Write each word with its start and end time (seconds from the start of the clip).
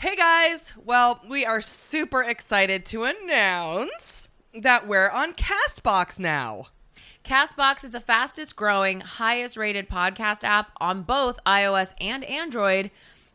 Hey 0.00 0.16
guys! 0.16 0.72
Well, 0.82 1.20
we 1.28 1.44
are 1.44 1.60
super 1.60 2.22
excited 2.22 2.86
to 2.86 3.04
announce 3.04 4.30
that 4.58 4.86
we're 4.86 5.10
on 5.10 5.34
Castbox 5.34 6.18
now. 6.18 6.68
Castbox 7.22 7.84
is 7.84 7.90
the 7.90 8.00
fastest 8.00 8.56
growing, 8.56 9.02
highest 9.02 9.58
rated 9.58 9.90
podcast 9.90 10.42
app 10.42 10.70
on 10.80 11.02
both 11.02 11.38
iOS 11.44 11.92
and 12.00 12.24
Android. 12.24 12.90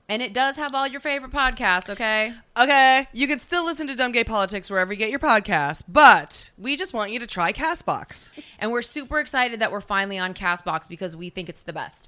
And 0.09 0.23
it 0.23 0.33
does 0.33 0.55
have 0.55 0.73
all 0.73 0.87
your 0.87 0.99
favorite 0.99 1.31
podcasts, 1.31 1.87
okay? 1.87 2.33
Okay, 2.59 3.09
you 3.13 3.27
can 3.27 3.37
still 3.37 3.63
listen 3.63 3.85
to 3.85 3.95
Dumb 3.95 4.11
Gay 4.11 4.23
Politics 4.23 4.67
wherever 4.67 4.91
you 4.91 4.97
get 4.97 5.11
your 5.11 5.19
podcasts, 5.19 5.83
but 5.87 6.49
we 6.57 6.75
just 6.75 6.95
want 6.95 7.11
you 7.11 7.19
to 7.19 7.27
try 7.27 7.53
Castbox. 7.53 8.31
And 8.57 8.71
we're 8.71 8.81
super 8.81 9.19
excited 9.19 9.59
that 9.59 9.71
we're 9.71 9.81
finally 9.81 10.17
on 10.17 10.33
Castbox 10.33 10.89
because 10.89 11.15
we 11.15 11.29
think 11.29 11.47
it's 11.47 11.61
the 11.61 11.73
best. 11.73 12.07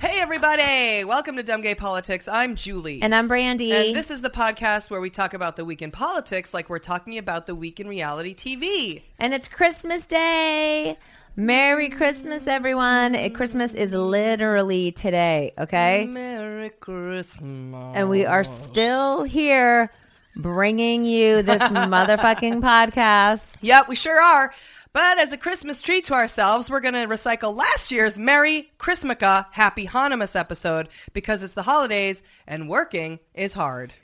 Hey 0.00 0.18
everybody! 0.18 1.04
Welcome 1.04 1.36
to 1.36 1.42
Dumb 1.42 1.60
Gay 1.60 1.74
Politics. 1.74 2.26
I'm 2.26 2.56
Julie. 2.56 3.02
And 3.02 3.14
I'm 3.14 3.28
Brandy. 3.28 3.70
And 3.70 3.94
this 3.94 4.10
is 4.10 4.22
the 4.22 4.30
podcast 4.30 4.88
where 4.88 4.98
we 4.98 5.10
talk 5.10 5.34
about 5.34 5.56
the 5.56 5.64
week 5.66 5.82
in 5.82 5.90
politics 5.90 6.54
like 6.54 6.70
we're 6.70 6.78
talking 6.78 7.18
about 7.18 7.44
the 7.44 7.54
week 7.54 7.80
in 7.80 7.86
reality 7.86 8.34
TV. 8.34 9.02
And 9.18 9.34
it's 9.34 9.46
Christmas 9.46 10.06
Day. 10.06 10.96
Merry 11.36 11.90
Christmas, 11.90 12.46
everyone. 12.46 13.14
Christmas 13.34 13.74
is 13.74 13.92
literally 13.92 14.90
today, 14.90 15.52
okay? 15.58 16.06
Merry 16.06 16.70
Christmas. 16.70 17.94
And 17.94 18.08
we 18.08 18.24
are 18.24 18.42
still 18.42 19.24
here 19.24 19.90
bringing 20.34 21.04
you 21.04 21.42
this 21.42 21.60
motherfucking 21.62 22.62
podcast. 22.62 23.58
Yep, 23.60 23.88
we 23.88 23.96
sure 23.96 24.18
are. 24.18 24.54
But 24.92 25.20
as 25.20 25.32
a 25.32 25.38
Christmas 25.38 25.82
treat 25.82 26.04
to 26.06 26.14
ourselves, 26.14 26.68
we're 26.68 26.80
going 26.80 26.94
to 26.94 27.06
recycle 27.06 27.54
last 27.54 27.92
year's 27.92 28.18
Merry 28.18 28.72
Christmakkuh 28.78 29.46
Happy 29.52 29.86
Hannumas 29.86 30.34
episode 30.34 30.88
because 31.12 31.44
it's 31.44 31.54
the 31.54 31.62
holidays 31.62 32.24
and 32.46 32.68
working 32.68 33.20
is 33.32 33.54
hard. 33.54 33.94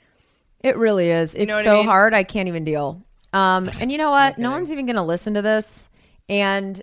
It 0.61 0.77
really 0.77 1.09
is. 1.09 1.35
It's 1.35 1.45
know 1.45 1.55
what 1.55 1.61
I 1.61 1.63
so 1.65 1.77
mean? 1.79 1.85
hard. 1.87 2.13
I 2.13 2.23
can't 2.23 2.47
even 2.47 2.63
deal. 2.63 3.03
Um, 3.33 3.69
and 3.81 3.91
you 3.91 3.97
know 3.97 4.11
what? 4.11 4.37
No 4.37 4.51
one's 4.51 4.71
even 4.71 4.85
going 4.85 4.95
to 4.95 5.01
listen 5.01 5.33
to 5.33 5.41
this. 5.41 5.89
And 6.29 6.81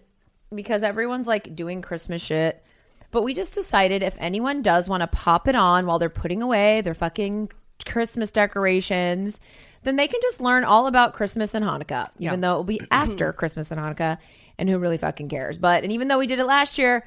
because 0.55 0.83
everyone's 0.83 1.27
like 1.27 1.57
doing 1.57 1.81
Christmas 1.81 2.21
shit. 2.21 2.63
But 3.11 3.23
we 3.23 3.33
just 3.33 3.55
decided 3.55 4.03
if 4.03 4.17
anyone 4.19 4.61
does 4.61 4.87
want 4.87 5.01
to 5.01 5.07
pop 5.07 5.49
it 5.49 5.55
on 5.55 5.87
while 5.87 5.99
they're 5.99 6.11
putting 6.11 6.43
away 6.43 6.83
their 6.83 6.95
fucking 6.95 7.51
Christmas 7.87 8.31
decorations, 8.31 9.41
then 9.85 9.97
they 9.97 10.09
can 10.09 10.21
just 10.23 10.41
learn 10.41 10.65
all 10.65 10.87
about 10.87 11.15
Christmas 11.15 11.55
and 11.55 11.65
Hanukkah, 11.65 12.11
even 12.19 12.41
though 12.41 12.55
it 12.55 12.57
will 12.57 12.65
be 12.65 12.79
mm-hmm. 12.79 12.93
after 12.93 13.33
Christmas 13.33 13.71
and 13.71 13.81
Hanukkah. 13.81 14.19
And 14.59 14.69
who 14.69 14.79
really 14.79 14.99
fucking 14.99 15.29
cares? 15.29 15.59
But, 15.59 15.83
and 15.83 15.93
even 15.93 16.09
though 16.09 16.19
we 16.19 16.29
did 16.29 16.39
it 16.39 16.45
last 16.45 16.79
year, 16.79 17.07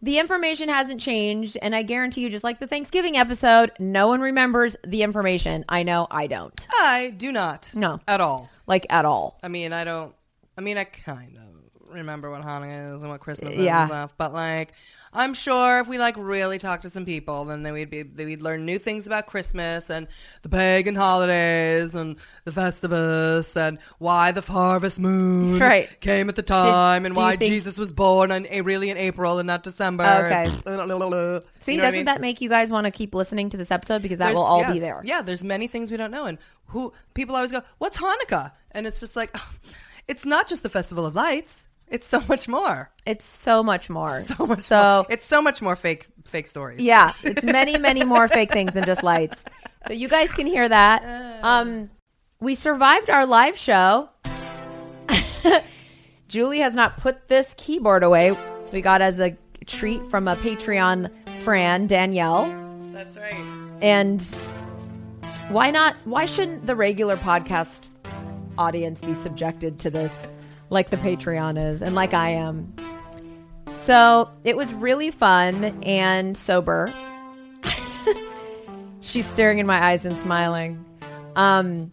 the 0.00 0.18
information 0.18 0.68
hasn't 0.68 1.00
changed. 1.00 1.58
And 1.60 1.74
I 1.74 1.82
guarantee 1.82 2.22
you, 2.22 2.30
just 2.30 2.44
like 2.44 2.58
the 2.58 2.66
Thanksgiving 2.66 3.16
episode, 3.16 3.72
no 3.78 4.08
one 4.08 4.20
remembers 4.20 4.76
the 4.82 5.02
information. 5.02 5.64
I 5.68 5.82
know 5.82 6.06
I 6.10 6.26
don't. 6.26 6.66
I 6.70 7.12
do 7.16 7.32
not. 7.32 7.70
No. 7.74 8.00
At 8.08 8.20
all. 8.20 8.48
Like 8.66 8.86
at 8.88 9.04
all. 9.04 9.38
I 9.42 9.48
mean, 9.48 9.72
I 9.72 9.84
don't. 9.84 10.14
I 10.56 10.62
mean, 10.62 10.78
I 10.78 10.84
kind 10.84 11.36
of 11.36 11.55
remember 11.98 12.30
what 12.30 12.42
Hanukkah 12.42 12.96
is 12.96 13.02
and 13.02 13.10
what 13.10 13.20
Christmas 13.20 13.52
is 13.54 13.66
and 13.66 13.88
stuff, 13.90 14.14
but 14.18 14.32
like, 14.32 14.72
I'm 15.12 15.32
sure 15.32 15.80
if 15.80 15.88
we 15.88 15.96
like 15.98 16.14
really 16.18 16.58
talk 16.58 16.82
to 16.82 16.90
some 16.90 17.04
people, 17.06 17.46
then 17.46 17.62
they 17.62 17.72
would 17.72 17.88
be 17.90 18.02
they 18.02 18.24
would 18.26 18.42
learn 18.42 18.66
new 18.66 18.78
things 18.78 19.06
about 19.06 19.26
Christmas 19.26 19.88
and 19.88 20.08
the 20.42 20.48
pagan 20.50 20.94
holidays 20.94 21.94
and 21.94 22.16
the 22.44 22.50
Festivus 22.50 23.56
and 23.56 23.78
why 23.98 24.32
the 24.32 24.40
harvest 24.42 25.00
moon 25.00 25.58
Right. 25.58 26.00
came 26.00 26.28
at 26.28 26.36
the 26.36 26.42
time 26.42 27.06
and 27.06 27.16
why 27.16 27.36
think- 27.36 27.50
Jesus 27.50 27.78
was 27.78 27.90
born 27.90 28.30
on 28.30 28.44
a 28.46 28.48
eh, 28.48 28.62
really 28.62 28.90
in 28.90 28.96
April 28.98 29.38
and 29.38 29.46
not 29.46 29.62
December. 29.62 30.04
Okay. 30.04 30.50
See, 30.56 30.60
See, 31.58 31.72
you 31.72 31.78
know 31.78 31.84
doesn't 31.84 31.84
I 31.84 31.90
mean? 31.92 32.04
that 32.06 32.20
make 32.20 32.40
you 32.40 32.48
guys 32.48 32.70
want 32.70 32.84
to 32.84 32.90
keep 32.90 33.14
listening 33.14 33.48
to 33.50 33.56
this 33.56 33.70
episode 33.70 34.02
because 34.02 34.18
that 34.18 34.26
There's- 34.26 34.36
will 34.36 34.44
all 34.44 34.60
yes. 34.60 34.72
be 34.74 34.80
there? 34.80 35.00
Yeah, 35.04 35.22
there's 35.22 35.42
many 35.44 35.66
things 35.66 35.90
we 35.90 35.96
don't 35.96 36.10
know, 36.10 36.26
and 36.26 36.36
who 36.66 36.92
people 37.14 37.34
always 37.36 37.52
go, 37.52 37.62
"What's 37.78 37.96
Hanukkah?" 37.98 38.52
And 38.72 38.86
it's 38.86 39.00
just 39.00 39.16
like, 39.16 39.34
it's 40.08 40.24
not 40.26 40.46
just 40.48 40.62
the 40.62 40.68
festival 40.68 41.06
of 41.06 41.14
lights. 41.14 41.68
It's 41.88 42.06
so 42.06 42.20
much 42.28 42.48
more. 42.48 42.90
It's 43.06 43.24
so 43.24 43.62
much 43.62 43.88
more. 43.88 44.22
So 44.22 44.46
much. 44.46 44.60
So 44.60 44.76
more. 44.76 45.06
it's 45.08 45.26
so 45.26 45.40
much 45.40 45.62
more 45.62 45.76
fake 45.76 46.06
fake 46.24 46.48
stories. 46.48 46.80
yeah, 46.80 47.12
it's 47.22 47.44
many, 47.44 47.78
many 47.78 48.04
more 48.04 48.26
fake 48.28 48.50
things 48.52 48.72
than 48.72 48.84
just 48.84 49.02
lights. 49.02 49.44
So 49.86 49.92
you 49.92 50.08
guys 50.08 50.32
can 50.32 50.46
hear 50.46 50.68
that. 50.68 51.04
Um, 51.44 51.90
we 52.40 52.56
survived 52.56 53.08
our 53.08 53.24
live 53.24 53.56
show. 53.56 54.08
Julie 56.28 56.58
has 56.58 56.74
not 56.74 56.96
put 56.96 57.28
this 57.28 57.54
keyboard 57.56 58.02
away. 58.02 58.36
We 58.72 58.82
got 58.82 59.00
as 59.00 59.20
a 59.20 59.36
treat 59.66 60.04
from 60.08 60.26
a 60.26 60.34
Patreon 60.36 61.10
Fran 61.42 61.86
Danielle. 61.86 62.46
that's 62.92 63.16
right. 63.16 63.34
And 63.80 64.20
why 65.50 65.70
not? 65.70 65.94
Why 66.04 66.26
shouldn't 66.26 66.66
the 66.66 66.74
regular 66.74 67.16
podcast 67.16 67.86
audience 68.58 69.00
be 69.00 69.14
subjected 69.14 69.78
to 69.80 69.90
this 69.90 70.28
like 70.70 70.90
the 70.90 70.96
Patreon 70.96 71.72
is 71.72 71.82
and 71.82 71.94
like 71.94 72.14
I 72.14 72.30
am? 72.30 72.72
So 73.74 74.30
it 74.44 74.56
was 74.56 74.72
really 74.74 75.10
fun 75.10 75.64
and 75.82 76.36
sober. 76.36 76.92
She's 79.00 79.26
staring 79.26 79.58
in 79.58 79.66
my 79.66 79.82
eyes 79.82 80.04
and 80.04 80.16
smiling. 80.16 80.84
Um, 81.36 81.92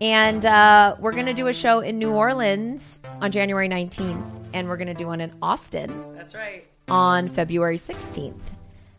and 0.00 0.46
uh, 0.46 0.96
we're 0.98 1.12
going 1.12 1.26
to 1.26 1.34
do 1.34 1.48
a 1.48 1.52
show 1.52 1.80
in 1.80 1.98
New 1.98 2.12
Orleans 2.12 3.00
on 3.20 3.30
January 3.30 3.68
19th, 3.68 4.30
and 4.54 4.68
we're 4.68 4.78
going 4.78 4.88
to 4.88 4.94
do 4.94 5.06
one 5.06 5.20
in 5.20 5.32
Austin 5.42 5.92
That's 6.16 6.34
right. 6.34 6.66
on 6.88 7.28
February 7.28 7.76
16th. 7.76 8.40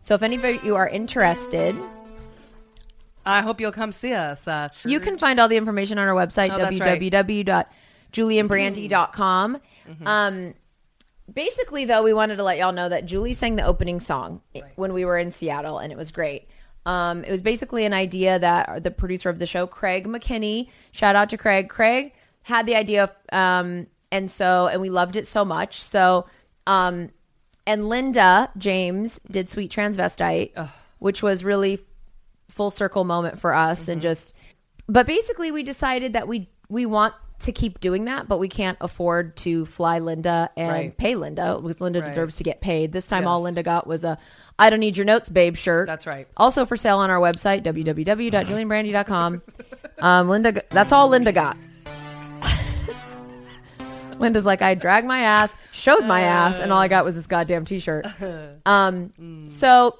So 0.01 0.13
if 0.13 0.21
any 0.21 0.35
of 0.35 0.63
you 0.63 0.75
are 0.75 0.87
interested, 0.87 1.75
I 3.25 3.41
hope 3.41 3.59
you'll 3.59 3.71
come 3.71 3.91
see 3.91 4.13
us. 4.13 4.47
Uh, 4.47 4.69
You 4.85 4.99
can 4.99 5.17
find 5.17 5.39
all 5.39 5.47
the 5.47 5.57
information 5.57 5.97
on 5.97 6.07
our 6.07 6.13
website, 6.15 6.51
Oh, 6.51 6.57
that's 6.57 6.79
right. 6.79 6.99
www.julieandbrandy.com. 8.11 9.57
Um, 10.05 10.53
basically, 11.31 11.85
though, 11.85 12.03
we 12.03 12.13
wanted 12.13 12.37
to 12.37 12.43
let 12.43 12.57
y'all 12.57 12.71
know 12.71 12.89
that 12.89 13.05
Julie 13.05 13.33
sang 13.33 13.55
the 13.55 13.63
opening 13.65 13.99
song 13.99 14.41
i- 14.55 14.61
when 14.75 14.93
we 14.93 15.05
were 15.05 15.17
in 15.17 15.31
Seattle, 15.31 15.79
and 15.79 15.91
it 15.91 15.97
was 15.97 16.11
great. 16.11 16.47
Um, 16.85 17.23
it 17.23 17.31
was 17.31 17.41
basically 17.41 17.85
an 17.85 17.93
idea 17.93 18.39
that 18.39 18.83
the 18.83 18.91
producer 18.91 19.29
of 19.29 19.37
the 19.39 19.45
show, 19.45 19.67
Craig 19.67 20.07
McKinney, 20.07 20.69
shout 20.91 21.15
out 21.15 21.29
to 21.29 21.37
Craig. 21.37 21.69
Craig 21.69 22.13
had 22.43 22.65
the 22.65 22.75
idea, 22.75 23.11
um, 23.31 23.85
and 24.11 24.31
so 24.31 24.67
and 24.67 24.81
we 24.81 24.89
loved 24.89 25.15
it 25.15 25.27
so 25.27 25.45
much. 25.45 25.79
So, 25.81 26.25
um, 26.65 27.09
and 27.67 27.87
Linda 27.87 28.49
James 28.57 29.19
did 29.29 29.47
"Sweet 29.47 29.71
Transvestite," 29.71 30.69
which 30.97 31.21
was 31.21 31.43
really 31.43 31.85
full 32.49 32.71
circle 32.71 33.03
moment 33.03 33.39
for 33.39 33.53
us 33.53 33.83
Mm-hmm. 33.83 33.91
and 33.91 34.01
just 34.01 34.33
but 34.89 35.05
basically 35.07 35.51
we 35.51 35.63
decided 35.63 36.13
that 36.13 36.27
we 36.27 36.49
we 36.67 36.85
want 36.85 37.13
to 37.41 37.51
keep 37.51 37.79
doing 37.79 38.05
that 38.05 38.27
but 38.27 38.37
we 38.39 38.47
can't 38.47 38.77
afford 38.81 39.35
to 39.37 39.65
fly 39.65 39.99
linda 39.99 40.49
and 40.57 40.69
Right. 40.71 40.97
pay 40.97 41.15
linda 41.15 41.59
because 41.61 41.81
linda 41.81 41.99
Right. 42.01 42.07
deserves 42.07 42.35
to 42.37 42.43
get 42.43 42.61
paid. 42.61 42.91
This 42.91 43.07
time 43.07 43.27
all 43.27 43.41
linda 43.41 43.63
got 43.63 43.85
was 43.87 44.03
a 44.03 44.17
i 44.59 44.69
don't 44.69 44.79
need 44.79 44.95
your 44.97 45.05
notes 45.05 45.29
babe 45.29 45.55
shirt. 45.55 45.87
That's 45.87 46.05
right. 46.07 46.27
also 46.37 46.65
for 46.65 46.75
sale 46.77 46.97
on 46.99 47.09
our 47.09 47.19
website 47.19 47.63
www.julieandbrandy.com 47.63 49.41
um 49.99 50.29
linda 50.29 50.61
that's 50.69 50.91
all 50.91 51.07
linda 51.09 51.31
got. 51.31 51.57
Linda's 54.19 54.45
like 54.45 54.61
i 54.61 54.75
dragged 54.75 55.07
my 55.07 55.19
ass 55.21 55.57
showed 55.71 56.05
my 56.05 56.21
ass 56.21 56.59
and 56.59 56.71
all 56.71 56.79
i 56.79 56.87
got 56.87 57.03
was 57.05 57.15
this 57.15 57.25
goddamn 57.27 57.65
t-shirt. 57.65 58.05
Um 58.65 59.47
so 59.47 59.97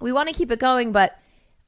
we 0.00 0.12
want 0.12 0.28
to 0.30 0.34
keep 0.34 0.50
it 0.50 0.58
going 0.58 0.92
but 0.92 1.18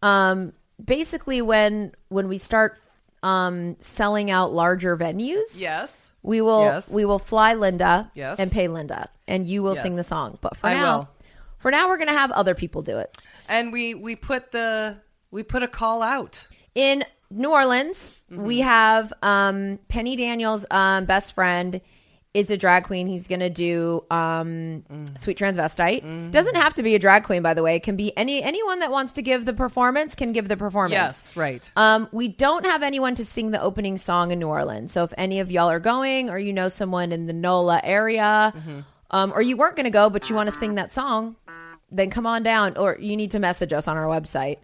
um 0.03 0.53
basically 0.83 1.43
when 1.43 1.93
when 2.09 2.27
we 2.29 2.39
start 2.39 2.79
um, 3.25 3.77
selling 3.81 4.31
out 4.31 4.53
larger 4.53 4.97
venues, 4.97 5.47
Yes. 5.55 6.13
we 6.23 6.41
will 6.41 6.63
Yes. 6.65 6.91
we 6.91 7.05
will 7.05 7.19
fly 7.19 7.55
Linda 7.55 8.11
Yes. 8.15 8.39
and 8.39 8.53
pay 8.53 8.69
Linda, 8.69 9.09
and 9.27 9.47
you 9.47 9.63
will 9.63 9.75
Yes. 9.75 9.83
sing 9.83 9.97
the 9.97 10.05
song. 10.05 10.39
But 10.41 10.57
for 10.57 10.67
I 10.69 10.75
now, 10.75 10.99
will. 10.99 11.09
for 11.59 11.71
now, 11.71 11.89
we're 11.89 11.97
gonna 11.99 12.13
have 12.13 12.31
other 12.33 12.55
people 12.55 12.83
do 12.83 12.99
it. 12.99 13.17
And 13.49 13.73
we 13.73 13.95
we 13.95 14.15
put 14.15 14.53
the 14.53 14.99
we 15.31 15.43
put 15.43 15.63
a 15.63 15.69
call 15.69 16.03
out. 16.03 16.49
In 16.75 17.05
New 17.31 17.51
Orleans, 17.51 18.21
we 18.31 18.59
Mm-hmm. 18.61 18.69
have 18.69 19.13
um, 19.23 19.79
Penny 19.89 20.15
Daniels' 20.17 20.65
um, 20.71 21.05
best 21.07 21.33
friend 21.35 21.81
is 22.35 22.51
a 22.51 22.57
drag 22.57 22.83
queen. 22.85 23.07
He's 23.07 23.27
going 23.29 23.41
to 23.41 23.49
do 23.49 24.05
um, 24.11 24.83
Mm. 24.91 25.17
Sweet 25.19 25.39
Transvestite. 25.39 26.03
Mm-hmm. 26.03 26.31
Doesn't 26.31 26.57
have 26.57 26.75
to 26.75 26.83
be 26.83 26.95
a 26.97 26.99
drag 26.99 27.23
queen, 27.25 27.43
by 27.43 27.55
the 27.55 27.63
way. 27.63 27.77
It 27.77 27.85
can 27.85 27.95
be 27.97 28.15
any 28.17 28.43
anyone 28.43 28.81
that 28.81 28.91
wants 28.91 29.13
to 29.13 29.23
give 29.23 29.45
the 29.45 29.55
performance 29.55 30.15
can 30.17 30.33
give 30.33 30.49
the 30.49 30.57
performance. 30.57 30.93
Yes, 30.93 31.37
right. 31.37 31.71
Um, 31.77 32.09
we 32.13 32.27
don't 32.29 32.67
have 32.67 32.83
anyone 32.83 33.15
to 33.15 33.25
sing 33.25 33.53
the 33.53 33.63
opening 33.63 33.97
song 33.99 34.33
in 34.33 34.41
New 34.41 34.49
Orleans. 34.49 34.91
So 34.93 35.05
if 35.05 35.15
any 35.17 35.39
of 35.41 35.51
y'all 35.51 35.71
are 35.71 35.79
going, 35.81 36.29
or 36.29 36.39
you 36.39 36.53
know 36.53 36.69
someone 36.69 37.13
in 37.13 37.27
the 37.27 37.33
NOLA 37.33 37.81
area, 37.85 38.53
Mm-hmm. 38.57 38.81
um, 39.13 39.33
or 39.35 39.41
you 39.41 39.57
weren't 39.57 39.77
going 39.77 39.85
to 39.85 39.91
go 39.91 40.11
but 40.11 40.29
you 40.29 40.35
want 40.35 40.51
to 40.51 40.57
sing 40.57 40.75
that 40.75 40.91
song, 40.93 41.37
then 41.93 42.11
come 42.11 42.27
on 42.27 42.43
down. 42.43 42.77
Or 42.77 42.97
you 43.01 43.17
need 43.17 43.31
to 43.31 43.39
message 43.39 43.73
us 43.73 43.87
on 43.87 43.97
our 43.97 44.07
website 44.07 44.59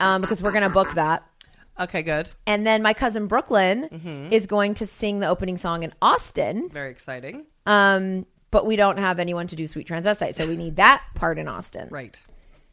um, 0.00 0.20
because 0.20 0.42
we're 0.42 0.52
going 0.52 0.64
to 0.64 0.70
book 0.70 0.92
that. 0.94 1.24
Okay, 1.80 2.02
good. 2.02 2.28
And 2.46 2.66
then 2.66 2.82
my 2.82 2.92
cousin 2.94 3.26
Brooklyn 3.26 3.88
Mm-hmm. 3.92 4.32
is 4.32 4.46
going 4.46 4.74
to 4.74 4.86
sing 4.86 5.20
the 5.20 5.28
opening 5.28 5.56
song 5.56 5.82
in 5.82 5.92
Austin. 6.02 6.68
Very 6.70 6.90
exciting. 6.90 7.46
Um, 7.66 8.26
but 8.50 8.66
we 8.66 8.76
don't 8.76 8.98
have 8.98 9.18
anyone 9.18 9.46
to 9.48 9.56
do 9.56 9.66
Sweet 9.66 9.86
Transvestite, 9.86 10.34
so 10.34 10.46
we 10.48 10.56
need 10.56 10.76
that 10.76 11.02
part 11.14 11.38
in 11.38 11.46
Austin. 11.48 11.88
Right. 11.90 12.20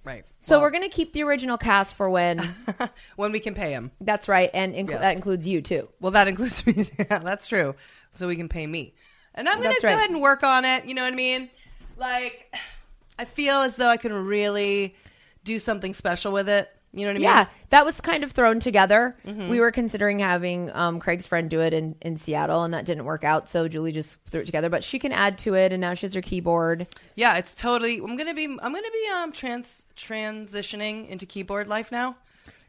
Right. 0.03 0.23
So 0.39 0.61
we're 0.61 0.69
going 0.71 0.83
to 0.83 0.89
keep 0.89 1.13
the 1.13 1.23
original 1.23 1.57
cast 1.57 1.95
for 1.95 2.09
when. 2.09 2.37
when 3.15 3.31
we 3.31 3.39
can 3.39 3.55
pay 3.55 3.71
him. 3.71 3.91
that's 3.99 4.27
right, 4.27 4.49
and 4.53 4.73
inc- 4.75 4.89
Yes. 4.91 4.99
that 5.01 5.15
includes 5.15 5.47
you 5.47 5.61
too. 5.61 5.89
Well, 5.99 6.11
that 6.11 6.27
includes 6.27 6.65
me. 6.65 6.85
yeah, 6.99 7.17
that's 7.19 7.47
true. 7.47 7.75
So 8.13 8.27
we 8.27 8.35
can 8.35 8.47
pay 8.47 8.65
me. 8.67 8.93
And 9.33 9.49
I'm 9.49 9.55
going 9.55 9.63
That's 9.69 9.81
to 9.81 9.87
go 9.87 9.93
right. 9.93 9.97
ahead 9.99 10.11
and 10.11 10.21
work 10.21 10.43
on 10.43 10.63
it. 10.63 10.85
You 10.85 10.93
know 10.93 11.03
what 11.03 11.11
I 11.11 11.15
mean? 11.15 11.49
Like, 11.97 12.53
I 13.19 13.25
feel 13.25 13.55
as 13.61 13.75
though 13.75 13.89
I 13.89 13.97
can 13.97 14.13
really 14.13 14.95
do 15.43 15.57
something 15.59 15.93
special 15.93 16.31
with 16.31 16.47
it. 16.49 16.69
You 16.95 17.01
know 17.01 17.07
what 17.07 17.11
I 17.11 17.13
mean? 17.15 17.23
Yeah, 17.23 17.45
that 17.71 17.83
was 17.85 17.99
kind 17.99 18.23
of 18.23 18.31
thrown 18.31 18.59
together. 18.61 19.17
Mm-hmm. 19.27 19.49
We 19.49 19.59
were 19.59 19.71
considering 19.71 20.19
having 20.19 20.71
um, 20.73 20.99
Craig's 20.99 21.27
friend 21.27 21.49
do 21.49 21.59
it 21.59 21.73
in, 21.73 21.95
in 22.01 22.15
Seattle, 22.15 22.63
and 22.63 22.73
that 22.73 22.85
didn't 22.85 23.03
work 23.03 23.23
out. 23.25 23.49
So 23.49 23.67
Julie 23.67 23.91
just 23.91 24.23
threw 24.25 24.39
it 24.41 24.45
together, 24.45 24.69
but 24.69 24.81
she 24.83 24.97
can 24.97 25.11
add 25.11 25.37
to 25.39 25.55
it, 25.55 25.73
and 25.73 25.81
now 25.81 25.93
she 25.93 26.05
has 26.05 26.13
her 26.13 26.21
keyboard. 26.21 26.87
Yeah, 27.15 27.35
it's 27.37 27.53
totally. 27.53 27.97
I'm 27.97 28.15
gonna 28.15 28.33
be. 28.33 28.45
I'm 28.45 28.57
gonna 28.73 28.81
be 28.81 29.07
um 29.13 29.31
trans 29.33 29.87
transitioning 29.97 31.09
into 31.09 31.25
keyboard 31.25 31.67
life 31.67 31.91
now. 31.91 32.15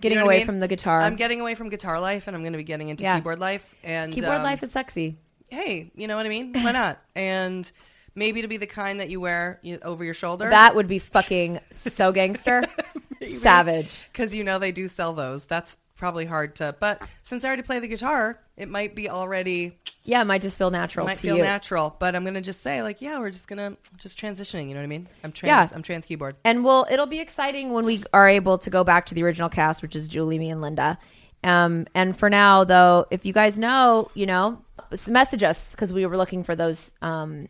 Getting 0.00 0.17
You 0.17 0.20
know 0.23 0.26
away 0.26 0.34
I 0.37 0.38
mean? 0.38 0.46
from 0.46 0.61
the 0.61 0.69
guitar. 0.69 1.00
I'm 1.00 1.17
getting 1.17 1.40
away 1.40 1.55
from 1.55 1.69
guitar 1.69 2.00
life, 2.00 2.26
and 2.26 2.37
I'm 2.37 2.43
gonna 2.43 2.56
be 2.58 2.64
getting 2.64 2.88
into 2.88 3.05
Yeah. 3.05 3.17
keyboard 3.19 3.38
life. 3.38 3.75
And 3.84 4.12
Keyboard 4.12 4.38
um, 4.38 4.43
life 4.43 4.62
is 4.62 4.72
sexy. 4.72 5.17
hey, 5.49 5.90
you 5.94 6.06
know 6.08 6.17
what 6.17 6.26
I 6.26 6.29
mean? 6.29 6.52
Why 6.62 6.72
not? 6.72 6.99
and 7.14 7.70
maybe 8.14 8.40
to 8.43 8.49
be 8.49 8.56
the 8.56 8.67
kind 8.67 8.99
that 9.00 9.11
you 9.11 9.20
wear 9.20 9.61
you- 9.62 9.79
over 9.82 10.02
your 10.02 10.14
shoulder. 10.14 10.49
That 10.49 10.75
would 10.75 10.87
be 10.88 10.99
fucking 10.99 11.61
so 11.70 12.12
gangster, 12.12 12.64
savage. 13.34 14.06
because 14.12 14.34
you 14.34 14.44
know 14.44 14.58
they 14.58 14.73
do 14.73 14.88
sell 14.88 15.12
those. 15.12 15.44
That's 15.44 15.76
probably 15.96 16.26
hard 16.26 16.55
to. 16.56 16.75
But 16.78 17.02
since 17.23 17.44
I 17.44 17.49
already 17.49 17.62
play 17.62 17.78
the 17.78 17.88
guitar, 17.88 18.38
it 18.56 18.69
might 18.69 18.94
be 18.94 19.08
already 19.08 19.78
Yeah, 20.05 20.20
it 20.20 20.26
might 20.26 20.43
just 20.43 20.58
feel 20.58 20.70
natural 20.70 21.06
might 21.06 21.17
feel 21.19 21.37
you. 21.38 21.43
natural. 21.43 21.96
But 21.99 22.14
I'm 22.14 22.25
gonna 22.25 22.40
just 22.43 22.62
say 22.62 22.82
like, 22.82 23.00
yeah, 23.00 23.19
we're 23.19 23.31
just 23.31 23.49
gonna 23.49 23.76
just 23.96 24.19
transitioning. 24.19 24.69
You 24.69 24.75
know 24.75 24.81
what 24.81 24.84
I 24.84 24.88
mean? 24.88 25.08
I'm 25.25 25.32
trans. 25.32 25.70
Yeah. 25.70 25.76
I'm 25.76 25.82
trans 25.82 26.05
keyboard. 26.06 26.34
And 26.44 26.64
we'll 26.64 26.87
it'll 26.90 27.06
be 27.06 27.20
exciting 27.20 27.73
when 27.73 27.84
we 27.87 28.02
are 28.12 28.28
able 28.28 28.58
to 28.58 28.69
go 28.70 28.84
back 28.84 29.06
to 29.06 29.14
the 29.14 29.23
original 29.23 29.49
cast, 29.49 29.81
which 29.82 29.96
is 29.96 30.06
Julie, 30.08 30.38
me, 30.38 30.50
and 30.50 30.61
Linda. 30.61 30.99
Um, 31.44 31.87
and 31.94 32.17
for 32.17 32.29
now, 32.29 32.64
though, 32.64 33.06
if 33.11 33.25
you 33.25 33.32
guys 33.32 33.58
know, 33.58 34.11
you 34.14 34.26
know, 34.26 34.62
message 35.08 35.43
us 35.43 35.70
because 35.72 35.93
we 35.93 36.05
were 36.06 36.17
looking 36.17 36.43
for 36.43 36.56
those 36.56 36.93
um, 37.02 37.49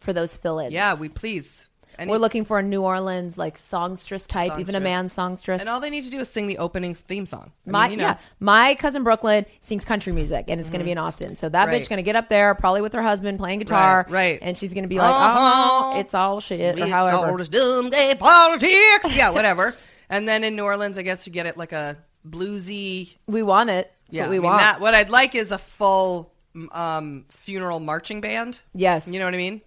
for 0.00 0.12
those 0.12 0.36
fill-ins. 0.36 0.72
Yeah, 0.72 0.94
we 0.94 1.08
please. 1.08 1.67
Any- 1.98 2.10
we're 2.10 2.18
looking 2.18 2.44
for 2.44 2.58
a 2.58 2.62
New 2.62 2.82
Orleans 2.82 3.36
like 3.36 3.58
songstress 3.58 4.26
type, 4.26 4.58
even 4.60 4.74
a 4.74 4.80
man 4.80 5.08
songstress. 5.08 5.60
and 5.60 5.68
all 5.68 5.80
they 5.80 5.90
need 5.90 6.04
to 6.04 6.10
do 6.10 6.18
is 6.20 6.28
sing 6.28 6.46
the 6.46 6.58
opening 6.58 6.94
theme 6.94 7.26
song. 7.26 7.52
I 7.66 7.70
my 7.70 7.82
mean, 7.88 7.90
you 7.92 7.96
know. 7.98 8.08
yeah, 8.10 8.18
my 8.40 8.74
cousin 8.76 9.02
Brooklyn 9.04 9.46
sings 9.60 9.84
country 9.84 10.12
music, 10.12 10.44
and 10.48 10.60
it's 10.60 10.70
going 10.70 10.78
to 10.80 10.84
be 10.84 10.92
in 10.92 10.98
Austin. 10.98 11.34
So 11.34 11.48
that 11.48 11.58
Mm-hmm. 11.62 11.70
Right. 11.72 11.82
bitch 11.82 11.88
going 11.88 11.96
to 11.98 12.02
get 12.04 12.16
up 12.16 12.28
there, 12.28 12.54
probably 12.54 12.80
with 12.82 12.92
her 12.94 13.02
husband 13.02 13.38
playing 13.38 13.58
guitar, 13.58 14.06
Right, 14.08 14.12
right. 14.32 14.38
And 14.42 14.56
she's 14.56 14.72
going 14.72 14.84
to 14.84 14.88
be 14.88 14.98
like, 14.98 15.10
Uh-huh. 15.12 15.92
"Oh, 15.94 15.98
it's 16.00 16.14
all 16.14 16.40
shit," 16.40 16.78
or 16.78 16.82
It's 16.84 16.90
however. 16.92 17.26
all 17.30 17.36
this 17.36 17.48
dumb 17.48 17.90
gay 17.90 18.14
politics. 18.18 19.14
yeah, 19.16 19.30
whatever. 19.30 19.74
And 20.10 20.26
then 20.26 20.42
in 20.42 20.56
New 20.56 20.64
Orleans, 20.64 20.96
I 20.96 21.02
guess 21.02 21.26
you 21.26 21.32
get 21.34 21.44
it 21.44 21.58
like 21.58 21.72
a 21.72 21.98
bluesy. 22.26 23.16
We 23.26 23.42
want 23.42 23.68
it. 23.70 23.92
That's 24.06 24.16
Yeah, 24.16 24.22
what 24.22 24.30
we 24.30 24.36
I 24.36 24.40
mean, 24.40 24.44
want. 24.50 24.60
that- 24.60 24.80
what 24.80 24.94
I'd 24.94 25.10
like 25.10 25.34
is 25.34 25.52
a 25.52 25.58
full 25.58 26.32
um, 26.72 27.26
funeral 27.30 27.78
marching 27.78 28.20
band. 28.22 28.60
yes, 28.74 29.06
You 29.06 29.18
know 29.18 29.26
what 29.26 29.34
I 29.34 29.36
mean? 29.36 29.60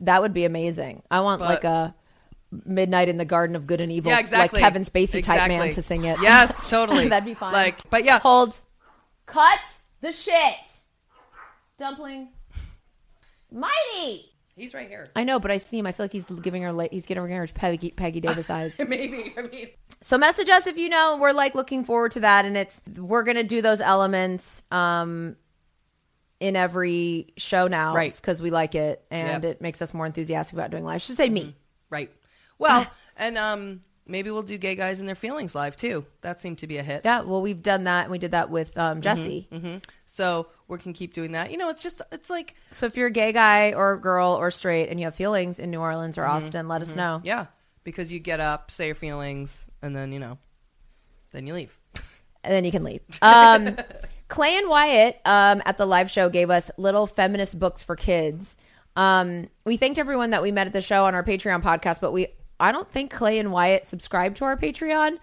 That 0.00 0.22
would 0.22 0.32
be 0.34 0.44
amazing. 0.44 1.02
I 1.10 1.20
want 1.20 1.40
But- 1.40 1.48
like 1.48 1.64
a 1.64 1.94
Midnight 2.64 3.08
in 3.08 3.16
the 3.16 3.24
Garden 3.24 3.54
of 3.54 3.66
Good 3.66 3.80
and 3.80 3.92
Evil, 3.92 4.10
Yeah, 4.10 4.18
exactly. 4.18 4.60
like 4.60 4.66
Kevin 4.72 4.82
Spacey 4.82 5.22
type 5.22 5.46
man 5.48 5.70
to 5.70 5.82
sing 5.82 6.04
it. 6.04 6.18
Yes, 6.20 6.68
totally. 6.68 7.08
That'd 7.08 7.24
be 7.24 7.34
fun. 7.34 7.52
Like, 7.52 7.88
but 7.90 8.04
yeah, 8.04 8.18
Hold. 8.18 8.60
Cut 9.26 9.60
the 10.00 10.10
shit. 10.10 10.56
Dumpling. 11.78 12.28
Mighty. 13.52 14.26
he's 14.56 14.74
right 14.74 14.88
here. 14.88 15.10
I 15.16 15.24
know, 15.24 15.38
but 15.40 15.50
I 15.50 15.56
see 15.56 15.78
him. 15.78 15.86
I 15.86 15.92
feel 15.92 16.04
like 16.04 16.12
he's 16.12 16.24
giving 16.24 16.62
her. 16.62 16.88
He's 16.90 17.06
giving 17.06 17.28
her 17.30 17.46
Peggy, 17.48 17.90
Peggy 17.90 18.20
Davis 18.20 18.50
eyes. 18.50 18.74
Maybe. 18.78 19.32
I 19.36 19.42
mean, 19.42 19.68
So 20.00 20.18
message 20.18 20.48
us 20.48 20.66
if 20.66 20.76
you 20.76 20.88
know. 20.88 21.16
We're 21.20 21.32
like 21.32 21.54
looking 21.54 21.84
forward 21.84 22.12
to 22.12 22.20
that, 22.20 22.44
and 22.44 22.56
it's 22.56 22.80
we're 22.96 23.22
gonna 23.24 23.44
do 23.44 23.62
those 23.62 23.80
elements 23.80 24.62
um 24.70 25.36
in 26.40 26.56
every 26.56 27.32
show 27.36 27.68
now, 27.68 27.94
Right. 27.94 28.14
Because 28.14 28.40
we 28.42 28.50
like 28.50 28.74
it, 28.74 29.04
and 29.10 29.44
Yep. 29.44 29.52
it 29.56 29.60
makes 29.60 29.80
us 29.82 29.92
more 29.94 30.06
enthusiastic 30.06 30.54
about 30.54 30.70
doing 30.70 30.84
live. 30.84 30.96
I 30.96 30.98
should 30.98 31.16
say 31.16 31.28
me. 31.28 31.54
right. 31.90 32.10
Well, 32.58 32.86
and 33.16 33.38
um, 33.38 33.82
maybe 34.06 34.30
we'll 34.30 34.42
do 34.42 34.58
gay 34.58 34.74
guys 34.74 35.00
and 35.00 35.08
their 35.08 35.14
feelings 35.14 35.54
live 35.54 35.76
too. 35.76 36.04
That 36.22 36.40
seemed 36.40 36.58
to 36.58 36.66
be 36.66 36.78
a 36.78 36.82
hit. 36.82 37.02
Yeah, 37.04 37.20
well, 37.22 37.40
we've 37.42 37.62
done 37.62 37.84
that, 37.84 38.02
and 38.04 38.10
we 38.10 38.18
did 38.18 38.32
that 38.32 38.50
with 38.50 38.76
um, 38.76 39.00
Jesse. 39.02 39.48
hmm 39.52 39.76
So 40.06 40.46
we 40.68 40.78
can 40.78 40.92
keep 40.92 41.12
doing 41.14 41.32
that. 41.32 41.50
You 41.50 41.56
know, 41.58 41.68
it's 41.70 41.82
just 41.82 42.00
it's 42.12 42.28
like 42.30 42.54
So 42.72 42.86
if 42.86 42.96
you're 42.96 43.06
a 43.08 43.10
gay 43.12 43.32
guy 43.32 43.72
or 43.72 43.92
a 43.92 44.00
girl 44.00 44.32
or 44.32 44.50
straight 44.50 44.88
and 44.88 44.98
you 45.00 45.04
have 45.06 45.14
feelings 45.14 45.58
in 45.58 45.70
New 45.70 45.80
Orleans 45.80 46.16
or 46.18 46.24
Austin, 46.24 46.68
let 46.68 46.80
us 46.82 46.94
know. 46.96 47.20
yeah, 47.24 47.46
because 47.84 48.12
you 48.12 48.18
get 48.18 48.40
up, 48.40 48.70
say 48.70 48.86
your 48.86 48.94
feelings, 48.94 49.66
and 49.82 49.94
then 49.96 50.12
you 50.12 50.18
know, 50.18 50.38
then 51.32 51.46
you 51.46 51.54
leave. 51.54 51.76
And 52.42 52.54
then 52.54 52.64
you 52.64 52.70
can 52.72 52.84
leave. 52.84 53.00
Um, 53.20 53.76
Clay 54.30 54.56
and 54.56 54.68
Wyatt 54.68 55.20
um, 55.26 55.60
at 55.66 55.76
the 55.76 55.84
live 55.84 56.10
show 56.10 56.30
gave 56.30 56.48
us 56.48 56.70
little 56.78 57.06
feminist 57.06 57.58
books 57.58 57.82
for 57.82 57.96
kids. 57.96 58.56
Um, 58.96 59.48
we 59.64 59.76
thanked 59.76 59.98
everyone 59.98 60.30
that 60.30 60.40
we 60.42 60.52
met 60.52 60.66
at 60.66 60.72
the 60.72 60.80
show 60.80 61.04
on 61.04 61.14
our 61.14 61.22
Patreon 61.22 61.62
podcast, 61.62 62.00
but 62.00 62.12
we 62.12 62.28
I 62.58 62.72
don't 62.72 62.90
think 62.90 63.10
Clay 63.12 63.38
and 63.38 63.52
Wyatt 63.52 63.86
subscribed 63.86 64.36
to 64.38 64.44
our 64.44 64.56
Patreon. 64.56 65.18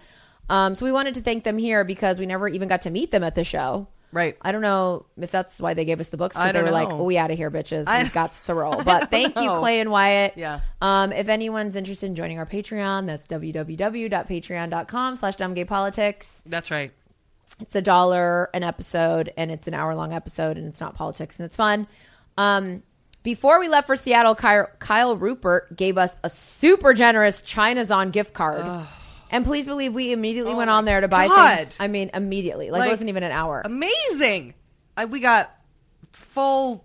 Um, 0.50 0.74
so 0.74 0.84
we 0.84 0.92
wanted 0.92 1.14
to 1.14 1.20
thank 1.20 1.44
them 1.44 1.58
here 1.58 1.84
because 1.84 2.18
we 2.18 2.26
never 2.26 2.48
even 2.48 2.68
got 2.68 2.82
to 2.82 2.90
meet 2.90 3.10
them 3.10 3.22
at 3.24 3.34
the 3.34 3.44
show. 3.44 3.88
Right. 4.10 4.36
I 4.40 4.52
don't 4.52 4.62
know 4.62 5.04
if 5.18 5.30
that's 5.30 5.60
why 5.60 5.74
they 5.74 5.84
gave 5.84 6.00
us 6.00 6.08
the 6.08 6.16
books. 6.16 6.34
I 6.36 6.50
they 6.52 6.62
were 6.62 6.70
like, 6.70 6.88
know. 6.88 7.00
oh, 7.00 7.04
"We 7.04 7.18
out 7.18 7.30
of 7.30 7.36
here, 7.36 7.50
bitches. 7.50 7.84
I- 7.86 8.02
We've 8.02 8.12
got 8.12 8.32
to 8.44 8.54
roll." 8.54 8.82
But 8.84 9.10
thank 9.10 9.36
you. 9.36 9.50
Clay 9.58 9.80
and 9.80 9.90
Wyatt. 9.90 10.32
Yeah. 10.36 10.60
Um, 10.80 11.12
if 11.12 11.28
anyone's 11.28 11.76
interested 11.76 12.06
in 12.06 12.14
joining 12.14 12.38
our 12.38 12.46
Patreon, 12.46 13.06
that's 13.06 13.26
www.patreon.com 13.26 15.16
slash 15.16 15.36
dumbgaypolitics. 15.36 16.42
That's 16.46 16.70
right. 16.70 16.92
It's 17.60 17.74
a 17.74 17.82
dollar 17.82 18.50
an 18.54 18.62
episode, 18.62 19.32
and 19.36 19.50
it's 19.50 19.66
an 19.66 19.74
hour 19.74 19.94
long 19.94 20.12
episode, 20.12 20.56
and 20.56 20.66
it's 20.66 20.80
not 20.80 20.94
politics, 20.94 21.38
and 21.38 21.46
it's 21.46 21.56
fun. 21.56 21.86
Um, 22.36 22.82
before 23.22 23.58
we 23.60 23.68
left 23.68 23.86
for 23.86 23.96
Seattle, 23.96 24.34
Kyle, 24.34 24.68
Kyle 24.78 25.16
Rupert 25.16 25.76
gave 25.76 25.98
us 25.98 26.14
a 26.22 26.30
super 26.30 26.94
generous 26.94 27.40
China's 27.40 27.90
on 27.90 28.10
gift 28.10 28.32
card. 28.32 28.64
And 29.30 29.44
please 29.44 29.66
believe 29.66 29.92
we 29.92 30.12
immediately 30.12 30.54
went 30.54 30.70
on 30.70 30.84
there 30.86 31.00
to 31.00 31.08
buy 31.08 31.26
Oh 31.26 31.28
God. 31.28 31.58
things. 31.58 31.76
I 31.78 31.88
mean, 31.88 32.10
immediately. 32.14 32.70
Like, 32.70 32.80
Like, 32.80 32.88
it 32.88 32.92
wasn't 32.92 33.10
even 33.10 33.22
an 33.24 33.32
hour. 33.32 33.60
Amazing. 33.64 34.54
I, 34.96 35.04
we 35.04 35.20
got 35.20 35.54
full, 36.12 36.84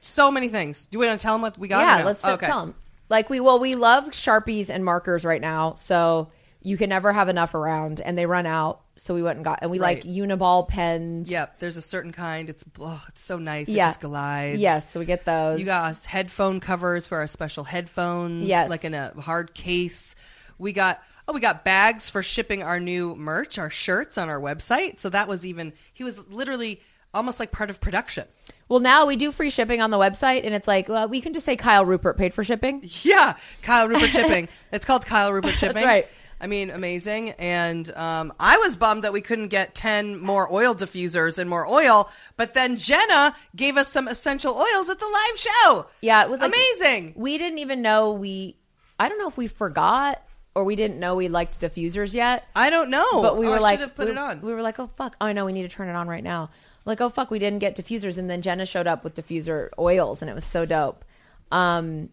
so 0.00 0.30
many 0.30 0.48
things. 0.48 0.88
Do 0.88 0.98
we 0.98 1.06
want 1.06 1.18
to 1.18 1.22
tell 1.22 1.34
them 1.34 1.42
what 1.42 1.56
we 1.56 1.68
got? 1.68 1.80
yeah, 1.80 1.98
no? 2.00 2.04
let's 2.06 2.24
okay. 2.24 2.46
tell 2.46 2.60
them. 2.60 2.74
Like 3.08 3.30
we 3.30 3.38
well, 3.40 3.58
we 3.58 3.74
love 3.74 4.06
sharpies 4.10 4.70
and 4.70 4.84
markers 4.84 5.24
right 5.24 5.40
now, 5.40 5.74
so 5.74 6.30
you 6.64 6.76
can 6.76 6.88
never 6.88 7.12
have 7.12 7.28
enough 7.28 7.54
around, 7.54 8.00
and 8.00 8.18
they 8.18 8.26
run 8.26 8.46
out. 8.46 8.80
So 8.96 9.14
we 9.14 9.22
went 9.22 9.36
and 9.36 9.44
got, 9.44 9.58
and 9.62 9.70
we 9.70 9.78
like 9.78 10.02
Uniball 10.02 10.66
pens. 10.66 11.30
Yep, 11.30 11.58
there's 11.58 11.76
a 11.76 11.82
certain 11.82 12.10
kind. 12.10 12.48
It's 12.48 12.64
oh, 12.80 13.04
it's 13.08 13.20
so 13.22 13.38
nice. 13.38 13.68
It 13.68 13.72
Yeah. 13.74 13.88
just 13.90 14.00
glides. 14.00 14.58
Yes, 14.60 14.90
so 14.90 14.98
we 14.98 15.06
get 15.06 15.24
those. 15.24 15.60
You 15.60 15.66
got 15.66 15.90
us 15.90 16.06
headphone 16.06 16.58
covers 16.60 17.06
for 17.06 17.18
our 17.18 17.26
special 17.26 17.64
headphones. 17.64 18.44
Yes. 18.44 18.70
Like 18.70 18.84
in 18.84 18.94
a 18.94 19.12
hard 19.20 19.54
case. 19.54 20.14
We 20.58 20.72
got 20.72 21.02
oh, 21.28 21.32
we 21.32 21.40
got 21.40 21.64
bags 21.64 22.08
for 22.08 22.22
shipping 22.22 22.62
our 22.62 22.80
new 22.80 23.14
merch, 23.14 23.58
our 23.58 23.70
shirts 23.70 24.16
on 24.16 24.28
our 24.28 24.40
website. 24.40 24.98
So 24.98 25.08
that 25.10 25.28
was 25.28 25.44
even 25.44 25.72
he 25.92 26.02
was 26.04 26.28
literally 26.28 26.80
almost 27.12 27.38
like 27.40 27.50
part 27.52 27.70
of 27.70 27.80
production. 27.80 28.24
Well, 28.68 28.80
now 28.80 29.04
we 29.04 29.16
do 29.16 29.30
free 29.30 29.50
shipping 29.50 29.80
on 29.82 29.90
the 29.90 29.98
website, 29.98 30.44
and 30.44 30.54
it's 30.54 30.66
like 30.68 30.88
well, 30.88 31.08
we 31.08 31.20
can 31.20 31.32
just 31.34 31.44
say 31.44 31.56
Kyle 31.56 31.84
Rupert 31.84 32.16
paid 32.16 32.32
for 32.32 32.42
shipping. 32.44 32.88
Yeah. 33.02 33.36
Kyle 33.62 33.86
Rupert 33.88 34.10
shipping. 34.10 34.48
It's 34.72 34.84
called 34.86 35.04
Kyle 35.04 35.32
Rupert 35.32 35.56
shipping. 35.56 35.84
right. 35.84 36.08
I 36.44 36.46
mean, 36.46 36.68
amazing. 36.68 37.30
And 37.30 37.90
um, 37.96 38.30
I 38.38 38.58
was 38.58 38.76
bummed 38.76 39.02
that 39.02 39.14
we 39.14 39.22
couldn't 39.22 39.48
get 39.48 39.74
10 39.74 40.20
more 40.20 40.46
oil 40.52 40.74
diffusers 40.74 41.38
and 41.38 41.48
more 41.48 41.66
oil. 41.66 42.10
But 42.36 42.52
then 42.52 42.76
Jenna 42.76 43.34
gave 43.56 43.78
us 43.78 43.90
some 43.90 44.08
essential 44.08 44.52
oils 44.54 44.90
at 44.90 44.98
the 44.98 45.06
live 45.06 45.38
show. 45.40 45.86
Yeah, 46.02 46.22
it 46.22 46.28
was 46.28 46.42
like- 46.42 46.52
amazing. 46.54 47.14
We 47.16 47.38
didn't 47.38 47.60
even 47.60 47.80
know 47.80 48.12
we. 48.12 48.56
I 49.00 49.08
don't 49.08 49.18
know 49.18 49.26
if 49.26 49.38
we 49.38 49.46
forgot 49.46 50.22
or 50.54 50.64
we 50.64 50.76
didn't 50.76 51.00
know 51.00 51.16
we 51.16 51.28
liked 51.28 51.58
diffusers 51.58 52.12
yet. 52.12 52.46
I 52.54 52.68
don't 52.68 52.90
know. 52.90 53.22
But 53.22 53.38
we 53.38 53.46
Oh, 53.46 53.50
were 53.52 53.56
I 53.56 53.60
like, 53.60 53.80
have 53.80 53.96
put 53.96 54.04
we, 54.04 54.12
it 54.12 54.18
on. 54.18 54.42
We 54.42 54.52
were 54.52 54.60
like, 54.62 54.78
oh 54.78 54.86
fuck! 54.86 55.16
Oh, 55.22 55.26
I 55.26 55.32
know 55.32 55.46
we 55.46 55.52
need 55.52 55.62
to 55.62 55.68
turn 55.68 55.88
it 55.88 55.94
on 55.96 56.08
right 56.08 56.22
now. 56.22 56.50
Like, 56.84 57.00
oh 57.00 57.08
fuck, 57.08 57.30
we 57.30 57.38
didn't 57.38 57.60
get 57.60 57.74
diffusers, 57.74 58.18
and 58.18 58.28
then 58.28 58.42
Jenna 58.42 58.66
showed 58.66 58.86
up 58.86 59.02
with 59.02 59.14
diffuser 59.14 59.70
oils, 59.78 60.20
and 60.20 60.30
it 60.30 60.34
was 60.34 60.44
so 60.44 60.66
dope. 60.66 61.06
Um, 61.50 62.10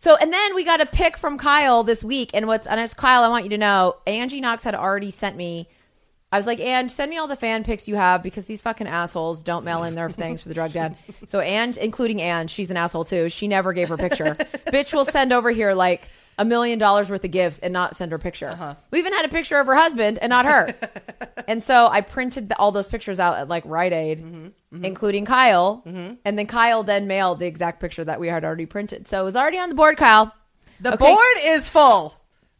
so 0.00 0.16
and 0.16 0.32
then 0.32 0.54
we 0.54 0.64
got 0.64 0.80
a 0.80 0.86
pic 0.86 1.18
from 1.18 1.36
Kyle 1.36 1.84
this 1.84 2.02
week, 2.02 2.30
and 2.32 2.46
what's 2.46 2.66
and 2.66 2.80
it's 2.80 2.94
Kyle. 2.94 3.22
I 3.22 3.28
want 3.28 3.44
you 3.44 3.50
to 3.50 3.58
know, 3.58 3.96
Angie 4.06 4.40
Knox 4.40 4.64
had 4.64 4.74
already 4.74 5.10
sent 5.10 5.36
me. 5.36 5.68
I 6.32 6.38
was 6.38 6.46
like, 6.46 6.58
Ange, 6.58 6.90
send 6.90 7.10
me 7.10 7.18
all 7.18 7.28
the 7.28 7.36
fan 7.36 7.64
pics 7.64 7.86
you 7.86 7.96
have 7.96 8.22
because 8.22 8.46
these 8.46 8.62
fucking 8.62 8.86
assholes 8.86 9.42
don't 9.42 9.62
mail 9.62 9.84
in 9.84 9.94
their 9.94 10.08
things 10.22 10.40
for 10.40 10.48
the 10.48 10.54
drug 10.54 10.72
dad. 10.72 10.96
So 11.26 11.40
Ange, 11.40 11.76
including 11.76 12.18
Ange, 12.22 12.48
she's 12.48 12.70
an 12.70 12.78
asshole 12.78 13.04
too. 13.04 13.28
She 13.28 13.46
never 13.46 13.74
gave 13.74 13.90
her 13.90 13.98
picture. 13.98 14.24
Bitch 14.68 14.94
will 14.94 15.04
send 15.04 15.34
over 15.34 15.50
here 15.50 15.74
like 15.74 16.08
a 16.40 16.44
million 16.44 16.78
dollars 16.78 17.10
worth 17.10 17.22
of 17.24 17.30
gifts 17.30 17.58
and 17.58 17.72
not 17.72 17.94
send 17.94 18.10
her 18.12 18.18
picture. 18.18 18.76
We 18.90 18.98
even 18.98 19.12
had 19.12 19.24
a 19.26 19.28
picture 19.28 19.58
of 19.60 19.66
her 19.66 19.74
husband 19.74 20.18
and 20.22 20.30
not 20.30 20.46
her. 20.46 20.74
and 21.46 21.62
so 21.62 21.86
I 21.86 22.00
printed 22.00 22.48
the, 22.48 22.56
all 22.58 22.72
those 22.72 22.88
pictures 22.88 23.20
out 23.20 23.36
at 23.38 23.48
like 23.48 23.62
Rite 23.66 23.92
Aid, 23.92 24.52
including 24.82 25.26
Kyle. 25.26 25.82
And 25.84 26.38
then 26.38 26.46
Kyle 26.46 26.82
then 26.82 27.06
mailed 27.06 27.38
the 27.40 27.46
exact 27.46 27.78
picture 27.80 28.04
that 28.04 28.18
we 28.18 28.28
had 28.28 28.44
already 28.44 28.66
printed. 28.66 29.06
So 29.06 29.20
it 29.20 29.24
was 29.24 29.36
already 29.36 29.58
on 29.58 29.68
the 29.68 29.74
board, 29.74 29.96
Kyle. 29.98 30.32
The 30.80 30.94
Okay. 30.94 31.04
board 31.12 31.36
is 31.44 31.68
full. 31.68 32.14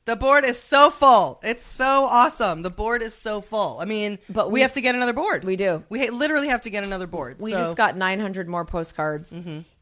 The 0.04 0.16
board 0.16 0.44
is 0.44 0.58
so 0.58 0.90
full. 0.90 1.40
It's 1.42 1.64
so 1.64 2.04
awesome. 2.04 2.62
The 2.62 2.70
board 2.70 3.00
is 3.02 3.14
so 3.14 3.40
full. 3.40 3.78
I 3.80 3.84
mean, 3.87 4.18
But 4.28 4.49
we, 4.49 4.54
we- 4.54 4.60
have 4.62 4.72
to 4.72 4.80
get 4.80 4.94
another 4.94 5.12
board. 5.14 5.44
We 5.44 5.56
do. 5.56 5.84
We 5.88 6.08
literally 6.10 6.49
have 6.49 6.62
to 6.62 6.70
get 6.70 6.84
another 6.84 7.06
board. 7.06 7.37
We 7.40 7.52
So- 7.52 7.56
Mm-hmm. 7.56 7.64
just 7.66 7.76
got 7.78 7.96
900 7.96 8.46
more 8.49 8.64
postcards. 8.64 9.32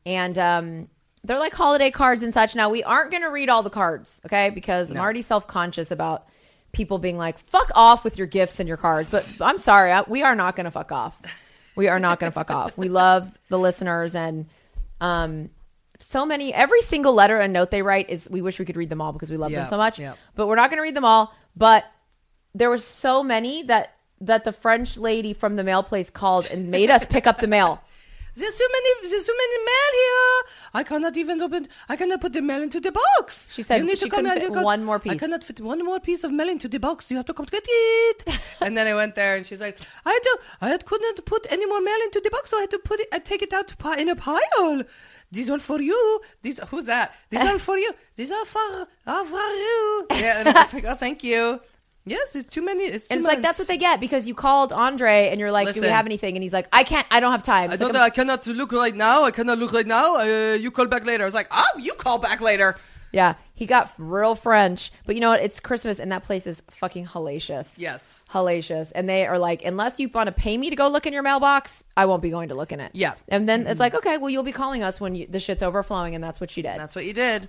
And 0.07 0.39
um, 0.39 0.89
they're 1.25 1.39
like 1.39 1.53
holiday 1.55 1.91
cards 1.91 2.23
and 2.23 2.33
such. 2.33 2.55
Now, 2.55 2.69
we 2.71 2.83
aren't 2.83 3.11
going 3.11 3.23
to 3.23 3.31
read 3.31 3.49
all 3.49 3.63
the 3.63 3.71
cards, 3.71 4.21
okay? 4.27 4.51
Because 4.51 4.91
I'm 4.91 4.99
already 4.99 5.23
self 5.23 5.47
conscious 5.47 5.91
about 5.91 6.27
people 6.73 6.99
being 6.99 7.17
like, 7.19 7.39
fuck 7.39 7.71
off 7.75 8.05
with 8.05 8.19
your 8.19 8.27
gifts 8.27 8.61
and 8.61 8.69
your 8.69 8.77
cards. 8.77 9.09
But 9.11 9.37
I'm 9.41 9.59
sorry, 9.59 9.91
I, 9.93 10.03
we 10.07 10.23
are 10.23 10.35
not 10.35 10.55
going 10.57 10.65
to 10.67 10.71
fuck 10.71 10.93
off. 10.93 11.21
We 11.77 11.89
are 11.89 11.99
not 11.99 12.21
going 12.21 12.31
to 12.31 12.35
fuck 12.35 12.51
off. 12.51 12.77
We 12.77 12.89
love 12.89 13.39
the 13.49 13.59
listeners 13.59 14.15
and 14.15 14.47
um, 15.01 15.51
so 16.01 16.27
many, 16.27 16.53
every 16.53 16.81
single 16.83 17.15
letter 17.15 17.39
and 17.39 17.53
note 17.53 17.71
they 17.71 17.83
write 17.83 18.11
is, 18.11 18.29
we 18.31 18.43
wish 18.43 18.59
we 18.59 18.65
could 18.65 18.77
read 18.77 18.91
them 18.91 19.01
all 19.01 19.13
because 19.13 19.31
we 19.31 19.37
love 19.37 19.51
Yeah, 19.51 19.61
them 19.61 19.69
so 19.69 19.77
much. 19.77 19.99
yeah. 19.99 20.15
But 20.35 20.47
we're 20.47 20.57
not 20.57 20.71
going 20.71 20.79
to 20.79 20.83
read 20.83 20.95
them 20.95 21.05
all. 21.05 21.33
But 21.57 21.85
there 22.55 22.71
was 22.71 22.85
so 22.85 23.23
many 23.23 23.63
that 23.65 23.95
that 24.21 24.43
the 24.43 24.51
French 24.53 24.97
lady 24.97 25.33
from 25.33 25.55
the 25.55 25.63
mail 25.63 25.83
place 25.85 26.11
called 26.11 26.51
and 26.51 26.69
made 26.73 26.91
us 26.91 27.05
pick 27.07 27.27
up 27.29 27.39
the 27.39 27.47
mail. 27.47 27.81
There's 28.39 28.55
so 28.55 28.65
many. 28.77 28.89
There's 29.11 29.27
so 29.27 29.33
many 29.43 29.57
mail 29.71 29.93
here. 30.03 30.43
I 30.75 30.83
cannot 30.85 31.17
even 31.17 31.43
open. 31.43 31.67
I 31.89 31.97
cannot 31.97 32.21
put 32.21 32.33
the 32.33 32.43
mail 32.43 32.63
into 32.63 32.81
the 32.81 32.93
box. 32.93 33.49
She 33.53 33.63
said 33.63 33.79
You 33.79 33.85
need 33.85 33.99
she 33.99 34.05
to 34.09 34.11
come 34.11 34.27
and 34.27 34.41
fit 34.41 34.53
got- 34.53 34.65
one 34.65 34.85
more 34.85 34.99
piece. 34.99 35.13
I 35.13 35.17
cannot 35.17 35.43
fit 35.45 35.61
one 35.61 35.85
more 35.85 36.01
piece 36.01 36.23
of 36.25 36.31
mail 36.33 36.49
into 36.49 36.69
the 36.69 36.79
box. 36.79 37.11
You 37.11 37.17
have 37.17 37.27
to 37.27 37.35
come 37.35 37.47
to 37.47 37.53
get 37.53 37.65
it. 37.67 38.19
and 38.61 38.77
then 38.77 38.87
I 38.87 38.95
went 38.95 39.15
there, 39.15 39.37
and 39.37 39.45
she's 39.47 39.61
like, 39.61 39.79
I 40.07 40.13
had 40.13 40.23
to. 40.23 40.39
I 40.61 40.69
had, 40.69 40.85
couldn't 40.87 41.25
put 41.25 41.47
any 41.51 41.67
more 41.67 41.81
mail 41.81 42.01
into 42.05 42.21
the 42.21 42.31
box, 42.31 42.51
so 42.51 42.59
I 42.59 42.63
had 42.63 42.71
to 42.71 42.79
put 42.79 43.01
it. 43.01 43.09
I 43.13 43.19
take 43.19 43.43
it 43.43 43.53
out 43.53 43.73
in 43.99 44.09
a 44.09 44.17
pile. 44.17 44.85
These 45.31 45.51
are 45.51 45.59
for 45.59 45.81
you. 45.81 46.21
These 46.43 46.61
who's 46.71 46.87
that? 46.87 47.15
These 47.31 47.41
are 47.43 47.59
for 47.59 47.77
you. 47.77 47.93
These 48.17 48.33
are 48.33 48.45
for 48.47 48.87
are 49.07 49.25
for 49.27 49.37
you. 49.37 50.07
Yeah, 50.13 50.41
and 50.41 50.49
I 50.49 50.53
was 50.63 50.73
like, 50.73 50.87
oh, 50.87 50.95
thank 50.95 51.23
you. 51.23 51.61
Yes, 52.09 52.35
it's 52.37 52.53
too 52.53 52.63
many. 52.63 52.85
It's 52.85 53.09
too 53.09 53.15
And 53.15 53.21
it's 53.21 53.29
like 53.29 53.43
that's 53.43 53.59
what 53.59 53.69
they 53.69 53.77
get 53.77 54.01
because 54.01 54.27
you 54.29 54.35
called 54.35 54.73
Andre 54.73 55.29
and 55.31 55.39
you're 55.41 55.53
like, 55.53 55.67
"Do 55.69 55.75
we 55.75 55.81
Listen. 55.81 55.95
have 55.95 56.07
anything?" 56.07 56.37
And 56.37 56.43
he's 56.43 56.53
like, 56.53 56.69
"I 56.73 56.83
can't. 56.85 57.07
I 57.11 57.21
don't 57.21 57.33
have 57.33 57.43
time." 57.43 57.71
I 57.71 57.75
It's 57.75 57.83
like, 57.83 57.93
don't. 57.93 58.03
I 58.03 58.11
cannot 58.11 58.47
look 58.47 58.73
right 58.73 58.95
now. 58.97 59.25
I 59.25 59.31
cannot 59.31 59.59
look 59.59 59.73
right 59.73 59.87
now. 59.87 60.17
Uh, 60.17 60.55
you 60.55 60.71
call 60.71 60.87
back 60.87 61.05
later. 61.07 61.25
I 61.25 61.27
was 61.27 61.35
like, 61.35 61.49
oh, 61.51 61.79
you 61.79 61.93
call 61.95 62.19
back 62.19 62.41
later. 62.41 62.77
yeah, 63.13 63.35
he 63.55 63.65
got 63.65 63.91
real 63.97 64.35
French, 64.35 64.91
but 65.07 65.15
you 65.15 65.21
know 65.23 65.31
what? 65.31 65.41
It's 65.43 65.61
Christmas 65.61 65.99
and 65.99 66.13
that 66.13 66.25
place 66.25 66.47
is 66.47 66.63
fucking 66.71 67.07
hellacious. 67.07 67.79
Yes. 67.79 68.23
hellacious. 68.31 68.93
And 68.95 69.09
they 69.09 69.27
are 69.27 69.39
like, 69.39 69.65
unless 69.65 69.99
you 69.99 70.11
want 70.13 70.27
to 70.27 70.33
pay 70.33 70.59
me 70.59 70.69
to 70.69 70.77
go 70.77 70.89
look 70.89 71.07
in 71.07 71.15
your 71.15 71.23
mailbox, 71.23 71.83
I 71.97 72.05
won't 72.05 72.21
be 72.21 72.29
going 72.29 72.51
to 72.51 72.55
look 72.55 72.71
in 72.71 72.81
it. 72.81 72.91
Yeah. 72.93 73.15
And 73.29 73.49
then 73.49 73.67
it's 73.67 73.81
like, 73.81 73.95
okay, 73.95 74.19
well, 74.19 74.29
you'll 74.29 74.43
be 74.43 74.53
calling 74.53 74.83
us 74.83 75.01
when 75.01 75.15
you, 75.15 75.27
the 75.27 75.41
shit's 75.41 75.63
overflowing, 75.63 76.15
and 76.15 76.23
that's 76.23 76.39
what 76.39 76.51
she 76.51 76.61
did. 76.61 76.79
That's 76.79 76.95
what 76.95 77.07
you 77.07 77.15
did. 77.15 77.49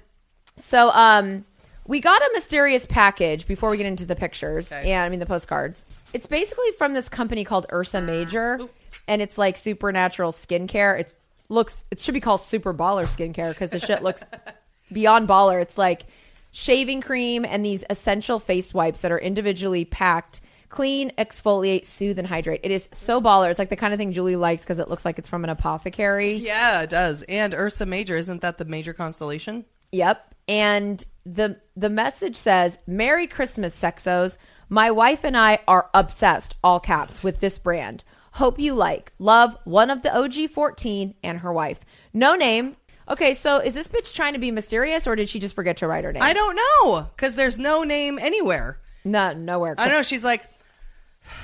So, 0.56 0.92
um, 0.92 1.44
we 1.89 2.00
got 2.00 2.22
a 2.22 2.29
mysterious 2.34 2.86
package 2.86 3.48
before 3.48 3.72
we 3.72 3.77
get 3.77 3.88
into 3.88 4.05
the 4.05 4.15
pictures 4.15 4.72
Okay. 4.72 4.91
and 4.91 5.03
I 5.03 5.10
mean 5.10 5.19
the 5.19 5.25
postcards. 5.25 5.84
It's 6.13 6.27
basically 6.27 6.72
from 6.77 6.93
this 6.93 7.10
company 7.10 7.43
called 7.43 7.65
Ursa 7.74 8.00
Major, 8.00 8.60
ah. 8.62 8.67
and 9.08 9.24
it's 9.24 9.39
like 9.39 9.58
supernatural 9.58 10.31
skincare. 10.31 11.00
It's 11.00 11.15
looks 11.50 11.84
it 11.89 12.00
should 12.00 12.13
be 12.13 12.19
called 12.19 12.41
Super 12.41 12.75
Baller 12.75 13.05
skincare 13.05 13.50
because 13.50 13.72
the 13.72 13.79
shit 13.79 14.03
looks 14.03 14.24
beyond 14.93 15.27
baller. 15.27 15.60
It's 15.60 15.79
like 15.79 16.05
shaving 16.51 17.01
cream 17.01 17.43
and 17.43 17.65
these 17.65 17.84
essential 17.89 18.39
face 18.39 18.72
wipes 18.72 19.01
that 19.01 19.12
are 19.12 19.19
individually 19.19 19.84
packed. 19.84 20.41
Clean, 20.69 21.10
exfoliate, 21.17 21.88
soothe, 21.88 22.19
and 22.19 22.27
hydrate. 22.27 22.60
It 22.62 22.69
is 22.69 22.88
so 22.91 23.19
baller. 23.19 23.50
It's 23.50 23.58
like 23.58 23.69
the 23.69 23.75
kind 23.75 23.91
of 23.91 23.98
thing 23.98 24.12
Julie 24.12 24.36
likes 24.36 24.62
because 24.62 24.77
it 24.77 24.88
looks 24.88 25.03
like 25.03 25.17
it's 25.17 25.27
from 25.27 25.43
an 25.43 25.50
apothecary. 25.50 26.34
Yeah, 26.34 26.84
it 26.84 26.91
does. 26.91 27.24
And 27.24 27.55
Ursa 27.55 27.88
Major 27.88 28.15
isn't 28.15 28.41
that 28.41 28.60
the 28.60 28.65
major 28.65 28.93
constellation? 28.93 29.65
Yep. 29.91 30.36
And 30.48 31.03
the 31.34 31.60
the 31.76 31.90
message 31.90 32.36
says, 32.36 32.78
"Merry 32.88 33.28
Christmas, 33.28 33.80
sexos. 33.80 34.38
My 34.70 34.92
wife 34.92 35.24
and 35.24 35.36
I 35.38 35.60
are 35.68 35.90
obsessed, 35.94 36.56
all 36.64 36.80
caps, 36.80 37.24
with 37.24 37.40
this 37.40 37.58
brand. 37.58 38.04
Hope 38.34 38.60
you 38.60 38.76
like. 38.76 39.12
Love 39.18 39.58
one 39.66 39.90
of 39.90 40.04
the 40.04 40.16
OG 40.16 40.48
14 40.52 41.16
and 41.24 41.40
her 41.40 41.52
wife. 41.52 41.80
No 42.14 42.36
name. 42.36 42.76
Okay, 43.10 43.34
so 43.34 43.58
is 43.58 43.74
this 43.74 43.88
bitch 43.88 44.14
trying 44.14 44.34
to 44.34 44.40
be 44.40 44.52
mysterious 44.52 45.08
or 45.08 45.16
did 45.16 45.28
she 45.30 45.40
just 45.40 45.56
forget 45.56 45.78
to 45.78 45.88
write 45.88 46.04
her 46.04 46.14
name? 46.14 46.22
I 46.22 46.34
don't 46.34 46.56
know 46.56 47.08
because 47.16 47.36
there's 47.36 47.58
no 47.58 47.84
name 47.84 48.20
anywhere. 48.20 48.80
no, 49.04 49.34
nowhere. 49.34 49.74
I 49.80 49.88
know 49.90 50.04
she's 50.04 50.24
like, 50.24 50.44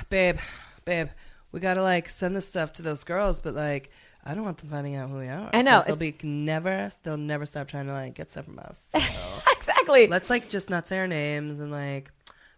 babe, 0.08 0.38
babe, 0.84 1.08
we 1.50 1.58
gotta 1.60 1.82
like 1.82 2.08
send 2.08 2.36
this 2.36 2.48
stuff 2.48 2.74
to 2.74 2.82
those 2.82 3.04
girls, 3.04 3.40
but 3.40 3.54
like. 3.54 3.90
I 4.28 4.34
don't 4.34 4.42
want 4.42 4.58
them 4.58 4.70
finding 4.70 4.96
out 4.96 5.08
who 5.08 5.18
we 5.18 5.28
are. 5.28 5.50
I 5.52 5.62
know, 5.62 5.76
'cause 5.78 5.86
They'll 5.86 5.94
be 5.94 6.12
never. 6.24 6.90
They'll 7.04 7.16
never 7.16 7.46
stop 7.46 7.68
trying 7.68 7.86
to 7.86 7.92
like 7.92 8.14
get 8.14 8.28
stuff 8.28 8.46
from 8.46 8.58
us. 8.58 8.88
So 8.90 8.98
exactly. 9.94 10.06
let's 10.08 10.30
like 10.30 10.48
just 10.48 10.70
not 10.70 10.88
say 10.88 10.98
our 10.98 11.06
names 11.06 11.60
and 11.60 11.70
like 11.70 12.10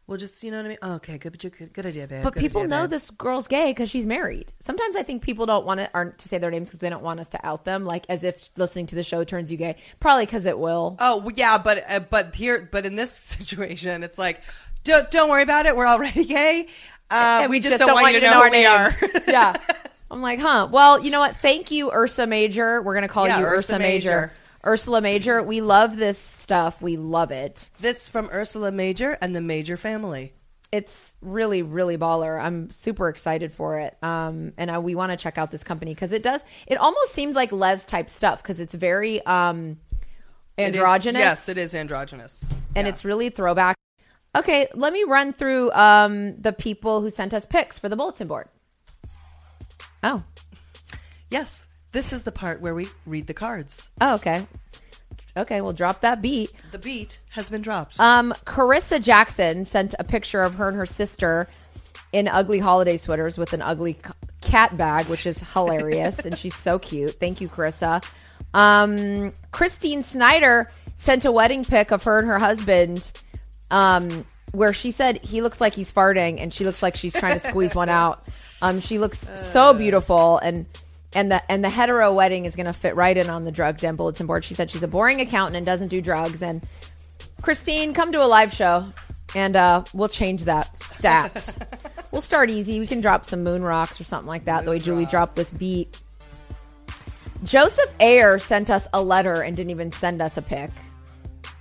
we'll 0.07 0.17
just 0.19 0.43
you 0.43 0.51
know 0.51 0.57
what 0.57 0.67
I 0.67 0.69
mean. 0.71 0.79
Oh, 0.83 0.93
okay, 0.95 1.19
good, 1.19 1.39
good, 1.39 1.73
good 1.73 1.87
idea, 1.87 2.07
babe. 2.09 2.23
But 2.25 2.35
good 2.35 2.41
people 2.41 2.63
idea, 2.63 2.69
know 2.69 2.83
babe. 2.85 2.91
this 2.91 3.11
girl's 3.11 3.47
gay 3.47 3.71
because 3.71 3.91
she's 3.91 4.07
married. 4.07 4.53
Sometimes 4.61 4.97
I 4.97 5.03
think 5.03 5.23
people 5.23 5.47
don't 5.47 5.67
want 5.67 5.81
to 5.81 5.91
aren't 5.95 6.19
to 6.19 6.29
say 6.29 6.39
their 6.39 6.51
names 6.51 6.69
because 6.69 6.81
they 6.81 6.91
don't 6.91 7.03
want 7.03 7.21
us 7.21 7.29
to 7.29 7.47
out 7.47 7.65
them, 7.65 7.85
like 7.85 8.07
as 8.09 8.25
if 8.25 8.49
listening 8.57 8.87
to 8.87 8.95
the 8.97 9.03
show 9.03 9.23
turns 9.25 9.51
you 9.51 9.57
gay. 9.59 9.77
Probably 10.01 10.25
because 10.27 10.47
it 10.47 10.59
will. 10.59 10.97
Oh 10.99 11.31
yeah, 11.35 11.59
but 11.59 11.85
uh, 11.89 12.01
but 12.01 12.35
here, 12.35 12.69
but 12.71 12.87
in 12.87 12.97
this 12.97 13.13
situation, 13.37 14.03
it's 14.03 14.19
like, 14.19 14.41
don't 14.85 15.11
don't 15.11 15.29
worry 15.29 15.43
about 15.43 15.67
it. 15.67 15.77
We're 15.77 15.87
already 15.87 16.25
gay. 16.25 16.69
Uh, 17.11 17.41
And 17.43 17.51
we, 17.51 17.59
just, 17.59 17.79
don't, 17.79 17.91
want 17.93 18.13
you 18.13 18.21
to 18.21 18.27
know, 18.27 18.39
our 18.41 18.47
who 18.47 18.51
we 18.51 18.67
are. 18.67 18.95
yeah. 19.27 19.57
I'm 20.11 20.21
like, 20.21 20.41
huh. 20.41 20.69
Well, 20.71 21.03
you 21.03 21.11
know 21.11 21.21
what? 21.21 21.37
Thank 21.39 21.71
you, 21.71 21.91
Ursa 21.91 22.27
Major. 22.27 22.83
We're 22.83 22.95
gonna 22.95 23.09
call 23.09 23.27
Yeah, 23.27 23.39
you 23.41 23.45
Ursa 23.47 23.75
Ursa, 23.75 23.79
Major. 23.79 24.11
Major. 24.11 24.33
Ursula 24.67 25.01
Major. 25.01 25.43
We 25.43 25.61
love 25.61 25.97
this 25.97 26.19
stuff. 26.19 26.83
We 26.83 26.97
love 26.97 27.31
it. 27.31 27.71
this 27.81 28.09
from 28.09 28.29
Ursula 28.33 28.71
Major 28.73 29.17
and 29.21 29.35
the 29.35 29.41
Major 29.41 29.77
family. 29.77 30.33
It's 30.71 31.15
really, 31.23 31.63
really 31.63 31.97
baller. 31.97 32.39
I'm 32.43 32.69
super 32.71 33.09
excited 33.09 33.53
for 33.53 33.79
it. 33.79 33.97
Um, 34.03 34.53
and 34.59 34.71
I, 34.71 34.79
we 34.81 34.95
want 34.95 35.13
to 35.13 35.17
check 35.17 35.39
out 35.39 35.51
this 35.51 35.65
company 35.65 35.95
because 35.95 36.13
it 36.13 36.23
does. 36.23 36.45
It 36.67 36.77
almost 36.77 37.13
seems 37.13 37.35
like 37.35 37.53
Les 37.53 37.87
type 37.87 38.11
stuff 38.11 38.43
because 38.43 38.61
it's 38.61 38.75
very 38.75 39.25
um, 39.25 39.79
It 40.59 40.63
is- 40.63 40.67
androgynous. 40.77 41.21
yes, 41.21 41.49
it 41.49 41.57
is 41.57 41.75
androgynous, 41.75 42.45
and 42.77 42.87
Yeah. 42.87 42.93
it's 42.93 43.03
really 43.05 43.31
throwback. 43.31 43.77
Okay, 44.37 44.67
let 44.75 44.93
me 44.93 45.05
run 45.05 45.33
through 45.33 45.73
um, 45.73 46.39
the 46.39 46.53
people 46.53 47.01
who 47.01 47.09
sent 47.09 47.33
us 47.33 47.47
pics 47.47 47.79
for 47.79 47.89
the 47.89 47.97
bulletin 47.97 48.29
board. 48.29 48.49
Oh, 50.03 50.23
yes. 51.31 51.67
This 51.93 52.13
is 52.13 52.25
the 52.25 52.33
part 52.33 52.61
where 52.61 52.75
we 52.75 52.87
read 53.07 53.27
the 53.27 53.35
cards. 53.35 53.89
oh, 54.01 54.15
okay, 54.17 54.47
okay. 55.37 55.61
We'll 55.61 55.73
drop 55.73 56.01
that 56.03 56.21
beat. 56.21 56.51
The 56.73 56.79
beat 56.79 57.19
has 57.31 57.49
been 57.51 57.63
dropped. 57.63 57.99
Um, 57.99 58.35
Carissa 58.45 59.03
Jackson 59.03 59.65
sent 59.65 59.95
a 59.99 60.05
picture 60.05 60.43
of 60.43 60.55
her 60.57 60.69
and 60.69 60.77
her 60.77 60.87
sister 60.87 61.49
in 62.13 62.29
ugly 62.29 62.59
holiday 62.59 62.97
sweaters 62.97 63.37
with 63.39 63.53
an 63.53 63.63
ugly 63.63 63.99
c- 64.05 64.13
cat 64.41 64.77
bag, 64.77 65.07
which 65.07 65.27
is 65.27 65.39
hilarious, 65.53 66.19
and 66.21 66.37
she's 66.39 66.55
so 66.57 66.79
cute. 66.79 67.13
Thank 67.21 67.41
you, 67.41 67.49
Carissa. 67.49 68.03
Um, 68.55 69.33
Christine 69.51 70.03
Snyder 70.03 70.69
sent 70.97 71.25
a 71.25 71.33
wedding 71.33 71.65
pic 71.65 71.91
of 71.91 72.03
her 72.05 72.19
and 72.19 72.29
her 72.29 72.39
husband, 72.39 73.13
um, 73.71 74.25
where 74.53 74.73
she 74.73 74.91
said 74.91 75.23
he 75.25 75.43
looks 75.43 75.61
like 75.61 75.75
he's 75.75 75.93
farting, 75.93 76.41
and 76.41 76.53
she 76.53 76.65
looks 76.65 76.83
like 76.83 76.97
she's 76.97 77.15
trying 77.15 77.35
to 77.35 77.39
squeeze 77.47 77.75
one 77.75 77.89
out. 77.91 78.27
Um, 78.63 78.81
she 78.81 78.99
looks 78.99 79.31
so 79.39 79.75
beautiful, 79.75 80.39
and 80.39 80.65
and 81.15 81.31
the 81.31 81.51
and 81.51 81.65
the 81.65 81.71
hetero 81.71 82.13
wedding 82.13 82.45
is 82.45 82.55
going 82.55 82.67
to 82.67 82.73
fit 82.73 82.95
right 82.97 83.17
in 83.17 83.31
on 83.31 83.45
the 83.45 83.53
drug 83.53 83.79
den 83.79 83.97
bulletin 83.97 84.27
board. 84.27 84.45
She 84.45 84.55
said 84.55 84.71
she's 84.71 84.83
a 84.83 84.89
boring 84.89 85.21
accountant 85.21 85.57
and 85.57 85.65
doesn't 85.67 85.89
do 85.89 86.01
drugs, 86.01 86.43
and 86.43 86.67
Christine, 87.43 87.95
come 87.95 88.13
to 88.13 88.23
a 88.23 88.27
live 88.27 88.53
show. 88.53 88.89
and 89.35 89.57
uh, 89.57 89.85
we'll 89.93 90.09
change 90.09 90.45
that 90.45 90.77
stat. 90.77 91.57
we'll 92.13 92.23
start 92.23 92.51
easy. 92.51 92.81
We 92.81 92.87
can 92.87 93.01
drop 93.01 93.25
some 93.25 93.43
moon 93.45 93.63
rocks 93.63 94.01
or 94.01 94.05
something 94.05 94.29
like 94.29 94.45
that. 94.45 94.65
the 94.65 94.71
way 94.71 94.79
Julie 94.79 95.07
dropped 95.07 95.37
this 95.37 95.51
beat. 95.51 96.01
Joseph 97.45 97.95
Ayer 98.01 98.39
sent 98.39 98.71
us 98.71 98.89
a 98.93 99.03
letter 99.03 99.43
and 99.43 99.57
didn't 99.57 99.71
even 99.71 99.93
send 99.93 100.21
us 100.21 100.37
a 100.37 100.43
pic. 100.43 100.71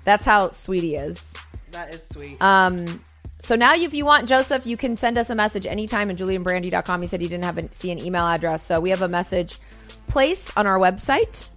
That's 0.06 0.26
how 0.26 0.50
sweet 0.52 0.84
he 0.84 0.96
is. 0.96 1.34
That 1.72 1.94
is 1.94 2.08
sweet. 2.10 2.42
Um, 2.42 3.02
so 3.40 3.56
now, 3.56 3.74
if 3.76 3.94
you 3.94 4.06
want 4.06 4.28
Joseph, 4.28 4.66
you 4.66 4.78
can 4.78 4.96
send 4.96 5.18
us 5.18 5.30
a 5.30 5.36
message 5.36 5.66
anytime 5.66 6.10
at 6.10 6.18
julieandbrandy.com. 6.18 7.02
He 7.02 7.08
said 7.08 7.22
he 7.22 7.28
didn't 7.28 7.46
have 7.46 7.58
a, 7.58 7.72
see 7.74 7.92
an 7.92 8.00
email 8.00 8.26
address. 8.26 8.64
So 8.66 8.80
we 8.80 8.90
have 8.90 9.02
a 9.02 9.08
message 9.08 9.58
place 10.08 10.52
on 10.58 10.66
our 10.68 10.78
website. 10.80 11.48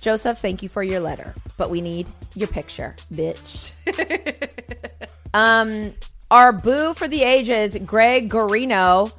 Joseph, 0.00 0.38
thank 0.38 0.62
you 0.62 0.68
for 0.68 0.82
your 0.82 1.00
letter, 1.00 1.34
but 1.56 1.68
we 1.70 1.80
need 1.80 2.06
your 2.34 2.46
picture, 2.48 2.94
bitch. 3.12 3.72
um, 5.34 5.92
our 6.30 6.52
boo 6.52 6.94
for 6.94 7.08
the 7.08 7.22
ages, 7.22 7.76
Greg 7.84 8.30
Garino, 8.30 9.12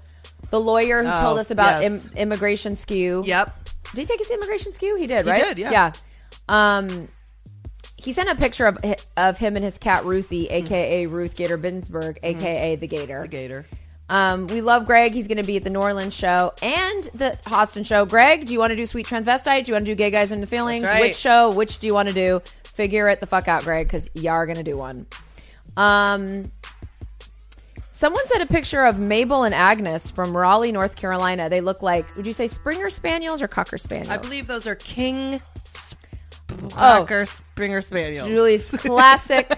the 0.49 0.59
lawyer 0.61 1.03
who 1.03 1.09
Oh, 1.11 1.19
told 1.21 1.39
us 1.39 1.51
about 1.51 1.81
yes. 1.81 2.05
Im- 2.05 2.17
immigration 2.17 2.75
skew. 2.75 3.23
yep. 3.25 3.57
Did 3.93 4.01
he 4.01 4.05
take 4.05 4.19
his 4.19 4.29
immigration 4.31 4.71
skew? 4.71 4.95
He 4.95 5.07
did, 5.07 5.25
He 5.25 5.31
right? 5.31 5.43
did, 5.43 5.57
yeah. 5.57 5.71
Yeah. 5.71 5.91
Um, 6.49 7.07
he 7.97 8.13
sent 8.13 8.29
a 8.29 8.35
picture 8.35 8.67
of 8.67 8.77
of 9.17 9.37
him 9.37 9.55
and 9.55 9.65
his 9.65 9.77
cat 9.77 10.05
Ruthie, 10.05 10.47
aka 10.47 11.07
Ruth 11.07 11.35
Gator 11.35 11.57
Binsberg, 11.57 12.19
aka 12.23 12.75
the 12.75 12.87
Gator. 12.87 13.13
Mm-hmm. 13.15 13.21
The 13.23 13.27
gator. 13.27 13.65
Um, 14.09 14.47
we 14.47 14.61
love 14.61 14.85
Greg. 14.85 15.11
He's 15.11 15.27
going 15.27 15.37
to 15.37 15.43
be 15.43 15.57
at 15.57 15.63
the 15.63 15.69
New 15.69 15.81
Orleans 15.81 16.13
show 16.13 16.53
and 16.61 17.03
the 17.13 17.37
Austin 17.45 17.83
show. 17.83 18.05
Greg, 18.05 18.45
do 18.45 18.53
you 18.53 18.59
want 18.59 18.71
to 18.71 18.75
do 18.75 18.85
Sweet 18.85 19.05
Transvestite? 19.05 19.65
Do 19.65 19.71
you 19.71 19.73
want 19.73 19.85
to 19.85 19.91
do 19.91 19.95
Gay 19.95 20.11
Guys 20.11 20.31
in 20.31 20.39
the 20.39 20.47
Feelings? 20.47 20.83
Right. 20.83 21.01
Which 21.01 21.15
show? 21.17 21.51
Which 21.51 21.79
do 21.79 21.87
you 21.87 21.93
want 21.93 22.07
to 22.07 22.13
do? 22.13 22.41
Figure 22.63 23.09
it 23.09 23.19
the 23.19 23.25
fuck 23.25 23.47
out, 23.47 23.63
Greg, 23.63 23.87
because 23.87 24.09
y'all 24.13 24.35
are 24.35 24.45
going 24.45 24.57
to 24.57 24.63
do 24.63 24.77
one. 24.77 25.07
Um, 25.75 26.49
someone 27.91 28.25
sent 28.27 28.43
a 28.43 28.45
picture 28.45 28.85
of 28.85 28.97
Mabel 28.97 29.43
and 29.43 29.53
Agnes 29.53 30.09
from 30.09 30.37
Raleigh, 30.37 30.71
North 30.71 30.95
Carolina. 30.95 31.49
They 31.49 31.59
look 31.59 31.81
like, 31.81 32.15
would 32.15 32.25
you 32.25 32.33
say 32.33 32.47
Springer 32.47 32.89
Spaniels 32.89 33.41
or 33.41 33.49
Cocker 33.49 33.77
Spaniels? 33.77 34.09
I 34.09 34.17
believe 34.17 34.47
those 34.47 34.67
are 34.67 34.75
King 34.75 35.41
Oh. 36.63 36.69
Cocker 36.69 37.25
Springer 37.25 37.81
Spaniels. 37.81 38.27
Julie's 38.27 38.71
classic. 38.77 39.51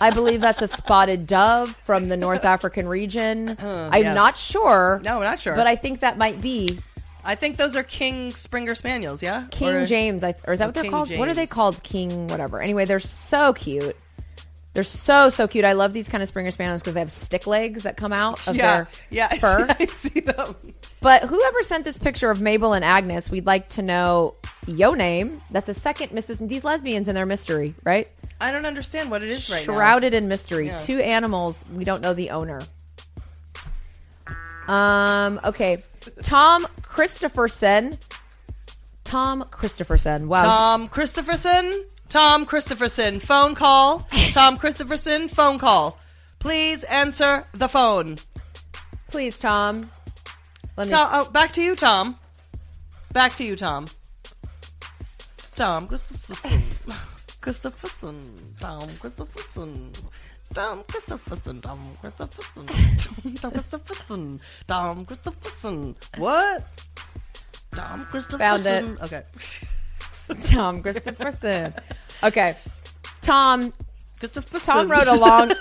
I 0.00 0.10
believe 0.10 0.40
that's 0.40 0.62
a 0.62 0.68
spotted 0.68 1.26
dove 1.26 1.76
from 1.82 2.08
the 2.08 2.16
North 2.16 2.44
African 2.44 2.88
region. 2.88 3.56
Oh, 3.60 3.88
I'm 3.92 4.02
yes. 4.02 4.14
not 4.14 4.36
sure. 4.36 5.00
No, 5.04 5.20
not 5.20 5.38
sure. 5.38 5.54
But 5.54 5.66
I 5.66 5.76
think 5.76 6.00
that 6.00 6.16
might 6.16 6.40
be 6.40 6.78
I 7.24 7.34
think 7.34 7.56
those 7.56 7.76
are 7.76 7.82
King 7.82 8.32
Springer 8.32 8.74
Spaniels, 8.74 9.22
yeah? 9.22 9.46
King 9.50 9.68
Or- 9.68 9.86
James. 9.86 10.24
I, 10.24 10.34
or 10.46 10.54
is 10.54 10.58
that 10.58 10.66
what 10.66 10.74
they're 10.74 10.84
King 10.84 10.92
called? 10.92 11.10
What 11.16 11.28
are 11.28 11.34
they 11.34 11.46
called? 11.46 11.82
King 11.82 12.28
whatever. 12.28 12.60
Anyway, 12.62 12.84
they're 12.84 13.00
so 13.00 13.52
cute. 13.52 13.96
They're 14.72 14.84
so 14.84 15.30
so 15.30 15.48
cute. 15.48 15.64
I 15.64 15.72
love 15.72 15.92
these 15.92 16.08
kind 16.08 16.22
of 16.22 16.28
Springer 16.28 16.52
Spaniels 16.52 16.80
because 16.80 16.94
they 16.94 17.00
have 17.00 17.10
stick 17.10 17.46
legs 17.46 17.82
that 17.82 17.96
come 17.96 18.12
out 18.12 18.46
of 18.46 18.54
Yeah, 18.56 18.76
their 18.76 18.88
yeah. 19.10 19.28
I 19.30 19.38
fur. 19.38 19.66
see- 19.66 19.74
I 19.80 19.86
see 19.86 20.20
them. 20.20 20.54
But 21.00 21.22
whoever 21.24 21.62
sent 21.62 21.84
this 21.84 21.96
picture 21.98 22.30
of 22.30 22.40
Mabel 22.40 22.72
and 22.74 22.84
Agnes, 22.84 23.30
we'd 23.30 23.46
like 23.46 23.68
to 23.70 23.82
know 23.82 24.34
your 24.68 24.94
name. 24.94 25.40
That's 25.50 25.68
a 25.68 25.74
second 25.74 26.10
Mrs. 26.10 26.46
These 26.48 26.62
lesbians 26.62 27.08
and 27.08 27.16
their 27.16 27.26
mystery, 27.26 27.74
right? 27.84 28.06
I 28.40 28.52
don't 28.52 28.64
understand 28.66 29.10
what 29.10 29.22
it 29.22 29.28
is 29.28 29.50
right 29.50 29.66
now. 29.66 29.74
shrouded 29.74 30.14
in 30.14 30.28
mystery. 30.28 30.66
Yeah. 30.68 30.78
Two 30.78 31.00
animals. 31.00 31.64
We 31.74 31.84
don't 31.84 32.00
know 32.00 32.14
the 32.14 32.30
owner. 32.30 32.60
Um. 34.68 35.40
Okay. 35.44 35.82
Tom 36.22 36.66
Christopherson. 36.82 37.98
Tom 39.04 39.42
Christopherson. 39.50 40.28
Wow. 40.28 40.42
Tom 40.44 40.88
Christopherson. 40.88 41.84
Tom 42.10 42.44
Christopherson. 42.44 43.20
Phone 43.20 43.54
call. 43.54 44.00
Tom 44.32 44.58
Christopherson. 44.58 45.28
Phone 45.28 45.58
call. 45.58 45.96
Please 46.40 46.82
answer 46.84 47.44
the 47.54 47.68
phone. 47.68 48.18
Please, 49.08 49.38
Tom. 49.38 49.88
Let 50.76 50.88
me. 50.88 50.90
Tom, 50.90 51.08
oh, 51.12 51.30
back 51.30 51.52
to 51.52 51.62
you, 51.62 51.76
Tom. 51.76 52.16
Back 53.12 53.34
to 53.34 53.44
you, 53.44 53.54
Tom. 53.54 53.86
Tom 55.54 55.86
Christopherson. 55.86 56.62
Christopherson. 57.40 58.54
Tom 58.58 58.88
Christopherson. 58.98 59.92
Tom 60.52 60.82
Christopherson. 60.88 61.60
Tom 61.60 61.78
Christopherson. 62.00 62.66
Tom 63.36 63.52
Christopherson. 63.52 64.40
Tom 64.66 65.04
Christopherson. 65.04 65.96
What? 66.18 66.82
Tom 67.70 68.04
Christopherson. 68.06 68.98
Okay. 69.00 69.22
Tom 70.44 70.82
Christopherson. 70.82 71.74
Okay. 72.22 72.56
Tom. 73.22 73.72
Christopherson. 74.18 74.74
Tom 74.74 74.90
wrote 74.90 75.06
a 75.08 75.14
long. 75.14 75.50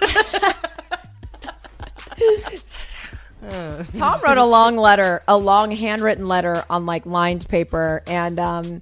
Tom 3.97 4.19
wrote 4.21 4.37
a 4.37 4.43
long 4.43 4.75
letter, 4.75 5.21
a 5.27 5.37
long 5.37 5.71
handwritten 5.71 6.27
letter 6.27 6.65
on 6.69 6.85
like 6.85 7.05
lined 7.05 7.47
paper, 7.47 8.03
and 8.05 8.37
um, 8.37 8.81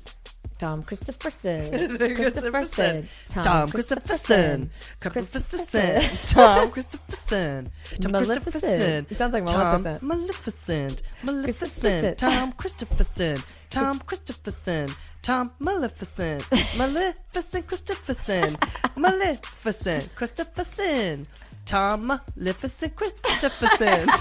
Tom 0.57 0.81
Christopherson, 0.81 1.61
Christopherson, 2.15 3.07
Tom 3.27 3.69
Christopherson. 3.69 4.71
Christopherson. 4.99 6.01
Christopherson. 6.01 6.01
Tom 6.25 6.71
Christopherson. 6.71 7.67
Tom 8.01 8.11
Maleficent. 8.11 8.43
Christopherson. 8.43 9.07
It 9.09 9.17
sounds 9.17 9.33
like 9.33 9.45
Tom 9.45 9.83
Maleficent. 10.01 10.01
Maleficent. 10.01 11.01
Maleficent. 11.23 12.17
Tom 12.17 12.51
Christopherson. 12.53 13.37
Tom 13.69 13.99
Christopherson. 13.99 14.89
Tom 15.27 15.51
Maleficent. 15.59 16.45
Maleficent 16.77 17.67
Christopherson. 17.67 18.57
Maleficent 18.95 20.15
Christopherson. 20.15 21.27
Tom 21.65 22.07
Maleficent 22.07 22.95
Christopherson. 22.95 24.07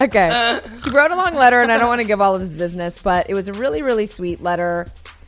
Okay. 0.00 0.60
He 0.84 0.90
wrote 0.90 1.12
a 1.12 1.16
long 1.16 1.36
letter, 1.36 1.60
and 1.60 1.70
I 1.70 1.78
don't 1.78 1.88
want 1.88 2.00
to 2.00 2.06
give 2.06 2.20
all 2.20 2.34
of 2.34 2.40
his 2.40 2.52
business, 2.52 3.00
but 3.00 3.30
it 3.30 3.34
was 3.34 3.46
a 3.46 3.52
really, 3.52 3.80
really 3.80 4.06
sweet 4.06 4.40
letter 4.40 4.86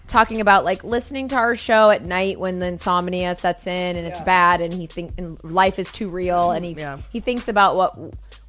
talking 0.09 0.41
about 0.41 0.65
like 0.65 0.83
listening 0.83 1.29
to 1.29 1.37
our 1.37 1.55
show 1.55 1.91
at 1.91 2.05
night 2.05 2.41
when 2.41 2.59
the 2.59 2.67
insomnia 2.67 3.37
sets 3.37 3.67
in 3.69 3.97
and 3.97 4.07
it's 4.07 4.19
Yeah. 4.19 4.25
bad, 4.25 4.61
and 4.61 4.75
he 4.75 4.87
think 4.89 5.13
and 5.19 5.39
life 5.45 5.79
is 5.79 5.91
too 5.93 6.11
real, 6.11 6.51
and 6.51 6.65
he 6.65 6.73
Yeah. 6.73 6.99
he 7.11 7.21
thinks 7.21 7.47
about 7.47 7.77
what 7.77 7.97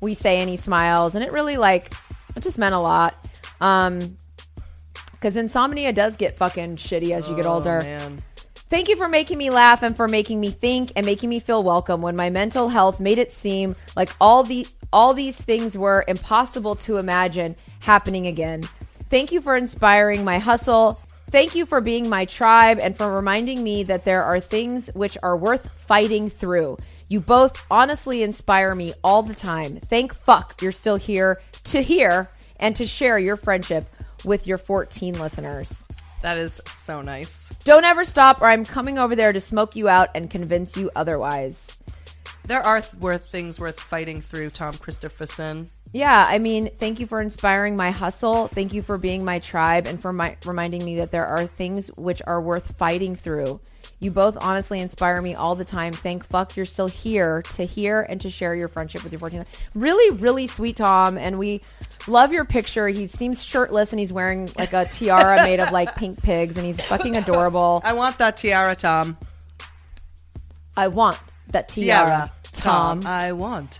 we 0.01 0.15
say, 0.15 0.39
and 0.39 0.49
he 0.49 0.57
smiles, 0.57 1.13
and 1.13 1.23
it 1.23 1.31
really 1.31 1.57
like 1.57 1.93
it 2.35 2.41
just 2.41 2.57
meant 2.57 2.73
a 2.73 2.79
lot. 2.79 3.13
Um, 3.61 4.17
because 5.17 5.35
insomnia 5.35 5.91
does 5.91 6.15
get 6.15 6.37
fucking 6.37 6.75
shitty 6.75 7.11
as 7.11 7.27
you 7.27 7.35
get 7.35 7.45
oh, 7.45 7.53
older. 7.53 7.79
Oh, 7.81 7.83
man. 7.83 8.17
Thank 8.69 8.89
you 8.89 8.97
for 8.97 9.07
making 9.07 9.37
me 9.37 9.49
laugh 9.49 9.81
and 9.81 9.95
for 9.95 10.07
making 10.07 10.39
me 10.41 10.49
think 10.51 10.91
and 10.95 11.05
making 11.05 11.29
me 11.29 11.39
feel 11.39 11.63
welcome 11.63 12.01
when 12.01 12.17
my 12.17 12.29
mental 12.29 12.67
health 12.67 12.99
made 12.99 13.17
it 13.17 13.31
seem 13.31 13.75
like 13.95 14.09
all 14.19 14.43
the 14.43 14.67
all 14.91 15.13
these 15.13 15.37
things 15.37 15.77
were 15.77 16.03
impossible 16.07 16.75
to 16.75 16.97
imagine 16.97 17.55
happening 17.79 18.27
again. 18.27 18.63
Thank 19.09 19.31
you 19.31 19.41
for 19.41 19.55
inspiring 19.55 20.25
my 20.25 20.37
hustle. 20.39 20.99
Thank 21.29 21.55
you 21.55 21.65
for 21.65 21.81
being 21.81 22.09
my 22.09 22.25
tribe 22.25 22.79
and 22.81 22.95
for 22.95 23.11
reminding 23.11 23.63
me 23.63 23.83
that 23.83 24.05
there 24.05 24.23
are 24.23 24.39
things 24.39 24.89
which 24.93 25.17
are 25.23 25.35
worth 25.35 25.69
fighting 25.79 26.29
through. 26.29 26.77
You 27.07 27.21
both 27.21 27.63
honestly 27.71 28.21
inspire 28.21 28.75
me 28.75 28.93
all 29.03 29.23
the 29.23 29.35
time. 29.35 29.77
Thank 29.77 30.13
fuck 30.13 30.61
you're 30.61 30.73
still 30.73 30.97
here 30.97 31.41
to 31.65 31.81
hear 31.81 32.29
and 32.59 32.75
to 32.75 32.85
share 32.85 33.17
your 33.17 33.37
friendship 33.37 33.85
with 34.27 34.45
your 34.45 34.59
14 34.59 35.19
listeners. 35.19 35.83
That 36.21 36.37
is 36.37 36.61
so 36.67 37.01
nice. 37.01 37.49
Don't 37.63 37.85
ever 37.85 38.03
stop, 38.03 38.41
or 38.41 38.45
I'm 38.45 38.65
coming 38.65 38.99
over 38.99 39.15
there 39.15 39.33
to 39.33 39.41
smoke 39.41 39.75
you 39.75 39.87
out 39.87 40.09
and 40.13 40.29
convince 40.29 40.75
you 40.77 40.91
otherwise. 40.95 41.75
There 42.45 42.61
are 42.61 42.81
th- 42.81 42.93
worth 42.95 43.29
things 43.29 43.59
worth 43.59 43.79
fighting 43.79 44.21
through, 44.21 44.51
Tom 44.51 44.73
Christopherson. 44.75 45.67
Yeah, 45.93 46.25
I 46.27 46.39
mean, 46.39 46.69
thank 46.79 46.99
you 46.99 47.07
for 47.07 47.21
inspiring 47.21 47.75
my 47.75 47.91
hustle. 47.91 48.47
Thank 48.47 48.73
you 48.73 48.81
for 48.81 48.97
being 48.97 49.23
my 49.23 49.39
tribe 49.39 49.87
and 49.87 50.01
for 50.01 50.11
my, 50.11 50.37
reminding 50.45 50.83
me 50.83 50.97
that 50.97 51.11
there 51.11 51.25
are 51.25 51.45
things 51.45 51.89
which 51.97 52.21
are 52.25 52.41
worth 52.41 52.77
fighting 52.77 53.15
through. 53.15 53.59
You 53.99 54.11
both 54.11 54.37
honestly 54.39 54.79
inspire 54.79 55.21
me 55.21 55.33
all 55.33 55.55
the 55.55 55.65
time. 55.65 55.91
Thank 55.91 56.23
fuck 56.25 56.55
you're 56.55 56.67
still 56.67 56.87
here 56.87 57.41
to 57.53 57.65
hear 57.65 58.01
and 58.01 58.21
to 58.21 58.29
share 58.29 58.53
your 58.53 58.67
friendship 58.67 59.03
with 59.03 59.11
your 59.11 59.19
14. 59.19 59.43
Really, 59.73 60.15
really 60.17 60.45
sweet, 60.45 60.77
Tom. 60.77 61.17
And 61.17 61.39
we 61.39 61.61
love 62.07 62.31
your 62.31 62.45
picture. 62.45 62.87
He 62.87 63.07
seems 63.07 63.43
shirtless 63.43 63.93
and 63.93 63.99
he's 63.99 64.13
wearing 64.13 64.51
like 64.57 64.73
a 64.73 64.85
tiara 64.85 65.37
made 65.37 65.59
of 65.59 65.71
like 65.71 65.95
pink 65.95 66.21
pigs 66.21 66.57
and 66.57 66.65
he's 66.65 66.79
fucking 66.79 67.15
adorable. 67.15 67.81
I 67.83 67.93
want 67.93 68.19
that 68.19 68.37
tiara, 68.37 68.75
Tom. 68.75 69.17
I 70.75 70.89
want 70.89 71.19
that 71.47 71.69
tiara, 71.69 72.31
Tom. 72.51 73.01
I 73.05 73.31
want 73.31 73.79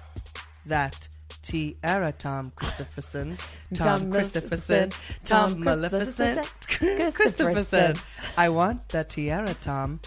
that 0.66 1.08
tiara, 1.48 2.12
Tom 2.12 2.52
Christopherson. 2.56 3.38
Tom, 3.74 4.12
Christopherson. 4.12 4.92
Tom 5.24 5.64
Maleficent. 5.64 6.46
Christopherson. 6.68 7.12
Christopherson. 7.14 7.96
I 8.38 8.50
want 8.50 8.90
the 8.90 9.06
tiara, 9.06 9.54
Tom 9.54 10.02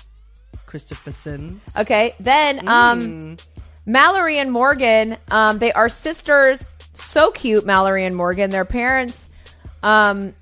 Christopherson. 0.67 1.63
Okay, 1.79 2.15
then 2.21 2.69
um, 2.69 3.39
Mallory 3.87 4.39
and 4.39 4.53
Morgan, 4.53 5.17
um, 5.31 5.59
they 5.59 5.73
are 5.73 5.89
sisters. 5.89 6.67
So 6.93 7.31
cute, 7.31 7.65
Mallory 7.65 8.05
and 8.05 8.15
Morgan. 8.15 8.51
Their 8.51 8.67
parents 8.67 9.31
um, 9.83 10.35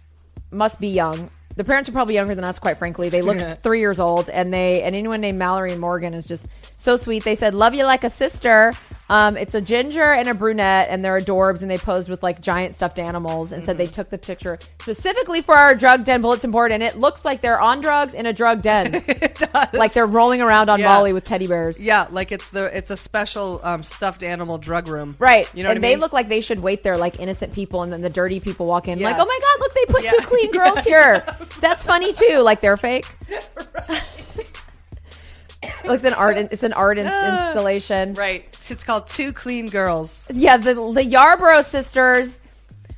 must 0.51 0.81
be 0.81 0.89
young. 0.89 1.31
The 1.55 1.65
parents 1.65 1.89
are 1.89 1.93
probably 1.93 2.15
younger 2.15 2.35
than 2.35 2.45
us, 2.45 2.59
quite 2.59 2.79
frankly. 2.79 3.09
They 3.09 3.23
look 3.23 3.59
three 3.61 3.81
years 3.81 4.01
old, 4.01 4.31
and 4.31 4.53
they 4.53 4.83
and 4.83 4.97
anyone 4.97 5.21
named 5.21 5.39
Mallory 5.39 5.71
and 5.73 5.81
Morgan 5.81 6.13
is 6.15 6.27
just 6.27 6.49
so 6.81 6.97
sweet. 6.97 7.23
They 7.23 7.37
said, 7.37 7.55
"Love 7.55 7.75
you 7.75 7.85
like 7.85 8.03
a 8.03 8.11
sister." 8.11 8.75
Um, 9.11 9.37
it's 9.37 9.55
a 9.55 9.61
ginger 9.61 10.13
and 10.13 10.29
a 10.29 10.35
brunette, 10.35 10.89
and 10.91 11.03
they're 11.05 11.19
adorbs, 11.19 11.63
and 11.63 11.71
they 11.71 11.79
posed 11.79 12.09
with 12.09 12.23
like 12.23 12.41
giant 12.43 12.75
stuffed 12.75 12.99
animals, 12.99 13.53
and 13.53 13.65
said 13.65 13.79
they 13.79 13.87
took 13.87 14.11
the 14.11 14.19
picture 14.19 14.59
specifically 14.81 15.41
for 15.41 15.55
our 15.57 15.75
drug 15.75 16.05
den 16.05 16.21
bulletin 16.21 16.51
board, 16.51 16.73
and 16.73 16.83
it 16.83 16.97
looks 16.99 17.25
like 17.25 17.41
they're 17.41 17.61
on 17.61 17.81
drugs 17.81 18.13
in 18.15 18.27
a 18.27 18.33
drug 18.33 18.61
den, 18.63 18.95
it 19.09 19.35
does. 19.53 19.73
like 19.73 19.93
they're 19.95 20.07
rolling 20.07 20.41
around 20.43 20.69
on 20.69 20.79
Yeah. 20.81 20.89
Molly 20.95 21.13
with 21.13 21.25
teddy 21.25 21.47
bears. 21.47 21.83
yeah, 21.83 22.07
like 22.11 22.33
it's 22.33 22.51
the 22.51 22.65
it's 22.77 22.91
a 22.91 22.97
special 22.97 23.61
um, 23.65 23.83
stuffed 23.83 24.23
animal 24.23 24.59
drug 24.59 24.89
room. 24.89 25.17
Right. 25.19 25.49
You 25.55 25.63
know 25.65 25.71
and 25.71 25.79
I 25.79 25.81
they 25.81 25.97
look 25.97 26.13
like 26.13 26.29
they 26.29 26.41
should 26.41 26.61
wait 26.61 26.83
there 26.83 26.99
like 26.99 27.19
innocent 27.19 27.53
people 27.55 27.83
and 27.83 27.91
then 27.93 28.03
the 28.03 28.11
dirty 28.11 28.41
people 28.41 28.67
walk 28.67 28.89
in 28.89 29.01
like, 29.01 29.17
"Oh 29.19 29.25
my 29.25 29.39
god, 29.41 29.61
look, 29.61 29.75
they 29.75 29.85
put 29.93 30.05
Yeah. 30.05 30.11
two 30.11 30.27
clean 30.27 30.51
girls 30.59 30.85
here." 30.85 31.25
That's 31.61 31.85
funny 31.87 32.13
too. 32.13 32.41
Like 32.43 32.61
they're 32.61 32.77
fake. 32.77 33.07
Looks 35.85 36.05
an 36.05 36.15
art 36.15 36.37
it's 36.37 36.63
an 36.63 36.73
art 36.73 36.99
in- 36.99 37.07
installation. 37.47 38.15
right. 38.15 38.45
It's 38.71 38.85
called 38.85 39.07
Two 39.07 39.33
Clean 39.33 39.67
Girls. 39.69 40.27
Yeah, 40.31 40.57
the 40.57 40.75
the 40.75 41.05
Yarborough 41.05 41.63
sisters 41.63 42.41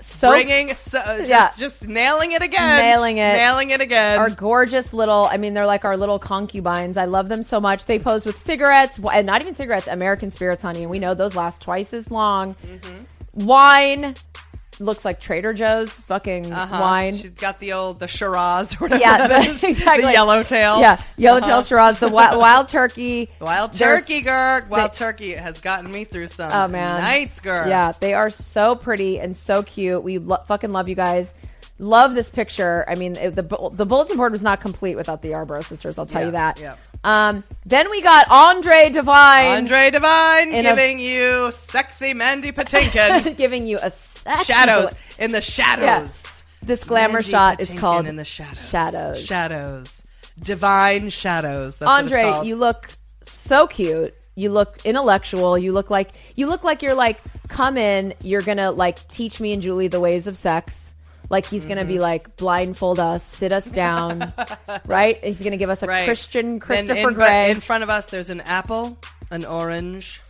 so 0.03 0.31
Bringing 0.31 0.73
so, 0.73 0.99
just, 1.19 1.29
Yeah. 1.29 1.51
just 1.59 1.87
nailing 1.87 2.33
it 2.33 2.41
again. 2.43 2.81
Nailing 2.81 3.19
it. 3.19 3.35
Nailing 3.35 3.69
it 3.71 3.81
again. 3.83 4.19
are 4.19 4.31
gorgeous 4.31 4.93
little 4.95 5.29
I 5.31 5.37
mean 5.37 5.53
they're 5.55 5.67
like 5.67 5.85
our 5.85 5.97
little 5.97 6.19
concubines. 6.19 6.97
I 6.97 7.05
love 7.05 7.29
them 7.29 7.43
so 7.43 7.61
much. 7.61 7.85
They 7.85 7.99
pose 7.99 8.25
with 8.25 8.39
cigarettes, 8.39 8.99
and 9.13 9.27
not 9.27 9.41
even 9.43 9.53
cigarettes, 9.55 9.89
American 9.89 10.31
spirits, 10.31 10.63
honey, 10.63 10.81
and 10.83 10.91
we 10.91 10.99
know 10.99 11.13
those 11.15 11.37
last 11.37 11.61
twice 11.61 11.93
as 11.93 12.11
long. 12.11 12.55
Mm-hmm. 12.65 13.47
Wine 13.47 14.15
looks 14.81 15.05
like 15.05 15.21
Trader 15.21 15.53
Joe's 15.53 15.93
fucking 16.01 16.53
Uh-huh. 16.53 16.79
wine. 16.81 17.15
She's 17.15 17.31
got 17.31 17.59
the 17.59 17.73
old 17.75 18.01
the 18.01 18.09
Shiraz 18.09 18.75
or 18.75 18.79
whatever. 18.79 19.01
Yeah, 19.05 19.27
that 19.29 19.45
the- 19.45 19.51
is. 19.51 19.63
exactly. 19.63 20.07
The 20.07 20.13
yellowtail. 20.13 20.81
Yeah, 20.81 21.01
yellowtail 21.17 21.51
Uh-huh. 21.59 21.63
Shiraz, 21.63 21.99
the 22.01 22.09
wild, 22.09 22.39
wild 22.39 22.69
turkey. 22.69 23.29
Wild 23.41 23.73
turkey, 23.73 24.23
Gurk. 24.23 24.69
Wild 24.69 24.93
they- 24.93 24.97
turkey 24.99 25.33
has 25.35 25.61
gotten 25.61 25.91
me 25.91 26.05
through 26.05 26.29
some 26.29 26.51
Oh 26.53 26.69
man, 26.69 27.01
nights, 27.01 27.41
Gurk. 27.41 27.69
Yeah, 27.69 27.93
they 28.01 28.15
are 28.15 28.31
so 28.31 28.75
pretty 28.75 29.21
and 29.21 29.37
so 29.37 29.63
cute. 29.63 30.03
We 30.03 30.19
lo- 30.19 30.43
fucking 30.47 30.73
love 30.73 30.89
you 30.89 30.95
guys. 30.97 31.35
Love 31.79 32.15
this 32.15 32.29
picture. 32.29 32.85
I 32.89 32.95
mean, 32.95 33.17
it, 33.17 33.31
the 33.35 33.43
the 33.73 33.87
bulletin 33.87 34.17
board 34.19 34.33
was 34.33 34.43
not 34.43 34.61
complete 34.61 34.97
without 34.97 35.23
the 35.23 35.31
Yarborough 35.31 35.63
sisters. 35.63 35.99
I'll 35.99 36.05
tell 36.07 36.21
Yeah, 36.21 36.27
you 36.27 36.33
that. 36.33 36.61
yeah. 36.61 36.75
Um, 37.03 37.45
then 37.65 37.89
we 37.91 38.03
got 38.03 38.27
Andre 38.31 38.91
Devine 38.91 39.57
Andre 39.59 39.91
Devine 39.91 40.49
In 40.53 40.67
a- 40.67 40.69
giving 40.69 40.99
you 40.99 41.51
sexy 41.53 42.13
Mandy 42.13 42.53
Patinkin 42.53 43.37
giving 43.39 43.67
you 43.67 43.79
a 43.83 43.91
sexy 43.91 44.53
shadows 44.53 44.91
gla- 44.93 45.25
in 45.25 45.33
the 45.33 45.41
shadows. 45.41 46.45
This 46.63 46.85
glamour 46.85 47.15
Mandy 47.15 47.31
shot 47.31 47.61
is 47.61 47.73
called 47.73 48.07
in 48.07 48.17
the 48.17 48.25
shadows. 48.25 48.69
Shadows. 48.69 49.25
Shadows. 49.25 50.05
Divine 50.39 51.09
shadows. 51.09 51.79
That's 51.79 51.91
Andre, 51.91 52.43
you 52.45 52.57
look 52.57 52.91
so 53.23 53.67
cute. 53.67 54.15
You 54.35 54.51
look 54.51 54.79
intellectual. 54.85 55.59
You 55.59 55.73
look 55.73 55.91
like 55.91 56.11
you 56.37 56.49
look 56.49 56.65
like 56.65 56.83
you're 56.83 56.95
like 56.95 57.19
come 57.49 57.77
in. 57.77 58.15
You're 58.23 58.43
gonna 58.43 58.71
like 58.71 59.07
teach 59.09 59.41
me 59.41 59.53
and 59.53 59.63
Julie 59.63 59.89
the 59.89 60.01
ways 60.01 60.27
of 60.27 60.37
sex. 60.37 60.90
Like 61.31 61.47
he's 61.47 61.65
gonna 61.65 61.83
Mm-hmm. 61.83 61.89
be 61.89 61.99
like 62.01 62.37
blindfold 62.37 62.99
us, 62.99 63.25
sit 63.25 63.53
us 63.53 63.71
down, 63.71 64.33
right? 64.87 65.23
He's 65.25 65.41
gonna 65.43 65.57
give 65.57 65.71
us 65.71 65.83
a 65.83 65.87
Right. 65.87 66.05
Christian 66.05 66.59
Christopher 66.61 67.09
in, 67.09 67.15
Gray. 67.15 67.51
In 67.53 67.61
front 67.61 67.83
of 67.85 67.89
us, 67.89 68.07
there's 68.07 68.29
an 68.31 68.41
apple, 68.43 68.99
an 69.31 69.45
orange, 69.47 70.21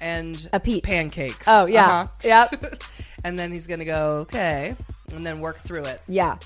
and 0.00 0.48
A 0.52 0.60
peach. 0.60 0.84
pancakes. 0.84 1.46
oh 1.48 1.64
yeah, 1.66 2.02
Uh-huh. 2.02 2.06
yep, 2.22 2.82
and 3.24 3.38
then 3.38 3.50
he's 3.50 3.66
gonna 3.66 3.84
go 3.86 4.26
okay, 4.28 4.76
and 5.14 5.24
then 5.26 5.40
work 5.40 5.56
through 5.58 5.84
it. 5.84 6.00
yeah. 6.06 6.36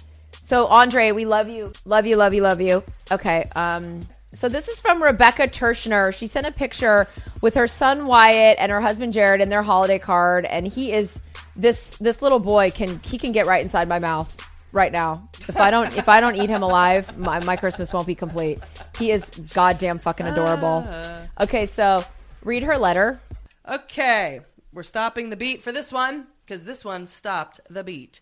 So 0.42 0.66
Andre, 0.69 1.11
we 1.11 1.25
love 1.25 1.49
you, 1.49 1.73
love 1.85 2.07
you, 2.07 2.14
love 2.16 2.33
you, 2.33 2.42
love 2.42 2.61
you. 2.61 2.85
Okay, 3.11 3.45
um, 3.57 4.03
so 4.37 4.51
this 4.51 4.68
is 4.68 4.81
from 4.81 5.03
Rebecca 5.03 5.49
Tershner. 5.49 6.14
She 6.14 6.27
sent 6.27 6.46
a 6.46 6.53
picture 6.53 7.07
with 7.40 7.55
her 7.55 7.66
son 7.66 8.07
Wyatt 8.07 8.59
and 8.61 8.70
her 8.70 8.83
husband 8.83 9.14
Jared 9.14 9.40
in 9.40 9.49
their 9.49 9.62
holiday 9.62 9.99
card, 9.99 10.44
and 10.44 10.68
he 10.68 10.92
is 10.92 11.22
this 11.55 11.96
this 11.96 12.20
little 12.20 12.38
boy 12.38 12.70
can 12.70 13.01
he 13.01 13.16
can 13.16 13.33
get 13.33 13.46
right 13.46 13.62
inside 13.62 13.88
my 13.88 13.99
mouth 13.99 14.37
right 14.72 14.92
now. 14.92 15.29
If 15.49 15.57
I 15.57 15.70
don't 15.70 15.96
if 15.96 16.09
I 16.09 16.20
don't 16.20 16.37
eat 16.37 16.51
him 16.51 16.62
alive, 16.62 17.16
my, 17.16 17.42
my 17.44 17.57
Christmas 17.57 17.92
won't 17.94 18.07
be 18.07 18.14
complete. 18.14 18.61
He 18.99 19.11
is 19.11 19.31
goddamn 19.55 19.99
fucking 19.99 20.27
adorable. 20.27 20.85
Ah. 20.87 21.22
Okay, 21.40 21.64
so 21.64 22.05
read 22.44 22.62
her 22.62 22.77
letter. 22.77 23.20
Okay, 23.66 24.40
we're 24.70 24.83
stopping 24.83 25.31
the 25.31 25.37
beat 25.37 25.62
for 25.62 25.72
this 25.72 25.92
one 25.92 26.27
because 26.44 26.64
this 26.64 26.85
one 26.85 27.07
stopped 27.07 27.61
the 27.70 27.83
beat. 27.83 28.20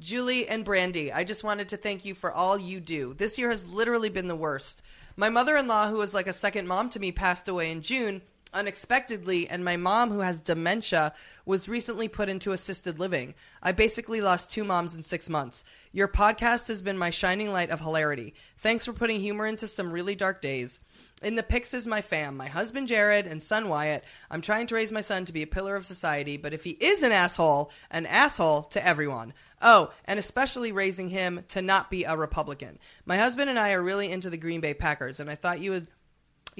Julie 0.00 0.46
and 0.48 0.64
Brandy, 0.64 1.12
I 1.12 1.24
just 1.24 1.44
wanted 1.44 1.68
to 1.70 1.76
thank 1.76 2.04
you 2.04 2.14
for 2.14 2.30
all 2.30 2.58
you 2.58 2.80
do. 2.80 3.14
This 3.14 3.38
year 3.38 3.50
has 3.50 3.66
literally 3.66 4.10
been 4.10 4.26
the 4.26 4.36
worst. 4.36 4.82
My 5.16 5.28
mother 5.28 5.56
in 5.56 5.66
law, 5.68 5.88
who 5.88 5.98
was 5.98 6.14
like 6.14 6.26
a 6.26 6.32
second 6.32 6.66
mom 6.66 6.88
to 6.90 7.00
me, 7.00 7.12
passed 7.12 7.48
away 7.48 7.70
in 7.70 7.82
June 7.82 8.22
unexpectedly, 8.54 9.48
and 9.48 9.64
my 9.64 9.76
mom, 9.76 10.10
who 10.10 10.20
has 10.20 10.40
dementia, 10.40 11.12
was 11.44 11.68
recently 11.68 12.08
put 12.08 12.28
into 12.28 12.52
assisted 12.52 12.98
living. 12.98 13.34
I 13.62 13.72
basically 13.72 14.20
lost 14.20 14.50
two 14.50 14.64
moms 14.64 14.94
in 14.94 15.02
six 15.02 15.28
months. 15.28 15.64
Your 15.92 16.08
podcast 16.08 16.68
has 16.68 16.80
been 16.80 16.96
my 16.96 17.10
shining 17.10 17.52
light 17.52 17.70
of 17.70 17.80
hilarity. 17.80 18.34
Thanks 18.58 18.86
for 18.86 18.92
putting 18.92 19.20
humor 19.20 19.46
into 19.46 19.66
some 19.66 19.92
really 19.92 20.14
dark 20.14 20.40
days. 20.40 20.80
In 21.22 21.36
the 21.36 21.42
pics 21.42 21.74
is 21.74 21.86
my 21.86 22.00
fam, 22.00 22.36
my 22.36 22.48
husband 22.48 22.88
Jared 22.88 23.26
and 23.26 23.42
son 23.42 23.68
Wyatt. 23.68 24.04
I'm 24.30 24.40
trying 24.40 24.66
to 24.68 24.74
raise 24.74 24.92
my 24.92 25.00
son 25.00 25.24
to 25.24 25.32
be 25.32 25.42
a 25.42 25.46
pillar 25.46 25.76
of 25.76 25.86
society, 25.86 26.36
but 26.36 26.52
if 26.52 26.64
he 26.64 26.70
is 26.70 27.02
an 27.02 27.12
asshole, 27.12 27.70
an 27.90 28.06
asshole 28.06 28.64
to 28.64 28.86
everyone. 28.86 29.32
Oh, 29.62 29.92
and 30.04 30.18
especially 30.18 30.72
raising 30.72 31.08
him 31.08 31.44
to 31.48 31.62
not 31.62 31.90
be 31.90 32.04
a 32.04 32.16
Republican. 32.16 32.78
My 33.06 33.16
husband 33.16 33.48
and 33.48 33.58
I 33.58 33.72
are 33.72 33.82
really 33.82 34.10
into 34.10 34.28
the 34.28 34.36
Green 34.36 34.60
Bay 34.60 34.74
Packers, 34.74 35.20
and 35.20 35.30
I 35.30 35.34
thought 35.34 35.60
you 35.60 35.70
would 35.70 35.86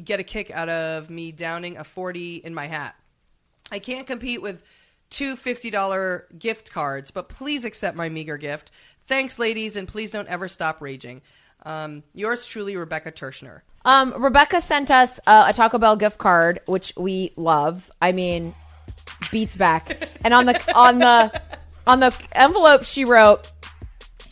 get 0.02 0.20
a 0.20 0.24
kick 0.24 0.50
out 0.50 0.68
of 0.68 1.11
me 1.11 1.33
downing 1.33 1.76
a 1.76 1.85
40 1.85 2.37
in 2.37 2.54
my 2.54 2.66
hat. 2.66 2.96
I 3.70 3.78
can't 3.78 4.07
compete 4.07 4.42
with 4.42 4.62
two 5.11 5.37
$50 5.37 6.38
gift 6.38 6.72
cards, 6.72 7.11
but 7.11 7.28
please 7.28 7.64
accept 7.64 7.96
my 7.96 8.09
meager 8.09 8.37
gift. 8.37 8.70
Thanks, 9.00 9.38
ladies, 9.38 9.76
and 9.76 9.87
please 9.87 10.11
don't 10.11 10.28
ever 10.28 10.48
stop 10.48 10.80
raging. 10.80 11.22
Um, 11.64 12.02
yours 12.12 12.46
truly, 12.46 12.76
Rebecca 12.76 13.12
Tershner. 13.12 13.61
Um, 13.85 14.14
Rebecca 14.22 14.61
sent 14.61 14.90
us 14.90 15.20
uh, 15.26 15.46
a 15.48 15.52
Taco 15.52 15.78
Bell 15.78 15.96
gift 15.96 16.18
card, 16.18 16.61
which 16.66 16.92
we 16.96 17.33
love. 17.37 17.90
I 18.00 18.12
mean, 18.12 18.54
beats 19.30 19.57
back. 19.57 20.11
And 20.24 20.33
on 20.33 20.46
the 20.46 20.72
on 20.74 20.98
the 20.98 21.42
on 21.87 22.00
the 22.00 22.14
envelope, 22.33 22.85
she 22.85 23.04
wrote 23.04 23.50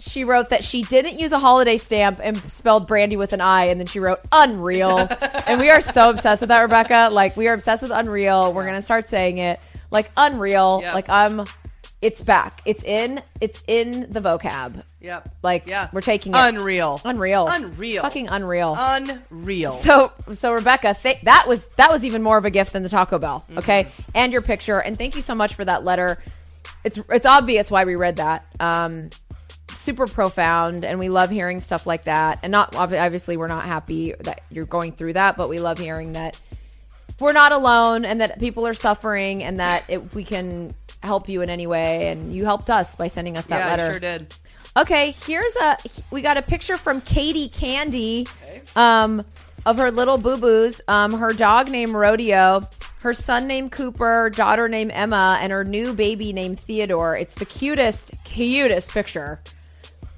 she 0.03 0.25
wrote 0.25 0.49
that 0.49 0.65
she 0.65 0.83
didn't 0.83 1.19
use 1.19 1.31
a 1.31 1.39
holiday 1.39 1.77
stamp 1.77 2.19
and 2.23 2.37
spelled 2.51 2.89
brandy 2.89 3.17
with 3.17 3.33
an 3.33 3.41
I, 3.41 3.67
and 3.67 3.79
then 3.79 3.87
she 3.87 4.01
wrote 4.01 4.19
unreal. 4.33 4.99
and 5.47 5.61
we 5.61 5.71
are 5.71 5.81
so 5.81 6.11
obsessed 6.11 6.43
with 6.43 6.49
that, 6.49 6.61
Rebecca. 6.61 7.09
Like 7.13 7.37
we 7.37 7.47
are 7.47 7.55
obsessed 7.55 7.83
with 7.83 7.93
unreal. 7.93 8.53
We're 8.53 8.67
gonna 8.67 8.83
start 8.83 9.09
saying 9.09 9.39
it 9.39 9.61
like 9.91 10.11
unreal. 10.17 10.81
Yep. 10.83 10.95
Like 10.95 11.09
I'm. 11.09 11.45
It's 12.01 12.21
back. 12.21 12.63
It's 12.65 12.83
in. 12.83 13.23
It's 13.41 13.63
in 13.69 14.11
the 14.11 14.21
vocab. 14.21 14.83
Yep. 15.01 15.29
Like 15.41 15.69
yeah. 15.69 15.89
we're 15.93 16.01
taking 16.01 16.33
it. 16.35 16.39
Unreal. 16.41 17.01
Unreal. 17.05 17.47
Unreal. 17.49 18.03
Fucking 18.03 18.29
unreal. 18.29 18.75
Unreal. 18.77 19.71
So, 19.71 20.11
so 20.35 20.53
Rebecca, 20.53 20.97
th- 21.01 21.21
that 21.23 21.45
was 21.47 21.67
that 21.77 21.93
was 21.93 22.05
even 22.05 22.25
more 22.25 22.39
of 22.39 22.45
a 22.45 22.51
gift 22.51 22.73
than 22.73 22.83
the 22.83 22.89
Taco 22.89 23.21
Bell. 23.21 23.45
Mm-hmm. 23.49 23.59
Okay, 23.59 23.87
and 24.17 24.33
your 24.33 24.43
picture, 24.43 24.81
and 24.81 24.99
thank 24.99 25.15
you 25.15 25.23
so 25.23 25.37
much 25.37 25.55
for 25.55 25.65
that 25.65 25.85
letter. 25.85 26.21
It's 26.83 26.99
it's 27.09 27.27
obvious 27.27 27.71
why 27.71 27.85
we 27.85 27.95
read 27.95 28.17
that. 28.17 28.47
Um, 28.59 29.11
super 29.75 30.07
profound, 30.07 30.85
and 30.85 30.99
we 30.99 31.09
love 31.09 31.31
hearing 31.31 31.61
stuff 31.61 31.87
like 31.87 32.05
that. 32.05 32.41
And 32.43 32.51
not 32.51 32.75
obviously, 32.77 33.37
we're 33.37 33.49
not 33.49 33.65
happy 33.65 34.15
that 34.21 34.43
you're 34.51 34.67
going 34.67 34.93
through 34.93 35.15
that, 35.15 35.37
but 35.37 35.49
we 35.49 35.61
love 35.61 35.79
hearing 35.79 36.13
that 36.13 36.41
we're 37.21 37.33
not 37.33 37.53
alone, 37.53 38.05
and 38.05 38.21
that 38.21 38.41
people 38.41 38.67
are 38.67 38.75
suffering, 38.75 39.45
and 39.45 39.61
that 39.61 39.85
it, 39.89 40.15
we 40.15 40.25
can 40.25 40.75
help 41.03 41.29
you 41.29 41.43
in 41.43 41.51
any 41.51 41.67
way. 41.67 42.09
And 42.09 42.33
you 42.33 42.45
helped 42.45 42.71
us 42.71 42.97
by 42.97 43.09
sending 43.09 43.37
us 43.37 43.47
that 43.47 43.59
yeah, 43.59 43.71
letter. 43.71 43.89
I 43.89 43.91
sure 43.91 44.01
did. 44.01 44.35
Okay, 44.75 45.15
here's 45.27 45.55
a 45.57 45.77
we 46.11 46.23
got 46.23 46.39
a 46.39 46.43
picture 46.43 46.79
from 46.79 47.01
Katie 47.03 47.49
Candy 47.49 48.27
um 48.75 49.23
of 49.67 49.77
her 49.77 49.91
little 49.91 50.17
boo-boos. 50.17 50.81
Um 50.89 51.13
her 51.13 51.33
dog 51.33 51.71
named 51.71 51.93
Rodeo, 51.93 52.63
her 53.01 53.13
son 53.13 53.47
named 53.47 53.71
Cooper, 53.73 54.31
daughter 54.31 54.69
named 54.69 54.93
Emma, 54.95 55.39
and 55.43 55.53
her 55.53 55.63
new 55.63 55.93
baby 55.93 56.33
named 56.33 56.59
Theodore. 56.59 57.17
It's 57.17 57.35
the 57.35 57.45
cutest, 57.45 58.25
cutest 58.25 58.91
picture. 58.91 59.41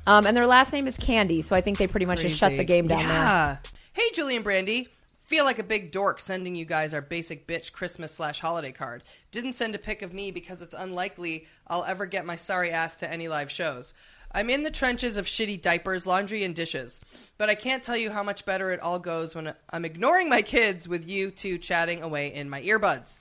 Um 0.06 0.26
and 0.26 0.36
their 0.36 0.46
last 0.46 0.72
name 0.72 0.86
is 0.86 0.96
Candy, 0.96 1.42
so 1.42 1.56
I 1.56 1.60
think 1.60 1.78
they 1.78 1.86
pretty 1.86 2.06
much 2.06 2.20
just 2.20 2.36
shut 2.36 2.56
the 2.56 2.64
game 2.64 2.86
down 2.86 2.98
there. 2.98 3.08
yeah. 3.08 3.56
Hey, 3.92 4.10
Julian 4.12 4.38
and 4.38 4.44
Brandy. 4.44 4.88
Feel 5.24 5.44
like 5.44 5.58
a 5.58 5.62
big 5.64 5.90
dork 5.90 6.20
sending 6.20 6.54
you 6.54 6.66
guys 6.66 6.92
our 6.92 7.00
basic 7.00 7.46
bitch 7.46 7.72
Christmas 7.72 8.12
slash 8.12 8.40
holiday 8.40 8.72
card. 8.72 9.02
Didn't 9.30 9.54
send 9.54 9.74
a 9.74 9.78
pic 9.78 10.02
of 10.02 10.12
me 10.12 10.30
because 10.30 10.60
it's 10.60 10.74
unlikely 10.74 11.46
I'll 11.66 11.84
ever 11.84 12.04
get 12.04 12.26
my 12.26 12.36
sorry 12.36 12.70
ass 12.70 12.98
to 12.98 13.10
any 13.10 13.26
live 13.28 13.50
shows. 13.50 13.94
I'm 14.32 14.50
in 14.50 14.64
the 14.64 14.70
trenches 14.70 15.16
of 15.16 15.26
shitty 15.26 15.62
diapers, 15.62 16.06
laundry, 16.06 16.42
and 16.44 16.54
dishes, 16.54 17.00
but 17.38 17.48
I 17.48 17.54
can't 17.54 17.82
tell 17.84 17.96
you 17.96 18.10
how 18.10 18.22
much 18.24 18.44
better 18.44 18.72
it 18.72 18.80
all 18.82 18.98
goes 18.98 19.34
when 19.34 19.54
I'm 19.70 19.84
ignoring 19.84 20.28
my 20.28 20.42
kids 20.42 20.88
with 20.88 21.08
you 21.08 21.30
two 21.30 21.56
chatting 21.56 22.02
away 22.02 22.34
in 22.34 22.50
my 22.50 22.60
earbuds. 22.60 23.20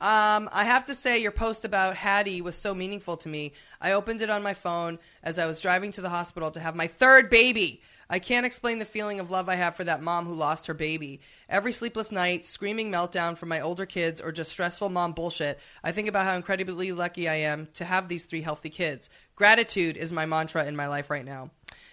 Um, 0.00 0.48
I 0.52 0.62
have 0.64 0.84
to 0.84 0.94
say, 0.94 1.20
your 1.20 1.32
post 1.32 1.64
about 1.64 1.96
Hattie 1.96 2.40
was 2.40 2.54
so 2.54 2.72
meaningful 2.72 3.16
to 3.16 3.28
me. 3.28 3.52
I 3.80 3.92
opened 3.92 4.22
it 4.22 4.30
on 4.30 4.44
my 4.44 4.54
phone 4.54 5.00
as 5.24 5.38
I 5.40 5.46
was 5.46 5.60
driving 5.60 5.90
to 5.92 6.00
the 6.00 6.08
hospital 6.08 6.52
to 6.52 6.60
have 6.60 6.76
my 6.76 6.86
third 6.86 7.30
baby. 7.30 7.82
I 8.08 8.20
can't 8.20 8.46
explain 8.46 8.78
the 8.78 8.84
feeling 8.84 9.20
of 9.20 9.30
love 9.30 9.48
I 9.48 9.56
have 9.56 9.74
for 9.74 9.84
that 9.84 10.02
mom 10.02 10.24
who 10.24 10.32
lost 10.32 10.66
her 10.66 10.74
baby. 10.74 11.20
Every 11.48 11.72
sleepless 11.72 12.10
night, 12.12 12.46
screaming 12.46 12.90
meltdown 12.90 13.36
from 13.36 13.50
my 13.50 13.60
older 13.60 13.84
kids, 13.84 14.20
or 14.20 14.32
just 14.32 14.52
stressful 14.52 14.88
mom 14.88 15.12
bullshit, 15.12 15.58
I 15.84 15.92
think 15.92 16.08
about 16.08 16.24
how 16.24 16.36
incredibly 16.36 16.92
lucky 16.92 17.28
I 17.28 17.34
am 17.34 17.68
to 17.74 17.84
have 17.84 18.08
these 18.08 18.24
three 18.24 18.40
healthy 18.40 18.70
kids. 18.70 19.10
Gratitude 19.34 19.96
is 19.96 20.12
my 20.12 20.24
mantra 20.24 20.64
in 20.64 20.76
my 20.76 20.86
life 20.86 21.10
right 21.10 21.24
now. 21.24 21.50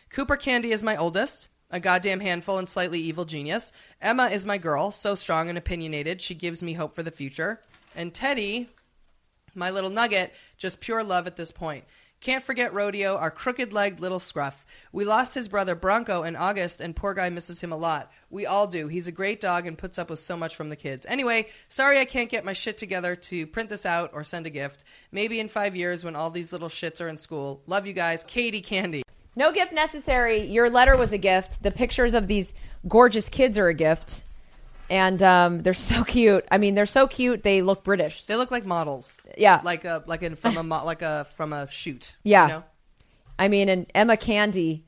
Cooper 0.10 0.38
Candy 0.38 0.72
is 0.72 0.84
my 0.84 0.96
oldest, 0.96 1.50
a 1.72 1.82
goddamn 1.82 2.22
handful 2.22 2.60
and 2.60 2.70
slightly 2.70 3.00
evil 3.00 3.26
genius. 3.26 3.74
Emma 4.00 4.28
is 4.28 4.46
my 4.46 4.58
girl, 4.58 4.91
so 4.91 5.15
strong 5.15 5.50
and 5.50 5.58
opinionated, 5.58 6.22
she 6.22 6.36
gives 6.36 6.63
me 6.63 6.74
hope 6.74 6.96
for 6.96 7.04
the 7.04 7.12
future. 7.12 7.60
And 7.95 8.13
Teddy, 8.13 8.69
my 9.53 9.71
little 9.71 9.89
nugget, 9.89 10.34
just 10.58 10.79
pure 10.81 11.03
love 11.03 11.27
at 11.27 11.38
this 11.38 11.51
point. 11.51 11.86
Can't 12.21 12.43
forget 12.43 12.73
Rodeo, 12.73 13.17
our 13.17 13.29
crooked 13.29 13.71
legged 13.71 13.99
little 13.99 14.19
scruff. 14.19 14.65
We 14.91 15.05
lost 15.05 15.36
his 15.36 15.47
brother 15.47 15.75
Bronco 15.75 16.23
in 16.23 16.36
August, 16.36 16.81
and 16.81 16.95
poor 16.95 17.13
guy 17.13 17.29
misses 17.29 17.62
him 17.62 17.71
a 17.71 17.77
lot. 17.77 18.12
We 18.31 18.47
all 18.47 18.65
do. 18.65 18.88
He's 18.88 19.08
a 19.08 19.12
great 19.12 19.39
dog 19.39 19.67
and 19.67 19.77
puts 19.77 19.99
up 19.99 20.10
with 20.10 20.19
so 20.19 20.36
much 20.36 20.55
from 20.55 20.69
the 20.69 20.75
kids. 20.75 21.05
Anyway, 21.08 21.49
sorry 21.67 21.99
I 21.99 22.05
can't 22.05 22.29
get 22.29 22.43
my 22.43 22.53
shit 22.53 22.79
together 22.79 23.15
to 23.15 23.45
print 23.45 23.69
this 23.69 23.86
out 23.86 24.10
or 24.12 24.23
send 24.23 24.47
a 24.47 24.49
gift. 24.49 24.84
Maybe 25.12 25.39
in 25.39 25.49
five 25.49 25.75
years 25.75 26.03
when 26.03 26.15
all 26.15 26.31
these 26.31 26.51
little 26.51 26.69
shits 26.69 26.99
are 26.99 27.10
in 27.10 27.17
school. 27.17 27.62
Love 27.67 27.86
you 27.86 27.93
guys. 27.93 28.23
Katie 28.23 28.62
Candy. 28.62 29.03
No 29.36 29.51
gift 29.51 29.73
necessary. 29.73 30.47
Your 30.47 30.69
letter 30.69 30.97
was 30.97 31.12
a 31.12 31.19
gift. 31.19 31.62
The 31.62 31.71
pictures 31.71 32.13
of 32.13 32.27
these 32.27 32.53
gorgeous 32.88 33.29
kids 33.29 33.58
are 33.58 33.67
a 33.67 33.73
gift. 33.73 34.23
And 34.89 35.21
um, 35.24 35.60
they're 35.60 35.74
so 35.74 36.04
cute. 36.04 36.45
I 36.52 36.58
mean, 36.58 36.76
they're 36.76 36.86
so 36.86 37.08
cute. 37.08 37.43
They 37.43 37.62
look 37.62 37.84
British. 37.84 38.26
They 38.26 38.36
look 38.36 38.52
like 38.52 38.65
models. 38.65 39.19
Yeah. 39.38 39.62
Like 39.63 39.86
a 39.86 40.04
like 40.06 40.24
a 40.24 40.36
from 40.36 40.58
a 40.58 40.63
mo- 40.63 40.86
like 40.86 41.02
a 41.02 41.28
from 41.36 41.54
a 41.54 41.69
shoot. 41.69 42.15
Yeah. 42.24 42.43
You 42.43 42.54
know? 42.54 42.63
I 43.38 43.48
mean, 43.48 43.69
and 43.69 43.86
Emma 43.93 44.17
Candy, 44.17 44.86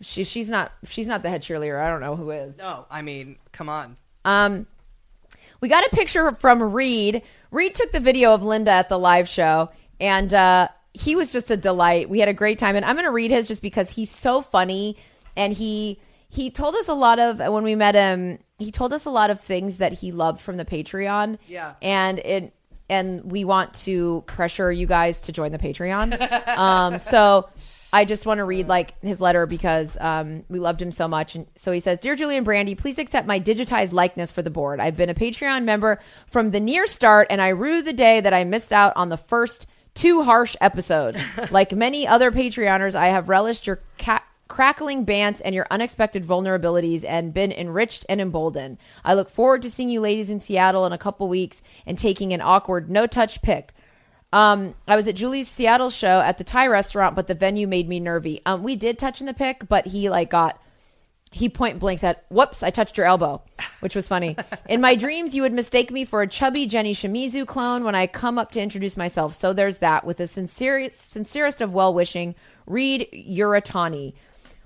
she 0.00 0.24
she's 0.24 0.48
not 0.48 0.72
she's 0.84 1.06
not 1.06 1.22
the 1.22 1.30
head 1.30 1.42
cheerleader. 1.42 1.80
I 1.80 1.88
don't 1.88 2.00
know 2.00 2.16
who 2.16 2.30
is. 2.30 2.58
No, 2.58 2.86
I 2.90 3.02
mean, 3.02 3.36
come 3.52 3.68
on. 3.68 3.96
Um, 4.24 4.66
we 5.60 5.68
got 5.68 5.84
a 5.84 5.90
picture 5.90 6.32
from 6.32 6.62
Reed. 6.62 7.22
Reed 7.50 7.74
took 7.74 7.92
the 7.92 8.00
video 8.00 8.34
of 8.34 8.42
Linda 8.42 8.70
at 8.70 8.88
the 8.88 8.98
live 8.98 9.28
show, 9.28 9.70
and 10.00 10.32
uh, 10.32 10.68
he 10.94 11.16
was 11.16 11.32
just 11.32 11.50
a 11.50 11.56
delight. 11.56 12.08
We 12.08 12.20
had 12.20 12.28
a 12.28 12.34
great 12.34 12.58
time, 12.58 12.76
and 12.76 12.84
I'm 12.84 12.94
going 12.94 13.06
to 13.06 13.10
read 13.10 13.30
his 13.30 13.48
just 13.48 13.62
because 13.62 13.90
he's 13.90 14.10
so 14.10 14.40
funny, 14.40 14.96
and 15.36 15.52
he 15.52 15.98
he 16.28 16.50
told 16.50 16.74
us 16.74 16.88
a 16.88 16.94
lot 16.94 17.18
of 17.18 17.38
when 17.38 17.64
we 17.64 17.74
met 17.74 17.94
him. 17.94 18.38
He 18.58 18.70
told 18.70 18.92
us 18.92 19.04
a 19.04 19.10
lot 19.10 19.30
of 19.30 19.40
things 19.40 19.78
that 19.78 19.92
he 19.92 20.12
loved 20.12 20.40
from 20.40 20.56
the 20.56 20.64
Patreon. 20.64 21.38
Yeah. 21.46 21.74
and 21.80 22.18
it 22.18 22.52
and 22.90 23.30
we 23.30 23.44
want 23.44 23.74
to 23.74 24.22
pressure 24.26 24.72
you 24.72 24.86
guys 24.86 25.20
to 25.22 25.32
join 25.32 25.52
the 25.52 25.58
Patreon. 25.58 26.56
um, 26.56 26.98
so 26.98 27.48
I 27.92 28.04
just 28.04 28.26
want 28.26 28.38
to 28.38 28.44
read 28.44 28.68
like 28.68 28.98
his 29.02 29.20
letter 29.20 29.46
because 29.46 29.96
um, 30.00 30.44
we 30.48 30.58
loved 30.58 30.80
him 30.80 30.90
so 30.90 31.06
much. 31.08 31.34
And 31.34 31.46
so 31.54 31.72
he 31.72 31.80
says, 31.80 31.98
"Dear 31.98 32.16
Julian 32.16 32.44
Brandy, 32.44 32.74
please 32.74 32.98
accept 32.98 33.26
my 33.26 33.40
digitized 33.40 33.92
likeness 33.92 34.30
for 34.30 34.42
the 34.42 34.50
board. 34.50 34.80
I've 34.80 34.96
been 34.96 35.08
a 35.10 35.14
Patreon 35.14 35.64
member 35.64 36.00
from 36.26 36.50
the 36.50 36.60
near 36.60 36.86
start, 36.86 37.26
and 37.30 37.40
I 37.40 37.48
rue 37.48 37.82
the 37.82 37.92
day 37.92 38.20
that 38.20 38.34
I 38.34 38.44
missed 38.44 38.72
out 38.72 38.92
on 38.96 39.08
the 39.08 39.16
first 39.16 39.66
too 39.94 40.22
harsh 40.22 40.54
episode. 40.60 41.20
like 41.50 41.72
many 41.72 42.06
other 42.06 42.30
Patreoners, 42.30 42.94
I 42.94 43.08
have 43.08 43.28
relished 43.28 43.66
your 43.66 43.80
ca- 43.98 44.24
crackling 44.48 45.06
bants 45.06 45.40
and 45.44 45.54
your 45.54 45.66
unexpected 45.70 46.24
vulnerabilities 46.24 47.04
and 47.06 47.32
been 47.32 47.52
enriched 47.52 48.04
and 48.08 48.20
emboldened. 48.20 48.78
I 49.04 49.14
look 49.14 49.30
forward 49.30 49.62
to 49.62 49.70
seeing 49.70 49.88
you 49.88 50.00
ladies 50.00 50.30
in 50.30 50.40
Seattle 50.40 50.86
in 50.86 50.92
a 50.92 50.98
couple 50.98 51.28
weeks 51.28 51.62
and 51.86 51.98
taking 51.98 52.32
an 52.32 52.40
awkward 52.40 52.90
no 52.90 53.06
touch 53.06 53.42
pic. 53.42 53.72
Um, 54.32 54.74
I 54.86 54.96
was 54.96 55.06
at 55.08 55.14
Julie's 55.14 55.48
Seattle 55.48 55.90
show 55.90 56.20
at 56.20 56.38
the 56.38 56.44
Thai 56.44 56.66
restaurant, 56.66 57.16
but 57.16 57.28
the 57.28 57.34
venue 57.34 57.66
made 57.66 57.88
me 57.88 58.00
nervy. 58.00 58.42
Um, 58.44 58.62
we 58.62 58.76
did 58.76 58.98
touch 58.98 59.20
in 59.20 59.26
the 59.26 59.34
pic, 59.34 59.68
but 59.68 59.86
he 59.86 60.10
like 60.10 60.30
got 60.30 60.60
he 61.30 61.48
point 61.48 61.78
blank 61.78 62.00
said, 62.00 62.16
"Whoops, 62.28 62.62
I 62.62 62.70
touched 62.70 62.96
your 62.96 63.06
elbow," 63.06 63.42
which 63.80 63.94
was 63.94 64.08
funny. 64.08 64.36
In 64.68 64.80
my 64.80 64.94
dreams, 64.94 65.34
you 65.34 65.42
would 65.42 65.52
mistake 65.52 65.90
me 65.90 66.04
for 66.04 66.22
a 66.22 66.26
chubby 66.26 66.66
Jenny 66.66 66.94
Shimizu 66.94 67.46
clone 67.46 67.84
when 67.84 67.94
I 67.94 68.06
come 68.06 68.38
up 68.38 68.50
to 68.52 68.62
introduce 68.62 68.96
myself. 68.96 69.34
So 69.34 69.52
there's 69.52 69.78
that. 69.78 70.04
With 70.04 70.18
the 70.18 70.26
sincerest, 70.26 71.10
sincerest 71.10 71.60
of 71.60 71.72
well 71.72 71.92
wishing, 71.92 72.34
Reed 72.66 73.08
Uratani. 73.12 74.14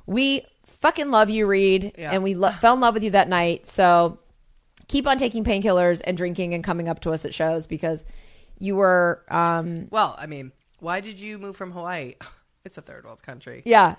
We 0.07 0.45
fucking 0.67 1.11
love 1.11 1.31
you, 1.31 1.47
Reed, 1.47 1.93
Yeah. 1.99 2.11
and 2.13 2.23
we 2.23 2.35
lo- 2.35 2.51
fell 2.61 2.75
in 2.75 2.81
love 2.81 2.95
with 2.95 3.03
you 3.05 3.11
that 3.11 3.29
night. 3.29 3.67
So 3.67 4.19
keep 4.89 5.07
on 5.07 5.19
taking 5.19 5.45
painkillers 5.45 6.01
and 6.05 6.17
drinking 6.17 6.55
and 6.55 6.63
coming 6.65 6.89
up 6.89 7.01
to 7.01 7.11
us 7.13 7.25
at 7.25 7.35
shows 7.35 7.67
because 7.67 8.05
you 8.59 8.77
were, 8.77 9.23
um, 9.29 9.89
Well, 9.91 10.15
I 10.19 10.27
mean, 10.27 10.53
why 10.81 11.01
did 11.01 11.19
you 11.21 11.39
move 11.39 11.57
from 11.57 11.73
Hawaii? 11.73 12.15
It's 12.65 12.79
a 12.79 12.83
third 12.83 13.05
world 13.05 13.23
country. 13.25 13.63
yeah, 13.65 13.97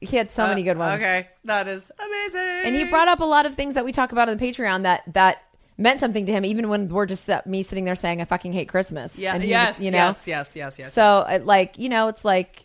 he 0.00 0.16
had 0.16 0.30
so 0.30 0.46
many 0.46 0.62
good 0.62 0.78
ones. 0.78 0.92
Uh, 0.92 0.96
Okay, 0.96 1.28
that 1.44 1.68
is 1.68 1.92
amazing. 2.02 2.62
and 2.64 2.74
he 2.74 2.84
brought 2.84 3.08
up 3.08 3.20
a 3.20 3.24
lot 3.26 3.44
of 3.44 3.54
things 3.54 3.74
that 3.74 3.84
we 3.84 3.92
talk 3.92 4.10
about 4.12 4.30
on 4.30 4.38
the 4.38 4.42
Patreon 4.42 4.84
that 4.84 5.02
that 5.12 5.42
meant 5.76 6.00
something 6.00 6.24
to 6.24 6.32
him, 6.32 6.42
even 6.46 6.70
when 6.70 6.88
we're 6.88 7.04
just 7.06 7.28
uh, 7.28 7.42
me 7.44 7.62
sitting 7.62 7.84
there 7.84 7.94
saying 7.94 8.22
I 8.22 8.24
fucking 8.24 8.54
hate 8.54 8.68
Christmas. 8.70 9.18
yeah, 9.18 9.34
and 9.34 9.42
he 9.42 9.50
yes, 9.50 9.80
you 9.82 9.90
know. 9.90 9.98
yes, 9.98 10.26
yes, 10.26 10.56
yes, 10.56 10.78
yes. 10.78 10.92
So 10.94 11.02
uh, 11.28 11.40
like 11.44 11.78
you 11.78 11.88
know, 11.90 12.08
it's 12.08 12.24
like 12.24 12.64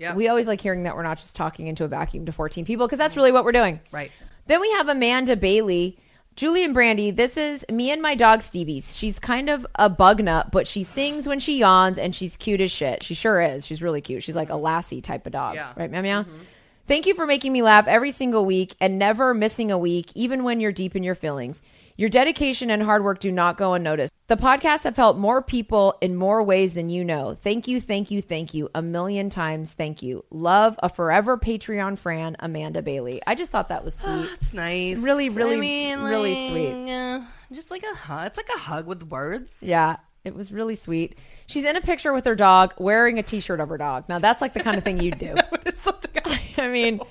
Yeah. 0.00 0.14
we 0.14 0.28
always 0.28 0.46
like 0.46 0.60
hearing 0.60 0.84
that 0.84 0.96
we're 0.96 1.02
not 1.02 1.18
just 1.18 1.36
talking 1.36 1.66
into 1.66 1.84
a 1.84 1.88
vacuum 1.88 2.26
to 2.26 2.32
14 2.32 2.64
people 2.64 2.86
because 2.86 2.98
that's 2.98 3.16
really 3.16 3.32
what 3.32 3.44
we're 3.44 3.52
doing. 3.52 3.80
Right. 3.92 4.10
Then 4.46 4.60
we 4.60 4.70
have 4.72 4.88
Amanda 4.88 5.36
Bailey. 5.36 5.98
Julian 6.36 6.72
Brandy, 6.72 7.10
this 7.10 7.36
is 7.36 7.66
me 7.70 7.90
and 7.90 8.00
my 8.00 8.14
dog 8.14 8.40
Stevie. 8.40 8.80
She's 8.80 9.18
kind 9.18 9.50
of 9.50 9.66
a 9.74 9.90
bug 9.90 10.22
nut, 10.22 10.50
but 10.50 10.66
she 10.66 10.84
sings 10.84 11.28
when 11.28 11.38
she 11.38 11.58
yawns 11.58 11.98
and 11.98 12.14
she's 12.14 12.36
cute 12.36 12.62
as 12.62 12.70
shit. 12.70 13.02
She 13.02 13.14
sure 13.14 13.42
is. 13.42 13.66
She's 13.66 13.82
really 13.82 14.00
cute. 14.00 14.22
She's 14.22 14.36
like 14.36 14.48
a 14.48 14.56
lassie 14.56 15.02
type 15.02 15.26
of 15.26 15.32
dog. 15.32 15.56
Yeah. 15.56 15.72
Right, 15.76 15.90
meow 15.90 16.00
meow? 16.00 16.22
Mm-hmm. 16.22 16.38
Thank 16.86 17.06
you 17.06 17.14
for 17.14 17.26
making 17.26 17.52
me 17.52 17.62
laugh 17.62 17.86
every 17.86 18.10
single 18.10 18.44
week 18.44 18.74
and 18.80 18.98
never 18.98 19.34
missing 19.34 19.70
a 19.70 19.78
week, 19.78 20.10
even 20.14 20.42
when 20.42 20.60
you're 20.60 20.72
deep 20.72 20.96
in 20.96 21.02
your 21.02 21.14
feelings. 21.14 21.62
Your 22.00 22.08
dedication 22.08 22.70
and 22.70 22.82
hard 22.82 23.04
work 23.04 23.20
do 23.20 23.30
not 23.30 23.58
go 23.58 23.74
unnoticed. 23.74 24.10
The 24.26 24.36
podcasts 24.38 24.84
have 24.84 24.96
helped 24.96 25.18
more 25.18 25.42
people 25.42 25.98
in 26.00 26.16
more 26.16 26.42
ways 26.42 26.72
than 26.72 26.88
you 26.88 27.04
know. 27.04 27.34
Thank 27.34 27.68
you, 27.68 27.78
thank 27.78 28.10
you, 28.10 28.22
thank 28.22 28.54
you. 28.54 28.70
A 28.74 28.80
million 28.80 29.28
times 29.28 29.72
thank 29.72 30.02
you. 30.02 30.24
Love 30.30 30.76
a 30.82 30.88
forever 30.88 31.36
Patreon 31.36 31.98
Fran, 31.98 32.36
Amanda 32.38 32.80
Bailey. 32.80 33.20
I 33.26 33.34
just 33.34 33.50
thought 33.50 33.68
that 33.68 33.84
was 33.84 33.96
sweet. 33.96 34.30
It's 34.32 34.54
nice. 34.54 34.96
Really, 34.96 35.28
really, 35.28 35.56
I 35.56 35.60
mean, 35.60 36.00
really 36.00 36.32
like, 36.32 36.52
sweet. 36.52 36.90
uh, 36.90 37.20
just 37.52 37.70
like 37.70 37.82
a 37.82 37.94
hug. 37.94 38.28
It's 38.28 38.38
like 38.38 38.48
a 38.56 38.60
hug 38.60 38.86
with 38.86 39.02
words. 39.02 39.58
Yeah, 39.60 39.96
it 40.24 40.34
was 40.34 40.50
really 40.50 40.76
sweet. 40.76 41.18
She's 41.48 41.64
in 41.64 41.76
a 41.76 41.82
picture 41.82 42.14
with 42.14 42.24
her 42.24 42.34
dog 42.34 42.72
wearing 42.78 43.18
a 43.18 43.22
t 43.22 43.40
shirt 43.40 43.60
of 43.60 43.68
her 43.68 43.76
dog. 43.76 44.08
Now, 44.08 44.20
that's 44.20 44.40
like 44.40 44.54
the 44.54 44.60
kind 44.60 44.78
of 44.78 44.84
thing 44.84 45.02
you'd 45.02 45.18
do. 45.18 45.34
It's 45.66 45.82
something 45.82 46.10
I, 46.24 46.40
I 46.64 46.68
mean, 46.68 47.02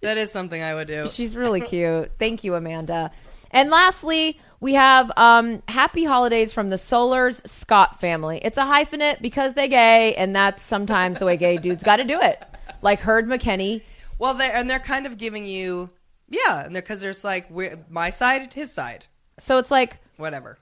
that 0.00 0.16
is 0.16 0.32
something 0.32 0.62
I 0.62 0.72
would 0.72 0.88
do. 0.88 1.08
she's 1.08 1.36
really 1.36 1.60
cute. 1.60 2.12
Thank 2.18 2.42
you, 2.42 2.54
Amanda. 2.54 3.10
And 3.54 3.70
lastly, 3.70 4.38
we 4.60 4.74
have 4.74 5.10
um, 5.16 5.62
happy 5.68 6.04
holidays 6.04 6.52
from 6.52 6.70
the 6.70 6.76
Solars 6.76 7.46
Scott 7.48 8.00
family. 8.00 8.40
It's 8.42 8.58
a 8.58 8.64
hyphenate 8.64 9.22
because 9.22 9.54
they 9.54 9.68
gay, 9.68 10.14
and 10.16 10.34
that's 10.34 10.62
sometimes 10.62 11.18
the 11.18 11.24
way 11.26 11.36
gay 11.36 11.56
dudes 11.56 11.82
got 11.82 11.96
to 11.96 12.04
do 12.04 12.20
it. 12.20 12.42
Like 12.82 13.00
Heard 13.00 13.26
McKenney. 13.26 13.82
Well, 14.18 14.34
they're, 14.34 14.54
and 14.54 14.68
they're 14.68 14.78
kind 14.78 15.06
of 15.06 15.18
giving 15.18 15.46
you, 15.46 15.90
yeah, 16.28 16.64
and 16.64 16.74
they're 16.74 16.82
because 16.82 17.00
there's 17.00 17.24
like 17.24 17.50
we're, 17.50 17.78
my 17.88 18.10
side, 18.10 18.52
his 18.54 18.72
side, 18.72 19.06
So 19.38 19.58
it's 19.58 19.70
like 19.70 19.98
whatever. 20.16 20.58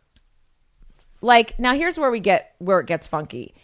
like 1.20 1.59
now 1.59 1.74
here's 1.74 1.98
where 1.98 2.11
we 2.11 2.20
get 2.20 2.55
where 2.59 2.81
it 2.81 2.87
gets 2.87 3.07
funky. 3.07 3.55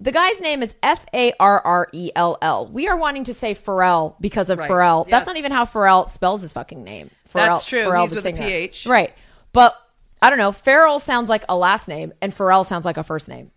The 0.00 0.10
guy's 0.12 0.40
name 0.40 0.62
is 0.62 0.74
F 0.82 1.06
A 1.14 1.32
R 1.38 1.60
R 1.64 1.88
E 1.92 2.10
L 2.16 2.36
L. 2.42 2.66
We 2.66 2.88
are 2.88 2.96
wanting 2.96 3.24
to 3.24 3.34
say 3.34 3.54
Pharrell 3.54 4.14
because 4.20 4.50
of 4.50 4.58
Right. 4.58 4.68
Pharrell. 4.70 5.08
That's 5.08 5.26
not 5.26 5.36
even 5.36 5.52
how 5.52 5.64
Pharrell 5.64 6.08
spells 6.08 6.42
his 6.42 6.52
fucking 6.52 6.82
name. 6.82 7.10
Pharrell, 7.32 7.46
That's 7.46 7.64
true. 7.66 7.80
Pharrell 7.80 8.02
He's 8.02 8.10
the 8.10 8.16
with 8.16 8.26
a. 8.26 8.32
PH. 8.32 8.86
Right. 8.86 9.14
But 9.52 9.74
I 10.20 10.28
don't 10.30 10.38
know. 10.38 10.52
Farrell 10.52 11.00
sounds 11.00 11.28
like 11.28 11.44
a 11.48 11.56
last 11.56 11.88
name, 11.88 12.12
and 12.22 12.32
Pharrell 12.34 12.64
sounds 12.64 12.84
like 12.84 12.96
a 12.96 13.02
first 13.04 13.28
name. 13.28 13.50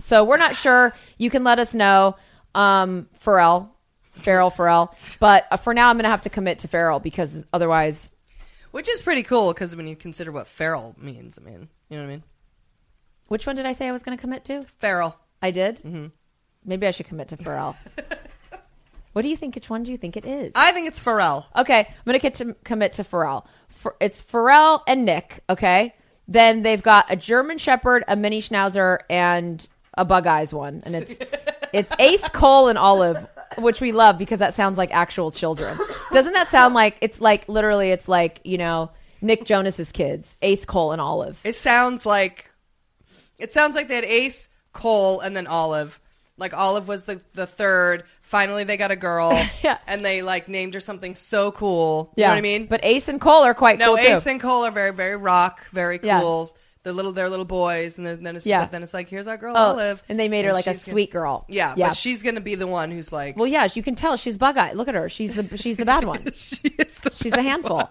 So 0.00 0.24
we're 0.24 0.38
not 0.38 0.56
sure. 0.56 0.94
You 1.18 1.30
can 1.30 1.44
let 1.44 1.58
us 1.58 1.74
know, 1.74 2.16
um, 2.54 3.08
Pharrell, 3.18 3.68
Farrell, 4.12 4.50
Pharrell. 4.50 4.94
But 5.20 5.46
uh, 5.50 5.56
for 5.56 5.74
now, 5.74 5.88
I'm 5.90 5.96
going 5.96 6.04
to 6.04 6.08
have 6.10 6.22
to 6.22 6.30
commit 6.30 6.60
to 6.60 6.68
Farrell 6.68 7.00
because 7.00 7.44
otherwise, 7.52 8.10
Which 8.72 8.88
is 8.88 9.02
pretty 9.02 9.22
cool 9.22 9.52
because 9.52 9.76
when 9.76 9.86
you 9.86 9.94
consider 9.94 10.32
what 10.32 10.48
feral 10.48 10.96
means, 10.98 11.38
I 11.40 11.44
mean, 11.44 11.68
you 11.90 11.96
know 11.96 12.02
what 12.04 12.08
I 12.08 12.12
mean? 12.14 12.22
which 13.28 13.46
one 13.46 13.56
did 13.56 13.66
I 13.66 13.72
say 13.72 13.88
I 13.88 13.92
was 13.92 14.02
going 14.02 14.16
to 14.16 14.20
commit 14.20 14.44
to? 14.46 14.62
Feral. 14.78 15.16
I 15.42 15.50
did. 15.50 15.76
Mm-hmm. 15.78 16.06
Maybe 16.64 16.86
I 16.86 16.90
should 16.90 17.06
commit 17.06 17.28
to 17.28 17.36
Pharrell. 17.36 17.76
what 19.14 19.22
do 19.22 19.28
you 19.28 19.36
think? 19.36 19.54
Which 19.54 19.70
one 19.70 19.82
do 19.82 19.90
you 19.90 19.96
think 19.96 20.16
it 20.16 20.26
is? 20.26 20.52
I 20.54 20.72
think 20.72 20.86
it's 20.86 21.00
Pharrell. 21.00 21.46
Okay, 21.56 21.80
I'm 21.88 22.04
gonna 22.04 22.18
get 22.18 22.34
to 22.34 22.54
commit 22.64 22.92
to 22.94 23.02
Pharrell. 23.04 23.46
For, 23.68 23.96
it's 24.00 24.22
Pharrell 24.22 24.82
and 24.86 25.04
Nick. 25.04 25.42
Okay, 25.48 25.94
then 26.28 26.62
they've 26.62 26.82
got 26.82 27.10
a 27.10 27.16
German 27.16 27.58
Shepherd, 27.58 28.04
a 28.08 28.16
Mini 28.16 28.40
Schnauzer, 28.40 28.98
and 29.08 29.66
a 29.96 30.04
Bug 30.04 30.26
Eyes 30.26 30.52
one, 30.52 30.82
and 30.84 30.94
it's 30.94 31.18
it's 31.72 31.92
Ace, 31.98 32.28
Cole, 32.30 32.68
and 32.68 32.78
Olive, 32.78 33.26
which 33.58 33.80
we 33.80 33.92
love 33.92 34.18
because 34.18 34.40
that 34.40 34.54
sounds 34.54 34.78
like 34.78 34.92
actual 34.92 35.30
children. 35.30 35.78
Doesn't 36.12 36.32
that 36.32 36.50
sound 36.50 36.74
like 36.74 36.96
it's 37.00 37.20
like 37.20 37.48
literally? 37.48 37.90
It's 37.90 38.08
like 38.08 38.40
you 38.44 38.58
know 38.58 38.90
Nick 39.20 39.44
Jonas's 39.44 39.92
kids, 39.92 40.36
Ace, 40.42 40.64
Cole, 40.64 40.92
and 40.92 41.00
Olive. 41.00 41.40
It 41.44 41.54
sounds 41.54 42.04
like 42.04 42.50
It 43.38 43.52
sounds 43.52 43.74
like 43.76 43.88
they 43.88 43.94
had 43.94 44.04
Ace, 44.04 44.48
Cole, 44.72 45.20
and 45.20 45.36
then 45.36 45.46
Olive. 45.46 46.00
Like 46.36 46.52
Olive 46.52 46.88
was 46.88 47.04
the 47.04 47.20
the 47.34 47.46
third. 47.46 48.04
Finally, 48.34 48.64
they 48.64 48.76
got 48.76 48.90
a 48.90 48.96
girl. 48.96 49.30
Yeah. 49.62 49.78
and 49.86 50.04
they 50.04 50.20
like 50.22 50.48
named 50.48 50.74
her 50.74 50.80
something 50.80 51.14
so 51.14 51.52
cool. 51.52 52.12
You 52.16 52.24
know 52.24 52.30
what 52.30 52.38
I 52.38 52.40
mean? 52.40 52.66
But 52.66 52.80
Ace 52.82 53.06
and 53.08 53.20
Cole 53.20 53.44
are 53.44 53.54
quite 53.54 53.78
no, 53.78 53.94
cool 53.94 53.98
Ace 53.98 54.24
too. 54.24 54.30
and 54.30 54.40
Cole 54.40 54.64
are 54.66 54.72
very 54.72 54.92
very 54.92 55.16
rock, 55.16 55.66
very 55.72 56.00
Yeah. 56.02 56.20
cool. 56.20 56.56
The 56.82 56.92
little 56.92 57.12
they're 57.12 57.30
little 57.30 57.44
boys, 57.46 57.96
and 57.96 58.04
then, 58.06 58.22
then 58.24 58.34
it's 58.36 58.44
Yeah. 58.44 58.66
then 58.66 58.82
it's 58.82 58.92
like 58.92 59.08
here's 59.08 59.26
our 59.28 59.36
girl 59.38 59.54
Oh, 59.56 59.70
Olive, 59.70 60.02
and 60.08 60.18
they 60.18 60.28
made 60.28 60.44
her 60.46 60.52
like 60.52 60.66
a 60.66 60.70
gonna- 60.70 60.78
sweet 60.78 61.12
girl. 61.12 61.44
Yeah, 61.48 61.74
yeah. 61.76 61.88
but 61.90 61.96
she's 61.96 62.22
gonna 62.24 62.40
be 62.42 62.56
the 62.56 62.66
one 62.66 62.90
who's 62.90 63.10
like, 63.12 63.36
well, 63.38 63.46
yeah, 63.46 63.68
you 63.72 63.82
can 63.84 63.94
tell 63.94 64.16
she's 64.16 64.36
bug 64.36 64.58
eyed. 64.58 64.74
Look 64.76 64.88
at 64.88 64.94
her. 64.96 65.08
She's 65.08 65.36
the 65.36 65.56
she's 65.56 65.76
the 65.78 65.86
bad 65.86 66.04
one. 66.04 66.26
she 66.34 66.58
is 66.78 66.98
the 66.98 67.10
She's 67.12 67.32
a 67.32 67.40
handful. 67.42 67.88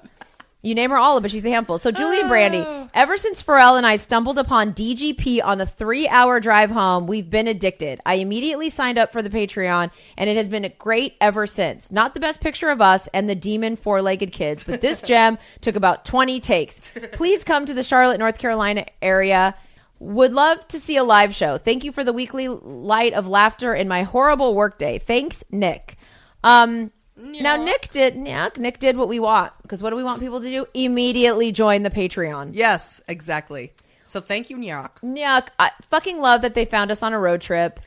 You 0.65 0.75
name 0.75 0.91
her 0.91 0.97
Olive, 0.97 1.23
but 1.23 1.31
she's 1.31 1.43
a 1.43 1.49
handful. 1.49 1.77
So 1.77 1.91
Julie 1.91 2.21
and 2.21 2.29
Brandy, 2.29 2.65
ever 2.93 3.17
since 3.17 3.43
Pharrell 3.43 3.77
and 3.77 3.85
I 3.85 3.97
stumbled 3.97 4.37
upon 4.37 4.73
DGP 4.73 5.43
on 5.43 5.57
the 5.57 5.65
three-hour 5.65 6.39
drive 6.39 6.71
home, 6.71 7.05
we've 7.05 7.29
been 7.29 7.49
addicted. 7.49 7.99
I 8.05 8.15
immediately 8.15 8.69
signed 8.69 8.97
up 8.97 9.11
for 9.11 9.21
the 9.21 9.29
Patreon, 9.29 9.91
and 10.17 10.29
it 10.29 10.37
has 10.37 10.47
been 10.47 10.71
great 10.77 11.15
ever 11.19 11.45
since. 11.45 11.91
Not 11.91 12.13
the 12.13 12.21
best 12.21 12.39
picture 12.39 12.69
of 12.69 12.79
us 12.79 13.09
and 13.13 13.29
the 13.29 13.35
demon 13.35 13.75
four-legged 13.75 14.31
kids, 14.31 14.63
but 14.63 14.79
this 14.79 15.01
gem 15.03 15.37
took 15.59 15.75
about 15.75 16.05
20 16.05 16.39
takes. 16.39 16.93
Please 17.11 17.43
come 17.43 17.65
to 17.65 17.73
the 17.73 17.83
Charlotte, 17.83 18.17
North 18.19 18.37
Carolina 18.37 18.85
area. 19.01 19.55
Would 19.99 20.31
love 20.31 20.65
to 20.69 20.79
see 20.79 20.95
a 20.95 21.03
live 21.03 21.35
show. 21.35 21.57
Thank 21.57 21.83
you 21.83 21.91
for 21.91 22.05
the 22.05 22.13
weekly 22.13 22.47
light 22.47 23.11
of 23.11 23.27
laughter 23.27 23.75
in 23.75 23.89
my 23.89 24.03
horrible 24.03 24.55
workday. 24.55 24.97
Thanks, 24.97 25.43
Nick. 25.51 25.97
Um, 26.41 26.91
now 27.15 27.55
Nick 27.63 27.89
did 27.89 28.15
yeah, 28.15 28.49
Nick 28.57 28.79
did 28.79 28.97
what 28.97 29.07
we 29.07 29.19
want 29.19 29.53
because 29.61 29.81
what 29.83 29.89
do 29.91 29.95
we 29.95 30.03
want 30.03 30.19
people 30.19 30.39
to 30.41 30.49
do? 30.49 30.65
Immediately 30.73 31.51
join 31.51 31.83
the 31.83 31.89
Patreon. 31.89 32.51
yes, 32.53 33.01
exactly. 33.07 33.73
So 34.05 34.19
thank 34.21 34.49
you, 34.49 34.57
Nyak. 34.57 35.01
Nick, 35.01 35.49
I 35.57 35.71
fucking 35.89 36.19
love 36.19 36.41
that 36.41 36.53
they 36.53 36.65
found 36.65 36.91
us 36.91 37.01
on 37.03 37.13
a 37.13 37.19
road 37.19 37.41
trip 37.41 37.79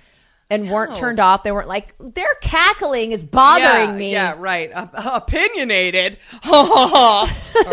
and 0.48 0.70
weren't 0.70 0.92
No. 0.92 0.96
turned 0.96 1.20
off. 1.20 1.42
They 1.42 1.52
weren't 1.52 1.68
like 1.68 1.94
their 1.98 2.34
cackling 2.40 3.12
is 3.12 3.22
bothering 3.22 3.90
yeah, 3.90 3.96
me. 3.96 4.12
Yeah, 4.12 4.34
right. 4.38 4.70
Uh, 4.72 4.86
opinionated, 5.14 6.18
or 6.52 7.26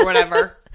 whatever. 0.06 0.58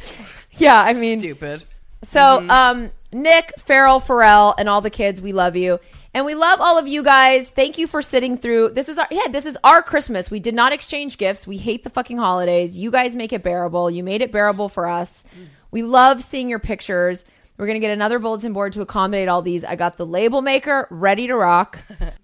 Yeah, 0.53 0.81
I 0.81 0.93
mean, 0.93 1.21
Stupid. 1.21 1.63
So, 2.03 2.19
Mm-hmm. 2.21 2.51
um, 2.51 2.91
Nick, 3.13 3.53
Farrell, 3.61 4.01
Pharrell, 4.01 4.55
and 4.59 4.69
all 4.69 4.81
the 4.81 4.91
kids, 4.91 5.21
we 5.23 5.33
love 5.33 5.55
you. 5.55 5.79
And 6.19 6.27
we 6.27 6.35
love 6.35 6.61
all 6.61 6.77
of 6.81 6.89
you 6.89 7.05
guys. 7.05 7.49
Thank 7.49 7.79
you 7.79 7.87
for 7.87 8.03
sitting 8.03 8.37
through. 8.37 8.71
This 8.71 8.89
is 8.89 8.99
our 8.99 9.07
yeah, 9.09 9.29
this 9.31 9.47
is 9.47 9.57
our 9.63 9.83
Christmas. 9.83 10.33
We 10.33 10.41
did 10.41 10.53
not 10.53 10.73
exchange 10.73 11.17
gifts. 11.17 11.47
We 11.47 11.59
hate 11.59 11.85
the 11.85 11.91
fucking 11.91 12.19
holidays. 12.19 12.77
You 12.77 12.91
guys 12.91 13.15
make 13.15 13.33
it 13.33 13.45
bearable. 13.45 13.89
You 13.89 14.03
made 14.03 14.21
it 14.21 14.33
bearable 14.33 14.69
for 14.69 14.89
us. 14.89 15.23
We 15.71 15.85
love 15.85 16.25
seeing 16.25 16.49
your 16.49 16.59
pictures. 16.59 17.25
We're 17.57 17.69
gonna 17.69 17.79
get 17.79 17.93
another 17.93 18.19
bulletin 18.19 18.53
board 18.53 18.73
to 18.73 18.81
accommodate 18.81 19.29
all 19.29 19.43
these. 19.43 19.63
I 19.63 19.77
got 19.77 19.97
the 19.97 20.05
label 20.05 20.43
maker 20.43 20.89
ready 20.91 21.29
to 21.29 21.37
rock. 21.37 21.79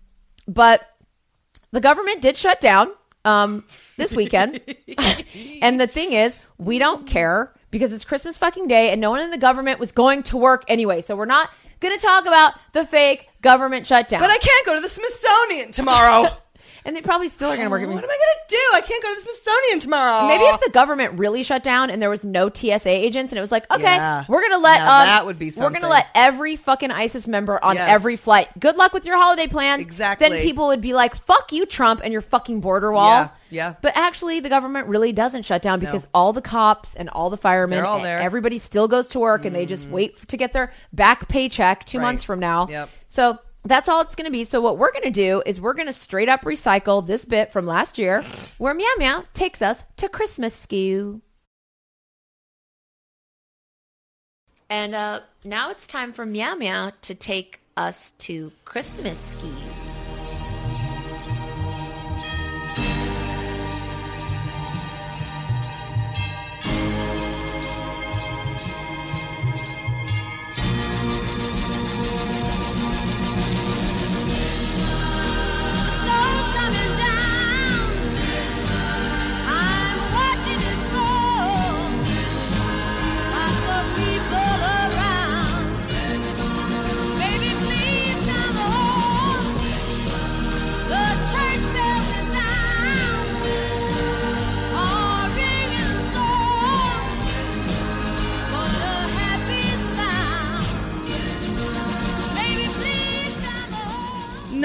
but 0.48 0.80
the 1.70 1.80
government 1.80 2.20
did 2.20 2.36
shut 2.36 2.60
down 2.60 2.90
um, 3.24 3.62
this 3.96 4.12
weekend. 4.12 4.60
and 5.62 5.80
the 5.80 5.86
thing 5.86 6.14
is, 6.14 6.36
we 6.58 6.80
don't 6.80 7.06
care 7.06 7.54
because 7.70 7.92
it's 7.92 8.04
Christmas 8.04 8.38
fucking 8.38 8.66
day 8.66 8.90
and 8.90 9.00
no 9.00 9.10
one 9.10 9.20
in 9.20 9.30
the 9.30 9.38
government 9.38 9.78
was 9.78 9.92
going 9.92 10.24
to 10.24 10.36
work 10.36 10.64
anyway. 10.66 11.00
So 11.00 11.14
we're 11.14 11.26
not 11.26 11.48
going 11.84 11.98
to 11.98 12.04
talk 12.04 12.26
about 12.26 12.54
the 12.72 12.84
fake 12.84 13.28
government 13.40 13.86
shutdown. 13.86 14.20
But 14.20 14.30
I 14.30 14.38
can't 14.38 14.66
go 14.66 14.74
to 14.74 14.80
the 14.80 14.88
Smithsonian 14.88 15.70
tomorrow. 15.70 16.28
and 16.84 16.94
they 16.94 17.00
probably 17.00 17.28
still 17.28 17.50
are 17.50 17.56
going 17.56 17.66
to 17.66 17.70
work. 17.70 17.80
what 17.82 18.04
am 18.04 18.10
I 18.10 18.18
gonna 18.18 18.46
do? 18.48 18.56
I 18.74 18.80
can't 18.82 19.02
go 19.02 19.08
to 19.08 19.14
the 19.14 19.20
Smithsonian 19.22 19.80
tomorrow. 19.80 20.28
Maybe 20.28 20.44
if 20.44 20.60
the 20.60 20.70
government 20.70 21.18
really 21.18 21.42
shut 21.42 21.62
down 21.62 21.90
and 21.90 22.00
there 22.02 22.10
was 22.10 22.24
no 22.24 22.50
TSA 22.52 22.88
agents 22.90 23.32
and 23.32 23.38
it 23.38 23.40
was 23.40 23.50
like, 23.52 23.70
okay, 23.70 23.82
Yeah. 23.96 24.24
we're 24.28 24.42
gonna 24.42 24.62
let 24.62 24.80
Now 24.80 25.00
um, 25.00 25.06
that 25.06 25.26
would 25.26 25.38
be 25.38 25.46
we're 25.46 25.62
gonna 25.62 25.74
something. 25.74 25.90
let 25.90 26.06
every 26.14 26.56
fucking 26.56 26.90
ISIS 26.90 27.26
member 27.26 27.62
on 27.64 27.76
Yes. 27.76 27.88
every 27.88 28.16
flight. 28.16 28.48
Good 28.58 28.76
luck 28.76 28.92
with 28.92 29.06
your 29.06 29.16
holiday 29.16 29.46
plans. 29.46 29.82
Exactly. 29.82 30.28
Then 30.28 30.42
people 30.42 30.66
would 30.68 30.80
be 30.80 30.92
like, 30.94 31.14
"Fuck 31.16 31.52
you, 31.52 31.64
Trump, 31.66 32.00
and 32.04 32.12
your 32.12 32.20
fucking 32.22 32.60
border 32.60 32.92
wall." 32.92 33.08
Yeah, 33.10 33.28
yeah. 33.50 33.74
But 33.80 33.96
actually, 33.96 34.40
the 34.40 34.48
government 34.50 34.86
really 34.88 35.12
doesn't 35.12 35.44
shut 35.44 35.62
down 35.62 35.80
because 35.80 36.06
all 36.12 36.32
the 36.32 36.42
cops 36.42 36.94
and 36.94 37.08
all 37.08 37.30
the 37.30 37.36
firemen, 37.36 37.78
They're 37.78 37.86
all 37.86 37.96
and 37.96 38.04
there. 38.04 38.18
Mm. 38.18 38.24
everybody 38.24 38.58
still 38.58 38.88
goes 38.88 39.08
to 39.08 39.18
work 39.18 39.44
and 39.44 39.54
they 39.56 39.64
just 39.66 39.86
wait 39.88 40.28
to 40.28 40.36
get 40.36 40.52
their 40.52 40.72
back 40.92 41.28
paycheck 41.28 41.84
two 41.84 41.98
Right. 41.98 42.04
months 42.04 42.24
from 42.24 42.40
now. 42.40 42.66
Yep. 42.68 42.88
So 43.08 43.38
that's 43.64 43.88
all 43.88 44.00
it's 44.00 44.14
going 44.14 44.26
to 44.26 44.32
be. 44.32 44.44
So 44.44 44.60
what 44.60 44.78
we're 44.78 44.92
going 44.92 45.04
to 45.04 45.10
do 45.10 45.42
is 45.46 45.60
we're 45.60 45.74
going 45.74 45.86
to 45.86 45.92
straight 45.92 46.28
up 46.28 46.42
recycle 46.42 47.04
this 47.04 47.24
bit 47.24 47.52
from 47.52 47.66
last 47.66 47.98
year 47.98 48.22
where 48.58 48.74
Meow 48.74 48.94
Meow 48.98 49.24
takes 49.32 49.62
us 49.62 49.84
to 49.96 50.08
Christmas 50.08 50.66
Scheww. 50.66 51.20
And 54.70 54.94
uh, 54.94 55.20
now 55.44 55.70
it's 55.70 55.86
time 55.86 56.12
for 56.12 56.24
Meow 56.24 56.54
Meow 56.54 56.92
to 57.02 57.14
take 57.14 57.60
us 57.76 58.12
to 58.18 58.52
Christmas 58.64 59.36
Scheww. 59.36 59.73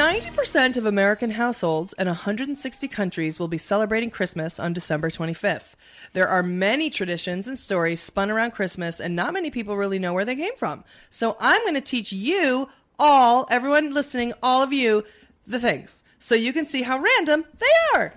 90% 0.10 0.76
of 0.76 0.88
American 0.88 1.30
households 1.30 1.94
and 1.94 2.08
160 2.08 2.88
countries 2.88 3.38
will 3.38 3.48
be 3.48 3.60
celebrating 3.60 4.10
Christmas 4.10 4.60
on 4.60 4.74
December 4.74 5.12
25th. 5.12 5.76
There 6.14 6.28
are 6.28 6.42
many 6.42 6.90
traditions 6.90 7.48
and 7.48 7.60
stories 7.60 8.02
spun 8.02 8.32
around 8.32 8.50
Christmas, 8.50 9.00
and 9.00 9.16
not 9.16 9.36
many 9.36 9.52
people 9.52 9.78
really 9.78 10.00
know 10.00 10.16
where 10.16 10.26
they 10.26 10.36
came 10.36 10.56
from. 10.58 10.84
So 11.12 11.38
I'm 11.40 11.62
going 11.62 11.76
to 11.76 11.82
teach 11.82 12.12
you 12.12 12.70
all, 12.98 13.46
everyone 13.52 13.94
listening, 13.94 14.34
all 14.42 14.64
of 14.64 14.74
you, 14.74 15.04
the 15.46 15.60
things 15.60 16.04
so 16.18 16.34
you 16.34 16.54
can 16.54 16.66
see 16.66 16.82
how 16.82 16.98
random 16.98 17.46
they 17.60 17.98
are. 18.00 18.14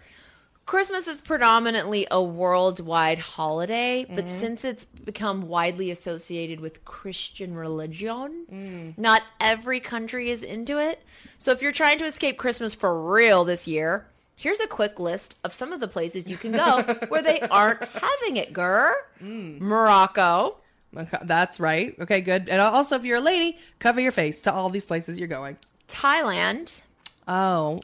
Christmas 0.64 1.09
is 1.09 1.20
predominantly 1.20 2.07
a 2.11 2.22
worldwide 2.22 3.18
holiday, 3.18 4.07
but 4.09 4.25
mm-hmm. 4.25 4.37
since 4.37 4.64
it's 4.64 4.85
become 4.85 5.48
widely 5.48 5.90
associated 5.90 6.61
with 6.61 6.85
Christian 6.85 7.55
religion, 7.55 8.46
mm. 8.51 8.98
not 8.98 9.22
every 9.40 9.81
country 9.81 10.31
is 10.31 10.42
into 10.42 10.79
it. 10.79 11.03
So 11.38 11.51
if 11.51 11.62
you're 11.62 11.72
trying 11.72 11.98
to 11.98 12.05
escape 12.05 12.38
Christmas 12.38 12.75
for 12.75 13.11
real 13.11 13.44
this 13.44 13.66
year, 13.66 14.07
here's 14.37 14.61
a 14.61 14.68
quick 14.68 15.01
list 15.01 15.37
of 15.42 15.53
some 15.53 15.72
of 15.72 15.81
the 15.81 15.88
places 15.88 16.31
you 16.31 16.37
can 16.37 16.53
go 16.53 16.83
where 17.09 17.22
they 17.22 17.40
aren't 17.40 17.85
having 17.85 18.37
it, 18.37 18.53
Gur. 18.53 18.94
Mm. 19.20 19.61
Morocco, 19.61 20.57
That's 21.22 21.59
right. 21.59 21.94
Okay, 22.01 22.20
good. 22.20 22.48
And 22.48 22.61
also, 22.61 22.96
if 22.96 23.05
you're 23.05 23.18
a 23.18 23.22
lady, 23.22 23.59
cover 23.79 24.01
your 24.01 24.12
face 24.12 24.42
to 24.42 24.53
all 24.53 24.70
these 24.70 24.85
places 24.85 25.18
you're 25.18 25.29
going. 25.29 25.57
Thailand, 25.88 26.83
Oh, 27.29 27.79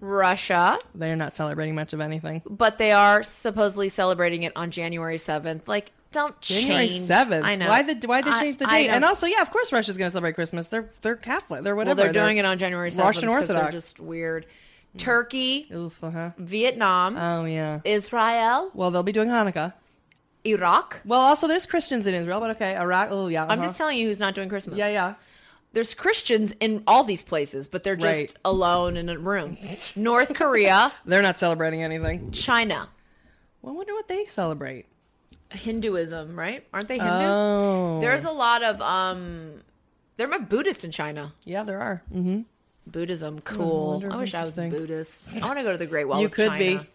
Russia, 0.00 0.78
they're 0.94 1.16
not 1.16 1.36
celebrating 1.36 1.74
much 1.74 1.92
of 1.92 2.00
anything. 2.00 2.42
but 2.48 2.78
they 2.78 2.92
are 2.92 3.22
supposedly 3.22 3.88
celebrating 3.88 4.42
it 4.42 4.52
on 4.56 4.70
January 4.70 5.16
7th. 5.18 5.68
Like, 5.68 5.92
don't 6.10 6.38
change. 6.40 6.62
January 6.66 6.88
change. 6.88 7.06
seventh. 7.06 7.44
I 7.46 7.56
know. 7.56 7.68
Why 7.68 7.82
the 7.82 8.06
why 8.06 8.20
they 8.20 8.30
change 8.32 8.58
the 8.58 8.66
date? 8.66 8.88
And 8.88 9.04
also, 9.04 9.26
yeah, 9.26 9.40
of 9.40 9.50
course, 9.50 9.72
Russia's 9.72 9.96
going 9.96 10.08
to 10.08 10.12
celebrate 10.12 10.34
Christmas. 10.34 10.68
They're 10.68 10.90
they're 11.00 11.16
Catholic. 11.16 11.64
They're 11.64 11.74
Well, 11.74 11.86
whatever. 11.86 12.12
they're 12.12 12.22
doing 12.24 12.36
it 12.36 12.44
on 12.44 12.58
January 12.58 12.90
7th. 12.90 12.98
Russian 13.04 13.28
'cause 13.28 13.46
They're 13.48 13.56
Orthodox. 13.56 13.72
just 13.72 14.00
weird. 14.00 14.46
Turkey, 14.98 15.68
Oof, 15.74 16.04
uh-huh. 16.04 16.30
Vietnam, 16.36 17.16
Oh 17.16 17.46
yeah. 17.46 17.80
Israel, 17.84 18.70
Well, 18.74 18.90
they'll 18.90 19.02
be 19.02 19.12
doing 19.12 19.28
Hanukkah. 19.30 19.72
Iraq. 20.44 21.00
Well, 21.06 21.20
also 21.20 21.46
there's 21.48 21.64
Christians 21.64 22.06
in 22.06 22.14
Israel, 22.14 22.40
but 22.40 22.50
okay, 22.50 22.76
Iraq. 22.76 23.08
Oh 23.10 23.28
yeah. 23.28 23.44
I'm 23.44 23.52
uh-huh. 23.52 23.62
just 23.62 23.76
telling 23.76 23.96
you 23.96 24.08
who's 24.08 24.20
not 24.20 24.34
doing 24.34 24.50
Christmas. 24.50 24.76
Yeah, 24.76 24.88
yeah. 24.88 25.14
There's 25.72 25.94
Christians 25.94 26.52
in 26.60 26.82
all 26.86 27.02
these 27.04 27.22
places, 27.22 27.66
but 27.68 27.82
they're 27.82 27.96
just 27.96 28.04
Right. 28.20 28.34
alone 28.44 28.96
in 28.96 29.08
a 29.08 29.18
room. 29.18 29.56
North 29.96 30.34
Korea, 30.34 30.92
They're 31.06 31.22
not 31.22 31.38
celebrating 31.38 31.82
anything. 31.82 32.30
China, 32.32 32.88
Well, 33.62 33.72
I 33.74 33.76
wonder 33.76 33.94
what 33.94 34.08
they 34.08 34.26
celebrate. 34.26 34.86
Hinduism, 35.50 36.38
right? 36.38 36.66
Aren't 36.72 36.88
they 36.88 36.96
Hindu? 36.98 37.10
Oh, 37.12 38.00
There's 38.00 38.24
a 38.24 38.30
lot 38.30 38.62
of 38.62 38.80
um 38.80 39.60
they're 40.16 40.30
a 40.30 40.38
Buddhist 40.38 40.84
in 40.84 40.90
China. 40.90 41.32
yeah, 41.44 41.62
there 41.62 41.80
are. 41.80 42.02
Mm-hmm. 42.14 42.42
Buddhism, 42.86 43.40
cool. 43.40 43.92
wonder, 44.00 44.12
I 44.12 44.16
wish 44.16 44.34
I 44.34 44.40
was 44.40 44.56
interesting. 44.58 44.70
Buddhist. 44.80 45.36
I 45.42 45.46
want 45.46 45.58
to 45.58 45.62
go 45.64 45.72
to 45.72 45.78
the 45.78 45.86
Great 45.86 46.04
Wall 46.08 46.16
of 46.16 46.20
China. 46.20 46.22
You 46.22 46.26
of 46.26 46.32
could 46.32 46.48
China. 46.48 46.80
be. 46.82 46.88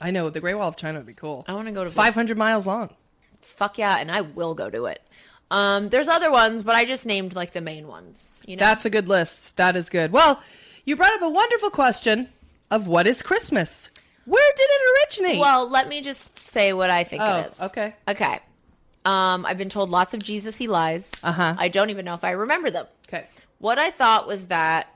I 0.00 0.10
know 0.10 0.28
the 0.30 0.40
Great 0.40 0.54
Wall 0.54 0.68
of 0.68 0.76
China 0.76 0.98
would 0.98 1.06
be 1.06 1.14
cool. 1.14 1.44
I 1.48 1.54
want 1.54 1.66
to 1.68 1.72
go 1.72 1.80
to 1.80 1.86
It's 1.86 1.94
500 1.94 2.36
miles 2.36 2.66
long. 2.66 2.90
Fuck 3.40 3.78
yeah, 3.78 3.98
and 3.98 4.10
I 4.10 4.20
will 4.22 4.54
go 4.54 4.68
to 4.68 4.86
it. 4.86 5.00
Um, 5.52 5.90
there's 5.90 6.08
other 6.08 6.30
ones, 6.30 6.62
but 6.62 6.74
I 6.74 6.84
just 6.86 7.04
named 7.04 7.34
like 7.34 7.52
the 7.52 7.60
main 7.60 7.86
ones. 7.86 8.34
You 8.46 8.56
know, 8.56 8.60
That's 8.60 8.84
a 8.86 8.90
good 8.90 9.06
list. 9.08 9.54
That 9.56 9.76
is 9.76 9.90
good. 9.90 10.10
Well, 10.10 10.42
you 10.86 10.96
brought 10.96 11.12
up 11.12 11.22
a 11.22 11.28
wonderful 11.28 11.68
question 11.70 12.28
of 12.70 12.86
what 12.86 13.06
is 13.06 13.22
Christmas? 13.22 13.90
Where 14.24 14.52
did 14.56 14.68
it 14.70 14.80
originate? 15.26 15.40
well, 15.40 15.68
let 15.68 15.88
me 15.88 16.00
just 16.00 16.38
say 16.38 16.72
what 16.72 16.88
I 16.90 17.04
think 17.04 17.22
Oh, 17.22 17.38
it 17.40 17.52
is. 17.52 17.60
okay. 17.60 17.94
Okay. 18.08 18.40
Um, 19.04 19.44
I've 19.44 19.58
been 19.58 19.68
told 19.68 19.90
lots 19.90 20.14
of 20.14 20.22
Jesus 20.22 20.56
he 20.56 20.68
lies. 20.68 21.10
Uh-huh. 21.22 21.54
I 21.58 21.68
don't 21.68 21.90
even 21.90 22.04
know 22.04 22.14
if 22.14 22.24
I 22.24 22.30
remember 22.30 22.70
them. 22.70 22.86
okay. 23.08 23.26
What 23.58 23.78
I 23.78 23.90
thought 23.90 24.26
was 24.26 24.46
that 24.46 24.88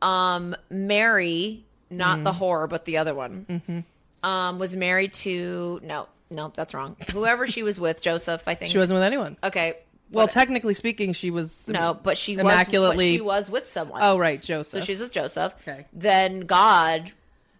um, 0.00 0.56
Mary, 0.70 1.64
not 1.90 2.16
Mm-hmm. 2.16 2.24
the 2.24 2.32
whore, 2.32 2.68
but 2.68 2.84
the 2.86 2.96
other 2.98 3.14
one, 3.14 3.84
um, 4.22 4.58
was 4.58 4.74
married 4.76 5.12
to 5.14 5.80
no, 5.84 6.08
no, 6.32 6.52
that's 6.54 6.74
wrong. 6.74 6.96
Whoever 7.12 7.46
she 7.46 7.62
was 7.62 7.78
with, 7.80 8.00
Joseph, 8.02 8.42
I 8.46 8.54
think. 8.54 8.72
She 8.72 8.78
wasn't 8.78 8.96
with 8.96 9.04
anyone. 9.04 9.36
okay. 9.44 9.76
Well, 10.10 10.26
but- 10.26 10.32
technically 10.32 10.74
speaking, 10.74 11.12
she 11.14 11.30
was 11.30 11.68
no, 11.68 11.94
but 11.94 12.18
she 12.18 12.34
immaculately. 12.34 13.18
was. 13.20 13.46
But 13.46 13.46
she 13.46 13.48
was 13.48 13.50
with 13.50 13.72
someone. 13.72 14.00
oh, 14.02 14.18
right, 14.18 14.42
Joseph. 14.42 14.82
so 14.82 14.84
she's 14.84 15.00
with 15.00 15.10
Joseph. 15.12 15.54
Okay. 15.66 15.86
Then 15.92 16.40
God 16.40 17.12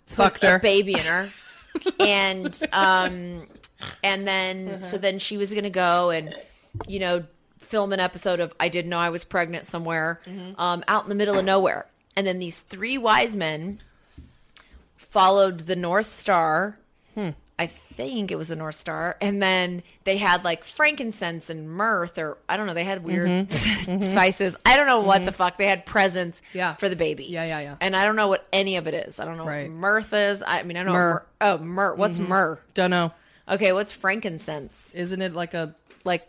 fucked 0.06 0.42
her. 0.42 0.56
a 0.56 0.60
baby 0.60 0.92
in 0.92 1.00
her, 1.00 1.30
and 2.00 2.62
um, 2.72 3.46
and 4.04 4.26
then 4.28 4.68
Uh-huh. 4.68 4.80
so 4.82 4.98
then 4.98 5.18
she 5.18 5.38
was 5.38 5.54
gonna 5.54 5.70
go 5.70 6.10
and 6.10 6.34
you 6.86 6.98
know 6.98 7.24
film 7.58 7.94
an 7.94 8.00
episode 8.00 8.38
of 8.40 8.52
I 8.60 8.68
didn't 8.68 8.90
know 8.90 8.98
I 8.98 9.08
was 9.08 9.24
pregnant 9.24 9.64
somewhere, 9.64 10.20
Mm-hmm. 10.26 10.60
um, 10.60 10.84
out 10.88 11.04
in 11.04 11.08
the 11.08 11.14
middle 11.14 11.38
of 11.38 11.44
nowhere, 11.46 11.86
and 12.16 12.26
then 12.26 12.38
these 12.38 12.60
three 12.60 12.98
wise 12.98 13.34
men 13.34 13.80
followed 14.98 15.60
the 15.60 15.76
North 15.76 16.10
Star. 16.12 16.76
Hmm. 17.14 17.30
I 17.58 17.66
think 17.66 18.30
it 18.32 18.36
was 18.36 18.48
the 18.48 18.56
North 18.56 18.74
Star, 18.74 19.16
and 19.20 19.40
then 19.42 19.82
they 20.04 20.16
had 20.16 20.42
like 20.42 20.64
frankincense 20.64 21.50
and 21.50 21.70
mirth, 21.70 22.18
or 22.18 22.38
I 22.48 22.56
don't 22.56 22.66
know. 22.66 22.74
They 22.74 22.82
had 22.84 23.04
weird 23.04 23.52
spices. 24.02 24.56
I 24.66 24.76
don't 24.76 24.86
know 24.86 25.00
what 25.00 25.24
the 25.24 25.32
fuck 25.32 25.58
they 25.58 25.66
had 25.66 25.86
presents 25.86 26.40
Mm-hmm. 26.40 26.58
Yeah. 26.58 26.74
for 26.76 26.88
the 26.88 26.96
baby. 26.96 27.24
Yeah, 27.26 27.44
yeah, 27.44 27.60
yeah. 27.60 27.76
And 27.80 27.94
I 27.94 28.04
don't 28.04 28.16
know 28.16 28.28
what 28.28 28.46
any 28.52 28.76
of 28.76 28.86
it 28.86 28.94
is. 28.94 29.20
I 29.20 29.24
don't 29.26 29.36
know 29.36 29.44
Right. 29.46 29.68
what 29.70 29.76
mirth 29.78 30.12
is. 30.12 30.42
I 30.44 30.62
mean, 30.62 30.76
I 30.76 30.82
know. 30.82 30.92
Myrrh. 30.92 31.24
Mm-hmm. 31.40 31.44
Myrrh. 31.44 31.52
Oh, 31.52 31.58
myrrh. 31.58 31.94
What's 31.94 32.18
myrrh? 32.18 32.58
Don't 32.74 32.90
know. 32.90 33.12
Okay, 33.48 33.72
what's 33.72 33.92
frankincense? 33.92 34.92
Isn't 34.94 35.20
it 35.22 35.34
like 35.34 35.54
a 35.54 35.74
Like, 36.04 36.22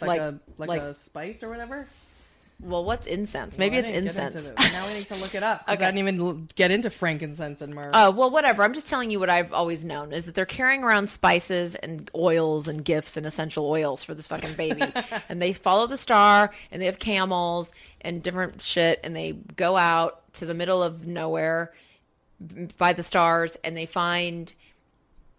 like, 0.00 0.08
like, 0.08 0.20
a 0.20 0.38
like, 0.58 0.68
like- 0.68 0.80
a 0.82 0.94
spice 0.94 1.42
or 1.42 1.48
whatever? 1.50 1.86
Well, 2.62 2.84
what's 2.84 3.06
incense? 3.06 3.58
Maybe 3.58 3.76
Well, 3.76 3.80
it's 3.80 3.90
I 3.90 3.94
didn't 3.94 4.14
get 4.14 4.26
into 4.26 4.38
incense. 4.38 4.72
Now 4.72 4.86
we 4.86 4.94
need 4.94 5.06
to 5.06 5.16
look 5.16 5.34
it 5.34 5.42
up. 5.42 5.62
Okay. 5.68 5.72
I 5.72 5.90
didn't 5.90 5.98
even 5.98 6.48
get 6.54 6.70
into 6.70 6.90
frankincense 6.90 7.60
and 7.60 7.74
myrrh. 7.74 7.90
Oh, 7.92 8.10
well, 8.12 8.30
whatever. 8.30 8.62
I'm 8.62 8.72
just 8.72 8.88
telling 8.88 9.10
you 9.10 9.18
what 9.18 9.28
I've 9.28 9.52
always 9.52 9.84
known 9.84 10.12
is 10.12 10.26
that 10.26 10.34
they're 10.34 10.46
carrying 10.46 10.84
around 10.84 11.08
spices 11.08 11.74
and 11.74 12.10
oils 12.14 12.68
and 12.68 12.84
gifts 12.84 13.16
and 13.16 13.26
essential 13.26 13.68
oils 13.68 14.04
for 14.04 14.14
this 14.14 14.28
fucking 14.28 14.54
baby. 14.54 14.84
and 15.28 15.42
they 15.42 15.52
follow 15.52 15.86
the 15.86 15.96
star 15.96 16.52
and 16.70 16.80
they 16.80 16.86
have 16.86 16.98
camels 16.98 17.72
and 18.00 18.22
different 18.22 18.62
shit 18.62 19.00
and 19.02 19.16
they 19.16 19.32
go 19.32 19.76
out 19.76 20.32
to 20.34 20.46
the 20.46 20.54
middle 20.54 20.82
of 20.82 21.06
nowhere 21.06 21.72
by 22.78 22.92
the 22.92 23.02
stars 23.02 23.56
and 23.64 23.76
they 23.76 23.86
find 23.86 24.54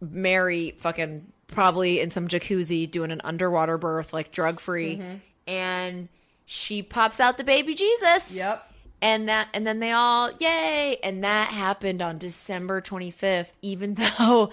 Mary 0.02 0.76
fucking 0.78 1.26
probably 1.48 2.02
in 2.02 2.12
some 2.12 2.28
jacuzzi 2.28 2.90
doing 2.90 3.12
an 3.12 3.22
underwater 3.24 3.78
birth, 3.78 4.12
like 4.12 4.32
drug 4.32 4.60
free. 4.60 4.98
Mm-hmm. 4.98 5.16
And 5.48 6.10
she 6.46 6.82
pops 6.82 7.20
out 7.20 7.38
the 7.38 7.44
baby 7.44 7.74
Jesus. 7.74 8.36
Yep. 8.36 8.72
and 9.02 9.28
that 9.30 9.50
and 9.54 9.66
then 9.66 9.80
they 9.80 9.91
all 9.91 10.32
yay. 10.39 10.98
And 11.04 11.24
that 11.24 11.50
happened 11.50 12.02
on 12.02 12.18
december 12.18 12.82
25th 12.82 13.52
even 13.62 13.96
though 14.18 14.50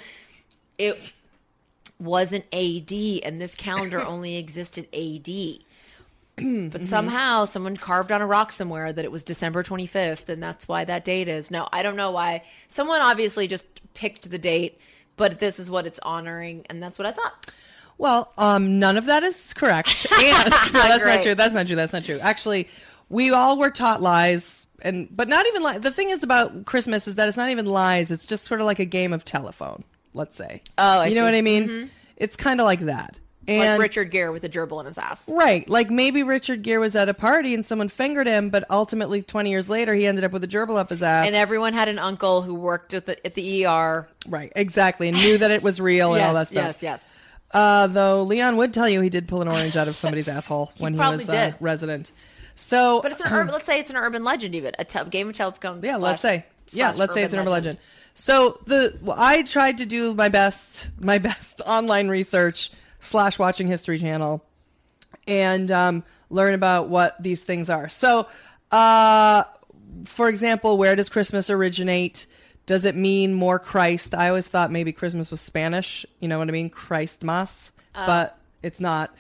it 0.78 1.12
wasn't 1.98 2.44
ad 2.52 2.92
and 3.24 3.40
this 3.40 3.54
calendar 3.54 4.00
only 4.04 4.36
existed 4.36 4.88
ad 4.94 5.28
but 6.36 6.44
mm-hmm. 6.44 6.84
somehow 6.84 7.44
someone 7.44 7.76
carved 7.76 8.10
on 8.10 8.22
a 8.22 8.26
rock 8.26 8.50
somewhere 8.50 8.92
that 8.92 9.04
it 9.04 9.12
was 9.12 9.24
december 9.24 9.62
25th 9.62 10.28
and 10.28 10.42
that's 10.42 10.66
why 10.66 10.84
that 10.84 11.04
date 11.04 11.28
is. 11.28 11.50
No 11.50 11.68
i 11.72 11.82
don't 11.82 11.96
know 11.96 12.10
why. 12.10 12.42
Someone 12.68 13.00
obviously 13.00 13.46
just 13.46 13.66
picked 13.94 14.30
the 14.30 14.38
date 14.38 14.80
but 15.16 15.38
this 15.38 15.58
is 15.58 15.70
what 15.70 15.86
it's 15.86 15.98
honoring 16.02 16.64
and 16.70 16.82
that's 16.82 16.98
what 16.98 17.06
i 17.06 17.12
thought 17.12 17.52
Well, 18.00 18.32
um, 18.38 18.78
none 18.78 18.96
of 18.96 19.04
that 19.06 19.22
is 19.24 19.52
correct. 19.52 20.06
And, 20.20 20.50
no, 20.72 20.82
that's 20.82 21.04
not 21.04 21.22
true. 21.22 21.34
That's 21.34 21.54
not 21.54 21.66
true. 21.66 21.76
That's 21.76 21.92
not 21.92 22.04
true. 22.04 22.18
Actually, 22.18 22.66
we 23.10 23.30
all 23.30 23.58
were 23.58 23.70
taught 23.70 24.00
lies, 24.00 24.66
and 24.80 25.14
but 25.14 25.28
not 25.28 25.46
even 25.46 25.62
li- 25.62 25.78
the 25.78 25.90
thing 25.90 26.08
is 26.08 26.22
about 26.22 26.64
Christmas 26.64 27.06
is 27.06 27.16
that 27.16 27.28
it's 27.28 27.36
not 27.36 27.50
even 27.50 27.66
lies. 27.66 28.10
It's 28.10 28.24
just 28.24 28.44
sort 28.44 28.60
of 28.60 28.66
like 28.66 28.78
a 28.78 28.86
game 28.86 29.12
of 29.12 29.24
telephone. 29.24 29.84
Let's 30.14 30.34
say. 30.34 30.62
Oh, 30.78 31.00
I 31.00 31.06
you 31.08 31.14
know 31.14 31.20
see. 31.20 31.24
what 31.26 31.34
I 31.34 31.42
mean? 31.42 31.90
It's 32.16 32.36
kind 32.36 32.58
of 32.60 32.64
like 32.64 32.80
that. 32.80 33.20
And 33.48 33.70
like 33.72 33.80
richard 33.80 34.10
gere 34.10 34.30
with 34.30 34.44
a 34.44 34.48
gerbil 34.48 34.80
in 34.80 34.86
his 34.86 34.98
ass 34.98 35.28
Right. 35.28 35.68
Like 35.68 35.90
maybe 35.90 36.22
Richard 36.22 36.62
Gere 36.62 36.78
was 36.78 36.94
at 36.94 37.08
a 37.08 37.14
party 37.14 37.54
and 37.54 37.64
someone 37.64 37.88
fingered 37.88 38.26
him, 38.26 38.50
but 38.50 38.64
ultimately 38.70 39.22
20 39.22 39.50
years 39.50 39.68
later 39.68 39.94
he 39.94 40.06
ended 40.06 40.24
up 40.24 40.30
with 40.30 40.44
a 40.44 40.48
gerbil 40.48 40.76
up 40.76 40.90
his 40.90 41.02
ass. 41.02 41.26
and 41.26 41.34
everyone 41.34 41.72
had 41.72 41.88
an 41.88 41.98
uncle 41.98 42.42
who 42.42 42.54
worked 42.54 42.92
at 42.94 43.06
the 43.06 43.26
at 43.26 43.34
the 43.34 43.66
er 43.66 44.08
right. 44.28 44.52
Exactly. 44.54 45.08
And 45.08 45.16
knew 45.16 45.38
that 45.38 45.50
it 45.50 45.62
was 45.62 45.80
real 45.80 46.14
and 46.14 46.22
all 46.22 46.34
that 46.34 46.48
stuff. 46.48 46.64
yes 46.64 46.82
yes 46.82 47.09
Uh, 47.52 47.86
though 47.88 48.22
Leon 48.22 48.56
would 48.56 48.72
tell 48.72 48.88
you 48.88 49.00
he 49.00 49.08
did 49.10 49.26
pull 49.26 49.42
an 49.42 49.48
orange 49.48 49.76
out 49.76 49.88
of 49.88 49.96
somebody's 49.96 50.28
asshole 50.36 50.72
when 50.78 50.94
he 50.94 51.00
was 51.00 51.28
uh, 51.28 51.52
resident. 51.60 52.12
So, 52.54 53.00
But 53.02 53.12
it's 53.12 53.20
an 53.20 53.32
urban. 53.32 53.52
let's 53.52 53.64
say 53.66 53.80
it's 53.80 53.90
an 53.90 53.96
urban 53.96 54.22
legend, 54.22 54.54
even 54.54 54.72
a 54.78 54.84
te- 54.84 55.04
game 55.10 55.28
of 55.30 55.34
telephone. 55.34 55.80
yeah, 55.82 55.96
slash- 55.96 56.02
let's 56.02 56.22
say, 56.22 56.44
yeah, 56.72 56.92
let's 56.96 57.14
say 57.14 57.22
it's 57.24 57.32
an 57.32 57.40
urban 57.40 57.52
legend. 57.52 57.78
So 58.14 58.60
the 58.66 58.96
well, 59.00 59.16
I 59.18 59.42
tried 59.42 59.78
to 59.78 59.86
do 59.86 60.14
my 60.14 60.28
best, 60.28 60.90
my 61.00 61.18
best 61.18 61.60
online 61.66 62.08
research 62.08 62.70
slash 63.00 63.38
watching 63.38 63.66
History 63.66 63.98
Channel, 63.98 64.44
and 65.26 65.70
um, 65.70 66.04
learn 66.28 66.54
about 66.54 66.88
what 66.88 67.20
these 67.22 67.42
things 67.42 67.70
are. 67.70 67.88
So, 67.88 68.26
uh, 68.70 69.44
for 70.04 70.28
example, 70.28 70.76
where 70.76 70.94
does 70.96 71.08
Christmas 71.08 71.48
originate? 71.50 72.26
Does 72.66 72.84
it 72.84 72.94
mean 72.94 73.34
more 73.34 73.58
Christ? 73.58 74.14
I 74.14 74.28
always 74.28 74.46
thought 74.48 74.70
maybe 74.70 74.92
Christmas 74.92 75.30
was 75.30 75.40
Spanish. 75.40 76.06
You 76.20 76.28
know 76.28 76.38
what 76.38 76.48
I 76.48 76.52
mean? 76.52 76.70
Christ 76.70 77.24
Mas, 77.24 77.72
but 77.94 78.38
it's 78.62 78.80
not. 78.80 79.14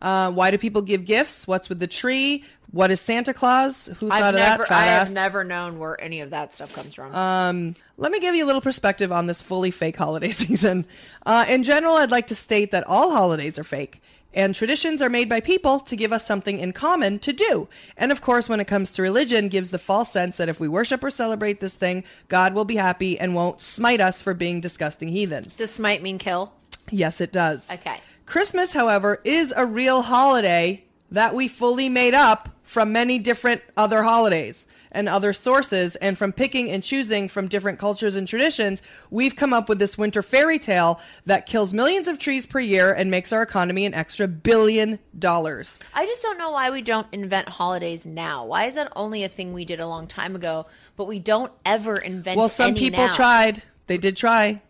Uh, 0.00 0.30
why 0.32 0.50
do 0.50 0.58
people 0.58 0.82
give 0.82 1.04
gifts? 1.04 1.46
What's 1.46 1.68
with 1.68 1.78
the 1.78 1.86
tree? 1.86 2.44
What 2.72 2.90
is 2.90 3.00
Santa 3.00 3.32
Claus? 3.34 3.86
Who 3.98 4.08
thought 4.08 4.22
I've 4.22 4.34
of 4.34 4.40
never, 4.40 4.62
that? 4.64 4.68
Fat 4.68 4.82
I 4.82 4.86
ass? 4.86 5.08
have 5.08 5.14
never 5.14 5.44
known 5.44 5.78
where 5.78 6.00
any 6.02 6.20
of 6.20 6.30
that 6.30 6.52
stuff 6.54 6.74
comes 6.74 6.94
from. 6.94 7.14
Um, 7.14 7.74
let 7.98 8.10
me 8.10 8.18
give 8.18 8.34
you 8.34 8.44
a 8.44 8.46
little 8.46 8.60
perspective 8.62 9.12
on 9.12 9.26
this 9.26 9.42
fully 9.42 9.70
fake 9.70 9.96
holiday 9.96 10.30
season. 10.30 10.86
Uh, 11.24 11.44
in 11.48 11.62
general, 11.62 11.94
I'd 11.94 12.10
like 12.10 12.28
to 12.28 12.34
state 12.34 12.70
that 12.72 12.84
all 12.88 13.12
holidays 13.12 13.58
are 13.58 13.64
fake, 13.64 14.02
and 14.34 14.54
traditions 14.54 15.02
are 15.02 15.08
made 15.08 15.28
by 15.28 15.40
people 15.40 15.80
to 15.80 15.96
give 15.96 16.12
us 16.12 16.26
something 16.26 16.58
in 16.58 16.72
common 16.72 17.18
to 17.20 17.32
do. 17.32 17.68
And 17.96 18.12
of 18.12 18.22
course, 18.22 18.48
when 18.48 18.60
it 18.60 18.66
comes 18.66 18.92
to 18.94 19.02
religion, 19.02 19.48
gives 19.48 19.70
the 19.70 19.78
false 19.78 20.10
sense 20.10 20.36
that 20.36 20.48
if 20.48 20.60
we 20.60 20.68
worship 20.68 21.04
or 21.04 21.10
celebrate 21.10 21.60
this 21.60 21.76
thing, 21.76 22.04
God 22.28 22.54
will 22.54 22.64
be 22.64 22.76
happy 22.76 23.18
and 23.18 23.34
won't 23.34 23.60
smite 23.60 24.00
us 24.00 24.22
for 24.22 24.34
being 24.34 24.60
disgusting 24.60 25.08
heathens. 25.08 25.56
Does 25.56 25.70
smite 25.70 26.02
mean 26.02 26.18
kill? 26.18 26.52
Yes, 26.90 27.20
it 27.20 27.32
does. 27.32 27.70
Okay. 27.70 28.00
Christmas, 28.26 28.72
however, 28.72 29.20
is 29.24 29.52
a 29.56 29.66
real 29.66 30.02
holiday 30.02 30.84
that 31.10 31.34
we 31.34 31.48
fully 31.48 31.88
made 31.88 32.14
up 32.14 32.48
from 32.62 32.92
many 32.92 33.18
different 33.18 33.60
other 33.76 34.02
holidays 34.02 34.66
and 34.92 35.08
other 35.08 35.32
sources. 35.32 35.96
And 35.96 36.16
from 36.16 36.32
picking 36.32 36.70
and 36.70 36.82
choosing 36.82 37.28
from 37.28 37.48
different 37.48 37.78
cultures 37.78 38.14
and 38.14 38.28
traditions, 38.28 38.82
we've 39.10 39.34
come 39.34 39.52
up 39.52 39.68
with 39.68 39.78
this 39.78 39.98
winter 39.98 40.22
fairy 40.22 40.58
tale 40.58 41.00
that 41.26 41.46
kills 41.46 41.74
millions 41.74 42.06
of 42.08 42.18
trees 42.18 42.46
per 42.46 42.60
year 42.60 42.92
and 42.92 43.10
makes 43.10 43.32
our 43.32 43.42
economy 43.42 43.84
an 43.84 43.94
extra 43.94 44.28
billion 44.28 44.98
dollars. 45.18 45.80
I 45.94 46.06
just 46.06 46.22
don't 46.22 46.38
know 46.38 46.52
why 46.52 46.70
we 46.70 46.82
don't 46.82 47.06
invent 47.12 47.48
holidays 47.48 48.06
now. 48.06 48.46
Why 48.46 48.66
is 48.66 48.76
that 48.76 48.92
only 48.94 49.24
a 49.24 49.28
thing 49.28 49.52
we 49.52 49.64
did 49.64 49.80
a 49.80 49.86
long 49.88 50.06
time 50.06 50.36
ago, 50.36 50.66
but 50.96 51.06
we 51.06 51.18
don't 51.18 51.52
ever 51.66 51.96
invent? 51.96 52.38
Well, 52.38 52.48
some 52.48 52.74
people 52.74 53.06
now? 53.06 53.14
tried. 53.14 53.62
They 53.88 53.98
did 53.98 54.16
try. 54.16 54.62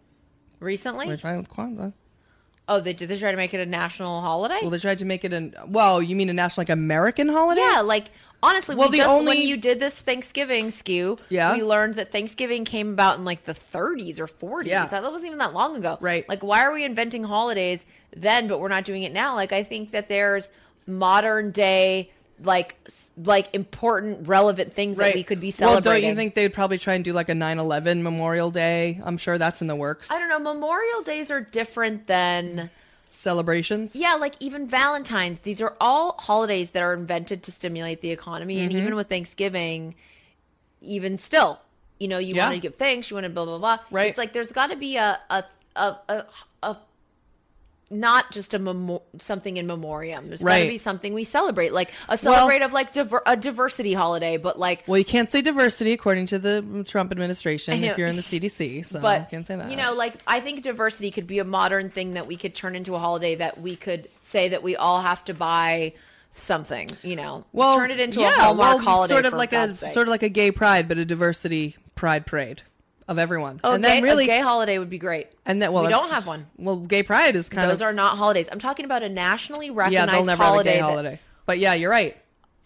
recently. 0.61 1.09
They 1.09 1.17
tried 1.17 1.37
with 1.37 1.51
Kwanzaa. 1.51 1.93
Oh, 2.69 2.81
they 2.81 2.93
did. 2.93 3.09
They 3.09 3.19
try 3.19 3.33
to 3.33 3.37
make 3.37 3.53
it 3.55 3.61
a 3.61 3.67
national 3.67 4.21
holiday. 4.21 4.59
Well, 4.63 4.71
they 4.71 4.79
tried 4.79 4.99
to 4.99 5.05
make 5.05 5.25
it 5.25 5.33
an. 5.33 5.55
Well, 5.67 6.01
you 6.01 6.15
mean 6.15 6.29
a 6.29 6.33
national, 6.33 6.63
like 6.63 6.71
American 6.71 7.29
holiday? 7.29 7.61
Yeah, 7.61 7.81
like 7.81 8.07
honestly, 8.43 8.75
Well, 8.75 8.91
we 8.91 8.99
the 8.99 9.05
just 9.05 9.25
when 9.27 9.37
you 9.41 9.57
did 9.57 9.81
this 9.81 10.01
Thanksgiving 10.01 10.69
Scheww, 10.69 11.19
Yeah. 11.29 11.55
we 11.55 11.63
learned 11.63 11.95
that 11.95 12.11
Thanksgiving 12.13 12.65
came 12.65 12.91
about 12.93 13.19
in 13.19 13.25
like 13.25 13.45
the 13.45 13.55
30s 13.55 14.19
or 14.19 14.27
40s. 14.27 14.67
Yeah. 14.67 14.87
That 14.87 15.03
wasn't 15.03 15.27
even 15.27 15.39
that 15.39 15.53
long 15.53 15.77
ago. 15.77 15.99
Right. 16.01 16.29
Like, 16.29 16.43
why 16.43 16.65
are 16.65 16.73
we 16.73 16.85
inventing 16.85 17.25
holidays 17.25 17.85
then, 18.17 18.49
but 18.49 18.61
we're 18.61 18.69
not 18.69 18.85
doing 18.85 19.03
it 19.05 19.13
now? 19.13 19.35
Like, 19.35 19.53
I 19.53 19.63
think 19.63 19.93
that 19.93 20.09
there's 20.09 20.49
modern 20.87 21.51
day, 21.53 22.11
like, 22.43 22.75
like 23.17 23.49
important, 23.55 24.27
relevant 24.27 24.73
things 24.75 24.97
that 24.97 25.15
we 25.15 25.23
could 25.23 25.41
be 25.41 25.51
celebrating. 25.53 25.85
Well, 25.91 26.01
don't 26.01 26.09
you 26.09 26.15
think 26.17 26.35
they'd 26.35 26.53
probably 26.53 26.79
try 26.79 26.95
and 26.95 27.05
do 27.05 27.13
like 27.13 27.29
a 27.29 27.35
9/11 27.35 28.03
Memorial 28.03 28.51
Day? 28.51 29.01
I'm 29.05 29.17
sure 29.17 29.39
that's 29.39 29.61
in 29.61 29.69
the 29.69 29.77
works. 29.77 30.11
I 30.11 30.19
don't 30.19 30.29
know. 30.29 30.41
Memorial 30.41 31.03
days 31.03 31.31
are 31.31 31.41
different 31.41 32.07
than. 32.09 32.71
Celebrations. 33.15 33.95
Yeah, 33.95 34.15
like 34.15 34.35
even 34.41 34.67
Valentine's. 34.67 35.41
These 35.41 35.61
are 35.61 35.77
all 35.81 36.17
holidays 36.19 36.71
that 36.71 36.83
are 36.83 36.95
invented 36.95 37.43
to 37.45 37.53
stimulate 37.53 38.01
the 38.01 38.11
economy. 38.11 38.57
Mm-hmm. 38.57 38.65
And 38.65 38.73
even 38.73 38.95
with 38.97 39.09
Thanksgiving, 39.09 39.95
even 40.81 41.19
still, 41.19 41.61
you 42.01 42.09
know, 42.09 42.19
you 42.19 42.35
Yeah. 42.35 42.47
want 42.47 42.55
to 42.57 42.61
give 42.61 42.77
thanks, 42.77 43.11
you 43.11 43.17
want 43.17 43.25
to 43.25 43.31
blah 43.31 43.45
blah 43.45 43.59
blah. 43.59 43.79
Right. 43.91 44.09
It's 44.09 44.19
like 44.19 44.33
there's 44.33 44.53
got 44.53 44.71
to 44.71 44.77
be 44.77 44.97
a 44.97 45.19
a 45.29 45.45
a 45.77 45.81
a, 45.81 46.15
a 46.15 46.27
not 47.93 48.33
just 48.33 48.55
a 48.55 48.59
memo- 48.59 49.03
something 49.19 49.57
in 49.57 49.67
memoriam. 49.67 50.29
There's 50.29 50.43
got 50.43 50.59
to 50.59 50.69
be 50.69 50.79
something 50.79 51.15
we 51.15 51.25
celebrate, 51.25 51.73
like 51.73 51.91
a 52.09 52.17
celebrate 52.17 52.63
of 52.63 52.73
like 52.73 52.93
diver- 52.93 53.23
a 53.27 53.37
diversity 53.37 53.93
holiday, 53.93 54.37
but 54.39 54.59
like 54.59 54.85
Well, 54.87 54.99
you 54.99 55.05
can't 55.05 55.31
say 55.31 55.43
diversity 55.43 55.93
according 55.93 56.27
to 56.27 56.39
the 56.39 56.85
Trump 56.89 57.13
administration 57.13 57.85
if 57.85 57.99
you're 57.99 58.09
in 58.09 58.17
the 58.17 58.23
CDC. 58.23 58.87
So 58.87 59.01
but 59.01 59.21
you 59.21 59.27
can't 59.31 59.47
say 59.47 59.57
that. 59.57 59.71
you 59.71 59.77
know 59.77 59.93
like 59.93 60.15
i 60.27 60.41
think 60.41 60.63
diversity 60.63 61.11
could 61.11 61.27
be 61.27 61.39
a 61.39 61.45
modern 61.45 61.91
thing 61.91 62.15
that 62.15 62.27
we 62.27 62.37
could 62.37 62.55
turn 62.55 62.75
into 62.75 62.95
a 62.95 62.99
holiday 62.99 63.35
that 63.35 63.61
we 63.61 63.77
could 63.77 64.09
say 64.21 64.49
that 64.49 64.63
we 64.63 64.77
all 64.77 65.01
have 65.03 65.25
to 65.25 65.35
buy 65.35 65.93
something 66.35 66.89
you 67.03 67.15
know 67.17 67.45
well, 67.53 67.77
turn 67.77 67.91
it 67.91 68.01
into 68.01 68.21
yeah, 68.21 68.29
a 68.31 68.33
hallmark 68.33 68.77
well, 68.77 68.79
holiday 68.79 69.15
sort 69.15 69.27
of 69.27 69.33
like 69.35 69.53
a 69.53 69.75
sake. 69.75 69.93
sort 69.93 70.09
of 70.09 70.11
like 70.11 70.23
a 70.23 70.29
gay 70.29 70.51
pride, 70.51 70.89
but 70.89 70.97
a 70.99 71.05
diversity 71.05 71.77
pride 71.95 72.25
parade 72.27 72.63
of 73.09 73.19
everyone. 73.19 73.61
oh, 73.65 73.73
and 73.73 73.83
gay, 73.85 73.91
then 73.95 74.03
really, 74.03 74.25
a 74.25 74.27
gay 74.29 74.41
holiday 74.41 74.79
would 74.79 74.91
be 74.91 74.99
great 74.99 75.29
and 75.47 75.61
then 75.61 75.73
well, 75.73 75.85
we 75.85 75.91
don't 75.91 76.11
have 76.11 76.27
one 76.27 76.47
Well, 76.57 76.77
gay 76.77 77.03
pride 77.03 77.37
is 77.37 77.49
kind 77.49 77.71
those 77.71 77.81
of 77.81 77.87
are 77.89 77.93
not 77.93 78.17
holidays 78.17 78.49
i'm 78.53 78.59
talking 78.59 78.85
about 78.85 79.03
a 79.03 79.09
nationally 79.09 79.67
yeah, 79.67 79.73
recognized 79.75 80.13
they'll 80.13 80.25
never 80.27 80.43
holiday, 80.43 80.71
have 80.73 80.77
a 80.77 80.79
gay 80.79 80.93
holiday. 80.93 81.21
But 81.47 81.59
yeah, 81.59 81.75
you're 81.75 81.91
right. 81.91 82.17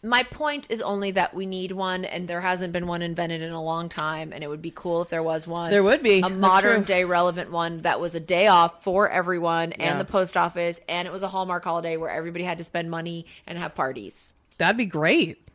my 0.02 0.22
point 0.24 0.66
is 0.70 0.82
only 0.82 1.12
that 1.12 1.32
we 1.34 1.46
need 1.46 1.72
one 1.72 2.04
and 2.04 2.28
there 2.28 2.42
hasn't 2.42 2.72
been 2.74 2.86
one 2.86 3.00
invented 3.02 3.40
in 3.40 3.50
a 3.52 3.62
long 3.62 3.88
time 3.88 4.32
and 4.34 4.44
it 4.44 4.48
would 4.48 4.60
be 4.62 4.70
cool 4.74 5.02
if 5.02 5.08
there 5.08 5.22
was 5.22 5.46
one 5.46 5.70
There 5.70 5.82
would 5.82 6.02
be. 6.02 6.20
a 6.20 6.28
modern 6.28 6.82
day 6.82 7.04
relevant 7.04 7.50
one 7.50 7.80
that 7.82 7.98
was 8.00 8.14
a 8.14 8.20
day 8.20 8.46
off 8.46 8.84
for 8.84 9.08
everyone 9.10 9.72
Yeah. 9.78 9.90
and 9.92 10.00
the 10.00 10.04
post 10.04 10.36
office 10.36 10.80
and 10.88 11.08
it 11.08 11.10
was 11.12 11.22
a 11.22 11.28
hallmark 11.28 11.64
holiday 11.64 11.96
where 11.96 12.10
everybody 12.10 12.44
had 12.44 12.58
to 12.58 12.64
spend 12.64 12.90
money 12.90 13.24
and 13.46 13.56
have 13.58 13.74
parties 13.74 14.34
That'd 14.58 14.76
be 14.76 14.86
great. 14.86 15.45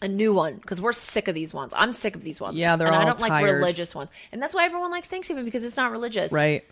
A 0.00 0.08
new 0.08 0.32
one 0.32 0.56
because 0.56 0.80
we're 0.80 0.92
sick 0.92 1.28
of 1.28 1.34
these 1.34 1.52
ones. 1.52 1.72
I'm 1.76 1.92
sick 1.92 2.14
of 2.14 2.22
these 2.22 2.40
ones. 2.40 2.56
Yeah, 2.56 2.76
they're 2.76 2.86
and 2.86 2.96
I 2.96 3.04
don't 3.04 3.20
like 3.20 3.44
religious 3.44 3.94
ones, 3.94 4.10
and 4.32 4.42
that's 4.42 4.54
why 4.54 4.64
everyone 4.64 4.90
likes 4.90 5.08
Thanksgiving 5.08 5.44
because 5.44 5.64
it's 5.64 5.76
not 5.76 5.90
religious, 5.92 6.32
Right. 6.32 6.64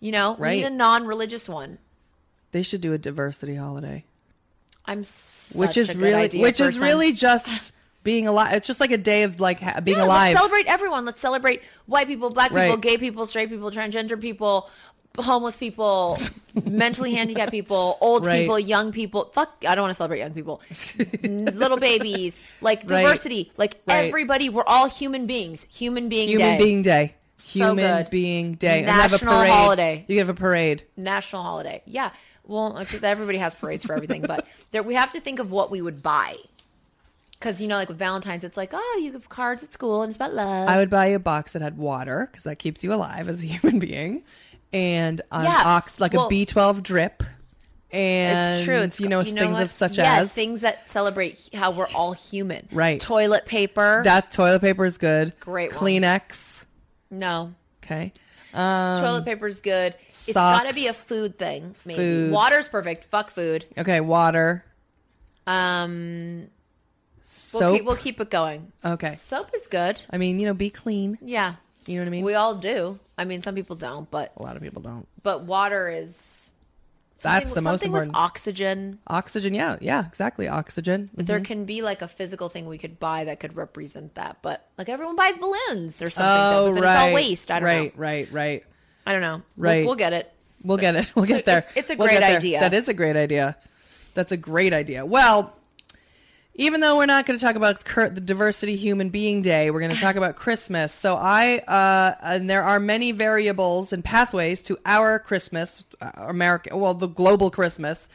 You 0.00 0.12
know, 0.12 0.36
we 0.38 0.50
need 0.50 0.64
a 0.64 0.70
non-religious 0.70 1.48
one. 1.48 1.78
They 2.52 2.62
should 2.62 2.80
do 2.80 2.92
a 2.92 2.98
diversity 2.98 3.56
holiday, 3.56 4.04
I'm 4.86 5.02
such 5.04 5.58
which 5.58 5.76
is 5.76 5.90
a 5.90 5.94
good 5.94 6.02
really, 6.02 6.14
idea 6.14 6.42
which 6.42 6.60
is 6.60 6.78
really 6.78 7.12
just 7.12 7.72
being 8.04 8.26
alive. 8.28 8.54
It's 8.54 8.66
just 8.66 8.80
like 8.80 8.92
a 8.92 8.96
day 8.96 9.24
of 9.24 9.40
like 9.40 9.60
ha- 9.60 9.80
being 9.80 9.98
Yeah, 9.98 10.04
alive. 10.04 10.28
Let's 10.34 10.38
celebrate 10.38 10.66
everyone. 10.66 11.04
Let's 11.04 11.20
celebrate 11.20 11.62
white 11.86 12.06
people, 12.06 12.30
black 12.30 12.50
people, 12.50 12.62
Right. 12.68 12.80
gay 12.80 12.96
people, 12.96 13.26
straight 13.26 13.50
people, 13.50 13.70
transgender 13.70 14.18
people, 14.18 14.70
homeless 15.18 15.56
people, 15.56 16.18
mentally 16.64 17.14
handicapped 17.14 17.50
people, 17.50 17.98
old 18.00 18.24
Right. 18.26 18.40
people, 18.40 18.58
young 18.58 18.92
people. 18.92 19.30
Fuck, 19.32 19.64
I 19.66 19.74
don't 19.74 19.82
want 19.82 19.90
to 19.90 19.94
celebrate 19.94 20.18
young 20.20 20.32
people. 20.32 20.60
Little 21.22 21.76
babies, 21.78 22.40
like 22.60 22.80
Right. 22.80 22.88
diversity, 23.02 23.52
like 23.56 23.80
Right. 23.86 24.06
everybody. 24.06 24.48
We're 24.48 24.64
all 24.66 24.88
human 24.88 25.26
beings. 25.26 25.66
Human 25.70 26.08
being 26.08 26.28
Human 26.28 26.58
day. 26.58 26.64
Being 26.64 26.82
Day. 26.82 27.14
Human 27.42 27.76
good. 27.76 28.10
Being 28.10 28.54
Day. 28.54 28.80
and 28.80 28.90
have 28.90 29.10
a 29.12 29.14
National 29.16 29.38
parade. 29.38 29.50
holiday. 29.50 30.04
You 30.08 30.18
have 30.18 30.28
a 30.28 30.34
parade. 30.34 30.82
national 30.96 31.42
holiday. 31.42 31.82
Yeah. 31.86 32.10
Well, 32.44 32.76
uh, 32.78 32.84
everybody 33.02 33.38
has 33.38 33.54
parades 33.54 33.84
for 33.84 33.92
everything, 33.94 34.22
but 34.22 34.46
there 34.72 34.82
we 34.82 34.94
have 34.94 35.12
to 35.12 35.20
think 35.20 35.38
of 35.38 35.50
what 35.50 35.70
we 35.70 35.80
would 35.82 36.02
buy. 36.02 36.34
Because 37.32 37.60
you 37.60 37.68
know, 37.68 37.76
like 37.76 37.88
with 37.88 37.98
Valentine's, 37.98 38.42
it's 38.42 38.56
like, 38.56 38.70
oh, 38.72 39.00
you 39.02 39.12
give 39.12 39.28
cards 39.28 39.62
at 39.62 39.72
school 39.72 40.02
and 40.02 40.10
it's 40.10 40.16
about 40.16 40.34
love. 40.34 40.68
I 40.68 40.76
would 40.78 40.90
buy 40.90 41.06
you 41.10 41.16
a 41.16 41.20
box 41.20 41.52
that 41.52 41.62
had 41.62 41.78
water 41.78 42.26
because 42.28 42.42
that 42.42 42.56
keeps 42.58 42.82
you 42.82 42.92
alive 42.92 43.28
as 43.28 43.44
a 43.44 43.46
human 43.54 43.78
being, 43.78 44.24
and 44.72 45.20
an 45.32 45.44
Yeah. 45.44 45.62
ox 45.64 46.00
like 46.00 46.12
Well- 46.12 46.26
a 46.26 46.28
B 46.28 46.44
twelve 46.46 46.82
drip, 46.82 47.22
and 47.90 48.56
it's 48.56 48.64
true. 48.64 48.78
It's 48.78 49.00
you 49.00 49.08
know 49.08 49.22
things 49.24 49.54
what? 49.54 49.62
of 49.62 49.72
such 49.72 49.98
yes, 49.98 50.22
as 50.22 50.32
things 50.34 50.60
that 50.60 50.88
celebrate 50.90 51.50
how 51.54 51.70
we're 51.70 51.88
all 51.88 52.12
human. 52.12 52.68
Right. 52.72 53.00
Toilet 53.00 53.46
paper. 53.46 54.02
that 54.04 54.30
toilet 54.30 54.60
paper 54.60 54.84
is 54.84 54.98
good. 54.98 55.32
Great 55.40 55.72
one. 55.74 55.80
Kleenex. 55.80 56.64
no. 57.10 57.54
Okay. 57.84 58.12
Um, 58.52 59.00
Toilet 59.00 59.42
is 59.44 59.60
good. 59.60 59.94
It's 60.08 60.32
got 60.32 60.66
to 60.66 60.74
be 60.74 60.86
a 60.88 60.92
food 60.92 61.38
thing. 61.38 61.74
Maybe 61.84 61.96
Food. 61.98 62.32
water's 62.32 62.66
perfect. 62.68 63.04
Fuck 63.04 63.30
food. 63.30 63.64
okay. 63.78 64.00
Water. 64.00 64.64
Um, 65.46 66.38
we'll 66.42 66.48
Soap. 67.22 67.76
keep, 67.76 67.84
we'll 67.86 67.96
keep 67.96 68.20
it 68.20 68.30
going. 68.30 68.72
okay. 68.84 69.14
Soap 69.14 69.50
is 69.54 69.66
good. 69.66 70.00
I 70.10 70.18
mean, 70.18 70.38
you 70.38 70.46
know, 70.46 70.54
be 70.54 70.70
clean. 70.70 71.18
Yeah, 71.22 71.54
You 71.88 71.96
know 71.96 72.02
what 72.02 72.08
I 72.08 72.10
mean? 72.10 72.24
we 72.24 72.34
all 72.34 72.54
do. 72.54 72.98
I 73.16 73.24
mean, 73.24 73.42
some 73.42 73.54
people 73.54 73.76
don't, 73.76 74.10
but 74.10 74.32
a 74.36 74.42
lot 74.42 74.56
of 74.56 74.62
people 74.62 74.82
don't. 74.82 75.08
but 75.22 75.44
water 75.44 75.88
is 75.88 76.52
That's 77.22 77.52
the 77.52 77.62
most 77.62 77.82
important. 77.82 78.14
oxygen. 78.14 78.98
Oxygen. 79.06 79.54
Yeah. 79.54 79.76
Yeah. 79.80 80.06
Exactly. 80.06 80.48
Oxygen. 80.48 81.10
But 81.14 81.26
there 81.26 81.38
mm-hmm. 81.38 81.44
can 81.44 81.64
be 81.64 81.82
like 81.82 82.02
a 82.02 82.08
physical 82.08 82.48
thing 82.48 82.66
we 82.66 82.78
could 82.78 83.00
buy 83.00 83.24
that 83.24 83.40
could 83.40 83.56
represent 83.56 84.14
that. 84.16 84.36
But 84.42 84.68
like 84.76 84.88
everyone 84.88 85.16
buys 85.16 85.38
balloons 85.38 86.02
or 86.02 86.10
something. 86.10 86.26
Oh, 86.30 86.70
right. 86.72 86.78
It's 86.78 86.86
all 86.86 87.14
waste. 87.14 87.50
I 87.50 87.58
don't 87.60 87.64
right. 87.66 87.94
know. 87.96 88.00
Right. 88.00 88.28
Right. 88.30 88.32
right. 88.32 88.64
I 89.06 89.12
don't 89.12 89.22
know. 89.22 89.42
Right. 89.56 89.78
We'll, 89.78 89.86
we'll 89.86 89.96
get 89.96 90.12
it. 90.12 90.32
We'll 90.62 90.76
get 90.76 90.94
it. 90.94 91.10
We'll 91.16 91.24
get 91.24 91.46
there. 91.46 91.58
it's- 91.58 91.72
it's 91.74 91.90
a 91.90 91.96
We'll 91.96 92.08
great 92.08 92.22
idea. 92.22 92.60
That 92.60 92.74
is 92.74 92.88
a 92.88 92.94
great 92.94 93.16
idea. 93.16 93.56
That's 94.14 94.32
a 94.32 94.36
great 94.36 94.72
idea. 94.72 95.06
Well, 95.06 95.57
even 96.58 96.80
though 96.80 96.96
we're 96.96 97.06
not 97.06 97.24
going 97.24 97.38
to 97.38 97.44
talk 97.44 97.54
about 97.54 97.84
cur- 97.84 98.10
the 98.10 98.20
Diversity 98.20 98.76
Human 98.76 99.10
Being 99.10 99.42
Day, 99.42 99.70
we're 99.70 99.80
going 99.80 99.94
to 99.94 100.00
talk 100.00 100.16
about 100.16 100.34
Christmas. 100.34 100.92
So 100.92 101.14
I, 101.14 101.58
uh, 101.58 102.16
and 102.20 102.50
there 102.50 102.64
are 102.64 102.80
many 102.80 103.12
variables 103.12 103.92
and 103.92 104.04
pathways 104.04 104.60
to 104.62 104.76
our 104.84 105.20
Christmas, 105.20 105.86
uh, 106.00 106.10
America, 106.16 106.76
well, 106.76 106.94
the 106.94 107.06
global 107.06 107.50
Christmas, 107.50 108.08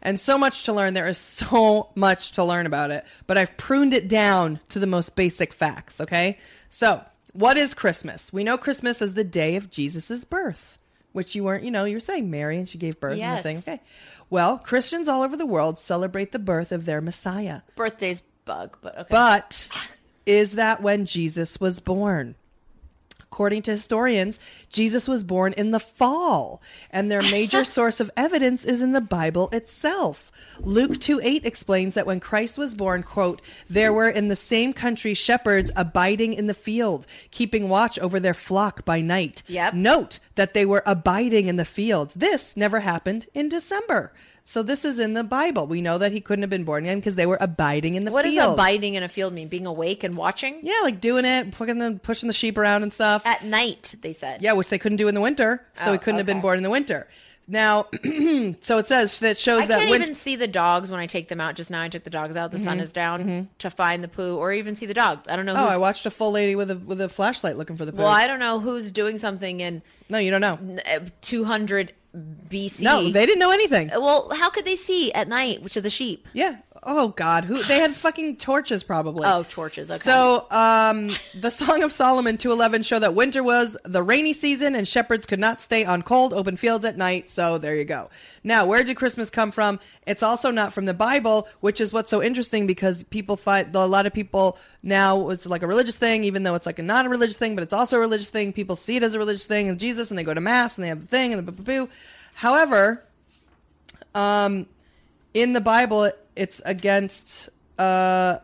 and 0.00 0.18
so 0.18 0.38
much 0.38 0.64
to 0.64 0.72
learn. 0.72 0.94
There 0.94 1.06
is 1.06 1.18
so 1.18 1.90
much 1.94 2.32
to 2.32 2.42
learn 2.42 2.64
about 2.64 2.90
it, 2.90 3.04
but 3.26 3.36
I've 3.36 3.54
pruned 3.58 3.92
it 3.92 4.08
down 4.08 4.60
to 4.70 4.78
the 4.78 4.86
most 4.86 5.14
basic 5.14 5.52
facts. 5.52 6.00
Okay, 6.00 6.38
so 6.70 7.04
what 7.34 7.58
is 7.58 7.74
Christmas? 7.74 8.32
We 8.32 8.44
know 8.44 8.56
Christmas 8.56 9.02
is 9.02 9.12
the 9.12 9.24
day 9.24 9.56
of 9.56 9.70
Jesus' 9.70 10.24
birth, 10.24 10.78
which 11.12 11.34
you 11.34 11.44
weren't, 11.44 11.64
you 11.64 11.70
know, 11.70 11.84
you 11.84 11.96
were 11.96 12.00
saying 12.00 12.30
Mary 12.30 12.56
and 12.56 12.66
she 12.66 12.78
gave 12.78 12.98
birth 12.98 13.18
and 13.34 13.38
the 13.38 13.42
thing. 13.42 13.58
Okay. 13.58 13.82
Well, 14.30 14.58
Christians 14.58 15.08
all 15.08 15.22
over 15.22 15.36
the 15.36 15.44
world 15.44 15.76
celebrate 15.76 16.30
the 16.30 16.38
birth 16.38 16.70
of 16.70 16.86
their 16.86 17.00
Messiah. 17.00 17.62
Birthday's 17.74 18.22
bug, 18.44 18.78
but 18.80 18.96
okay. 18.96 19.08
But 19.10 19.68
is 20.24 20.52
that 20.52 20.80
when 20.80 21.04
Jesus 21.04 21.58
was 21.58 21.80
born? 21.80 22.36
According 23.32 23.62
to 23.62 23.70
historians, 23.70 24.40
Jesus 24.70 25.06
was 25.06 25.22
born 25.22 25.52
in 25.52 25.70
the 25.70 25.78
fall, 25.78 26.60
and 26.90 27.08
their 27.08 27.22
major 27.22 27.64
source 27.76 28.00
of 28.00 28.10
evidence 28.16 28.64
is 28.64 28.82
in 28.82 28.90
the 28.90 29.00
Bible 29.00 29.48
itself. 29.52 30.32
Luke 30.58 30.98
2 30.98 31.20
8 31.22 31.44
explains 31.44 31.94
that 31.94 32.06
when 32.06 32.18
Christ 32.18 32.58
was 32.58 32.74
born, 32.74 33.04
quote, 33.04 33.40
there 33.68 33.92
were 33.92 34.08
in 34.08 34.26
the 34.26 34.34
same 34.34 34.72
country 34.72 35.14
shepherds 35.14 35.70
abiding 35.76 36.32
in 36.32 36.48
the 36.48 36.54
field, 36.54 37.06
keeping 37.30 37.68
watch 37.68 38.00
over 38.00 38.18
their 38.18 38.34
flock 38.34 38.84
by 38.84 39.00
night. 39.00 39.44
Yep. 39.46 39.74
Note 39.74 40.18
that 40.34 40.52
they 40.52 40.66
were 40.66 40.82
abiding 40.84 41.46
in 41.46 41.54
the 41.54 41.64
field. 41.64 42.12
This 42.16 42.56
never 42.56 42.80
happened 42.80 43.26
in 43.32 43.48
December. 43.48 44.12
So 44.44 44.62
this 44.64 44.84
is 44.84 44.98
in 44.98 45.14
the 45.14 45.22
Bible. 45.22 45.66
We 45.66 45.80
know 45.80 45.98
that 45.98 46.10
he 46.12 46.20
couldn't 46.20 46.42
have 46.42 46.50
been 46.50 46.64
born 46.64 46.84
again 46.84 46.98
because 46.98 47.14
they 47.14 47.26
were 47.26 47.38
abiding 47.40 47.94
in 47.94 48.04
the 48.04 48.10
field. 48.10 48.14
what 48.14 48.22
does 48.24 48.52
abiding 48.54 48.94
in 48.94 49.02
a 49.02 49.08
field 49.08 49.32
mean? 49.32 49.48
Being 49.48 49.66
awake 49.66 50.02
and 50.02 50.16
watching? 50.16 50.58
Yeah, 50.62 50.80
like 50.82 51.00
doing 51.00 51.24
it, 51.24 51.52
pushing 51.52 51.78
the 51.78 52.00
pushing 52.02 52.26
the 52.26 52.32
sheep 52.32 52.58
around 52.58 52.82
and 52.82 52.92
stuff. 52.92 53.22
At 53.24 53.44
night, 53.44 53.94
they 54.00 54.12
said. 54.12 54.42
yeah, 54.42 54.52
which 54.52 54.68
they 54.68 54.78
couldn't 54.78 54.96
do 54.96 55.06
in 55.08 55.14
the 55.14 55.20
winter, 55.20 55.64
so 55.74 55.86
Oh, 55.86 55.92
he 55.92 55.98
couldn't 55.98 56.18
have 56.18 56.26
been 56.26 56.40
born 56.40 56.56
in 56.56 56.62
the 56.64 56.70
winter. 56.70 57.06
Now, 57.46 57.86
so 58.60 58.78
it 58.78 58.86
says 58.86 59.18
that 59.20 59.36
shows 59.36 59.62
I 59.62 59.66
that 59.66 59.76
I 59.76 59.78
can't 59.80 59.90
win- 59.90 60.02
even 60.02 60.14
see 60.14 60.36
the 60.36 60.46
dogs 60.46 60.88
when 60.88 61.00
I 61.00 61.06
take 61.08 61.26
them 61.28 61.40
out. 61.40 61.56
Just 61.56 61.68
now, 61.68 61.82
I 61.82 61.88
took 61.88 62.04
the 62.04 62.10
dogs 62.10 62.36
out. 62.36 62.52
The 62.52 62.60
sun 62.60 62.76
Mm-hmm. 62.76 62.82
is 62.84 62.92
down 62.92 63.48
to 63.58 63.70
find 63.70 64.04
the 64.04 64.08
poo, 64.08 64.36
or 64.36 64.52
even 64.52 64.76
see 64.76 64.86
the 64.86 64.94
dogs. 64.94 65.26
I 65.28 65.34
don't 65.34 65.46
know. 65.46 65.54
Oh, 65.56 65.66
I 65.66 65.76
watched 65.76 66.06
a 66.06 66.10
full 66.12 66.30
lady 66.30 66.54
with 66.54 66.70
a 66.70 66.76
with 66.76 67.00
a 67.00 67.08
flashlight 67.08 67.56
looking 67.56 67.76
for 67.76 67.84
the 67.84 67.92
poo. 67.92 67.98
well, 67.98 68.06
I 68.08 68.26
don't 68.28 68.38
know 68.38 68.60
who's 68.60 68.92
doing 68.92 69.18
something 69.18 69.58
in 69.60 69.82
no, 70.08 70.18
you 70.18 70.30
don't 70.30 70.40
know. 70.40 70.80
uh, 70.86 71.00
200 71.22 71.92
BC. 72.16 72.82
No, 72.82 73.08
they 73.08 73.26
didn't 73.26 73.38
know 73.38 73.52
anything. 73.52 73.88
Well, 73.88 74.30
how 74.34 74.50
could 74.50 74.64
they 74.64 74.76
see 74.76 75.12
at 75.12 75.28
night, 75.28 75.62
which 75.62 75.76
are 75.76 75.80
the 75.80 75.90
sheep? 75.90 76.26
Yeah. 76.32 76.56
Oh 76.82 77.08
God, 77.08 77.44
who 77.44 77.62
they 77.62 77.78
had 77.78 77.94
fucking 77.94 78.36
torches 78.36 78.82
probably. 78.82 79.26
Oh, 79.26 79.42
torches. 79.42 79.90
Okay. 79.90 80.00
So, 80.00 80.46
um, 80.50 81.10
the 81.38 81.50
Song 81.50 81.82
of 81.82 81.92
Solomon 81.92 82.38
211 82.38 82.84
show 82.84 82.98
that 82.98 83.14
winter 83.14 83.42
was 83.42 83.76
the 83.84 84.02
rainy 84.02 84.32
season 84.32 84.74
and 84.74 84.88
shepherds 84.88 85.26
could 85.26 85.38
not 85.40 85.60
stay 85.60 85.84
on 85.84 86.00
cold, 86.00 86.32
open 86.32 86.56
fields 86.56 86.86
at 86.86 86.96
night. 86.96 87.30
So 87.30 87.58
there 87.58 87.76
you 87.76 87.84
go. 87.84 88.08
Now, 88.42 88.64
where 88.64 88.82
did 88.82 88.96
Christmas 88.96 89.28
come 89.28 89.50
from? 89.50 89.78
It's 90.06 90.22
also 90.22 90.50
not 90.50 90.72
from 90.72 90.86
the 90.86 90.94
Bible, 90.94 91.48
which 91.60 91.82
is 91.82 91.92
what's 91.92 92.08
so 92.10 92.22
interesting 92.22 92.66
because 92.66 93.02
people 93.02 93.36
find 93.36 93.74
a 93.76 93.84
lot 93.84 94.06
of 94.06 94.14
people 94.14 94.58
now 94.82 95.28
it's 95.28 95.44
like 95.44 95.62
a 95.62 95.66
religious 95.66 95.98
thing, 95.98 96.24
even 96.24 96.44
though 96.44 96.54
it's 96.54 96.64
like 96.64 96.78
a 96.78 96.82
not 96.82 97.04
a 97.04 97.10
religious 97.10 97.36
thing, 97.36 97.54
but 97.54 97.62
it's 97.62 97.74
also 97.74 97.98
a 97.98 98.00
religious 98.00 98.30
thing. 98.30 98.54
People 98.54 98.74
see 98.74 98.96
it 98.96 99.02
as 99.02 99.12
a 99.12 99.18
religious 99.18 99.46
thing 99.46 99.68
and 99.68 99.78
Jesus 99.78 100.10
and 100.10 100.16
they 100.16 100.24
go 100.24 100.32
to 100.32 100.40
mass 100.40 100.78
and 100.78 100.84
they 100.84 100.88
have 100.88 101.02
the 101.02 101.06
thing 101.06 101.34
and 101.34 101.46
the 101.46 101.52
boo 101.52 101.62
boo 101.62 101.86
boo. 101.86 101.92
However, 102.32 103.04
um, 104.14 104.66
in 105.34 105.52
the 105.52 105.60
Bible, 105.60 106.10
it's 106.36 106.60
against 106.64 107.48
uh 107.78 108.38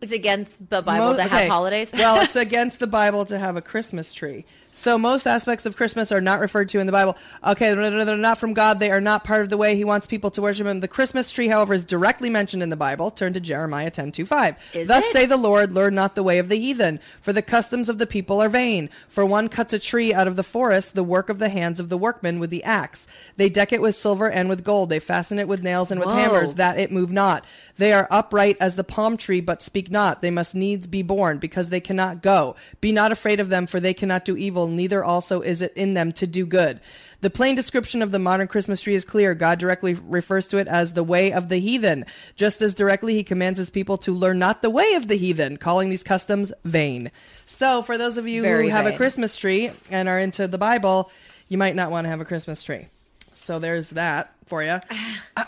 it's 0.00 0.12
against 0.12 0.68
the 0.68 0.82
Bible 0.82 1.14
to 1.14 1.22
have 1.22 1.32
okay. 1.32 1.48
holidays. 1.48 1.92
well, 1.92 2.20
it's 2.22 2.36
against 2.46 2.80
the 2.80 2.86
Bible 2.86 3.24
to 3.26 3.38
have 3.38 3.56
a 3.56 3.62
Christmas 3.62 4.12
tree. 4.12 4.44
So 4.78 4.98
most 4.98 5.26
aspects 5.26 5.64
of 5.64 5.74
Christmas 5.74 6.12
are 6.12 6.20
not 6.20 6.38
referred 6.38 6.68
to 6.68 6.78
in 6.78 6.86
the 6.86 6.92
Bible. 6.92 7.16
Okay, 7.42 7.74
they're 7.74 8.16
not 8.16 8.38
from 8.38 8.52
God. 8.52 8.78
They 8.78 8.90
are 8.90 9.00
not 9.00 9.24
part 9.24 9.40
of 9.40 9.48
the 9.48 9.56
way 9.56 9.74
He 9.74 9.84
wants 9.84 10.06
people 10.06 10.30
to 10.32 10.42
worship 10.42 10.66
Him. 10.66 10.80
The 10.80 10.86
Christmas 10.86 11.30
tree, 11.30 11.48
however, 11.48 11.72
is 11.72 11.86
directly 11.86 12.28
mentioned 12.28 12.62
in 12.62 12.68
the 12.68 12.76
Bible. 12.76 13.10
Turn 13.10 13.32
to 13.32 13.40
Jeremiah 13.40 13.90
10, 13.90 14.12
2, 14.12 14.26
5. 14.26 14.56
Is 14.74 14.86
Thus 14.86 15.06
it? 15.06 15.12
say 15.12 15.26
the 15.26 15.38
Lord, 15.38 15.72
learn 15.72 15.94
not 15.94 16.14
the 16.14 16.22
way 16.22 16.38
of 16.38 16.50
the 16.50 16.58
heathen, 16.58 17.00
for 17.22 17.32
the 17.32 17.40
customs 17.40 17.88
of 17.88 17.96
the 17.96 18.06
people 18.06 18.40
are 18.40 18.50
vain. 18.50 18.90
For 19.08 19.24
one 19.24 19.48
cuts 19.48 19.72
a 19.72 19.78
tree 19.78 20.12
out 20.12 20.28
of 20.28 20.36
the 20.36 20.42
forest, 20.42 20.94
the 20.94 21.02
work 21.02 21.30
of 21.30 21.38
the 21.38 21.48
hands 21.48 21.80
of 21.80 21.88
the 21.88 21.98
workmen 21.98 22.38
with 22.38 22.50
the 22.50 22.62
axe. 22.62 23.08
They 23.38 23.48
deck 23.48 23.72
it 23.72 23.80
with 23.80 23.96
silver 23.96 24.30
and 24.30 24.46
with 24.46 24.62
gold. 24.62 24.90
They 24.90 25.00
fasten 25.00 25.38
it 25.38 25.48
with 25.48 25.62
nails 25.62 25.90
and 25.90 25.98
with 25.98 26.10
Whoa. 26.10 26.16
hammers, 26.16 26.54
that 26.54 26.78
it 26.78 26.92
move 26.92 27.10
not. 27.10 27.46
They 27.78 27.94
are 27.94 28.08
upright 28.10 28.58
as 28.60 28.76
the 28.76 28.84
palm 28.84 29.16
tree, 29.16 29.40
but 29.40 29.62
speak 29.62 29.90
not. 29.90 30.20
They 30.20 30.30
must 30.30 30.54
needs 30.54 30.86
be 30.86 31.02
born, 31.02 31.38
because 31.38 31.70
they 31.70 31.80
cannot 31.80 32.22
go. 32.22 32.56
Be 32.80 32.92
not 32.92 33.10
afraid 33.10 33.40
of 33.40 33.48
them, 33.48 33.66
for 33.66 33.80
they 33.80 33.94
cannot 33.94 34.24
do 34.26 34.36
evil, 34.36 34.65
neither 34.68 35.04
also 35.04 35.40
is 35.40 35.62
it 35.62 35.72
in 35.74 35.94
them 35.94 36.12
to 36.12 36.26
do 36.26 36.46
good. 36.46 36.80
The 37.20 37.30
plain 37.30 37.54
description 37.54 38.02
of 38.02 38.12
the 38.12 38.18
modern 38.18 38.46
Christmas 38.46 38.80
tree 38.80 38.94
is 38.94 39.04
clear. 39.04 39.34
God 39.34 39.58
directly 39.58 39.94
refers 39.94 40.48
to 40.48 40.58
it 40.58 40.68
as 40.68 40.92
the 40.92 41.02
way 41.02 41.32
of 41.32 41.48
the 41.48 41.58
heathen, 41.58 42.04
just 42.36 42.60
as 42.60 42.74
directly 42.74 43.14
he 43.14 43.24
commands 43.24 43.58
his 43.58 43.70
people 43.70 43.96
to 43.98 44.12
learn 44.12 44.38
not 44.38 44.62
the 44.62 44.70
way 44.70 44.94
of 44.94 45.08
the 45.08 45.16
heathen, 45.16 45.56
calling 45.56 45.88
these 45.88 46.02
customs 46.02 46.52
vain. 46.64 47.10
So, 47.46 47.82
for 47.82 47.96
those 47.96 48.18
of 48.18 48.28
you 48.28 48.42
Very 48.42 48.68
who 48.68 48.74
have 48.74 48.86
a. 48.86 48.96
Christmas 48.96 49.36
tree 49.36 49.70
and 49.90 50.08
are 50.08 50.18
into 50.18 50.46
the 50.46 50.58
Bible, 50.58 51.10
you 51.48 51.58
might 51.58 51.74
not 51.74 51.90
want 51.90 52.04
to 52.04 52.10
have 52.10 52.20
a 52.20 52.24
Christmas 52.24 52.62
tree. 52.62 52.88
So, 53.34 53.58
there's 53.58 53.90
that 53.90 54.32
for 54.44 54.62
you. 54.62 54.80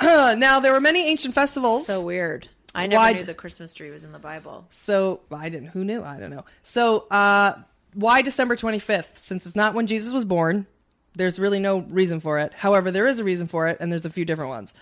now, 0.03 0.61
there 0.61 0.73
were 0.73 0.81
many 0.81 1.07
ancient 1.07 1.35
festivals. 1.35 1.87
So 1.87 2.03
weird. 2.03 2.49
I 2.75 2.87
never 2.87 3.01
Why 3.01 3.13
knew 3.13 3.23
the 3.23 3.35
Christmas 3.35 3.75
tree 3.75 3.91
was 3.91 4.05
in 4.05 4.13
the 4.13 4.19
Bible. 4.19 4.67
So 4.71 5.21
I 5.33 5.49
didn't. 5.49 5.69
Who 5.69 5.85
knew? 5.85 6.05
I 6.05 6.19
don't 6.19 6.31
know. 6.31 6.45
So 6.63 7.07
uh, 7.11 7.55
why 7.95 8.23
December 8.23 8.57
25th? 8.57 9.17
Since 9.17 9.47
it's 9.47 9.57
not 9.57 9.75
when 9.75 9.87
Jesus 9.87 10.13
was 10.13 10.25
born, 10.25 10.67
there's 11.15 11.39
really 11.39 11.59
no 11.59 11.81
reason 11.81 12.21
for 12.21 12.39
it. 12.39 12.53
However, 12.55 12.91
there 12.91 13.07
is 13.07 13.19
a 13.19 13.25
reason 13.25 13.47
for 13.47 13.67
it, 13.69 13.77
and 13.81 13.91
there's 13.91 14.05
a 14.07 14.11
few 14.11 14.25
different 14.25 14.51
ones. 14.51 14.75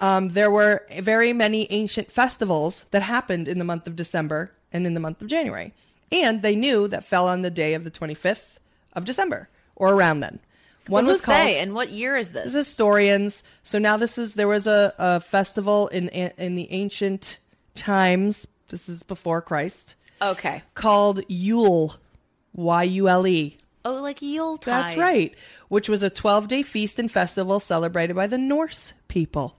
Um, 0.00 0.30
there 0.30 0.50
were 0.50 0.86
very 1.00 1.32
many 1.32 1.66
ancient 1.70 2.10
festivals 2.10 2.86
that 2.92 3.02
happened 3.02 3.48
in 3.48 3.58
the 3.58 3.64
month 3.64 3.86
of 3.86 3.96
December 3.96 4.52
and 4.72 4.86
in 4.86 4.94
the 4.94 5.00
month 5.00 5.22
of 5.22 5.28
January, 5.28 5.72
and 6.12 6.42
they 6.42 6.54
knew 6.54 6.86
that 6.88 7.04
fell 7.04 7.26
on 7.26 7.42
the 7.42 7.50
day 7.50 7.74
of 7.74 7.84
the 7.84 7.90
25th 7.90 8.58
of 8.92 9.04
December 9.04 9.48
or 9.76 9.92
around 9.94 10.20
then. 10.20 10.38
One 10.86 11.04
Well, 11.04 11.14
was 11.14 11.22
called 11.22 11.36
they 11.36 11.58
and 11.58 11.74
what 11.74 11.90
year 11.90 12.16
is 12.16 12.30
this? 12.30 12.44
this 12.44 12.54
is 12.54 12.66
historians. 12.68 13.42
So 13.62 13.78
now 13.78 13.96
this 13.98 14.16
is 14.16 14.34
there 14.34 14.48
was 14.48 14.66
a, 14.66 14.94
a 14.98 15.20
festival 15.20 15.88
in 15.88 16.08
in 16.08 16.54
the 16.54 16.70
ancient 16.72 17.38
times. 17.74 18.46
This 18.68 18.88
is 18.88 19.02
before 19.02 19.42
Christ 19.42 19.96
okay. 20.22 20.62
called 20.74 21.20
Yule, 21.28 21.96
Y 22.58 22.82
U 22.82 23.08
L 23.08 23.24
E. 23.24 23.56
Oh, 23.84 24.02
like 24.02 24.20
Yuletide. 24.20 24.72
That's 24.72 24.96
right. 24.96 25.32
Which 25.68 25.88
was 25.88 26.02
a 26.02 26.10
12 26.10 26.48
day 26.48 26.62
feast 26.64 26.98
and 26.98 27.10
festival 27.10 27.60
celebrated 27.60 28.16
by 28.16 28.26
the 28.26 28.36
Norse 28.36 28.94
people. 29.06 29.56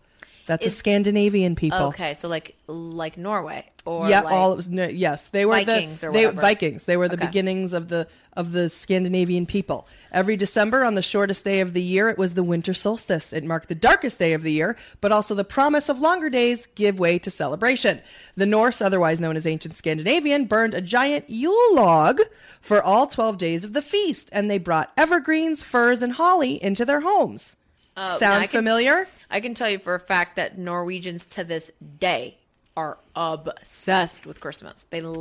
That's 0.49 0.65
a 0.65 0.71
Scandinavian 0.71 1.55
people. 1.55 1.77
Okay, 1.89 2.15
so 2.15 2.27
like 2.27 2.55
like 2.65 3.17
Norway 3.19 3.65
or 3.85 4.09
yeah, 4.09 4.21
like, 4.21 4.33
all 4.33 4.53
it 4.53 4.55
was 4.55 4.67
no, 4.67 4.87
yes, 4.87 5.27
they 5.27 5.45
were 5.45 5.53
Vikings 5.63 6.01
the 6.01 6.07
or 6.07 6.11
they, 6.11 6.25
whatever. 6.25 6.41
Vikings. 6.41 6.85
They 6.85 6.97
were 6.97 7.07
the 7.07 7.13
Okay. 7.17 7.27
beginnings 7.27 7.71
of 7.71 7.89
the 7.89 8.07
of 8.33 8.51
the 8.51 8.67
Scandinavian 8.69 9.45
people. 9.45 9.87
Every 10.11 10.35
December 10.35 10.83
on 10.83 10.95
the 10.95 11.03
shortest 11.03 11.45
day 11.45 11.59
of 11.59 11.73
the 11.73 11.83
year, 11.83 12.09
it 12.09 12.17
was 12.17 12.33
the 12.33 12.41
winter 12.41 12.73
solstice. 12.73 13.31
It 13.31 13.43
marked 13.43 13.69
the 13.69 13.75
darkest 13.75 14.17
day 14.17 14.33
of 14.33 14.41
the 14.41 14.51
year, 14.51 14.75
but 15.01 15.11
also 15.11 15.35
the 15.35 15.43
promise 15.43 15.87
of 15.87 15.99
longer 15.99 16.31
days 16.31 16.65
give 16.65 16.97
way 16.97 17.19
to 17.19 17.29
celebration. 17.29 18.01
The 18.35 18.47
Norse, 18.47 18.81
otherwise 18.81 19.21
known 19.21 19.35
as 19.37 19.45
ancient 19.45 19.75
Scandinavian, 19.75 20.45
burned 20.45 20.73
a 20.73 20.81
giant 20.81 21.29
Yule 21.29 21.75
log 21.75 22.21
for 22.59 22.81
all 22.81 23.05
12 23.05 23.37
days 23.37 23.63
of 23.63 23.73
the 23.73 23.83
feast, 23.83 24.29
and 24.31 24.49
they 24.49 24.57
brought 24.57 24.91
evergreens, 24.97 25.61
firs, 25.61 26.01
and 26.01 26.13
holly 26.13 26.61
into 26.63 26.85
their 26.85 27.01
homes. 27.01 27.55
Oh, 27.95 28.15
I 28.15 28.17
Sound 28.17 28.41
can- 28.49 28.59
familiar? 28.61 29.07
I 29.30 29.41
can 29.41 29.53
tell 29.53 29.69
you 29.69 29.80
for 29.80 29.95
a 29.95 29.99
fact 29.99 30.36
that 30.38 30.57
Norwegians 30.57 31.25
to 31.27 31.43
this 31.43 31.71
day 31.99 32.38
are 32.75 32.97
obsessed 33.15 34.25
with 34.25 34.39
Christmas. 34.39 34.86
They 34.89 35.01
love. 35.01 35.15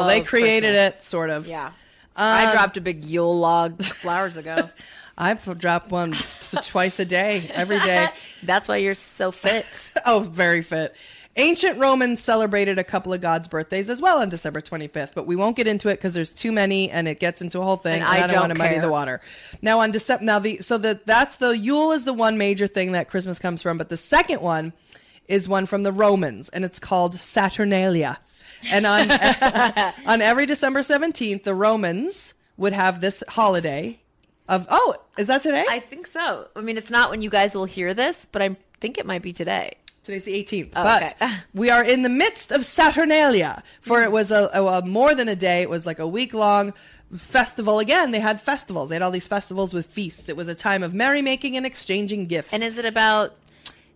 Well, 0.00 0.08
they 0.08 0.20
created 0.20 0.74
Christmas. 0.74 0.98
it, 0.98 1.02
sort 1.02 1.30
of. 1.30 1.46
Yeah. 1.46 1.72
I 2.16 2.46
um, 2.46 2.52
dropped 2.52 2.76
a 2.76 2.80
big 2.80 3.04
Yule 3.04 3.38
log 3.38 3.82
flowers 3.84 4.36
ago. 4.36 4.70
I've 5.18 5.58
dropped 5.58 5.90
one 5.90 6.14
twice 6.62 6.98
a 6.98 7.04
day, 7.04 7.50
every 7.52 7.78
day. 7.80 8.08
That's 8.42 8.68
why 8.68 8.78
you're 8.78 8.94
so 8.94 9.30
fit. 9.30 9.92
Oh, 10.06 10.20
very 10.20 10.62
fit. 10.62 10.94
Ancient 11.36 11.78
Romans 11.78 12.20
celebrated 12.20 12.78
a 12.78 12.84
couple 12.84 13.12
of 13.12 13.20
gods' 13.20 13.46
birthdays 13.46 13.88
as 13.88 14.02
well 14.02 14.20
on 14.20 14.28
December 14.28 14.60
25th, 14.60 15.12
but 15.14 15.26
we 15.26 15.36
won't 15.36 15.56
get 15.56 15.68
into 15.68 15.88
it 15.88 15.94
because 15.94 16.12
there's 16.12 16.32
too 16.32 16.50
many 16.50 16.90
and 16.90 17.06
it 17.06 17.20
gets 17.20 17.40
into 17.40 17.60
a 17.60 17.62
whole 17.62 17.76
thing. 17.76 17.94
And 17.94 18.02
And, 18.02 18.10
I 18.10 18.16
I, 18.16 18.18
don't 18.20 18.30
don't 18.30 18.40
want 18.40 18.52
to 18.52 18.58
muddy 18.58 18.78
the 18.78 18.90
water. 18.90 19.20
Now 19.62 19.78
on 19.78 19.92
December, 19.92 20.24
now 20.24 20.38
the 20.40 20.58
so 20.58 20.76
the 20.76 21.00
that's 21.04 21.36
the 21.36 21.56
Yule 21.56 21.92
is 21.92 22.04
the 22.04 22.12
one 22.12 22.36
major 22.36 22.66
thing 22.66 22.92
that 22.92 23.08
Christmas 23.08 23.38
comes 23.38 23.62
from, 23.62 23.78
but 23.78 23.88
the 23.90 23.96
second 23.96 24.40
one 24.40 24.72
is 25.28 25.48
one 25.48 25.66
from 25.66 25.84
the 25.84 25.92
Romans, 25.92 26.48
and 26.48 26.64
it's 26.64 26.80
called 26.80 27.20
Saturnalia. 27.20 28.18
And 28.70 28.84
on 28.84 29.10
on 30.06 30.20
every 30.20 30.46
December 30.46 30.80
17th, 30.80 31.44
the 31.44 31.54
Romans 31.54 32.34
would 32.56 32.72
have 32.72 33.00
this 33.00 33.22
holiday 33.28 34.00
of 34.48 34.66
oh, 34.68 34.96
is 35.16 35.28
that 35.28 35.42
today? 35.42 35.64
I 35.70 35.78
think 35.78 36.08
so. 36.08 36.48
I 36.56 36.60
mean, 36.60 36.76
it's 36.76 36.90
not 36.90 37.08
when 37.08 37.22
you 37.22 37.30
guys 37.30 37.54
will 37.54 37.66
hear 37.66 37.94
this, 37.94 38.26
but 38.26 38.42
I 38.42 38.56
think 38.80 38.98
it 38.98 39.06
might 39.06 39.22
be 39.22 39.32
today. 39.32 39.76
Today's 40.02 40.24
the 40.24 40.32
18th. 40.32 40.70
Oh, 40.76 40.82
but 40.82 41.02
okay. 41.20 41.32
we 41.54 41.70
are 41.70 41.84
in 41.84 42.02
the 42.02 42.08
midst 42.08 42.52
of 42.52 42.64
Saturnalia, 42.64 43.62
for 43.82 44.02
it 44.02 44.10
was 44.10 44.30
a, 44.30 44.48
a, 44.52 44.82
more 44.86 45.14
than 45.14 45.28
a 45.28 45.36
day. 45.36 45.60
It 45.62 45.68
was 45.68 45.84
like 45.84 45.98
a 45.98 46.06
week 46.08 46.32
long 46.32 46.72
festival. 47.14 47.78
Again, 47.78 48.10
they 48.10 48.20
had 48.20 48.40
festivals. 48.40 48.88
They 48.88 48.94
had 48.94 49.02
all 49.02 49.10
these 49.10 49.26
festivals 49.26 49.74
with 49.74 49.86
feasts. 49.86 50.28
It 50.28 50.36
was 50.36 50.48
a 50.48 50.54
time 50.54 50.82
of 50.82 50.94
merrymaking 50.94 51.56
and 51.56 51.66
exchanging 51.66 52.26
gifts. 52.26 52.52
And 52.52 52.62
is 52.62 52.78
it 52.78 52.86
about 52.86 53.34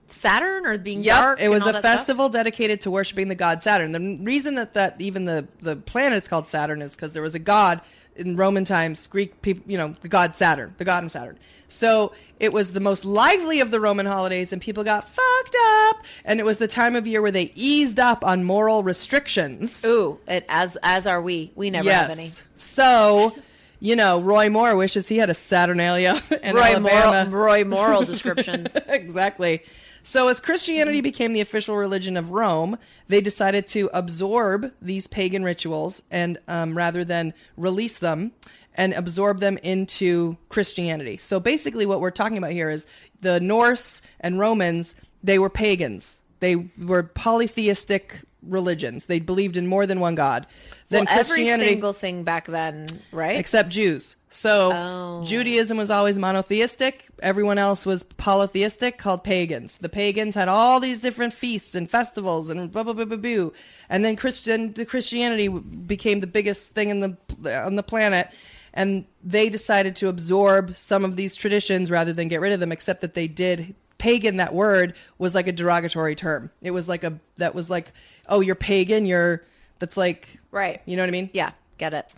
Saturn 0.08 0.66
or 0.66 0.76
being 0.76 1.02
Yep, 1.02 1.16
dark? 1.16 1.40
it 1.40 1.48
was 1.48 1.62
a 1.62 1.72
that 1.72 1.80
stuff? 1.80 1.82
festival 1.82 2.28
dedicated 2.28 2.82
to 2.82 2.90
worshiping 2.90 3.28
the 3.28 3.34
god 3.34 3.62
Saturn. 3.62 3.92
The 3.92 4.18
reason 4.22 4.56
that, 4.56 4.74
that 4.74 5.00
even 5.00 5.24
the, 5.24 5.48
the 5.62 5.76
planet's 5.76 6.28
called 6.28 6.48
Saturn 6.48 6.82
is 6.82 6.94
because 6.94 7.14
there 7.14 7.22
was 7.22 7.34
a 7.34 7.40
god 7.40 7.80
in 8.16 8.36
Roman 8.36 8.64
times, 8.64 9.06
Greek 9.06 9.40
people, 9.42 9.64
you 9.70 9.76
know, 9.78 9.94
the 10.00 10.08
god 10.08 10.36
Saturn, 10.36 10.74
the 10.78 10.84
god 10.84 11.04
of 11.04 11.12
Saturn. 11.12 11.38
So 11.68 12.12
it 12.38 12.52
was 12.52 12.72
the 12.72 12.80
most 12.80 13.04
lively 13.04 13.60
of 13.60 13.70
the 13.70 13.80
Roman 13.80 14.06
holidays, 14.06 14.52
and 14.52 14.60
people 14.62 14.84
got 14.84 15.08
fucked 15.08 15.56
up. 15.88 16.04
And 16.24 16.38
it 16.38 16.44
was 16.44 16.58
the 16.58 16.68
time 16.68 16.94
of 16.94 17.06
year 17.06 17.20
where 17.22 17.30
they 17.30 17.50
eased 17.54 17.98
up 17.98 18.24
on 18.24 18.44
moral 18.44 18.82
restrictions. 18.82 19.84
Ooh, 19.84 20.18
it, 20.28 20.44
as 20.48 20.76
as 20.82 21.06
are 21.06 21.20
we. 21.20 21.50
We 21.54 21.70
never 21.70 21.90
have 21.90 22.10
any. 22.10 22.30
So, 22.56 23.34
you 23.80 23.96
know, 23.96 24.20
Roy 24.20 24.50
Moore 24.50 24.76
wishes 24.76 25.08
he 25.08 25.16
had 25.18 25.30
a 25.30 25.34
Saturnalia 25.34 26.22
in 26.42 26.54
Roy 26.54 26.62
Alabama. 26.76 27.30
moral, 27.30 27.44
Roy 27.44 27.64
moral 27.64 28.02
descriptions. 28.04 28.76
exactly. 28.86 29.62
So, 30.06 30.28
as 30.28 30.38
Christianity 30.38 31.00
became 31.00 31.32
the 31.32 31.40
official 31.40 31.76
religion 31.76 32.18
of 32.18 32.30
Rome, 32.30 32.76
they 33.08 33.22
decided 33.22 33.66
to 33.68 33.88
absorb 33.94 34.70
these 34.80 35.06
pagan 35.06 35.42
rituals 35.44 36.02
and 36.10 36.36
um, 36.46 36.76
rather 36.76 37.04
than 37.06 37.32
release 37.56 37.98
them 37.98 38.32
and 38.74 38.92
absorb 38.92 39.40
them 39.40 39.56
into 39.62 40.36
Christianity. 40.50 41.16
So, 41.16 41.40
basically, 41.40 41.86
what 41.86 42.00
we're 42.02 42.10
talking 42.10 42.36
about 42.36 42.50
here 42.52 42.68
is 42.68 42.86
the 43.22 43.40
Norse 43.40 44.02
and 44.20 44.38
Romans, 44.38 44.94
they 45.22 45.38
were 45.38 45.48
pagans, 45.48 46.20
they 46.40 46.56
were 46.78 47.04
polytheistic 47.04 48.20
religions, 48.42 49.06
they 49.06 49.20
believed 49.20 49.56
in 49.56 49.66
more 49.66 49.86
than 49.86 50.00
one 50.00 50.16
God. 50.16 50.46
well, 50.90 51.00
Then 51.00 51.08
every 51.08 51.36
Christianity 51.36 51.70
single 51.70 51.94
thing 51.94 52.24
back 52.24 52.46
then, 52.46 52.88
right? 53.10 53.38
except 53.38 53.70
Jews. 53.70 54.16
So 54.34 54.72
Oh. 54.72 55.24
Judaism 55.24 55.76
was 55.76 55.90
always 55.90 56.18
monotheistic. 56.18 57.06
Everyone 57.22 57.56
else 57.56 57.86
was 57.86 58.02
polytheistic, 58.02 58.98
called 58.98 59.22
pagans. 59.22 59.78
The 59.78 59.88
pagans 59.88 60.34
had 60.34 60.48
all 60.48 60.80
these 60.80 61.00
different 61.00 61.34
feasts 61.34 61.76
and 61.76 61.88
festivals 61.88 62.50
and 62.50 62.70
blah 62.70 62.82
blah 62.82 62.94
blah 62.94 63.04
blah 63.04 63.16
blah. 63.16 63.50
And 63.88 64.04
then 64.04 64.16
Christian 64.16 64.72
the 64.72 64.84
Christianity 64.84 65.46
became 65.46 66.18
the 66.18 66.26
biggest 66.26 66.72
thing 66.72 66.88
in 66.90 66.98
the 66.98 67.64
on 67.64 67.76
the 67.76 67.84
planet. 67.84 68.28
And 68.72 69.04
they 69.22 69.48
decided 69.48 69.94
to 69.96 70.08
absorb 70.08 70.76
some 70.76 71.04
of 71.04 71.14
these 71.14 71.36
traditions 71.36 71.88
rather 71.88 72.12
than 72.12 72.26
get 72.26 72.40
rid 72.40 72.52
of 72.52 72.58
them. 72.58 72.72
Except 72.72 73.02
that 73.02 73.14
they 73.14 73.28
did 73.28 73.76
pagan. 73.98 74.38
That 74.38 74.52
word 74.52 74.94
was 75.16 75.36
like 75.36 75.46
a 75.46 75.52
derogatory 75.52 76.16
term. 76.16 76.50
It 76.60 76.72
was 76.72 76.88
like 76.88 77.04
a 77.04 77.20
that 77.36 77.54
was 77.54 77.70
like 77.70 77.92
oh 78.28 78.40
you're 78.40 78.56
pagan. 78.56 79.06
You're 79.06 79.44
that's 79.78 79.96
like 79.96 80.40
right. 80.50 80.82
you 80.86 80.96
know 80.96 81.02
what 81.04 81.08
I 81.08 81.12
mean. 81.12 81.30
Yeah, 81.32 81.52
get 81.78 81.94
it. 81.94 82.16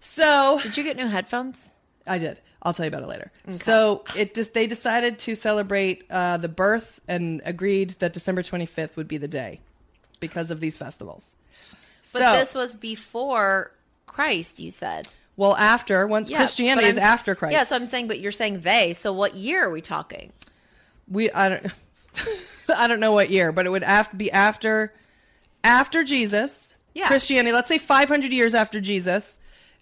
So 0.00 0.60
Did 0.62 0.76
you 0.76 0.84
get 0.84 0.96
new 0.96 1.06
headphones? 1.06 1.74
I 2.06 2.18
did. 2.18 2.40
I'll 2.62 2.72
tell 2.72 2.86
you 2.86 2.88
about 2.88 3.02
it 3.02 3.08
later. 3.08 3.30
So 3.50 4.04
it 4.16 4.34
just 4.34 4.52
they 4.52 4.66
decided 4.66 5.18
to 5.20 5.34
celebrate 5.34 6.04
uh, 6.10 6.38
the 6.38 6.48
birth 6.48 7.00
and 7.06 7.40
agreed 7.44 7.90
that 8.00 8.12
December 8.12 8.42
25th 8.42 8.96
would 8.96 9.08
be 9.08 9.16
the 9.16 9.28
day 9.28 9.60
because 10.20 10.50
of 10.50 10.60
these 10.60 10.76
festivals. 10.76 11.34
But 12.12 12.22
so, 12.22 12.32
this 12.32 12.54
was 12.54 12.74
before 12.74 13.72
Christ, 14.06 14.58
you 14.58 14.70
said. 14.70 15.08
well, 15.36 15.54
after 15.56 16.06
once 16.06 16.30
Yeah, 16.30 16.38
Christianity 16.38 16.88
is 16.88 16.96
after 16.96 17.34
Christ. 17.34 17.52
Yeah, 17.52 17.64
so 17.64 17.76
I'm 17.76 17.86
saying, 17.86 18.08
but 18.08 18.18
you're 18.18 18.32
saying 18.32 18.62
they. 18.62 18.92
So 18.94 19.12
what 19.12 19.36
year 19.36 19.64
are 19.66 19.70
we 19.70 19.80
talking? 19.80 20.32
we 21.10 21.30
I 21.30 21.48
don't 21.48 21.72
I 22.76 22.88
don't 22.88 23.00
know 23.00 23.12
what 23.12 23.30
year, 23.30 23.52
but 23.52 23.66
it 23.66 23.70
would 23.70 23.84
have 23.84 24.10
to 24.10 24.16
be 24.16 24.30
after 24.32 24.92
after 25.62 26.04
Jesus. 26.04 26.74
Yeah. 26.94 27.06
Christianity. 27.06 27.52
Let's 27.52 27.68
say 27.68 27.78
500 27.78 28.32
years 28.32 28.54
after 28.54 28.80
Jesus. 28.80 29.38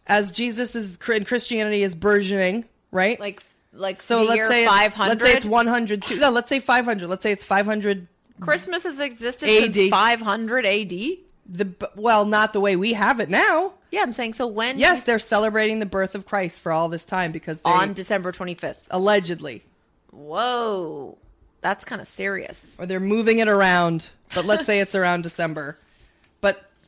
As 0.06 0.30
Jesus 0.30 0.74
is 0.76 0.98
and 1.08 1.26
Christianity 1.26 1.82
is 1.82 1.94
burgeoning, 1.94 2.64
right? 2.90 3.18
Like 3.18 3.42
like 3.72 3.98
so 4.00 4.22
let's 4.22 4.36
year 4.36 4.48
say 4.48 4.66
500. 4.66 5.08
let's 5.08 5.22
say 5.22 5.32
it's 5.32 5.44
100 5.44 6.02
too. 6.02 6.16
No, 6.18 6.30
let's 6.30 6.48
say 6.48 6.60
500. 6.60 7.08
Let's 7.08 7.22
say 7.22 7.32
it's 7.32 7.44
500 7.44 8.06
Christmas 8.40 8.82
has 8.82 9.00
existed 9.00 9.48
AD. 9.48 9.74
since 9.74 9.90
500 9.90 10.66
AD. 10.66 10.90
the 10.90 11.88
well, 11.94 12.24
not 12.24 12.52
the 12.52 12.60
way 12.60 12.76
we 12.76 12.92
have 12.92 13.20
it 13.20 13.28
now. 13.28 13.72
Yeah, 13.90 14.02
I'm 14.02 14.12
saying 14.12 14.34
so 14.34 14.46
when 14.46 14.78
Yes, 14.78 15.02
they're 15.02 15.18
celebrating 15.18 15.78
the 15.78 15.86
birth 15.86 16.14
of 16.14 16.26
Christ 16.26 16.60
for 16.60 16.72
all 16.72 16.88
this 16.88 17.04
time 17.04 17.32
because 17.32 17.60
they 17.60 17.70
on 17.70 17.92
December 17.92 18.32
25th. 18.32 18.76
allegedly 18.90 19.62
Whoa. 20.10 21.18
That's 21.60 21.84
kind 21.84 22.00
of 22.00 22.08
serious. 22.08 22.76
or 22.78 22.86
they're 22.86 23.00
moving 23.00 23.38
it 23.38 23.48
around. 23.48 24.08
But 24.34 24.44
let's 24.44 24.66
say 24.66 24.80
it's 24.80 24.94
around 24.94 25.22
December. 25.22 25.78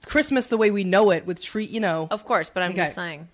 Christmas 0.09 0.49
the 0.49 0.57
way 0.57 0.71
we 0.71 0.83
know 0.85 1.11
it 1.11 1.27
with 1.27 1.41
tree, 1.41 1.65
you 1.67 1.81
know. 1.81 2.09
Of 2.11 2.25
course, 2.25 2.51
but 2.51 2.63
I'm 2.63 2.71
Okay. 2.73 2.83
just 2.83 2.95
saying. 2.95 3.29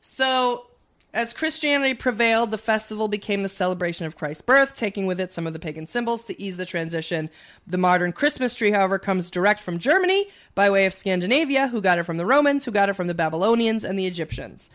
So, 0.00 0.66
as 1.14 1.32
Christianity 1.34 1.94
prevailed, 1.94 2.50
the 2.50 2.58
festival 2.58 3.06
became 3.06 3.42
the 3.42 3.48
celebration 3.48 4.06
of 4.06 4.16
Christ's 4.16 4.40
birth, 4.42 4.74
taking 4.74 5.06
with 5.06 5.20
it 5.20 5.32
some 5.32 5.46
of 5.46 5.52
the 5.52 5.58
pagan 5.58 5.86
symbols 5.86 6.24
to 6.24 6.40
ease 6.40 6.56
the 6.56 6.64
transition. 6.64 7.28
The 7.66 7.78
modern 7.78 8.12
Christmas 8.12 8.54
tree, 8.54 8.70
however, 8.72 8.98
comes 8.98 9.30
direct 9.30 9.60
from 9.60 9.78
Germany 9.78 10.28
by 10.54 10.70
way 10.70 10.86
of 10.86 10.94
Scandinavia, 10.94 11.68
who 11.68 11.80
got 11.80 11.98
it 11.98 12.04
from 12.04 12.16
the 12.16 12.26
Romans, 12.26 12.64
who 12.64 12.70
got 12.70 12.88
it 12.88 12.94
from 12.94 13.06
the 13.06 13.14
Babylonians 13.14 13.84
and 13.84 13.98
the 13.98 14.06
Egyptians. 14.06 14.70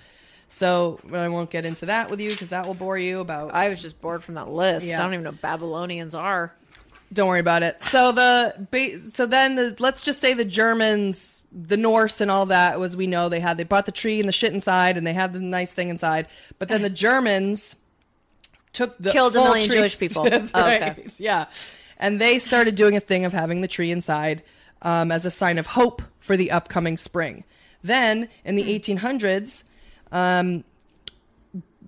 So, 0.47 0.99
I 1.11 1.27
won't 1.27 1.49
get 1.49 1.65
into 1.65 1.87
that 1.87 2.09
with 2.09 2.21
you 2.21 2.31
because 2.31 2.51
that 2.51 2.65
will 2.65 2.73
bore 2.73 2.97
you 2.97 3.19
about. 3.19 3.53
I 3.53 3.67
was 3.67 3.81
just 3.81 3.99
bored 3.99 4.23
from 4.23 4.35
that 4.35 4.47
list. 4.49 4.85
Yeah. 4.87 4.99
I 4.99 5.03
don't 5.03 5.13
even 5.13 5.23
know 5.25 5.31
what 5.31 5.41
Babylonians 5.41 6.13
are. 6.15 6.53
Don't 7.13 7.27
worry 7.29 7.39
about 7.39 7.63
it. 7.63 7.81
So 7.81 8.11
the 8.11 8.99
so 9.11 9.25
then 9.25 9.55
the 9.55 9.75
let's 9.79 10.03
just 10.03 10.19
say 10.19 10.33
the 10.33 10.43
Germans, 10.45 11.41
the 11.51 11.77
Norse, 11.77 12.19
and 12.21 12.29
all 12.29 12.45
that 12.47 12.79
was 12.79 12.97
we 12.97 13.07
know 13.07 13.29
they 13.29 13.39
had 13.39 13.57
they 13.57 13.63
brought 13.63 13.85
the 13.85 13.91
tree 13.93 14.19
and 14.19 14.27
the 14.27 14.33
shit 14.33 14.53
inside 14.53 14.97
and 14.97 15.07
they 15.07 15.13
had 15.13 15.31
the 15.33 15.39
nice 15.39 15.71
thing 15.71 15.89
inside, 15.89 16.27
but 16.59 16.67
then 16.67 16.81
the 16.81 16.89
Germans 17.05 17.75
took 18.73 18.97
the 18.97 19.11
Killed 19.11 19.35
a 19.35 19.39
million 19.39 19.69
tree- 19.69 19.77
Jewish 19.79 19.97
people. 19.99 20.23
That's 20.25 20.51
Oh, 20.53 20.61
right. 20.61 20.81
okay. 20.83 21.07
Yeah, 21.17 21.45
and 21.97 22.19
they 22.19 22.39
started 22.39 22.75
doing 22.75 22.95
a 22.97 22.99
thing 22.99 23.23
of 23.25 23.31
having 23.33 23.61
the 23.61 23.67
tree 23.67 23.89
inside 23.91 24.43
um, 24.81 25.11
as 25.11 25.25
a 25.25 25.31
sign 25.31 25.57
of 25.57 25.65
hope 25.67 26.01
for 26.19 26.35
the 26.37 26.51
upcoming 26.51 26.97
spring. 26.97 27.43
Then 27.83 28.27
in 28.43 28.55
the 28.57 28.63
1800s, 28.63 29.63
um, 30.11 30.63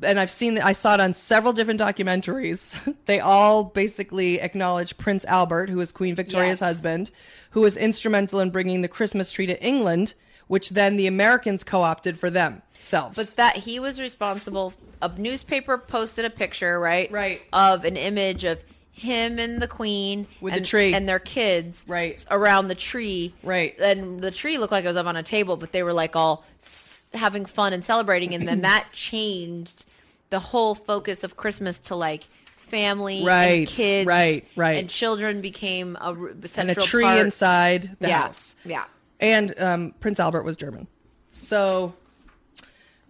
and 0.04 0.20
I've 0.20 0.32
seen 0.32 0.56
that 0.56 0.66
I 0.66 0.72
saw 0.74 0.94
it 0.96 1.00
on 1.00 1.14
several 1.14 1.54
different 1.54 1.80
documentaries. 1.80 2.78
they 3.06 3.20
all 3.20 3.64
basically 3.66 4.40
acknowledge 4.40 4.98
Prince 4.98 5.26
Albert, 5.26 5.70
who 5.70 5.78
was 5.78 5.92
Queen 5.92 6.16
Victoria's 6.16 6.60
Yes. 6.62 6.68
husband, 6.68 7.12
who 7.52 7.62
was 7.62 7.76
instrumental 7.78 8.40
in 8.40 8.50
bringing 8.50 8.82
the 8.82 8.88
Christmas 8.88 9.32
tree 9.32 9.48
to 9.48 9.62
England, 9.64 10.14
which 10.48 10.70
then 10.72 10.96
the 10.96 11.08
Americans 11.08 11.64
co-opted 11.64 12.20
for 12.20 12.30
themselves. 12.30 13.16
But 13.16 13.36
that 13.36 13.58
he 13.58 13.80
was 13.80 14.00
responsible. 14.00 14.74
A 15.02 15.10
newspaper 15.18 15.78
posted 15.78 16.26
a 16.26 16.30
picture, 16.30 16.80
right? 16.80 17.12
Right. 17.12 17.42
Of 17.54 17.86
an 17.86 17.96
image 17.98 18.44
of 18.44 18.64
him 18.92 19.40
and 19.40 19.62
the 19.62 19.68
queen 19.68 20.28
With 20.42 20.54
the 20.56 20.62
tree. 20.62 20.94
and 20.94 21.08
their 21.08 21.20
kids, 21.20 21.86
Right. 21.88 22.24
around 22.30 22.68
the 22.68 22.76
tree, 22.76 23.34
Right. 23.44 23.80
And 23.80 24.20
the 24.20 24.32
tree 24.32 24.58
looked 24.58 24.74
like 24.74 24.84
it 24.84 24.88
was 24.88 24.98
up 24.98 25.06
on 25.06 25.16
a 25.16 25.24
table, 25.24 25.56
but 25.56 25.72
they 25.72 25.84
were 25.84 25.94
like 25.94 26.16
all 26.18 26.44
s- 26.62 27.04
having 27.14 27.46
fun 27.46 27.72
and 27.72 27.84
celebrating, 27.86 28.36
and 28.36 28.46
then 28.48 28.62
that 28.64 28.88
changed 28.92 29.86
the 30.30 30.40
whole 30.40 30.76
focus 30.76 31.24
of 31.24 31.36
Christmas 31.38 31.80
to 31.80 31.96
like 31.96 32.28
family 32.58 33.24
Right, 33.26 33.60
and 33.60 33.68
kids, 33.68 34.08
right, 34.08 34.46
right. 34.56 34.78
and 34.78 34.90
children 34.90 35.42
became 35.42 35.96
a 35.96 36.14
central. 36.48 36.60
and 36.60 36.70
a 36.70 36.76
tree 36.76 37.04
part. 37.04 37.20
inside 37.20 37.96
the 38.00 38.10
yeah, 38.10 38.22
house. 38.22 38.56
yeah. 38.64 38.86
And 39.20 39.60
um, 39.60 39.94
Prince 40.00 40.20
Albert 40.20 40.44
was 40.44 40.56
German. 40.56 40.88
So 41.32 41.94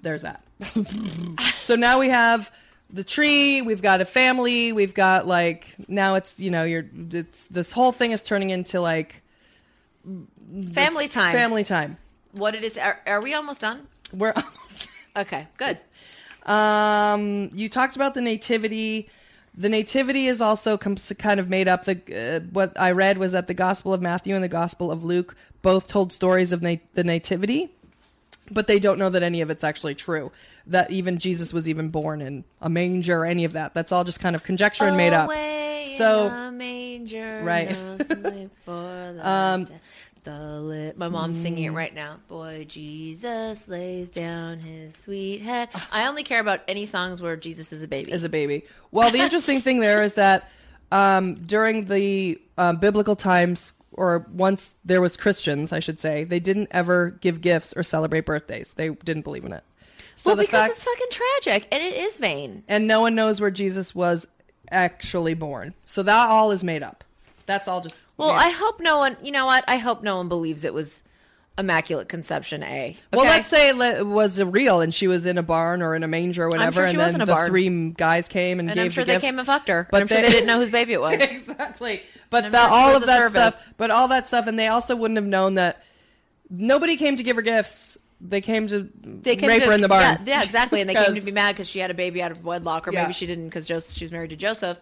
there's 0.02 0.22
that. 0.24 0.44
so 1.60 1.76
now 1.76 2.00
we 2.00 2.10
have 2.10 2.52
the 2.90 3.04
tree, 3.04 3.62
we've 3.62 3.82
got 3.82 4.02
a 4.02 4.06
family, 4.06 4.72
we've 4.74 4.94
got 4.94 5.28
like 5.28 5.68
now 5.88 6.16
it's 6.16 6.40
you 6.40 6.50
know, 6.52 6.64
you're 6.64 6.86
it's 7.12 7.44
this 7.46 7.72
whole 7.72 7.92
thing 7.92 8.12
is 8.12 8.24
turning 8.24 8.50
into 8.50 8.80
like 8.82 9.22
Family 10.74 11.08
time. 11.08 11.32
Family 11.32 11.64
time. 11.64 11.98
What 12.32 12.56
it 12.56 12.64
is? 12.64 12.78
Are, 12.78 13.00
are 13.06 13.22
we 13.22 13.34
almost 13.34 13.62
done? 13.62 13.88
We're 14.14 14.32
almost 14.36 14.88
Okay, 15.16 15.48
good. 15.58 15.78
Um, 16.46 17.50
you 17.54 17.70
talked 17.70 17.96
about 17.96 18.14
the 18.14 18.22
nativity. 18.22 19.10
The 19.56 19.70
nativity 19.70 20.28
is 20.28 20.42
also 20.42 20.78
com- 20.78 20.96
kind 21.18 21.40
of 21.40 21.50
made 21.50 21.68
up. 21.68 21.86
The 21.86 22.00
uh, 22.38 22.40
what 22.52 22.80
I 22.80 22.92
read 22.92 23.18
was 23.18 23.32
that 23.34 23.48
the 23.48 23.54
Gospel 23.54 23.94
of 23.94 24.02
Matthew 24.02 24.36
and 24.36 24.44
the 24.44 24.48
Gospel 24.50 24.92
of 24.92 25.04
Luke 25.04 25.36
both 25.62 25.88
told 25.88 26.14
stories 26.14 26.52
of 26.52 26.62
na- 26.62 26.76
the 26.94 27.04
nativity, 27.04 27.72
but 28.52 28.68
they 28.68 28.80
don't 28.80 28.98
know 29.00 29.10
that 29.10 29.24
any 29.24 29.42
of 29.42 29.50
it's 29.50 29.64
actually 29.64 29.96
true. 29.96 30.32
That 30.68 30.92
even 30.92 31.18
Jesus 31.18 31.52
was 31.52 31.68
even 31.68 31.90
born 31.90 32.22
in 32.22 32.44
a 32.62 32.70
manger 32.70 33.20
or 33.22 33.26
any 33.26 33.44
of 33.44 33.54
that. 33.54 33.74
That's 33.74 33.92
all 33.92 34.04
just 34.04 34.20
kind 34.20 34.36
of 34.36 34.44
conjecture 34.44 34.86
and 34.86 34.96
made 34.96 35.14
up. 35.14 35.26
Away 35.26 35.96
So- 35.98 36.28
a 36.28 36.52
manger, 36.52 37.42
Right. 37.44 37.72
no 37.72 37.98
sleep 38.06 38.52
for 38.64 39.14
the 39.16 39.22
Um. 39.30 39.66
The 40.24 40.60
lit. 40.60 40.98
My 40.98 41.08
mom's 41.10 41.40
singing 41.40 41.64
it 41.66 41.70
right 41.72 41.94
now. 41.94 42.18
Boy, 42.28 42.66
Jesus 42.68 43.68
lays 43.68 44.10
down 44.10 44.60
his 44.60 44.96
sweet 44.96 45.42
head. 45.42 45.70
I 45.92 46.08
only 46.08 46.24
care 46.24 46.42
about 46.42 46.62
any 46.68 46.86
songs 46.86 47.22
where 47.22 47.36
Jesus 47.36 47.72
is 47.72 47.84
a 47.84 47.88
baby. 47.88 48.12
as 48.12 48.24
a 48.24 48.30
baby. 48.30 48.64
Well, 48.92 49.12
the 49.12 49.20
interesting 49.20 49.62
thing 49.62 49.80
there 49.80 50.04
is 50.04 50.16
that 50.16 50.50
um, 50.92 51.36
during 51.36 51.86
the 51.86 52.40
um, 52.58 52.78
biblical 52.78 53.16
times, 53.16 53.74
or 53.94 54.26
once 54.34 54.76
there 54.84 55.02
was 55.02 55.16
Christians, 55.18 55.72
I 55.72 55.80
should 55.80 56.00
say, 56.00 56.24
they 56.24 56.40
didn't 56.40 56.68
ever 56.72 57.12
give 57.22 57.42
gifts 57.42 57.74
or 57.76 57.84
celebrate 57.84 58.26
birthdays. 58.26 58.74
They 58.74 58.90
didn't 58.90 59.24
believe 59.24 59.46
in 59.46 59.54
it. 59.54 59.64
So 60.16 60.32
well, 60.32 60.38
because 60.38 60.52
fact, 60.52 60.74
it's 60.74 60.84
fucking 60.84 61.08
tragic, 61.12 61.68
and 61.72 61.82
it 61.82 61.94
is 61.94 62.20
vain. 62.20 62.64
and 62.68 62.88
no 62.88 63.00
one 63.00 63.16
knows 63.16 63.40
where 63.40 63.52
Jesus 63.52 63.96
was 63.96 64.28
actually 64.70 65.34
born. 65.34 65.74
So 65.86 66.04
that 66.04 66.28
all 66.28 66.52
is 66.52 66.64
made 66.64 66.84
up. 66.84 67.04
That's 67.50 67.68
all 67.68 67.82
just 67.82 68.00
Well, 68.16 68.30
made 68.30 68.36
I 68.46 68.50
hope 68.52 68.80
no 68.80 69.00
one. 69.00 69.18
You 69.24 69.32
know 69.32 69.48
what? 69.48 69.64
I 69.68 69.78
hope 69.78 70.04
no 70.04 70.18
one 70.18 70.30
believes 70.30 70.64
it 70.64 70.74
was 70.74 71.04
immaculate 71.58 72.08
conception. 72.08 72.62
A. 72.64 72.96
Well, 73.12 73.26
let's 73.26 73.48
say 73.50 73.70
it 73.70 73.76
le- 73.76 73.98
it 74.00 74.06
was 74.06 74.42
real, 74.42 74.82
and 74.82 74.94
she 74.94 75.08
was 75.08 75.26
in 75.26 75.38
a 75.40 75.44
barn 75.44 75.82
or 75.82 75.96
in 75.96 76.04
a 76.04 76.08
manger 76.08 76.44
or 76.44 76.50
whatever, 76.50 76.82
sure 76.82 76.86
and 76.86 77.00
then 77.00 77.18
the 77.20 77.26
barn. 77.26 77.50
three 77.50 77.90
guys 77.90 78.28
came 78.28 78.60
and, 78.60 78.70
And 78.70 78.76
gave 78.76 78.86
I'm 78.86 78.92
sure 78.92 79.04
the 79.04 79.08
they 79.08 79.14
gifts. 79.16 79.26
came 79.26 79.40
and 79.40 79.46
fucked 79.48 79.68
her. 79.68 79.88
But 79.90 80.02
and 80.02 80.04
I'm 80.04 80.08
sure 80.16 80.18
they- 80.22 80.28
they 80.28 80.34
didn't 80.34 80.48
know 80.48 80.60
whose 80.60 80.70
baby 80.72 80.94
it 80.94 81.02
was. 81.08 81.14
exactly. 81.16 82.04
But 82.30 82.46
I'm 82.46 82.52
the, 82.52 82.60
sure 82.62 82.70
all 82.70 82.96
of 82.96 83.06
that 83.08 83.18
servant. 83.18 83.32
stuff, 83.56 83.74
but 83.78 83.90
all 83.90 84.08
that 84.10 84.28
stuff, 84.28 84.46
and 84.46 84.60
they 84.60 84.68
also 84.68 84.96
wouldn't 84.96 85.18
have 85.18 85.26
known 85.26 85.56
that 85.56 85.84
nobody 86.52 86.98
came 86.98 87.16
to 87.16 87.24
give 87.24 87.36
her 87.36 87.42
gifts. 87.42 87.98
They 88.22 88.42
came 88.42 88.68
to 88.68 88.88
They 89.02 89.36
came 89.36 89.50
rape 89.50 89.64
to, 89.64 89.70
her 89.70 89.74
in 89.74 89.82
the 89.82 89.88
barn. 89.88 90.04
Yeah, 90.04 90.18
yeah, 90.26 90.44
exactly. 90.44 90.82
And 90.82 90.90
they 90.90 90.94
came 90.94 91.16
to 91.16 91.22
be 91.22 91.32
mad 91.42 91.56
because 91.56 91.68
she 91.68 91.80
had 91.80 91.90
a 91.90 91.94
baby 91.96 92.22
out 92.22 92.32
of 92.32 92.44
wedlock, 92.46 92.88
or 92.88 92.94
Yeah. 92.94 93.02
maybe 93.04 93.14
she 93.14 93.26
didn't 93.26 93.46
because 93.50 93.66
she 93.66 94.04
was 94.06 94.12
married 94.12 94.30
to 94.30 94.36
Joseph. 94.36 94.80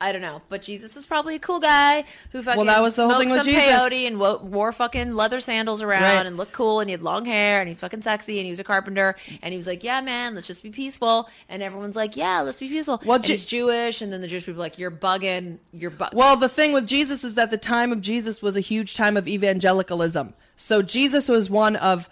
I 0.00 0.12
don't 0.12 0.22
know, 0.22 0.42
but 0.48 0.62
Jesus 0.62 0.96
is 0.96 1.04
probably 1.06 1.34
a 1.34 1.38
cool 1.40 1.58
guy 1.58 2.04
who 2.30 2.40
fucking 2.40 2.66
that 2.66 2.80
was 2.80 2.94
the 2.94 3.02
whole 3.02 3.10
smoked 3.16 3.20
thing 3.20 3.30
with 3.30 3.38
some 3.38 3.46
Jesus. 3.46 3.64
peyote 3.66 4.06
and 4.06 4.20
wo- 4.20 4.36
wore 4.38 4.70
fucking 4.72 5.12
leather 5.12 5.40
sandals 5.40 5.82
around 5.82 6.02
Right. 6.02 6.24
and 6.24 6.36
looked 6.36 6.52
cool 6.52 6.78
and 6.78 6.88
he 6.88 6.92
had 6.92 7.02
long 7.02 7.24
hair 7.24 7.58
and 7.58 7.66
he's 7.68 7.80
fucking 7.80 8.02
sexy 8.02 8.38
and 8.38 8.44
he 8.44 8.50
was 8.50 8.60
a 8.60 8.64
carpenter 8.64 9.16
and 9.42 9.50
he 9.52 9.56
was 9.56 9.66
like, 9.66 9.82
yeah, 9.82 10.00
man, 10.00 10.36
let's 10.36 10.46
just 10.46 10.62
be 10.62 10.70
peaceful. 10.70 11.28
And 11.48 11.64
everyone's 11.64 11.96
like, 11.96 12.16
yeah, 12.16 12.42
let's 12.42 12.60
be 12.60 12.68
peaceful. 12.68 13.02
Well, 13.04 13.16
and 13.16 13.24
Je- 13.24 13.32
he's 13.32 13.44
Jewish, 13.44 14.00
and 14.00 14.12
then 14.12 14.20
the 14.20 14.28
Jewish 14.28 14.46
people 14.46 14.60
are 14.60 14.66
like, 14.66 14.78
you're 14.78 14.92
bugging, 14.92 15.58
you're 15.72 15.90
bugging. 15.90 16.14
Well, 16.14 16.36
the 16.36 16.48
thing 16.48 16.72
with 16.72 16.86
Jesus 16.86 17.24
is 17.24 17.34
that 17.34 17.50
the 17.50 17.58
time 17.58 17.90
of 17.90 18.00
Jesus 18.00 18.40
was 18.40 18.56
a 18.56 18.60
huge 18.60 18.94
time 18.94 19.16
of 19.16 19.26
evangelicalism. 19.26 20.32
So 20.56 20.80
Jesus 20.80 21.28
was 21.28 21.50
one 21.50 21.74
of 21.74 22.08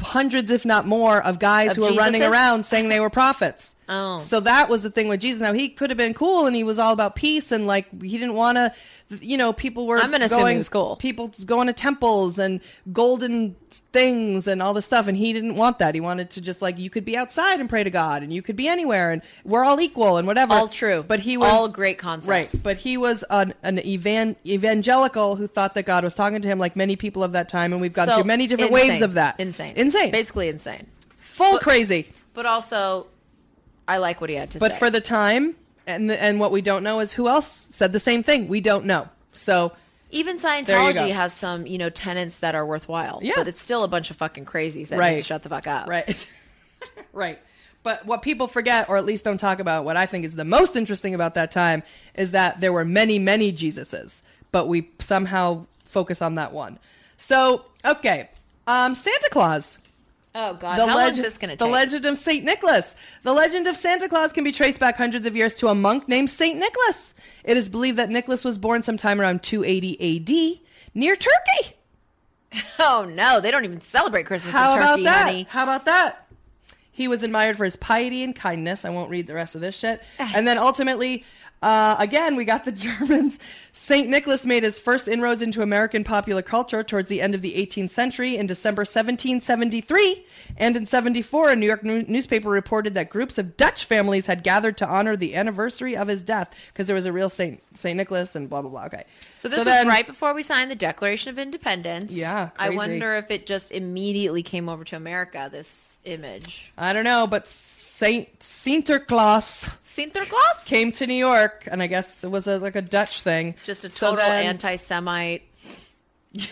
hundreds, 0.00 0.50
if 0.50 0.64
not 0.64 0.86
more, 0.86 1.22
of 1.22 1.38
guys 1.38 1.72
Of 1.72 1.76
who 1.76 1.82
were 1.84 1.94
running 1.94 2.22
around 2.22 2.64
saying 2.66 2.88
they 2.88 3.00
were 3.00 3.10
prophets. 3.10 3.74
Oh. 3.88 4.18
So 4.18 4.40
that 4.40 4.68
was 4.68 4.82
the 4.82 4.90
thing 4.90 5.08
with 5.08 5.20
Jesus. 5.20 5.42
Now 5.42 5.52
he 5.52 5.68
could 5.68 5.90
have 5.90 5.96
been 5.98 6.14
cool 6.14 6.46
and 6.46 6.56
he 6.56 6.64
was 6.64 6.78
all 6.78 6.92
about 6.92 7.14
peace 7.16 7.52
and 7.52 7.66
like 7.66 7.86
he 8.02 8.16
didn't 8.18 8.34
want 8.34 8.56
to 8.56 8.72
you 9.20 9.36
know, 9.36 9.52
people 9.52 9.86
were 9.86 9.98
I'm 9.98 10.10
gonna 10.10 10.24
assume 10.24 10.38
he 10.38 10.44
going 10.44 10.58
was 10.58 10.70
cool. 10.70 10.96
people 10.96 11.30
going 11.44 11.66
to 11.66 11.74
temples 11.74 12.38
and 12.38 12.60
golden 12.92 13.54
things 13.92 14.48
and 14.48 14.62
all 14.62 14.72
this 14.72 14.86
stuff 14.86 15.06
and 15.08 15.16
he 15.16 15.32
didn't 15.34 15.56
want 15.56 15.78
that. 15.80 15.94
He 15.94 16.00
wanted 16.00 16.30
to 16.30 16.40
just 16.40 16.62
like 16.62 16.78
you 16.78 16.88
could 16.88 17.04
be 17.04 17.14
outside 17.16 17.60
and 17.60 17.68
pray 17.68 17.84
to 17.84 17.90
God 17.90 18.22
and 18.22 18.32
you 18.32 18.40
could 18.40 18.56
be 18.56 18.66
anywhere 18.66 19.10
and 19.10 19.20
we're 19.44 19.62
all 19.64 19.78
equal 19.80 20.16
and 20.16 20.26
whatever. 20.26 20.54
All 20.54 20.68
true. 20.68 21.04
But 21.06 21.20
he 21.20 21.36
was 21.36 21.50
All 21.50 21.68
great 21.68 21.98
concepts. 21.98 22.28
Right. 22.54 22.62
But 22.64 22.78
he 22.78 22.96
was 22.96 23.22
an, 23.28 23.52
an 23.62 23.78
evan, 23.80 24.36
evangelical 24.46 25.36
who 25.36 25.46
thought 25.46 25.74
that 25.74 25.84
God 25.84 26.02
was 26.02 26.14
talking 26.14 26.40
to 26.40 26.48
him 26.48 26.58
like 26.58 26.74
many 26.74 26.96
people 26.96 27.22
of 27.22 27.32
that 27.32 27.48
time 27.50 27.72
and 27.72 27.82
we've 27.82 27.92
gone 27.92 28.06
So, 28.06 28.14
through 28.16 28.24
many 28.24 28.46
different 28.46 28.72
insane. 28.72 28.88
waves 28.88 29.02
of 29.02 29.14
that. 29.14 29.38
Insane. 29.38 29.74
Insane. 29.76 30.10
Basically 30.12 30.48
insane. 30.48 30.86
Full 31.18 31.52
But- 31.52 31.62
crazy. 31.62 32.08
But 32.32 32.46
also, 32.46 33.06
I 33.86 33.98
like 33.98 34.20
what 34.20 34.30
he 34.30 34.36
had 34.36 34.50
to 34.52 34.58
But 34.58 34.72
say. 34.72 34.74
But 34.74 34.78
for 34.78 34.90
the 34.90 35.00
time, 35.00 35.56
and 35.86 36.10
and 36.10 36.40
what 36.40 36.52
we 36.52 36.62
don't 36.62 36.82
know 36.82 37.00
is 37.00 37.12
who 37.12 37.28
else 37.28 37.46
said 37.46 37.92
the 37.92 37.98
same 37.98 38.22
thing. 38.22 38.48
We 38.48 38.60
don't 38.60 38.86
know. 38.86 39.08
So 39.32 39.72
Even 40.10 40.38
Scientology 40.38 41.10
has 41.10 41.32
some, 41.32 41.66
you 41.66 41.76
know, 41.76 41.90
tenets 41.90 42.38
that 42.38 42.54
are 42.54 42.64
worthwhile. 42.64 43.20
Yeah. 43.22 43.32
But 43.36 43.48
it's 43.48 43.60
still 43.60 43.84
a 43.84 43.88
bunch 43.88 44.10
of 44.10 44.16
fucking 44.16 44.46
crazies 44.46 44.88
that 44.88 44.98
need 44.98 45.18
to 45.18 45.24
shut 45.24 45.42
the 45.42 45.48
fuck 45.48 45.66
up. 45.66 45.88
right, 45.88 46.26
right. 47.12 47.38
But 47.82 48.06
what 48.06 48.22
people 48.22 48.46
forget, 48.46 48.88
or 48.88 48.96
at 48.96 49.04
least 49.04 49.26
don't 49.26 49.36
talk 49.36 49.58
about, 49.58 49.84
what 49.84 49.96
I 49.98 50.06
think 50.06 50.24
is 50.24 50.36
the 50.36 50.44
most 50.44 50.74
interesting 50.74 51.14
about 51.14 51.34
that 51.34 51.50
time, 51.50 51.82
is 52.14 52.30
that 52.30 52.60
there 52.60 52.72
were 52.72 52.84
many, 52.84 53.18
many 53.18 53.52
Jesuses, 53.52 54.22
but 54.52 54.68
we 54.68 54.88
somehow 55.00 55.66
focus 55.84 56.22
on 56.22 56.36
that 56.36 56.52
one. 56.52 56.78
So 57.18 57.66
okay, 57.84 58.30
um, 58.66 58.94
Santa 58.94 59.28
Claus. 59.30 59.78
Oh 60.36 60.54
God, 60.54 60.78
The 60.78 60.86
how 60.86 60.96
long 60.96 61.04
is 61.04 61.10
legend, 61.10 61.24
this 61.26 61.38
going 61.38 61.48
to 61.50 61.52
take? 61.56 61.58
the 61.60 61.66
legend 61.72 62.04
of 62.06 62.18
Saint 62.18 62.44
Nicholas. 62.44 62.96
The 63.22 63.32
legend 63.32 63.66
of 63.68 63.76
Santa 63.76 64.08
Claus 64.08 64.32
can 64.32 64.42
be 64.42 64.50
traced 64.50 64.80
back 64.80 64.96
hundreds 64.96 65.26
of 65.26 65.36
years 65.36 65.54
to 65.56 65.68
a 65.68 65.74
monk 65.74 66.08
named 66.08 66.28
Saint 66.30 66.58
Nicholas. 66.58 67.14
It 67.44 67.56
is 67.56 67.68
believed 67.68 67.98
that 67.98 68.10
Nicholas 68.10 68.42
was 68.42 68.58
born 68.58 68.82
sometime 68.82 69.20
around 69.20 69.42
280 69.44 69.96
A.D. 70.00 70.62
near 70.94 71.14
Turkey. 71.14 71.76
oh 72.80 73.08
no, 73.12 73.40
they 73.40 73.50
don't 73.50 73.64
even 73.64 73.80
celebrate 73.80 74.24
Christmas 74.26 74.52
How 74.52 74.72
in 74.72 74.78
about 74.78 74.90
Turkey, 74.94 75.04
that? 75.04 75.26
honey. 75.26 75.46
How 75.50 75.62
about 75.62 75.84
that? 75.86 76.26
He 76.90 77.08
was 77.08 77.22
admired 77.24 77.56
for 77.56 77.64
his 77.64 77.74
piety 77.76 78.22
and 78.22 78.34
kindness. 78.34 78.84
I 78.84 78.90
won't 78.90 79.10
read 79.10 79.26
the 79.26 79.34
rest 79.34 79.54
of 79.54 79.60
this 79.60 79.76
shit. 79.76 80.00
And 80.34 80.46
then 80.46 80.58
ultimately, 80.58 81.24
uh, 81.64 81.96
again, 81.98 82.36
we 82.36 82.44
got 82.44 82.66
the 82.66 82.72
Germans. 82.86 83.40
St. 83.72 84.08
Nicholas 84.08 84.44
made 84.44 84.62
his 84.62 84.78
first 84.78 85.08
inroads 85.08 85.40
into 85.42 85.62
American 85.62 86.04
popular 86.04 86.42
culture 86.42 86.84
towards 86.84 87.08
the 87.08 87.20
end 87.22 87.34
of 87.34 87.40
the 87.40 87.54
18th 87.54 87.90
century 87.90 88.36
in 88.36 88.46
December 88.46 88.80
1773. 88.80 90.26
And 90.58 90.76
in 90.76 90.84
74, 90.86 91.50
a 91.50 91.56
New 91.56 91.66
York 91.66 91.82
newspaper 91.82 92.50
reported 92.50 92.94
that 92.94 93.08
groups 93.08 93.38
of 93.38 93.56
Dutch 93.56 93.86
families 93.86 94.26
had 94.26 94.44
gathered 94.44 94.76
to 94.76 94.86
honor 94.86 95.16
the 95.16 95.34
anniversary 95.34 95.96
of 95.96 96.06
his 96.08 96.22
death 96.22 96.54
because 96.68 96.86
there 96.86 96.94
was 96.94 97.06
a 97.06 97.12
real 97.12 97.28
St. 97.30 97.60
St. 97.76 97.96
Nicholas 97.96 98.36
and 98.36 98.48
blah, 98.48 98.60
blah, 98.60 98.70
blah. 98.70 98.84
Okay. 98.84 99.04
So 99.36 99.48
this 99.48 99.58
was 99.58 99.64
then- 99.64 99.88
right 99.88 100.06
before 100.06 100.34
we 100.34 100.42
signed 100.42 100.70
the 100.70 100.76
Declaration 100.76 101.30
of 101.30 101.38
Independence. 101.38 102.12
Yeah, 102.12 102.50
I 102.58 102.70
wonder 102.70 103.16
if 103.16 103.30
it 103.30 103.46
just 103.46 103.72
immediately 103.72 104.42
came 104.42 104.68
over 104.68 104.84
to 104.84 104.96
America. 104.96 105.48
This 105.50 105.98
image, 106.04 106.70
I 106.76 106.92
don't 106.92 107.04
know, 107.04 107.26
but 107.26 107.46
St. 108.04 108.38
Sinterklaas. 108.40 109.70
Sinterklaas, 109.82 110.66
came 110.66 110.92
to 110.92 111.06
New 111.06 111.14
York, 111.14 111.66
and 111.70 111.80
I 111.82 111.86
guess 111.86 112.22
it 112.24 112.30
was 112.30 112.46
a, 112.46 112.58
like 112.58 112.76
a 112.76 112.82
Dutch 112.82 113.22
thing. 113.22 113.54
just 113.64 113.84
a 113.84 113.90
So 113.90 114.10
total 114.10 114.24
then- 114.28 114.46
anti-Semite. 114.46 115.42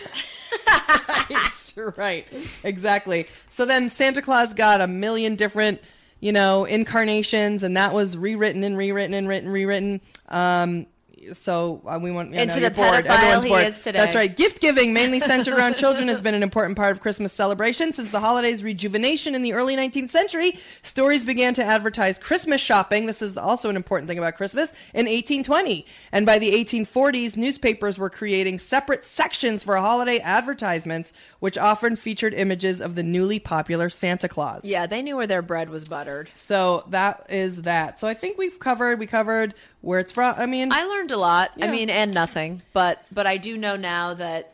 You're 1.75 1.93
right, 1.97 2.25
exactly. 2.63 3.27
So 3.49 3.65
then 3.65 3.89
Santa 3.89 4.21
Claus 4.21 4.53
got 4.53 4.79
a 4.79 4.87
million 4.87 5.35
different, 5.35 5.81
you 6.19 6.31
know, 6.31 6.65
incarnations, 6.65 7.63
and 7.63 7.75
that 7.77 7.93
was 7.93 8.15
rewritten 8.15 8.63
and 8.63 8.77
rewritten 8.77 9.13
and 9.15 9.27
written, 9.27 9.49
rewritten. 9.49 9.99
Um, 10.29 10.85
so 11.33 11.81
uh, 11.85 11.99
we 12.01 12.11
want 12.11 12.33
you 12.33 12.39
Into 12.39 12.59
know, 12.59 12.69
the 12.69 12.75
bored. 12.75 13.05
Everyone's 13.05 13.45
bored. 13.45 13.67
is 13.67 13.79
today. 13.79 13.99
That's 13.99 14.15
right. 14.15 14.35
Gift 14.35 14.59
giving, 14.59 14.93
mainly 14.93 15.19
centered 15.21 15.53
around 15.53 15.75
children, 15.75 16.07
has 16.09 16.21
been 16.21 16.33
an 16.35 16.43
important 16.43 16.75
part 16.75 16.91
of 16.91 16.99
Christmas 16.99 17.31
celebration 17.31 17.93
since 17.93 18.11
the 18.11 18.19
holiday's 18.19 18.63
rejuvenation 18.63 19.35
in 19.35 19.41
the 19.41 19.53
early 19.53 19.75
19th 19.75 20.09
century. 20.09 20.59
Stories 20.81 21.23
began 21.23 21.53
to 21.53 21.63
advertise 21.63 22.19
Christmas 22.19 22.59
shopping. 22.59 23.05
This 23.05 23.21
is 23.21 23.37
also 23.37 23.69
an 23.69 23.75
important 23.75 24.09
thing 24.09 24.17
about 24.17 24.35
Christmas 24.35 24.71
in 24.93 25.05
1820, 25.05 25.85
and 26.11 26.25
by 26.25 26.39
the 26.39 26.51
1840s, 26.53 27.37
newspapers 27.37 27.97
were 27.97 28.09
creating 28.09 28.59
separate 28.59 29.05
sections 29.05 29.63
for 29.63 29.77
holiday 29.77 30.19
advertisements, 30.19 31.13
which 31.39 31.57
often 31.57 31.95
featured 31.95 32.33
images 32.33 32.81
of 32.81 32.95
the 32.95 33.03
newly 33.03 33.39
popular 33.39 33.89
Santa 33.89 34.27
Claus. 34.27 34.65
Yeah, 34.65 34.85
they 34.87 35.01
knew 35.01 35.15
where 35.15 35.27
their 35.27 35.41
bread 35.41 35.69
was 35.69 35.85
buttered. 35.85 36.29
So 36.35 36.83
that 36.89 37.25
is 37.29 37.63
that. 37.63 37.99
So 37.99 38.07
I 38.07 38.13
think 38.13 38.37
we've 38.37 38.59
covered. 38.59 38.99
We 38.99 39.07
covered 39.07 39.53
where 39.81 39.99
it's 39.99 40.11
from. 40.11 40.35
I 40.37 40.45
mean, 40.45 40.71
I 40.71 40.85
learned 40.85 41.11
a 41.13 41.17
lot. 41.17 41.51
Yeah. 41.55 41.65
I 41.65 41.71
mean, 41.71 41.89
and 41.89 42.13
nothing, 42.13 42.61
but 42.73 43.03
but 43.11 43.25
I 43.27 43.37
do 43.37 43.57
know 43.57 43.75
now 43.75 44.13
that, 44.15 44.53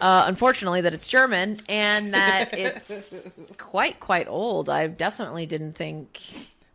uh, 0.00 0.24
unfortunately, 0.26 0.80
that 0.82 0.94
it's 0.94 1.06
German 1.06 1.60
and 1.68 2.14
that 2.14 2.50
it's 2.58 3.30
quite 3.58 4.00
quite 4.00 4.28
old. 4.28 4.68
I 4.70 4.86
definitely 4.86 5.44
didn't 5.46 5.74
think. 5.74 6.20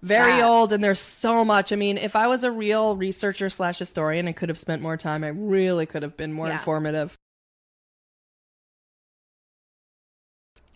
very 0.02 0.34
that. 0.38 0.44
old 0.46 0.74
and 0.74 0.84
there's 0.84 1.00
so 1.00 1.46
much 1.46 1.72
i 1.72 1.78
mean 1.78 1.98
if 1.98 2.14
i 2.14 2.28
was 2.28 2.44
a 2.44 2.52
real 2.52 2.94
researcher 2.98 3.50
slash 3.50 3.80
historian 3.80 4.28
and 4.28 4.36
could 4.36 4.50
have 4.50 4.60
spent 4.60 4.82
more 4.82 4.98
time 4.98 5.24
i 5.24 5.30
really 5.30 5.86
could 5.86 6.04
have 6.04 6.18
been 6.18 6.34
more 6.34 6.48
Yeah. 6.50 6.58
informative 6.58 7.16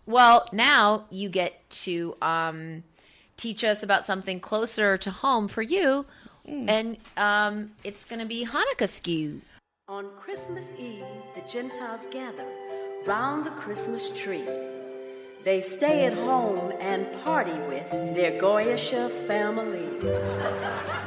Well, 0.06 0.48
now 0.54 1.06
you 1.10 1.30
get 1.30 1.70
to 1.70 2.16
um, 2.22 2.84
teach 3.36 3.64
us 3.64 3.84
about 3.84 4.06
something 4.06 4.40
closer 4.40 4.98
to 4.98 5.12
home 5.12 5.48
for 5.48 5.62
you, 5.62 6.06
and 6.48 6.98
um, 7.18 7.72
it's 7.84 8.06
going 8.06 8.20
to 8.20 8.26
be 8.26 8.46
Hanukkah 8.46 8.88
Scheww. 8.88 9.42
On 9.90 10.10
Christmas 10.20 10.72
Eve, 10.78 11.04
the 11.36 11.42
Gentiles 11.50 12.08
gather 12.12 12.46
round 13.06 13.46
the 13.46 13.52
Christmas 13.52 14.10
tree. 14.10 14.46
They 15.44 15.62
stay 15.62 16.06
at 16.06 16.14
home 16.14 16.74
and 16.82 17.08
party 17.24 17.58
with 17.70 17.90
their 18.16 18.40
Goyisha 18.42 19.10
family. 19.28 19.88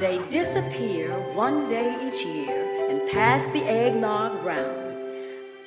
They 0.01 0.19
disappear 0.29 1.11
one 1.35 1.69
day 1.69 1.95
each 2.09 2.25
year 2.25 2.91
and 2.91 3.11
pass 3.11 3.45
the 3.49 3.63
eggnog 3.65 4.43
round. 4.43 4.97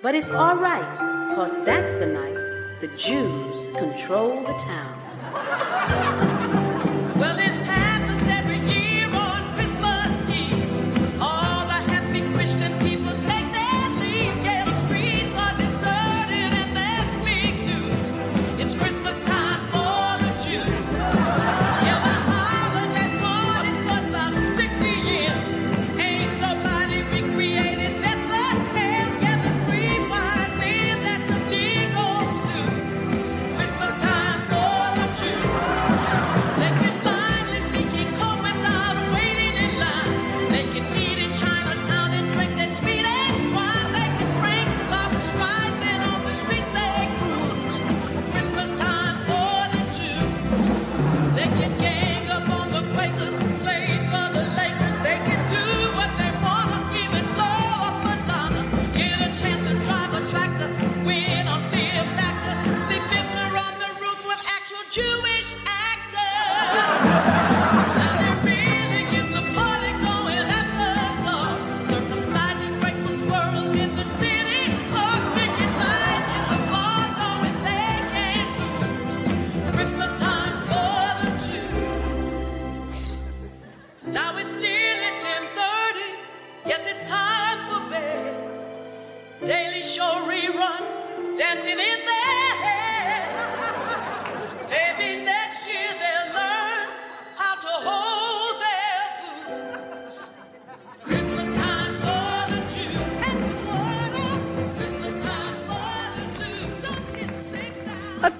But 0.01 0.15
it's 0.15 0.31
all 0.31 0.55
right, 0.57 1.29
because 1.29 1.65
that's 1.65 1.93
the 1.93 2.07
night 2.07 2.33
the 2.81 2.87
Jews 2.97 3.69
control 3.77 4.41
the 4.41 4.53
town. 4.53 6.32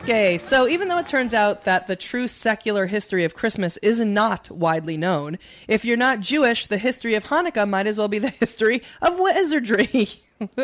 Okay, 0.03 0.37
so 0.37 0.67
even 0.67 0.89
though 0.89 0.97
it 0.97 1.07
turns 1.07 1.33
out 1.33 1.63
that 1.63 1.87
the 1.87 1.95
true 1.95 2.27
secular 2.27 2.87
history 2.87 3.23
of 3.23 3.35
Christmas 3.35 3.77
is 3.77 4.01
not 4.01 4.51
widely 4.51 4.97
known, 4.97 5.39
if 5.69 5.85
you're 5.85 5.95
not 5.95 6.19
Jewish, 6.19 6.67
the 6.67 6.77
history 6.77 7.15
of 7.15 7.23
Hanukkah 7.23 7.67
might 7.69 7.87
as 7.87 7.97
well 7.97 8.09
be 8.09 8.19
the 8.19 8.29
history 8.39 8.83
of 9.01 9.17
wizardry. 9.17 10.09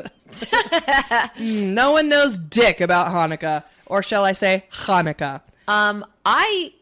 No 1.40 1.94
one 1.94 2.10
knows 2.10 2.38
dick 2.38 2.82
about 2.82 3.08
Hanukkah, 3.08 3.64
or 3.86 4.04
shall 4.04 4.26
I 4.26 4.34
say 4.34 4.66
Hanukkah. 4.74 5.40
Um, 5.70 6.06
I 6.26 6.74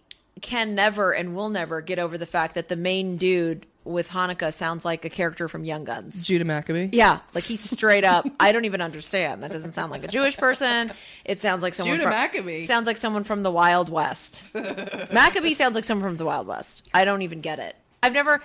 can 0.41 0.73
never 0.73 1.11
and 1.11 1.35
will 1.35 1.49
never 1.49 1.81
get 1.81 1.99
over 1.99 2.17
the 2.17 2.25
fact 2.25 2.55
that 2.55 2.69
the 2.69 2.75
main 2.75 3.17
dude 3.17 3.67
with 3.87 4.09
Hanukkah 4.09 4.53
sounds 4.53 4.85
like 4.85 5.05
a 5.05 5.09
character 5.09 5.47
from 5.47 5.63
Young 5.63 5.83
Guns. 5.83 6.23
Judah 6.23 6.45
Maccabee. 6.45 6.89
Yeah, 6.91 7.19
like 7.33 7.43
he's 7.43 7.61
straight 7.61 8.03
up. 8.03 8.27
I 8.39 8.51
don't 8.51 8.65
even 8.65 8.81
understand. 8.81 9.43
That 9.43 9.51
doesn't 9.51 9.73
sound 9.73 9.91
like 9.91 10.03
a 10.03 10.07
Jewish 10.07 10.37
person. 10.37 10.91
It 11.25 11.39
sounds 11.39 11.63
like 11.63 11.73
someone 11.73 11.95
Judah 11.95 12.09
from 12.09 12.13
Maccabee. 12.13 12.63
Sounds 12.63 12.87
like 12.87 12.97
someone 12.97 13.23
from 13.23 13.43
the 13.43 13.51
Wild 13.51 13.89
West. 13.89 14.53
Maccabee 14.53 15.53
sounds 15.53 15.75
like 15.75 15.83
someone 15.83 16.09
from 16.09 16.17
the 16.17 16.25
Wild 16.25 16.47
West. 16.47 16.87
I 16.93 17.05
don't 17.05 17.21
even 17.21 17.41
get 17.41 17.59
it. 17.59 17.75
I've 18.03 18.13
never. 18.13 18.41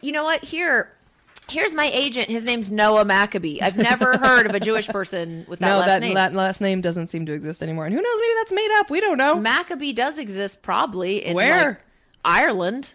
You 0.00 0.12
know 0.12 0.24
what? 0.24 0.44
Here, 0.44 0.92
Here's 1.48 1.74
my 1.74 1.90
agent. 1.92 2.28
His 2.30 2.44
name's 2.44 2.70
Noah 2.70 3.04
Maccabee. 3.04 3.60
I've 3.60 3.76
never 3.76 4.16
heard 4.18 4.46
of 4.46 4.54
a 4.54 4.60
Jewish 4.60 4.88
person 4.88 5.44
with 5.46 5.58
that 5.58 5.68
no, 5.68 5.76
last 5.78 5.86
that 5.86 6.00
name. 6.00 6.14
la- 6.14 6.28
last 6.28 6.60
name 6.60 6.80
doesn't 6.80 7.08
seem 7.08 7.26
to 7.26 7.32
exist 7.32 7.62
anymore. 7.62 7.84
And 7.84 7.94
who 7.94 8.00
knows? 8.00 8.18
Maybe 8.20 8.34
that's 8.38 8.52
made 8.52 8.80
up. 8.80 8.90
We 8.90 9.00
don't 9.00 9.18
know. 9.18 9.38
Maccabee 9.38 9.92
does 9.92 10.18
exist 10.18 10.62
probably 10.62 11.24
in 11.24 11.34
Where? 11.34 11.66
like, 11.66 11.78
Ireland. 12.24 12.94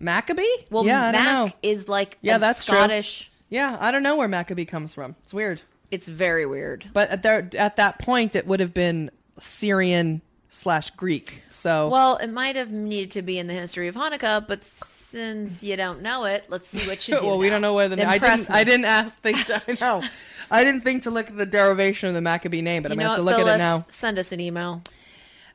Maccabee? 0.00 0.42
Well, 0.70 0.84
yeah, 0.84 1.12
Mac 1.12 1.56
is 1.62 1.88
like 1.88 2.18
Yeah, 2.22 2.38
that's 2.38 2.64
true. 2.64 2.76
Scottish. 2.76 3.30
Yeah, 3.48 3.76
I 3.80 3.90
don't 3.92 4.02
know 4.02 4.16
where 4.16 4.28
Maccabee 4.28 4.64
comes 4.64 4.94
from. 4.94 5.16
It's 5.24 5.34
weird. 5.34 5.62
It's 5.90 6.08
very 6.08 6.46
weird. 6.46 6.88
But 6.92 7.10
at, 7.10 7.22
there, 7.22 7.48
at 7.58 7.76
that 7.76 7.98
point, 7.98 8.34
it 8.36 8.46
would 8.46 8.60
have 8.60 8.72
been 8.72 9.10
Syrian 9.40 10.22
slash 10.48 10.90
Greek. 10.90 11.42
So 11.50 11.88
Well, 11.88 12.16
it 12.16 12.28
might 12.28 12.56
have 12.56 12.70
needed 12.72 13.10
to 13.12 13.22
be 13.22 13.38
in 13.38 13.46
the 13.48 13.54
history 13.54 13.88
of 13.88 13.94
Hanukkah, 13.96 14.46
but 14.46 14.62
since 14.64 15.62
you 15.64 15.76
don't 15.76 16.00
know 16.02 16.24
it, 16.24 16.44
let's 16.48 16.68
see 16.68 16.86
what 16.86 17.06
you 17.08 17.18
do. 17.20 17.26
well, 17.26 17.38
we 17.38 17.50
don't 17.50 17.60
know 17.60 17.74
where 17.74 17.88
the 17.88 18.06
I 18.06 18.18
didn't. 18.18 18.48
me. 18.48 18.54
I 18.54 18.64
didn't 18.64 18.84
ask. 18.84 19.16
Think 19.16 19.44
to, 19.46 19.62
I 19.68 19.76
know. 19.80 20.02
I 20.50 20.64
didn't 20.64 20.82
think 20.82 21.02
to 21.04 21.10
look 21.10 21.28
at 21.28 21.36
the 21.36 21.46
derivation 21.46 22.08
of 22.08 22.14
the 22.14 22.20
Maccabee 22.20 22.62
name, 22.62 22.82
but 22.84 22.90
You 22.90 22.94
I'm 22.94 22.98
gonna 22.98 23.08
have 23.10 23.18
to 23.18 23.22
look 23.22 23.38
at 23.38 23.54
it 23.54 23.58
now. 23.58 23.84
Send 23.88 24.18
us 24.18 24.30
an 24.32 24.40
email. 24.40 24.82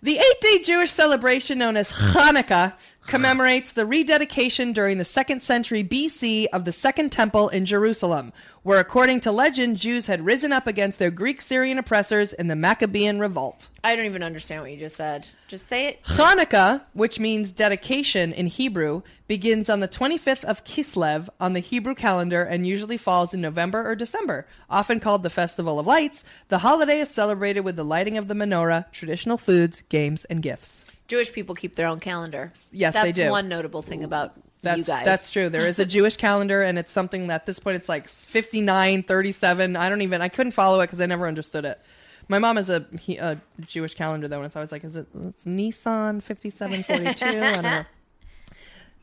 The 0.01 0.17
eight 0.17 0.41
day 0.41 0.59
Jewish 0.59 0.91
celebration 0.91 1.57
known 1.57 1.77
as 1.77 1.91
Hanukkah 1.91 2.73
commemorates 3.07 3.71
the 3.71 3.85
rededication 3.85 4.73
during 4.73 4.97
the 4.97 5.05
second 5.05 5.43
century 5.43 5.83
BC 5.83 6.47
of 6.51 6.65
the 6.65 6.71
Second 6.71 7.11
Temple 7.11 7.49
in 7.49 7.65
Jerusalem, 7.65 8.33
where, 8.63 8.79
according 8.79 9.19
to 9.21 9.31
legend, 9.31 9.77
Jews 9.77 10.07
had 10.07 10.25
risen 10.25 10.51
up 10.51 10.65
against 10.65 10.97
their 10.97 11.11
Greek 11.11 11.41
Syrian 11.41 11.77
oppressors 11.77 12.33
in 12.33 12.47
the 12.47 12.55
Maccabean 12.55 13.19
revolt. 13.19 13.69
I 13.83 13.95
don't 13.95 14.05
even 14.05 14.23
understand 14.23 14.63
what 14.63 14.71
you 14.71 14.77
just 14.77 14.95
said. 14.95 15.27
Just 15.47 15.67
say 15.67 15.87
it. 15.87 16.03
Hanukkah, 16.05 16.81
which 16.93 17.19
means 17.19 17.51
dedication 17.51 18.33
in 18.33 18.47
Hebrew, 18.47 19.03
begins 19.27 19.69
on 19.69 19.79
the 19.79 19.87
25th 19.87 20.43
of 20.43 20.63
Kislev 20.63 21.29
on 21.39 21.53
the 21.53 21.59
Hebrew 21.59 21.93
calendar 21.93 22.43
and 22.43 22.65
usually 22.65 22.97
falls 22.97 23.33
in 23.33 23.41
November 23.41 23.87
or 23.87 23.95
December. 23.95 24.47
Often 24.69 25.01
called 25.01 25.21
the 25.21 25.29
Festival 25.29 25.79
of 25.79 25.85
Lights, 25.85 26.23
the 26.47 26.59
holiday 26.59 26.99
is 26.99 27.09
celebrated 27.09 27.61
with 27.61 27.75
the 27.75 27.83
lighting 27.83 28.17
of 28.17 28.27
the 28.27 28.33
menorah, 28.33 28.91
traditional 28.91 29.37
foods, 29.37 29.83
games, 29.89 30.25
and 30.25 30.41
gifts. 30.41 30.84
Jewish 31.07 31.31
people 31.31 31.55
keep 31.55 31.75
their 31.75 31.87
own 31.87 31.99
calendar. 31.99 32.51
Yes, 32.71 32.93
that's 32.93 33.05
they 33.05 33.11
do. 33.11 33.29
one 33.31 33.47
notable 33.47 33.81
thing 33.81 34.03
about 34.03 34.33
That's 34.61 34.77
you 34.79 34.83
guys. 34.85 35.05
that's 35.05 35.31
true. 35.31 35.49
There 35.49 35.67
is 35.67 35.77
a 35.79 35.85
Jewish 35.95 36.17
calendar, 36.17 36.61
and 36.63 36.79
it's 36.79 36.91
something 36.91 37.27
that 37.27 37.41
at 37.41 37.45
this 37.45 37.59
point 37.59 37.75
it's 37.75 37.87
like 37.89 38.07
59, 38.07 39.03
37. 39.03 39.75
I 39.75 39.89
don't 39.89 40.01
even. 40.01 40.21
I 40.21 40.27
couldn't 40.29 40.53
follow 40.53 40.79
it 40.81 40.87
because 40.87 41.01
I 41.01 41.05
never 41.05 41.27
understood 41.27 41.65
it. 41.65 41.79
My 42.27 42.39
mom 42.39 42.55
has 42.55 42.71
a, 42.71 42.85
he- 42.99 43.17
a 43.17 43.39
Jewish 43.61 43.93
calendar 43.93 44.27
though, 44.27 44.37
and 44.37 44.45
it's 44.47 44.55
always 44.55 44.71
like, 44.71 44.83
is 44.83 44.95
it 44.95 45.05
it's 45.25 45.45
Nissan 45.45 46.23
fifty 46.23 46.49
seven 46.49 46.81
forty 46.83 47.13
two? 47.13 47.25
I 47.25 47.51
don't 47.51 47.63
know. 47.63 47.83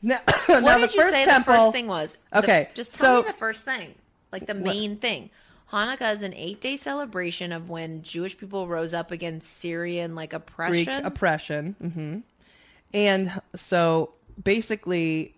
Now, 0.05 0.19
What 0.47 0.59
now 0.63 0.77
did 0.79 0.89
the 0.89 0.93
you 0.95 1.01
first 1.01 1.13
say 1.13 1.23
temple. 1.23 1.53
the 1.53 1.59
first 1.59 1.71
thing 1.71 1.87
was? 1.87 2.17
The- 2.33 2.39
Okay, 2.39 2.69
just 2.73 2.95
tell 2.95 3.17
so- 3.17 3.21
me 3.21 3.27
the 3.31 3.37
first 3.37 3.63
thing, 3.63 3.95
like 4.33 4.45
the 4.45 4.53
main 4.53 4.97
thing. 4.97 5.29
Hanukkah 5.71 6.13
is 6.13 6.21
an 6.21 6.33
eight-day 6.33 6.75
celebration 6.75 7.51
of 7.51 7.69
when 7.69 8.03
Jewish 8.03 8.37
people 8.37 8.67
rose 8.67 8.93
up 8.93 9.11
against 9.11 9.57
Syrian 9.59 10.15
like 10.15 10.33
oppression. 10.33 10.85
Greek 10.85 11.05
oppression. 11.05 11.75
oppression. 11.79 12.23
hmm 12.93 12.97
And 12.97 13.41
so 13.55 14.11
basically, 14.41 15.33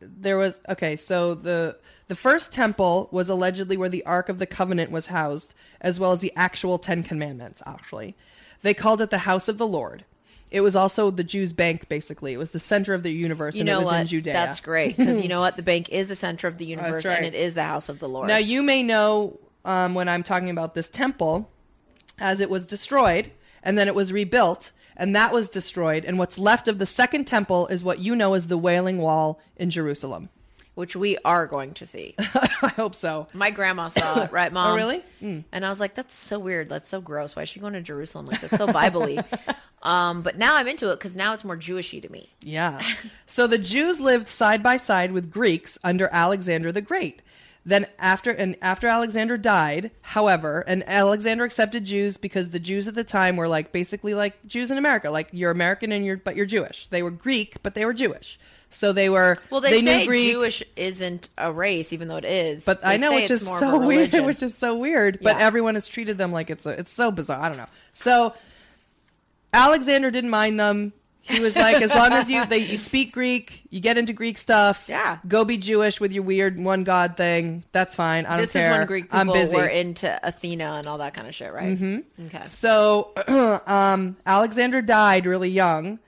there 0.00 0.36
was 0.38 0.60
okay. 0.68 0.96
So 0.96 1.34
the 1.34 1.76
the 2.08 2.16
first 2.16 2.52
temple 2.52 3.08
was 3.10 3.28
allegedly 3.28 3.76
where 3.76 3.88
the 3.88 4.04
Ark 4.04 4.28
of 4.28 4.38
the 4.38 4.46
Covenant 4.46 4.90
was 4.90 5.06
housed, 5.06 5.54
as 5.80 5.98
well 5.98 6.12
as 6.12 6.20
the 6.20 6.32
actual 6.36 6.78
Ten 6.78 7.02
Commandments. 7.02 7.62
Actually, 7.66 8.14
they 8.62 8.74
called 8.74 9.00
it 9.00 9.10
the 9.10 9.18
House 9.18 9.48
of 9.48 9.58
the 9.58 9.66
Lord. 9.66 10.04
It 10.50 10.60
was 10.60 10.76
also 10.76 11.10
the 11.10 11.24
Jews' 11.24 11.52
bank. 11.52 11.88
Basically, 11.88 12.32
it 12.32 12.36
was 12.36 12.52
the 12.52 12.60
center 12.60 12.94
of 12.94 13.02
the 13.02 13.10
universe, 13.10 13.54
you 13.54 13.62
and 13.62 13.66
know 13.66 13.76
it 13.80 13.84
was 13.84 13.86
what? 13.86 14.00
in 14.02 14.06
Judea. 14.06 14.32
That's 14.34 14.60
great 14.60 14.96
because 14.96 15.20
you 15.20 15.28
know 15.28 15.40
what? 15.40 15.56
The 15.56 15.62
bank 15.62 15.88
is 15.88 16.08
the 16.08 16.16
center 16.16 16.46
of 16.46 16.58
the 16.58 16.66
universe, 16.76 17.04
right. 17.04 17.16
and 17.16 17.26
it 17.26 17.34
is 17.34 17.54
the 17.54 17.64
house 17.64 17.88
of 17.88 17.98
the 17.98 18.08
Lord. 18.08 18.28
Now 18.28 18.36
you 18.36 18.62
may 18.62 18.82
know 18.82 19.38
um, 19.64 19.94
when 19.94 20.08
I'm 20.08 20.22
talking 20.22 20.50
about 20.50 20.74
this 20.74 20.88
temple, 20.88 21.50
as 22.18 22.40
it 22.40 22.50
was 22.50 22.66
destroyed 22.66 23.30
and 23.62 23.78
then 23.78 23.88
it 23.88 23.94
was 23.94 24.12
rebuilt, 24.12 24.70
and 24.96 25.16
that 25.16 25.32
was 25.32 25.48
destroyed, 25.48 26.04
and 26.04 26.18
what's 26.18 26.38
left 26.38 26.68
of 26.68 26.78
the 26.78 26.86
second 26.86 27.24
temple 27.24 27.66
is 27.68 27.82
what 27.82 27.98
you 27.98 28.14
know 28.14 28.34
as 28.34 28.46
the 28.48 28.58
Wailing 28.58 28.98
Wall 28.98 29.40
in 29.56 29.70
Jerusalem. 29.70 30.28
which 30.74 30.94
we 30.96 31.16
are 31.24 31.46
going 31.46 31.72
to 31.72 31.86
see. 31.86 32.14
I 32.18 32.72
hope 32.76 32.94
so. 32.96 33.26
My 33.32 33.50
grandma 33.50 33.88
saw 33.88 34.22
it, 34.24 34.32
right, 34.32 34.52
Mom? 34.58 34.72
Oh, 34.72 34.76
really? 34.76 35.02
And 35.20 35.64
I 35.64 35.68
was 35.70 35.80
like, 35.80 35.94
"That's 35.94 36.14
so 36.14 36.38
weird. 36.38 36.68
That's 36.68 36.88
so 36.88 37.00
gross. 37.00 37.34
Why 37.36 37.42
is 37.42 37.48
she 37.48 37.60
going 37.60 37.72
to 37.74 37.80
Jerusalem? 37.80 38.26
Like 38.26 38.40
that's 38.40 38.56
so 38.56 38.66
Bible-y." 38.66 39.22
um, 39.82 40.22
but 40.22 40.36
now 40.36 40.56
I'm 40.56 40.66
into 40.68 40.90
it 40.90 40.96
because 40.96 41.16
now 41.16 41.32
it's 41.32 41.44
more 41.44 41.56
Jewishy 41.56 42.02
to 42.02 42.08
me. 42.10 42.28
Yeah. 42.42 42.82
So 43.24 43.46
the 43.46 43.56
Jews 43.58 44.00
lived 44.00 44.28
side 44.28 44.62
by 44.62 44.76
side 44.76 45.12
with 45.12 45.30
Greeks 45.30 45.78
under 45.84 46.08
Alexander 46.12 46.70
the 46.72 46.82
Great. 46.82 47.22
Then 47.66 47.86
after 47.98 48.30
and 48.30 48.56
after 48.60 48.86
Alexander 48.88 49.38
died, 49.38 49.90
however, 50.02 50.62
and 50.66 50.84
Alexander 50.86 51.44
accepted 51.44 51.86
Jews 51.86 52.18
because 52.18 52.50
the 52.50 52.58
Jews 52.58 52.86
at 52.88 52.94
the 52.94 53.04
time 53.04 53.36
were 53.36 53.48
like 53.48 53.72
basically 53.72 54.12
like 54.12 54.34
Jews 54.46 54.70
in 54.70 54.76
America, 54.76 55.10
like 55.10 55.28
you're 55.32 55.50
American 55.50 55.90
and 55.90 56.04
you're 56.04 56.18
but 56.18 56.36
you're 56.36 56.44
Jewish. 56.44 56.88
They 56.88 57.02
were 57.02 57.10
Greek, 57.10 57.62
but 57.62 57.74
they 57.74 57.86
were 57.86 57.94
Jewish. 57.94 58.38
So 58.68 58.92
they 58.92 59.08
were 59.08 59.38
Well, 59.50 59.60
they, 59.62 59.80
knew 59.80 59.86
say 59.88 60.06
Greek, 60.06 60.32
Jewish 60.32 60.62
isn't 60.76 61.28
a 61.38 61.50
race, 61.52 61.92
even 61.92 62.08
though 62.08 62.16
it 62.16 62.24
is. 62.26 62.64
but 62.66 62.82
They 62.82 62.88
I 62.88 62.96
know 62.98 63.12
which 63.14 63.30
it's 63.30 63.40
is 63.42 63.48
so 63.48 63.78
weird, 63.86 64.12
which 64.26 64.42
is 64.42 64.54
so 64.54 64.76
weird. 64.76 65.20
But 65.22 65.36
Yeah. 65.36 65.46
everyone 65.46 65.74
has 65.76 65.86
treated 65.88 66.18
them 66.18 66.32
like 66.32 66.50
it's 66.50 66.66
a, 66.66 66.70
it's 66.78 66.90
so 66.90 67.10
bizarre. 67.10 67.40
I 67.40 67.48
don't 67.48 67.56
know. 67.56 67.68
So 67.94 68.34
Alexander 69.52 70.10
didn't 70.10 70.30
mind 70.30 70.58
them. 70.58 70.92
He 71.26 71.40
was 71.40 71.56
like, 71.56 71.80
as 71.80 71.90
long 71.90 72.12
as 72.12 72.30
you 72.30 72.44
they 72.46 72.58
you 72.58 72.76
speak 72.76 73.12
Greek, 73.12 73.62
you 73.70 73.80
get 73.80 73.96
into 73.96 74.12
Greek 74.12 74.36
stuff. 74.38 74.86
Yeah. 74.88 75.18
go 75.26 75.44
be 75.44 75.56
Jewish 75.56 75.98
with 76.00 76.12
your 76.12 76.22
weird 76.22 76.60
one 76.60 76.84
God 76.84 77.16
thing. 77.16 77.64
That's 77.72 77.94
fine. 77.94 78.26
I 78.26 78.30
don't 78.30 78.40
this 78.40 78.52
care. 78.52 78.70
is 78.70 78.76
when 78.78 78.86
Greek 78.86 79.06
I'm 79.10 79.26
people 79.28 79.40
busy. 79.40 79.56
were 79.56 79.66
into 79.66 80.20
Athena 80.22 80.64
and 80.78 80.86
all 80.86 80.98
that 80.98 81.14
kind 81.14 81.26
of 81.26 81.34
shit, 81.34 81.52
right? 81.52 81.76
Mm-hmm. 81.78 82.26
Okay. 82.26 82.46
So 82.46 83.12
um, 83.66 84.16
Alexander 84.26 84.82
died 84.82 85.26
really 85.26 85.50
young, 85.50 85.98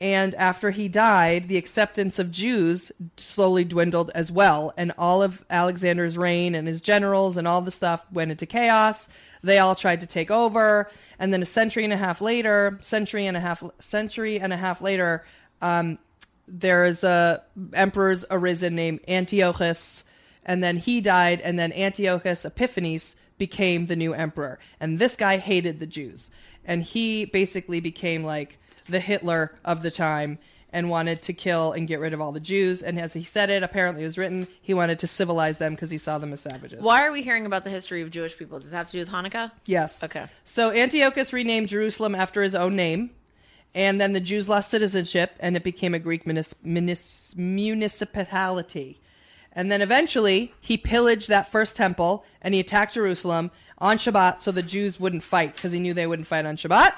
and 0.00 0.34
after 0.34 0.72
he 0.72 0.88
died, 0.88 1.48
the 1.48 1.56
acceptance 1.56 2.18
of 2.18 2.30
Jews 2.30 2.92
slowly 3.16 3.64
dwindled 3.64 4.10
as 4.14 4.30
well, 4.30 4.74
and 4.76 4.92
all 4.98 5.22
of 5.22 5.42
Alexander's 5.48 6.18
reign 6.18 6.54
and 6.54 6.68
his 6.68 6.82
generals 6.82 7.38
and 7.38 7.48
all 7.48 7.62
the 7.62 7.70
stuff 7.70 8.04
went 8.12 8.30
into 8.30 8.44
chaos. 8.44 9.08
They 9.42 9.58
all 9.58 9.74
tried 9.74 10.02
to 10.02 10.06
take 10.06 10.30
over, 10.30 10.90
and 11.18 11.32
then 11.32 11.40
a 11.40 11.46
century 11.46 11.84
and 11.84 11.94
a 11.94 11.96
half 11.96 12.20
later, 12.20 12.78
century 12.82 13.26
and 13.26 13.38
a 13.38 13.40
half, 13.40 13.62
century 13.78 14.38
and 14.38 14.52
a 14.52 14.56
half 14.56 14.82
later, 14.82 15.24
um, 15.62 15.98
there 16.46 16.84
is 16.84 17.02
a 17.02 17.42
emperor's 17.72 18.24
arisen 18.30 18.76
named 18.76 19.00
Antiochus, 19.08 20.04
and 20.44 20.62
then 20.62 20.76
he 20.76 21.00
died, 21.00 21.40
and 21.40 21.58
then 21.58 21.72
Antiochus 21.72 22.44
Epiphanes 22.44 23.16
became 23.38 23.86
the 23.86 23.96
new 23.96 24.12
emperor, 24.12 24.58
and 24.78 24.98
this 24.98 25.16
guy 25.16 25.38
hated 25.38 25.80
the 25.80 25.86
Jews, 25.86 26.30
and 26.66 26.82
he 26.82 27.24
basically 27.24 27.80
became 27.80 28.24
like 28.24 28.58
the 28.88 29.00
Hitler 29.00 29.54
of 29.64 29.82
the 29.82 29.90
time 29.90 30.38
and 30.72 30.90
wanted 30.90 31.22
to 31.22 31.32
kill 31.32 31.72
and 31.72 31.86
get 31.88 32.00
rid 32.00 32.12
of 32.12 32.20
all 32.20 32.32
the 32.32 32.40
Jews. 32.40 32.82
And 32.82 33.00
as 33.00 33.14
he 33.14 33.22
said 33.22 33.50
it, 33.50 33.62
apparently 33.62 34.02
it 34.02 34.06
was 34.06 34.18
written, 34.18 34.46
he 34.60 34.74
wanted 34.74 34.98
to 34.98 35.06
civilize 35.06 35.58
them 35.58 35.74
because 35.74 35.90
he 35.90 35.98
saw 35.98 36.18
them 36.18 36.32
as 36.32 36.40
savages. 36.40 36.82
Why 36.82 37.06
are 37.06 37.12
we 37.12 37.22
hearing 37.22 37.46
about 37.46 37.64
the 37.64 37.70
history 37.70 38.02
of 38.02 38.10
Jewish 38.10 38.36
people? 38.36 38.58
Does 38.58 38.72
it 38.72 38.76
have 38.76 38.86
to 38.86 38.92
do 38.92 38.98
with 38.98 39.08
Hanukkah? 39.08 39.52
Yes. 39.64 40.02
Okay. 40.02 40.26
So 40.44 40.72
Antiochus 40.72 41.32
renamed 41.32 41.68
Jerusalem 41.68 42.14
after 42.14 42.42
his 42.42 42.54
own 42.54 42.76
name, 42.76 43.10
and 43.74 44.00
then 44.00 44.12
the 44.12 44.20
Jews 44.20 44.48
lost 44.48 44.70
citizenship, 44.70 45.36
and 45.40 45.56
it 45.56 45.62
became 45.62 45.94
a 45.94 45.98
Greek 45.98 46.26
munis- 46.26 46.54
munis- 46.62 47.34
municipality. 47.36 49.00
And 49.52 49.72
then 49.72 49.80
eventually 49.80 50.52
he 50.60 50.76
pillaged 50.76 51.28
that 51.28 51.50
first 51.50 51.76
temple 51.76 52.24
and 52.42 52.52
he 52.52 52.60
attacked 52.60 52.94
Jerusalem 52.94 53.50
on 53.78 53.96
Shabbat 53.96 54.42
so 54.42 54.52
the 54.52 54.62
Jews 54.62 55.00
wouldn't 55.00 55.22
fight 55.22 55.56
because 55.56 55.72
he 55.72 55.80
knew 55.80 55.94
they 55.94 56.06
wouldn't 56.06 56.28
fight 56.28 56.44
on 56.44 56.56
Shabbat. 56.56 56.92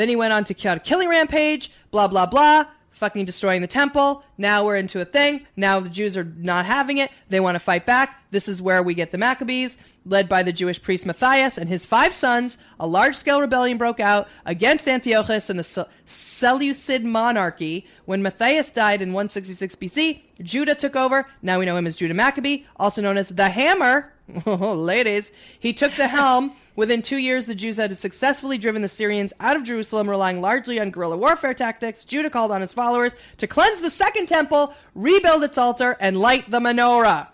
Then 0.00 0.08
he 0.08 0.16
went 0.16 0.32
on 0.32 0.44
to 0.44 0.54
a 0.70 0.78
killing 0.78 1.10
rampage, 1.10 1.70
blah, 1.90 2.08
blah, 2.08 2.24
blah, 2.24 2.64
fucking 2.90 3.26
destroying 3.26 3.60
the 3.60 3.66
temple. 3.66 4.24
Now 4.38 4.64
we're 4.64 4.76
into 4.76 4.98
a 4.98 5.04
thing. 5.04 5.46
Now 5.56 5.78
the 5.78 5.90
Jews 5.90 6.16
are 6.16 6.24
not 6.24 6.64
having 6.64 6.96
it. 6.96 7.10
They 7.28 7.38
want 7.38 7.56
to 7.56 7.58
fight 7.60 7.84
back. 7.84 8.24
This 8.30 8.48
is 8.48 8.62
where 8.62 8.82
we 8.82 8.94
get 8.94 9.10
the 9.10 9.18
Maccabees, 9.18 9.76
led 10.06 10.26
by 10.26 10.42
the 10.42 10.54
Jewish 10.54 10.80
priest 10.80 11.04
Matthias 11.04 11.58
and 11.58 11.68
his 11.68 11.84
five 11.84 12.14
sons. 12.14 12.56
A 12.78 12.86
large 12.86 13.14
scale 13.14 13.42
rebellion 13.42 13.76
broke 13.76 14.00
out 14.00 14.26
against 14.46 14.88
Antiochus 14.88 15.50
and 15.50 15.58
the 15.58 15.86
Seleucid 16.06 17.04
monarchy. 17.04 17.86
When 18.06 18.22
Matthias 18.22 18.70
died 18.70 19.02
in 19.02 19.12
166 19.12 19.74
BC, 19.74 20.22
Judah 20.42 20.74
took 20.74 20.96
over. 20.96 21.26
Now 21.42 21.58
we 21.58 21.66
know 21.66 21.76
him 21.76 21.86
as 21.86 21.96
Judah 21.96 22.14
Maccabee, 22.14 22.64
also 22.76 23.02
known 23.02 23.18
as 23.18 23.28
the 23.28 23.50
Hammer. 23.50 24.14
Oh, 24.46 24.74
ladies. 24.74 25.32
He 25.58 25.72
took 25.72 25.92
the 25.92 26.08
helm. 26.08 26.52
Within 26.76 27.02
two 27.02 27.18
years, 27.18 27.46
the 27.46 27.54
Jews 27.54 27.76
had 27.76 27.96
successfully 27.98 28.56
driven 28.56 28.80
the 28.80 28.88
Syrians 28.88 29.32
out 29.40 29.56
of 29.56 29.64
Jerusalem, 29.64 30.08
relying 30.08 30.40
largely 30.40 30.80
on 30.80 30.90
guerrilla 30.90 31.16
warfare 31.16 31.52
tactics. 31.52 32.04
Judah 32.04 32.30
called 32.30 32.50
on 32.50 32.60
his 32.60 32.72
followers 32.72 33.14
to 33.38 33.46
cleanse 33.46 33.80
the 33.80 33.90
second 33.90 34.26
temple, 34.26 34.74
rebuild 34.94 35.42
its 35.42 35.58
altar, 35.58 35.96
and 36.00 36.18
light 36.18 36.50
the 36.50 36.60
menorah. 36.60 37.28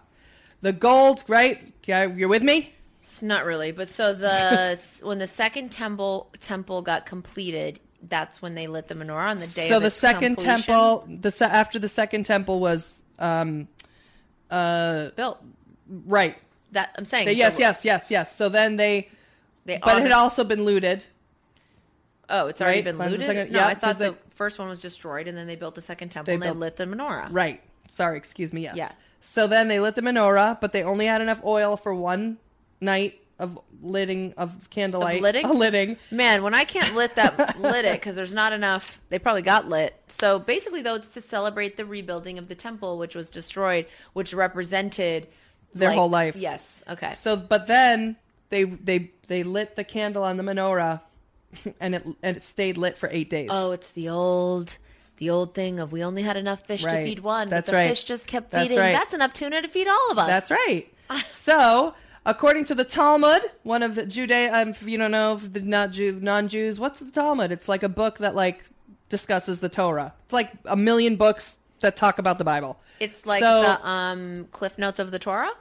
The 0.62 0.72
gold, 0.72 1.22
right? 1.28 1.72
You're 1.86 2.28
with 2.28 2.42
me? 2.42 2.72
It's 2.98 3.22
not 3.22 3.44
really, 3.44 3.70
but 3.70 3.88
so 3.88 4.14
the 4.14 4.80
when 5.02 5.18
the 5.18 5.28
second 5.28 5.70
temple 5.70 6.28
temple 6.40 6.82
got 6.82 7.06
completed, 7.06 7.78
that's 8.02 8.42
when 8.42 8.54
they 8.54 8.66
lit 8.66 8.88
the 8.88 8.96
menorah 8.96 9.28
on 9.30 9.38
the 9.38 9.46
day. 9.46 9.68
so 9.68 9.76
of 9.76 9.84
the 9.84 9.92
second 9.92 10.36
completion? 10.36 10.62
temple, 10.62 11.06
the 11.08 11.48
after 11.48 11.78
the 11.78 11.88
second 11.88 12.24
temple 12.26 12.58
was 12.58 13.00
um, 13.20 13.68
uh, 14.50 15.10
built. 15.10 15.40
right. 15.88 16.36
That 16.76 16.94
I'm 16.98 17.06
saying. 17.06 17.24
They- 17.24 17.32
so 17.34 17.38
yes, 17.38 17.58
yes, 17.58 17.84
yes, 17.86 18.10
yes. 18.10 18.36
So 18.36 18.50
then 18.50 18.76
they, 18.76 19.08
They 19.64 19.78
but 19.82 19.96
it 19.96 20.02
had 20.02 20.12
also 20.12 20.44
been 20.44 20.62
looted. 20.64 21.04
Oh, 22.28 22.48
it's 22.48 22.60
already 22.60 22.78
right? 22.78 22.84
been 22.84 22.96
Cleanse 22.96 23.10
looted. 23.12 23.26
second- 23.26 23.52
no, 23.52 23.60
yeah, 23.60 23.66
I 23.68 23.74
thought 23.74 23.98
they- 23.98 24.08
the 24.10 24.16
first 24.34 24.58
one 24.58 24.68
was 24.68 24.82
destroyed, 24.82 25.26
and 25.26 25.38
then 25.38 25.46
they 25.46 25.56
built 25.56 25.74
the 25.74 25.80
second 25.80 26.10
temple 26.10 26.26
They 26.26 26.34
and 26.34 26.42
built- 26.42 26.54
they 26.56 26.60
lit 26.60 26.76
the 26.76 26.84
menorah. 26.84 27.28
Right. 27.30 27.62
Sorry, 27.88 28.18
excuse 28.18 28.52
me. 28.52 28.62
Yes. 28.64 28.76
Yeah. 28.76 28.92
So 29.20 29.46
then 29.46 29.68
they 29.68 29.80
lit 29.80 29.94
the 29.94 30.02
menorah, 30.02 30.60
but 30.60 30.72
they 30.72 30.82
only 30.82 31.06
had 31.06 31.22
enough 31.22 31.40
oil 31.44 31.76
for 31.76 31.94
one 31.94 32.36
night 32.80 33.20
of 33.38 33.58
lighting 33.80 34.34
of 34.36 34.68
candlelight. 34.70 35.16
Of 35.16 35.22
litting? 35.22 35.46
A 35.50 35.52
litting. 35.52 35.96
Man, 36.10 36.42
when 36.42 36.52
I 36.52 36.64
can't 36.64 36.94
lit 36.94 37.14
that 37.14 37.58
lit 37.60 37.84
it 37.84 37.92
because 37.94 38.16
there's 38.16 38.34
not 38.34 38.52
enough. 38.52 39.00
They 39.08 39.18
probably 39.18 39.42
got 39.42 39.68
lit. 39.68 39.94
So 40.08 40.38
basically, 40.38 40.82
though, 40.82 40.94
it's 40.96 41.14
to 41.14 41.20
celebrate 41.22 41.76
the 41.76 41.86
rebuilding 41.86 42.38
of 42.38 42.48
the 42.48 42.54
temple, 42.54 42.98
which 42.98 43.14
was 43.14 43.30
destroyed, 43.30 43.86
which 44.12 44.34
represented 44.34 45.28
Their 45.78 45.90
like- 45.90 45.98
whole 45.98 46.10
life. 46.10 46.36
Yes. 46.36 46.82
Okay. 46.88 47.14
So, 47.14 47.36
but 47.36 47.66
then 47.66 48.16
they 48.50 48.64
they 48.64 49.10
they 49.28 49.42
lit 49.42 49.76
the 49.76 49.84
candle 49.84 50.22
on 50.24 50.36
the 50.36 50.42
menorah, 50.42 51.00
and 51.80 51.94
it 51.94 52.04
and 52.22 52.36
it 52.36 52.42
stayed 52.44 52.76
lit 52.76 52.96
for 52.98 53.08
eight 53.12 53.30
days. 53.30 53.48
oh, 53.52 53.72
it's 53.72 53.88
the 53.88 54.08
old. 54.08 54.78
The 55.18 55.30
old 55.30 55.54
thing 55.54 55.80
of 55.80 55.92
we 55.92 56.04
only 56.04 56.20
had 56.22 56.36
enough 56.36 56.66
fish 56.66 56.82
to 56.82 57.02
feed 57.02 57.20
one, 57.20 57.48
That's 57.48 57.70
but 57.70 57.72
the 57.72 57.78
right. 57.78 57.88
fish 57.88 58.04
just 58.04 58.26
kept 58.26 58.50
That's 58.50 58.64
feeding. 58.64 58.78
right. 58.78 58.92
That's 58.92 59.14
enough 59.14 59.32
tuna 59.32 59.62
to 59.62 59.68
feed 59.68 59.88
all 59.88 60.10
of 60.10 60.18
us. 60.18 60.26
That's 60.26 60.50
right. 60.50 60.92
so, 61.30 61.94
according 62.26 62.66
to 62.66 62.74
the 62.74 62.84
Talmud, 62.84 63.40
one 63.62 63.82
of 63.82 63.94
the 63.94 64.04
Judea, 64.04 64.52
um, 64.52 64.68
if 64.68 64.82
you 64.82 64.98
don't 64.98 65.12
know, 65.12 65.36
if 65.36 65.50
the 65.54 65.60
not 65.62 65.92
Jew, 65.92 66.18
non-Jews, 66.20 66.78
what's 66.78 67.00
the 67.00 67.10
Talmud? 67.10 67.50
It's 67.50 67.66
like 67.66 67.82
a 67.82 67.88
book 67.88 68.18
that 68.18 68.34
like 68.34 68.62
discusses 69.08 69.60
the 69.60 69.70
Torah. 69.70 70.12
It's 70.26 70.34
like 70.34 70.52
a 70.66 70.76
million 70.76 71.16
books 71.16 71.56
that 71.80 71.96
talk 71.96 72.18
about 72.18 72.36
the 72.36 72.44
Bible. 72.44 72.78
It's 73.00 73.24
like 73.24 73.40
So- 73.40 73.62
the 73.62 73.88
um, 73.88 74.48
cliff 74.52 74.76
notes 74.78 74.98
of 74.98 75.10
the 75.12 75.18
Torah. 75.18 75.52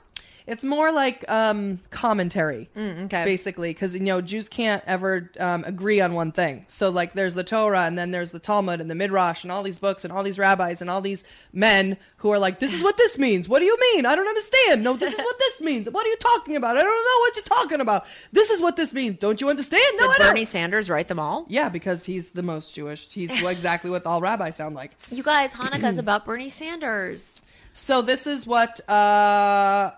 It's 0.48 0.64
more 0.64 0.92
like 0.92 1.26
um, 1.30 1.80
commentary, 1.90 2.70
Mm, 2.78 3.06
okay. 3.06 3.24
basically, 3.24 3.72
because 3.72 3.94
you 3.96 4.02
know 4.02 4.22
Jews 4.22 4.48
can't 4.48 4.84
ever 4.86 5.32
um, 5.40 5.64
agree 5.64 6.00
on 6.02 6.14
one 6.14 6.32
thing. 6.32 6.66
So 6.68 6.90
like, 6.90 7.14
there's 7.14 7.34
the 7.34 7.44
Torah, 7.44 7.82
and 7.86 7.98
then 7.98 8.12
there's 8.12 8.30
the 8.32 8.40
Talmud 8.40 8.80
and 8.80 8.90
the 8.90 8.94
Midrash, 8.96 9.44
and 9.44 9.52
all 9.52 9.64
these 9.64 9.80
books, 9.80 10.04
and 10.04 10.14
all 10.14 10.22
these 10.22 10.38
rabbis, 10.38 10.82
and 10.82 10.90
all 10.90 11.02
these 11.02 11.24
men 11.52 11.98
who 12.18 12.30
are 12.32 12.38
like, 12.38 12.60
"This 12.60 12.74
is 12.74 12.84
what 12.84 12.96
this 12.98 13.18
means. 13.18 13.50
What 13.50 13.60
do 13.60 13.66
you 13.66 13.76
mean? 13.94 14.06
I 14.06 14.16
don't 14.16 14.28
understand. 14.28 14.84
No, 14.84 14.94
this 14.96 15.14
is 15.14 15.20
what 15.20 15.38
this 15.40 15.62
means. 15.70 15.90
What 15.90 16.06
are 16.06 16.10
you 16.10 16.18
talking 16.18 16.56
about? 16.56 16.78
I 16.78 16.84
don't 16.84 16.90
know 16.92 17.20
what 17.22 17.36
you're 17.36 17.44
talking 17.44 17.82
about. 17.82 18.06
This 18.32 18.52
is 18.52 18.62
what 18.62 18.76
this 18.76 18.94
means. 18.94 19.18
Don't 19.20 19.42
you 19.42 19.50
understand? 19.50 19.84
No, 20.00 20.06
Did 20.08 20.16
I 20.16 20.18
don't." 20.20 20.28
Bernie 20.34 20.46
Sanders 20.46 20.90
write 20.92 21.08
them 21.08 21.20
all? 21.20 21.46
Yeah, 21.50 21.70
because 21.70 22.06
he's 22.06 22.30
the 22.32 22.44
most 22.44 22.74
Jewish. 22.74 23.08
He's 23.12 23.32
exactly 23.44 23.90
what 23.90 24.06
all 24.06 24.22
rabbis 24.22 24.58
sound 24.58 24.76
like. 24.76 24.92
You 25.10 25.24
guys, 25.24 25.54
Hanukkah's 25.56 25.98
about 26.06 26.26
Bernie 26.26 26.50
Sanders. 26.50 27.42
So 27.74 28.02
this 28.02 28.26
is 28.28 28.48
what 28.48 28.88
uh, 28.90 29.92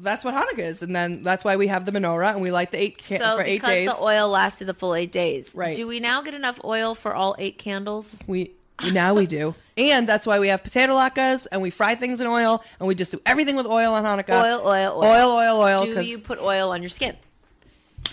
that's 0.00 0.24
what 0.24 0.34
Hanukkah 0.34 0.58
is, 0.64 0.82
and 0.82 0.94
then 0.94 1.22
that's 1.22 1.44
why 1.44 1.56
we 1.56 1.66
have 1.68 1.84
the 1.84 1.92
menorah 1.92 2.32
and 2.32 2.40
we 2.42 2.50
light 2.50 2.70
the 2.70 2.80
eight 2.80 3.02
ca- 3.06 3.18
So 3.18 3.36
for 3.36 3.42
eight 3.42 3.56
because 3.56 3.70
days. 3.70 3.88
the 3.88 3.96
oil 4.00 4.28
lasted 4.28 4.66
the 4.66 4.74
full 4.74 4.94
eight 4.94 5.12
days, 5.12 5.54
Right. 5.54 5.76
Do 5.76 5.86
we 5.86 6.00
now 6.00 6.22
get 6.22 6.34
enough 6.34 6.58
oil 6.64 6.94
for 6.94 7.14
all 7.14 7.34
eight 7.38 7.58
candles? 7.58 8.18
we 8.26 8.52
now 8.92 9.12
we 9.14 9.26
do, 9.26 9.54
and 9.76 10.08
that's 10.08 10.24
why 10.26 10.38
we 10.38 10.48
have 10.48 10.62
potato 10.62 10.92
latkes 10.94 11.46
and 11.50 11.60
we 11.60 11.70
fry 11.70 11.94
things 11.96 12.20
in 12.20 12.26
oil 12.28 12.62
and 12.78 12.86
we 12.86 12.94
just 12.94 13.10
do 13.10 13.20
everything 13.26 13.56
with 13.56 13.66
oil 13.66 13.92
on 13.94 14.04
Hanukkah. 14.04 14.40
Oil, 14.42 14.60
oil, 14.64 14.92
oil, 14.98 15.04
oil, 15.04 15.30
oil, 15.32 15.60
oil. 15.60 15.84
Do 15.84 15.94
'cause 15.96 16.06
you 16.06 16.18
put 16.20 16.38
oil 16.40 16.70
on 16.70 16.80
your 16.82 16.88
skin? 16.88 17.16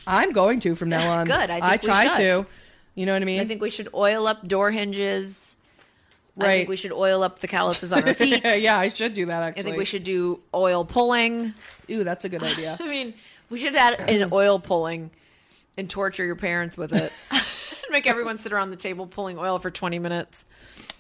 I'm 0.08 0.32
going 0.32 0.60
to 0.62 0.76
from 0.76 0.90
now 0.90 1.12
on. 1.20 1.28
Good, 1.28 1.50
I 1.52 1.60
think 1.70 1.82
we 1.84 1.88
try 1.88 2.08
should. 2.08 2.18
to. 2.18 2.46
You 2.96 3.06
know 3.06 3.14
what 3.14 3.22
I 3.22 3.26
mean? 3.26 3.42
I 3.42 3.46
think 3.46 3.62
we 3.62 3.70
should 3.70 3.90
oil 3.94 4.26
up 4.26 4.48
door 4.48 4.72
hinges. 4.72 5.45
I 6.38 6.44
Right. 6.44 6.58
think 6.60 6.70
we 6.70 6.76
should 6.76 6.92
oil 6.92 7.24
up 7.24 7.40
the 7.40 7.48
calluses 7.48 7.94
on 7.94 8.04
our 8.08 8.14
feet. 8.14 8.42
yeah, 8.44 8.78
I 8.78 8.90
should 8.90 9.14
do 9.14 9.26
that. 9.28 9.42
Actually, 9.44 9.62
I 9.62 9.64
think 9.64 9.78
we 9.78 9.86
should 9.86 10.04
do 10.04 10.42
oil 10.54 10.84
pulling. 10.84 11.54
Ooh, 11.90 12.04
that's 12.04 12.26
a 12.26 12.30
good 12.30 12.44
idea. 12.52 12.78
I 12.80 12.88
mean, 12.88 13.14
we 13.50 13.60
should 13.60 13.76
add 13.76 14.00
an 14.10 14.30
oil 14.34 14.60
pulling 14.60 15.12
and 15.78 15.90
torture 15.90 16.26
your 16.26 16.36
parents 16.36 16.78
with 16.78 16.92
it. 16.94 17.12
Make 17.92 18.08
everyone 18.08 18.38
sit 18.38 18.52
around 18.52 18.72
the 18.72 18.76
table 18.78 19.08
pulling 19.08 19.38
oil 19.38 19.60
for 19.60 19.70
20 19.72 20.00
minutes. 20.00 20.46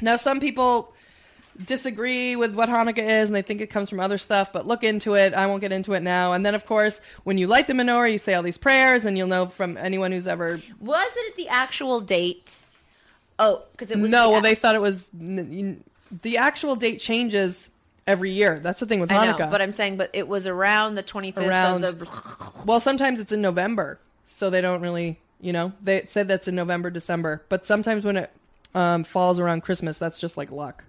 Now, 0.01 0.15
some 0.15 0.39
people 0.39 0.93
disagree 1.65 2.35
with 2.35 2.53
what 2.53 2.67
Hanukkah 2.69 2.97
is 3.21 3.29
and 3.29 3.35
they 3.35 3.41
think 3.41 3.61
it 3.61 3.67
comes 3.67 3.89
from 3.89 3.99
other 3.99 4.17
stuff, 4.17 4.51
but 4.51 4.67
look 4.67 4.83
into 4.83 5.15
it. 5.15 5.33
I 5.33 5.47
won't 5.47 5.61
get 5.61 5.71
into 5.71 5.93
it 5.93 6.03
now. 6.03 6.33
And 6.33 6.45
then, 6.45 6.53
of 6.53 6.65
course, 6.65 6.99
when 7.23 7.37
you 7.37 7.47
light 7.47 7.67
the 7.67 7.73
menorah, 7.73 8.11
you 8.11 8.17
say 8.17 8.33
all 8.33 8.43
these 8.43 8.57
prayers, 8.57 9.05
and 9.05 9.17
you'll 9.17 9.27
know 9.29 9.45
from 9.47 9.77
anyone 9.77 10.11
who's 10.11 10.27
ever. 10.27 10.61
Was 10.79 11.11
it 11.15 11.35
the 11.37 11.47
actual 11.47 12.01
date? 12.01 12.64
Oh, 13.39 13.63
because 13.71 13.91
it 13.91 13.99
was 13.99 14.09
No, 14.09 14.25
the 14.27 14.31
well, 14.31 14.41
they 14.41 14.55
thought 14.55 14.75
it 14.75 14.81
was. 14.81 15.09
The 15.13 16.37
actual 16.37 16.75
date 16.75 16.99
changes 16.99 17.69
every 18.07 18.31
year. 18.31 18.59
That's 18.59 18.79
the 18.79 18.85
thing 18.85 18.99
with 18.99 19.11
I 19.11 19.25
Hanukkah. 19.27 19.39
know, 19.39 19.47
but 19.49 19.61
I'm 19.61 19.71
saying, 19.71 19.97
but 19.97 20.09
it 20.13 20.27
was 20.27 20.47
around 20.47 20.95
the 20.95 21.03
25th 21.03 21.37
Around- 21.47 21.83
of 21.83 21.99
the. 21.99 22.51
well, 22.65 22.79
sometimes 22.79 23.19
it's 23.19 23.31
in 23.31 23.41
November, 23.41 23.99
so 24.27 24.49
they 24.49 24.61
don't 24.61 24.81
really. 24.81 25.19
You 25.41 25.51
know, 25.53 25.73
they 25.81 26.05
said 26.05 26.27
that's 26.27 26.47
in 26.47 26.55
November, 26.55 26.89
December, 26.89 27.43
but 27.49 27.65
sometimes 27.65 28.03
when 28.05 28.17
it 28.17 28.31
um, 28.73 29.03
falls 29.03 29.37
around 29.37 29.61
Christmas, 29.61 29.97
that's 29.99 30.17
just 30.17 30.37
like 30.37 30.49
luck. 30.49 30.83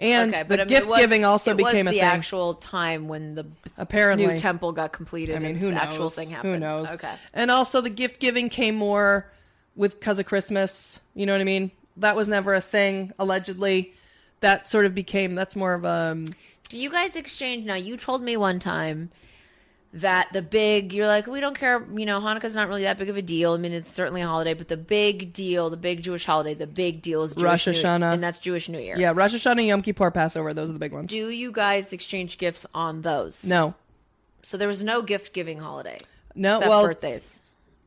And 0.00 0.34
Okay, 0.34 0.42
the 0.42 0.54
I 0.54 0.58
mean, 0.58 0.68
gift 0.68 0.88
was- 0.90 0.98
giving 0.98 1.24
also 1.24 1.54
became 1.54 1.86
a 1.86 1.90
the 1.90 1.98
thing. 1.98 2.04
actual 2.06 2.54
time 2.54 3.06
when 3.06 3.34
the 3.34 3.46
Apparently. 3.78 4.26
new 4.26 4.36
temple 4.38 4.72
got 4.72 4.92
completed. 4.92 5.36
I 5.36 5.38
mean, 5.40 5.50
and 5.52 5.58
who 5.58 5.66
the 5.66 5.72
knows? 5.74 5.82
actual 5.82 6.08
thing 6.10 6.30
happened. 6.30 6.54
Who 6.54 6.58
knows? 6.60 6.90
Okay. 6.92 7.12
And 7.34 7.50
also, 7.50 7.80
the 7.80 7.90
gift 7.90 8.18
giving 8.18 8.48
came 8.48 8.74
more 8.74 9.30
with 9.76 9.98
because 10.00 10.18
of 10.18 10.26
Christmas. 10.26 10.98
You 11.14 11.26
know 11.26 11.32
what 11.32 11.40
I 11.40 11.44
mean? 11.44 11.70
That 11.98 12.16
was 12.16 12.28
never 12.28 12.54
a 12.54 12.60
thing. 12.60 13.12
Allegedly, 13.18 13.94
that 14.40 14.68
sort 14.68 14.86
of 14.86 14.94
became. 14.94 15.34
That's 15.34 15.54
more 15.56 15.74
of 15.74 15.84
a. 15.84 16.10
Um, 16.12 16.26
Do 16.68 16.78
you 16.78 16.90
guys 16.90 17.16
exchange 17.16 17.64
now? 17.64 17.74
You 17.74 17.96
told 17.96 18.22
me 18.22 18.36
one 18.36 18.58
time 18.58 19.10
that 19.92 20.30
the 20.32 20.42
big 20.42 20.92
you're 20.92 21.06
like 21.06 21.26
we 21.26 21.40
don't 21.40 21.56
care. 21.58 21.82
You 21.94 22.04
know, 22.04 22.20
Hanukkah's 22.20 22.54
not 22.54 22.68
really 22.68 22.82
that 22.82 22.98
big 22.98 23.08
of 23.08 23.16
a 23.16 23.22
deal. 23.22 23.52
I 23.52 23.56
mean, 23.56 23.72
it's 23.72 23.88
certainly 23.90 24.20
a 24.20 24.26
holiday, 24.26 24.52
but 24.52 24.68
the 24.68 24.76
big 24.76 25.32
deal, 25.32 25.70
the 25.70 25.76
big 25.78 26.02
Jewish 26.02 26.24
holiday, 26.26 26.52
the 26.54 26.66
big 26.66 27.00
deal 27.00 27.22
is 27.22 27.34
Jewish 27.34 27.42
Rosh 27.44 27.66
New- 27.68 27.72
Hashanah. 27.74 28.12
and 28.12 28.22
that's 28.22 28.38
Jewish 28.38 28.68
New 28.68 28.78
Year. 28.80 28.96
yeah, 28.98 29.12
Rosh 29.14 29.34
Hashanah, 29.34 29.52
and 29.58 29.66
Yom 29.66 29.82
Kippur, 29.82 30.10
Passover. 30.10 30.52
Those 30.52 30.68
are 30.68 30.74
the 30.74 30.78
big 30.78 30.92
ones. 30.92 31.08
Do 31.08 31.30
you 31.30 31.50
guys 31.52 31.92
exchange 31.94 32.36
gifts 32.36 32.66
on 32.74 33.00
those? 33.02 33.44
No, 33.46 33.74
So 34.42 34.56
there 34.58 34.68
was 34.68 34.82
no 34.82 35.00
gift 35.02 35.32
giving 35.32 35.58
holiday. 35.60 35.96
no. 36.34 36.60
well, 36.60 36.84
birthdays. 36.84 37.40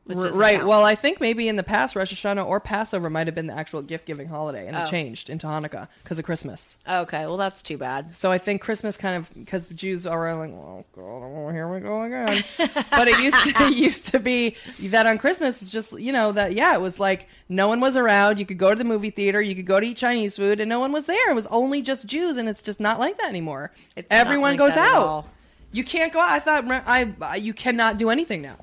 Right. 0.10 0.66
Well, 0.66 0.84
I 0.84 0.96
think 0.96 1.20
maybe 1.22 1.48
in 1.48 1.56
the 1.56 1.64
past, 1.64 1.96
Rosh 1.96 2.14
Hashanah 2.14 2.46
or 2.46 2.60
Passover 2.60 3.10
might 3.10 3.28
have 3.28 3.36
been 3.36 3.48
the 3.48 3.54
actual 3.54 3.82
gift 3.82 4.06
giving 4.06 4.28
holiday, 4.28 4.68
and 4.68 4.76
Oh. 4.76 4.84
it 4.84 4.90
changed 4.90 5.30
into 5.30 5.48
Hanukkah 5.48 5.88
because 6.04 6.20
of 6.20 6.26
Christmas. 6.26 6.76
okay. 6.88 7.26
Well, 7.26 7.38
that's 7.38 7.62
too 7.62 7.78
bad. 7.78 8.16
So 8.16 8.32
I 8.32 8.38
think 8.38 8.62
Christmas 8.62 8.98
kind 8.98 9.16
of 9.18 9.30
because 9.34 9.70
Jews 9.70 10.06
are 10.06 10.34
like, 10.36 10.52
oh 10.52 10.86
God, 10.96 11.04
oh, 11.04 11.50
here 11.52 11.68
we 11.72 11.80
go 11.80 12.04
again. 12.04 12.44
but 12.92 13.08
it 13.08 13.20
used 13.20 13.38
to, 13.44 13.50
it 13.68 13.76
used 13.78 14.08
to 14.08 14.20
be 14.20 14.56
that 14.82 15.06
on 15.06 15.18
Christmas, 15.18 15.70
just 15.70 16.00
you 16.00 16.12
know 16.12 16.32
that 16.32 16.54
yeah, 16.54 16.74
it 16.76 16.82
was 16.82 17.00
like 17.00 17.28
no 17.48 17.68
one 17.68 17.80
was 17.80 17.96
around. 17.98 18.40
You 18.40 18.46
could 18.46 18.58
go 18.58 18.70
to 18.70 18.76
the 18.78 18.84
movie 18.84 19.10
theater, 19.10 19.42
you 19.42 19.56
could 19.56 19.66
go 19.66 19.80
to 19.80 19.86
eat 19.86 19.98
Chinese 19.98 20.36
food, 20.36 20.60
and 20.60 20.70
no 20.70 20.80
one 20.80 20.92
was 20.92 21.06
there. 21.06 21.30
It 21.32 21.36
was 21.36 21.48
only 21.48 21.82
just 21.82 22.06
Jews, 22.06 22.38
and 22.38 22.48
it's 22.50 22.62
just 22.62 22.80
not 22.80 23.00
like 23.00 23.18
that 23.18 23.30
anymore. 23.30 23.72
It's 23.96 24.08
Everyone 24.12 24.52
like 24.52 24.60
goes 24.60 24.78
out. 24.78 25.26
You 25.72 25.84
can't 25.84 26.12
go 26.12 26.20
out. 26.20 26.30
I 26.30 26.40
thought 26.40 26.66
I, 26.68 27.14
I 27.22 27.36
you 27.36 27.54
cannot 27.54 27.98
do 27.98 28.10
anything 28.10 28.42
now. 28.42 28.58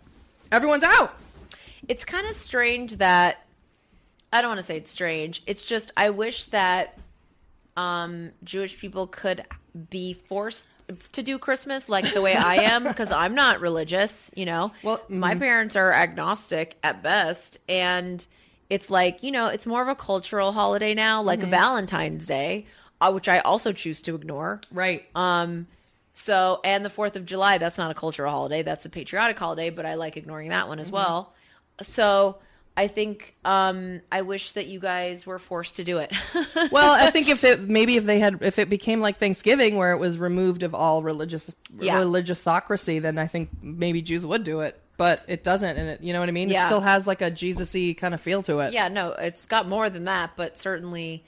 Everyone's 0.51 0.83
out. 0.85 1.15
It's 1.89 2.05
kind 2.05 2.27
of 2.27 2.35
strange 2.35 2.97
that 2.97 3.39
I 4.33 4.41
don't 4.41 4.51
want 4.51 4.61
to 4.61 4.67
say 4.67 4.77
it's 4.77 4.91
strange. 4.91 5.43
It's 5.47 5.65
just 5.65 5.93
I 5.97 6.11
wish 6.11 6.47
that 6.47 6.99
um, 7.77 8.31
Jewish 8.45 8.79
people 8.79 9.07
could 9.07 9.45
be 9.91 10.15
forced 10.15 10.69
to 11.13 11.23
do 11.23 11.39
Christmas 11.39 11.89
like 11.89 12.13
the 12.13 12.23
way 12.23 12.35
I 12.35 12.57
am 12.57 12.85
because 12.89 13.11
I'm 13.11 13.35
not 13.35 13.61
religious. 13.61 14.31
You 14.37 14.47
know, 14.47 14.73
Well, 14.83 15.01
my 15.09 15.35
parents 15.35 15.77
are 15.77 15.93
agnostic 15.93 16.77
at 16.83 17.03
best, 17.03 17.61
and 17.69 18.25
it's 18.71 18.91
like 18.91 19.23
you 19.23 19.31
know 19.31 19.47
it's 19.49 19.67
more 19.67 19.83
of 19.83 19.89
a 19.89 19.95
cultural 19.95 20.53
holiday 20.53 20.95
now, 20.95 21.23
like 21.23 21.41
Valentine's 21.41 22.27
Day, 22.27 22.67
uh, 23.01 23.13
which 23.13 23.29
I 23.29 23.39
also 23.41 23.73
choose 23.73 24.03
to 24.03 24.15
ignore. 24.15 24.61
Right. 24.73 25.05
Um, 25.15 25.67
so, 26.15 26.61
and 26.65 26.83
the 26.83 26.89
4th 26.89 27.15
of 27.17 27.27
July, 27.27 27.59
that's 27.59 27.77
not 27.77 27.91
a 27.91 27.95
cultural 27.95 28.31
holiday. 28.33 28.63
That's 28.63 28.87
a 28.87 28.89
patriotic 28.89 29.39
holiday, 29.39 29.69
but 29.69 29.85
I 29.85 29.97
like 29.97 30.17
ignoring 30.17 30.49
that 30.49 30.67
one 30.67 30.79
as 30.79 30.91
well. 30.91 31.35
So, 31.83 32.39
I 32.79 32.89
think, 32.89 33.35
um, 33.45 34.03
I 34.13 34.21
wish 34.23 34.53
that 34.53 34.67
you 34.67 34.79
guys 34.81 35.25
were 35.27 35.39
forced 35.39 35.77
to 35.77 35.85
do 35.85 35.97
it. 35.99 36.13
well, 36.71 36.93
I 36.93 37.11
think 37.11 37.29
if 37.29 37.43
it 37.43 37.63
maybe 37.63 37.97
if 37.97 38.05
they 38.05 38.19
had 38.19 38.43
if 38.43 38.59
it 38.59 38.69
became 38.69 39.01
like 39.01 39.19
Thanksgiving 39.19 39.77
where 39.77 39.93
it 39.93 39.99
was 39.99 40.19
removed 40.19 40.63
of 40.63 40.75
all 40.75 41.03
religious 41.03 41.55
Yeah. 41.79 41.97
religiosocracy, 42.01 43.01
then 43.01 43.17
I 43.19 43.27
think 43.27 43.49
maybe 43.63 44.03
Jews 44.03 44.27
would 44.27 44.45
do 44.45 44.61
it. 44.61 44.79
But 44.99 45.23
it 45.29 45.45
doesn't, 45.45 45.77
and 45.77 45.89
it 45.91 46.03
you 46.03 46.13
know 46.15 46.21
what 46.21 46.29
I 46.31 46.33
mean. 46.33 46.51
It 46.51 46.59
still 46.61 46.81
has 46.81 47.07
like 47.07 47.21
a 47.23 47.31
Jesus-y 47.31 47.95
kind 47.99 48.15
of 48.15 48.21
feel 48.21 48.43
to 48.45 48.61
it. 48.61 48.73
yeah, 48.73 48.89
no, 48.89 49.13
it's 49.13 49.45
got 49.47 49.69
more 49.69 49.91
than 49.91 50.05
that, 50.07 50.33
but 50.37 50.57
certainly 50.57 51.23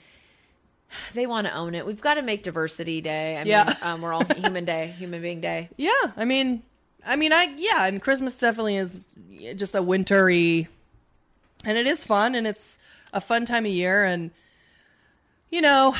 they 1.13 1.27
want 1.27 1.45
to 1.45 1.53
own 1.55 1.75
it. 1.75 1.85
We've 1.85 2.01
got 2.01 2.15
to 2.15 2.23
make 2.23 2.41
diversity 2.41 2.99
day. 3.01 3.35
I 3.37 3.43
mean, 3.43 3.47
Yeah. 3.51 3.75
um, 3.83 4.01
we're 4.01 4.11
all 4.13 4.23
human 4.37 4.65
day, 4.65 4.95
human 4.97 5.21
being 5.21 5.39
day. 5.39 5.69
yeah. 5.77 5.91
I 6.17 6.25
mean, 6.25 6.63
I 7.05 7.15
mean, 7.15 7.31
I 7.33 7.53
yeah, 7.57 7.85
and 7.87 8.01
Christmas 8.01 8.37
definitely 8.39 8.77
is 8.77 9.07
just 9.55 9.73
a 9.75 9.81
wintry, 9.81 10.67
and 11.63 11.77
it 11.77 11.87
is 11.87 12.05
fun, 12.05 12.35
and 12.35 12.45
it's 12.45 12.77
a 13.13 13.21
fun 13.21 13.45
time 13.45 13.65
of 13.65 13.71
year, 13.71 14.03
and 14.03 14.31
you 15.49 15.61
know, 15.61 15.95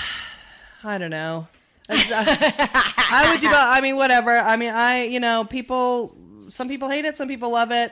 I 0.83 0.97
don't 0.97 1.09
know. 1.11 1.47
I 1.89 3.29
would 3.31 3.41
do. 3.41 3.49
I 3.51 3.81
mean, 3.81 3.95
whatever. 3.95 4.37
I 4.37 4.55
mean, 4.55 4.73
I 4.73 5.05
you 5.05 5.19
know, 5.19 5.43
people. 5.45 6.15
Some 6.49 6.67
people 6.67 6.89
hate 6.89 7.05
it. 7.05 7.15
Some 7.15 7.27
people 7.27 7.51
love 7.51 7.71
it. 7.71 7.91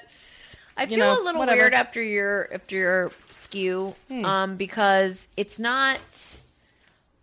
I 0.76 0.84
you 0.84 0.90
feel 0.90 0.98
know, 1.00 1.22
a 1.22 1.24
little 1.24 1.40
whatever. 1.40 1.58
weird 1.62 1.74
after 1.74 2.02
your 2.02 2.50
after 2.54 2.76
your 2.76 3.12
skew, 3.32 3.96
Hmm. 4.10 4.26
um, 4.26 4.56
because 4.58 5.30
it's 5.38 5.60
not 5.60 6.40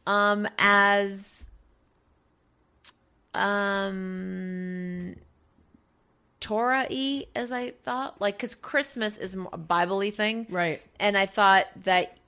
um 0.06 0.48
as 0.58 1.46
um 3.34 5.14
Torah 6.44 6.86
y 6.90 7.24
as 7.34 7.50
I 7.50 7.70
thought. 7.70 8.20
Like, 8.20 8.36
because 8.36 8.54
Christmas 8.54 9.16
is 9.16 9.34
a 9.34 9.56
Bible 9.56 9.98
y 9.98 10.10
thing, 10.10 10.46
Right. 10.50 10.82
And 11.00 11.16
I 11.16 11.24
thought 11.24 11.66
that 11.84 12.18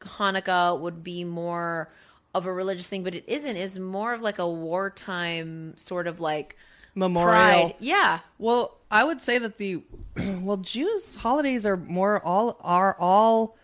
Hanukkah 0.00 0.78
would 0.78 1.02
be 1.02 1.24
more 1.24 1.90
of 2.32 2.46
a 2.46 2.52
religious 2.52 2.86
thing, 2.86 3.02
but 3.02 3.12
it 3.12 3.24
isn't. 3.26 3.56
It's 3.56 3.76
more 3.76 4.14
of 4.14 4.22
like 4.22 4.38
a 4.38 4.48
wartime 4.48 5.76
sort 5.76 6.06
of 6.06 6.20
like 6.20 6.56
Memorial. 6.94 7.34
pride. 7.34 7.74
Yeah. 7.80 8.20
Well, 8.38 8.76
I 8.88 9.02
would 9.02 9.20
say 9.20 9.38
that 9.38 9.58
the 9.58 9.82
well, 10.16 10.58
Jews 10.58 11.16
holidays 11.16 11.66
are 11.66 11.76
more 11.76 12.24
all 12.24 12.58
are 12.60 12.96
all 13.00 13.56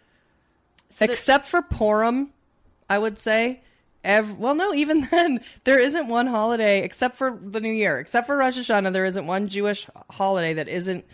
So 0.89 1.05
except 1.05 1.47
for 1.47 1.63
Purim. 1.63 2.31
I 2.91 2.99
would 2.99 3.19
say. 3.19 3.63
Ev- 4.05 4.39
well, 4.39 4.55
no, 4.55 4.75
even 4.75 5.01
then, 5.11 5.41
there 5.65 5.79
isn't 5.81 6.09
one 6.09 6.27
holiday 6.27 6.83
except 6.83 7.17
for 7.17 7.39
the 7.43 7.61
New 7.61 7.73
Year, 7.73 7.99
except 7.99 8.27
for 8.27 8.37
Rosh 8.37 8.59
Hashanah. 8.59 8.93
There 8.93 9.05
isn't 9.05 9.27
one 9.27 9.49
Jewish 9.49 9.87
holiday 10.11 10.55
that 10.55 10.69
isn't 10.69 11.05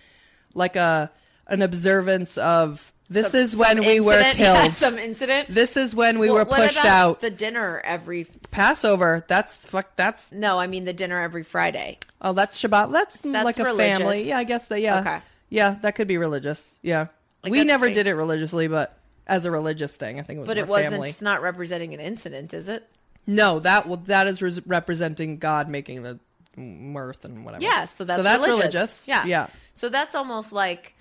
like 0.54 0.76
a 0.76 1.10
an 1.46 1.62
observance 1.62 2.36
of 2.38 2.92
this 3.10 3.32
some- 3.32 3.40
is 3.40 3.56
when 3.56 3.84
we 3.84 4.00
were 4.00 4.12
incident- 4.12 4.38
yeah, 4.38 4.62
killed. 4.62 4.74
some 4.74 4.98
incident. 4.98 5.54
this 5.54 5.76
is 5.78 5.94
when 5.94 6.18
we 6.18 6.26
Well, 6.28 6.36
were 6.36 6.44
what 6.44 6.60
pushed 6.60 6.74
about 6.78 6.86
out. 6.86 7.20
The 7.20 7.30
dinner 7.30 7.80
every 7.84 8.26
Passover. 8.50 9.24
That's 9.28 9.54
fuck. 9.54 9.96
That's 9.96 10.30
no, 10.32 10.58
I 10.58 10.66
mean 10.66 10.84
the 10.84 10.92
dinner 10.92 11.20
every 11.20 11.42
Friday. 11.42 11.98
oh, 12.20 12.32
that's 12.34 12.60
Shabbat. 12.60 12.92
That's, 12.92 13.20
That's 13.22 13.44
like 13.44 13.58
a 13.58 13.64
religious. 13.64 13.98
family. 13.98 14.28
Yeah, 14.28 14.38
I 14.38 14.44
guess 14.44 14.66
that. 14.66 14.80
Yeah. 14.82 15.00
Okay. 15.00 15.20
Yeah, 15.50 15.76
that 15.82 15.94
could 15.94 16.08
be 16.08 16.18
religious. 16.18 16.78
Yeah. 16.82 17.06
Like, 17.42 17.52
we 17.52 17.64
never 17.64 17.88
did 17.88 18.06
it 18.06 18.14
religiously, 18.14 18.66
but 18.68 18.97
as 19.28 19.44
a 19.44 19.50
religious 19.50 19.94
thing, 19.94 20.18
I 20.18 20.22
think 20.22 20.38
it 20.38 20.40
was. 20.40 20.46
But 20.46 20.58
it 20.58 20.66
wasn't. 20.66 20.92
Family. 20.92 21.08
It's 21.10 21.22
not 21.22 21.42
representing 21.42 21.94
an 21.94 22.00
incident, 22.00 22.54
is 22.54 22.68
it? 22.68 22.88
No, 23.26 23.58
that 23.60 24.06
that 24.06 24.26
is 24.26 24.40
res- 24.40 24.66
representing 24.66 25.38
God 25.38 25.68
making 25.68 26.02
the 26.02 26.18
mirth 26.56 27.24
and 27.24 27.44
whatever. 27.44 27.62
Yeah. 27.62 27.84
So 27.84 28.04
that's, 28.04 28.24
religious. 28.24 28.48
religious. 28.48 29.08
Yeah. 29.08 29.26
Yeah. 29.26 29.46
So 29.74 29.88
that's 29.88 30.14
almost 30.14 30.52
like 30.52 30.94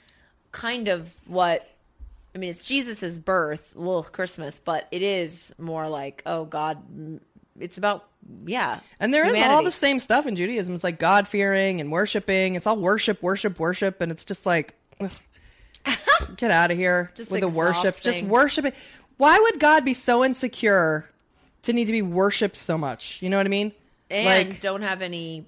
kind 0.52 0.88
of 0.88 1.14
what. 1.26 1.68
I 2.36 2.40
mean, 2.40 2.52
it's 2.52 2.64
Jesus's 2.64 3.18
birth, 3.18 3.74
little 3.76 4.04
Christmas, 4.04 4.60
but 4.60 4.88
it 4.92 5.02
is 5.02 5.56
more 5.58 5.90
like, 5.90 6.22
oh 6.28 6.46
God, 6.46 6.84
mm, 6.94 7.20
it's 7.60 7.80
about 7.80 8.06
yeah. 8.46 8.82
And 9.00 9.14
there 9.14 9.26
is 9.26 9.42
all 9.44 9.64
the 9.64 9.72
same 9.72 10.00
stuff 10.00 10.28
in 10.28 10.36
Judaism. 10.36 10.76
It's 10.76 10.84
like 10.84 11.00
God 11.00 11.28
fearing 11.28 11.82
and 11.82 11.92
worshiping. 11.92 12.56
It's 12.56 12.68
all 12.68 12.78
worship, 12.78 13.24
worship, 13.24 13.60
worship, 13.60 14.02
and 14.02 14.12
it's 14.12 14.26
just 14.26 14.46
like, 14.46 14.76
ugh. 15.00 15.12
get 16.38 16.52
out 16.52 16.72
of 16.72 16.78
here 16.78 17.12
Just 17.16 17.32
with 17.32 17.42
the 17.42 17.48
worship. 17.48 17.96
Just 17.96 18.24
worship 18.24 18.64
worshiping. 18.64 18.74
Why 19.18 19.40
would 19.40 19.60
God 19.60 19.84
be 19.84 19.94
so 19.94 20.24
insecure 20.24 21.10
to 21.64 21.74
need 21.74 21.86
to 21.86 21.92
be 21.92 22.02
worshipped 22.02 22.58
so 22.58 22.78
much? 22.78 23.22
You 23.22 23.30
know 23.30 23.38
what 23.38 23.46
I 23.46 23.50
mean? 23.50 23.74
and 24.10 24.50
like, 24.50 24.60
don't 24.62 24.82
have 24.82 25.02
any 25.02 25.46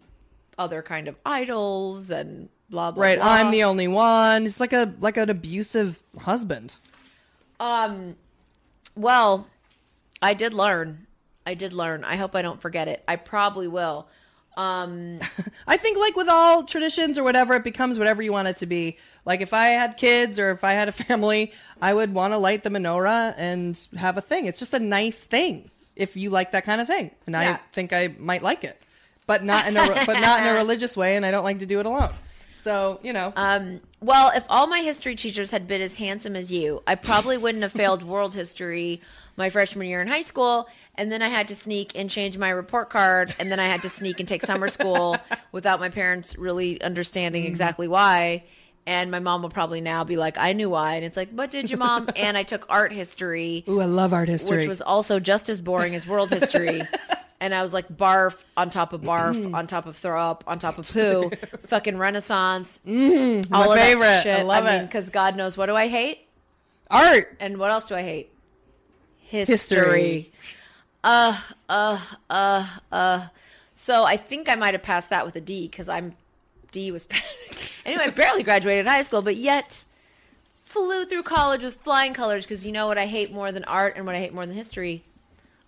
other 0.57 0.81
kind 0.81 1.07
of 1.07 1.15
idols 1.25 2.11
and 2.11 2.49
blah 2.69 2.91
blah. 2.91 3.03
right? 3.03 3.17
blah. 3.17 3.27
I'm 3.27 3.51
the 3.51 3.63
only 3.63 3.87
one. 3.87 4.45
It's 4.45 4.59
like 4.59 4.73
a 4.73 4.93
like 4.99 5.17
an 5.17 5.29
abusive 5.29 6.01
husband. 6.19 6.75
Um, 7.59 8.15
well, 8.95 9.47
I 10.21 10.33
did 10.33 10.53
learn. 10.53 11.07
I 11.45 11.53
did 11.53 11.73
learn. 11.73 12.03
I 12.03 12.15
hope 12.15 12.35
I 12.35 12.41
don't 12.41 12.61
forget 12.61 12.87
it. 12.87 13.03
I 13.07 13.15
probably 13.15 13.67
will. 13.67 14.07
Um, 14.57 15.19
I 15.67 15.77
think 15.77 15.97
like 15.97 16.15
with 16.15 16.27
all 16.29 16.63
traditions 16.63 17.17
or 17.17 17.23
whatever, 17.23 17.53
it 17.55 17.63
becomes 17.63 17.97
whatever 17.97 18.21
you 18.21 18.31
want 18.31 18.47
it 18.47 18.57
to 18.57 18.65
be. 18.65 18.97
Like 19.29 19.41
if 19.41 19.53
I 19.53 19.67
had 19.67 19.95
kids 19.95 20.39
or 20.39 20.49
if 20.49 20.63
I 20.63 20.71
had 20.71 20.89
a 20.89 20.91
family, 20.91 21.53
I 21.79 21.93
would 21.93 22.15
want 22.15 22.33
to 22.33 22.39
light 22.39 22.63
the 22.63 22.71
menorah 22.71 23.35
and 23.37 23.79
have 23.95 24.17
a 24.17 24.21
thing. 24.21 24.47
It's 24.47 24.57
just 24.57 24.73
a 24.73 24.79
nice 24.79 25.23
thing 25.23 25.69
if 25.95 26.17
you 26.17 26.31
like 26.31 26.53
that 26.53 26.65
kind 26.65 26.81
of 26.81 26.87
thing, 26.87 27.11
and 27.27 27.35
Yeah. 27.35 27.53
I 27.53 27.59
think 27.71 27.93
I 27.93 28.07
might 28.17 28.41
like 28.41 28.63
it, 28.63 28.81
but 29.27 29.43
not 29.43 29.67
in 29.67 29.77
a 29.77 29.85
but 30.07 30.19
not 30.19 30.41
in 30.41 30.47
a 30.47 30.53
religious 30.57 30.97
way, 30.97 31.15
and 31.15 31.23
I 31.23 31.29
don't 31.29 31.43
like 31.43 31.59
to 31.59 31.67
do 31.67 31.79
it 31.79 31.85
alone. 31.85 32.11
So 32.63 32.99
you 33.03 33.13
know, 33.13 33.31
um, 33.35 33.81
well, 34.01 34.31
if 34.33 34.45
all 34.49 34.65
my 34.65 34.79
history 34.79 35.15
teachers 35.15 35.51
had 35.51 35.67
been 35.67 35.81
as 35.81 35.93
handsome 35.95 36.35
as 36.35 36.51
you, 36.51 36.81
I 36.87 36.95
probably 36.95 37.37
wouldn't 37.37 37.61
have 37.61 37.71
failed 37.71 38.01
world 38.15 38.33
history 38.33 38.99
my 39.37 39.51
freshman 39.51 39.87
year 39.87 40.01
in 40.01 40.07
high 40.07 40.23
school. 40.23 40.67
And 40.95 41.11
then 41.11 41.21
I 41.21 41.29
had 41.29 41.47
to 41.47 41.55
sneak 41.55 41.97
and 41.97 42.09
change 42.09 42.37
my 42.37 42.49
report 42.49 42.89
card. 42.89 43.33
And 43.39 43.49
then 43.49 43.59
I 43.59 43.65
had 43.65 43.81
to 43.83 43.89
sneak 43.89 44.19
and 44.19 44.27
take 44.27 44.41
summer 44.41 44.67
school 44.67 45.15
without 45.53 45.79
my 45.79 45.87
parents 45.89 46.37
really 46.37 46.81
understanding 46.81 47.45
exactly 47.45 47.87
why. 47.87 48.43
And 48.89 49.11
my 49.11 49.19
mom 49.19 49.43
will 49.43 49.51
probably 49.51 49.81
now 49.81 50.03
be 50.03 50.17
like, 50.17 50.35
I 50.39 50.53
knew 50.53 50.71
why. 50.71 50.95
And 50.95 51.05
it's 51.05 51.15
like, 51.15 51.29
what 51.29 51.51
did 51.51 51.69
you, 51.69 51.77
mom? 51.77 52.09
And 52.15 52.35
I 52.35 52.41
took 52.41 52.65
art 52.69 52.91
history. 52.91 53.63
ooh, 53.69 53.79
I 53.79 53.85
love 53.85 54.13
art 54.13 54.27
history. 54.27 54.57
which 54.57 54.67
was 54.67 54.81
also 54.81 55.19
just 55.19 55.47
as 55.47 55.61
boring 55.61 55.93
as 55.93 56.07
world 56.07 56.31
history. 56.31 56.81
and 57.39 57.53
I 57.53 57.61
was 57.61 57.71
like 57.71 57.87
barf 57.87 58.43
on 58.57 58.71
top 58.71 58.91
of 58.91 59.01
barf 59.01 59.53
on 59.53 59.67
top 59.67 59.85
of 59.85 59.95
throw 59.95 60.19
up 60.19 60.43
on 60.47 60.57
top 60.57 60.79
of 60.79 60.91
poo, 60.91 61.29
fucking 61.67 61.99
Renaissance, 61.99 62.79
all 62.87 63.67
my 63.67 63.77
favorite. 63.77 64.25
I 64.25 64.41
love 64.41 64.65
mean, 64.65 64.73
it. 64.73 64.81
because 64.87 65.09
God 65.09 65.35
knows 65.35 65.55
what 65.55 65.67
do 65.67 65.75
I 65.75 65.87
hate 65.87 66.27
art. 66.89 67.37
and 67.39 67.59
what 67.59 67.69
else 67.69 67.85
do 67.85 67.93
I 67.93 68.01
hate? 68.01 68.31
History. 69.19 69.53
History. 69.53 70.31
Uh, 71.03 71.39
uh, 71.69 72.03
uh, 72.27 72.67
uh. 72.91 73.27
So 73.75 74.03
I 74.03 74.17
think 74.17 74.49
I 74.49 74.55
might 74.55 74.73
have 74.73 74.83
passed 74.83 75.11
that 75.11 75.25
with 75.25 75.35
a 75.35 75.41
D 75.41 75.67
because 75.67 75.87
I'm 75.87 76.15
D 76.71 76.91
was 76.91 77.07
anyway. 77.85 78.05
I 78.05 78.09
barely 78.09 78.43
graduated 78.43 78.85
high 78.87 79.01
school, 79.03 79.21
but 79.21 79.35
yet 79.35 79.85
flew 80.63 81.05
through 81.05 81.23
college 81.23 81.63
with 81.63 81.75
flying 81.75 82.13
colors 82.13 82.45
because 82.45 82.65
you 82.65 82.71
know 82.71 82.87
what 82.87 82.97
I 82.97 83.05
hate 83.05 83.31
more 83.31 83.51
than 83.51 83.63
art 83.65 83.95
and 83.95 84.05
what 84.05 84.15
I 84.15 84.19
hate 84.19 84.33
more 84.33 84.45
than 84.45 84.55
history? 84.55 85.03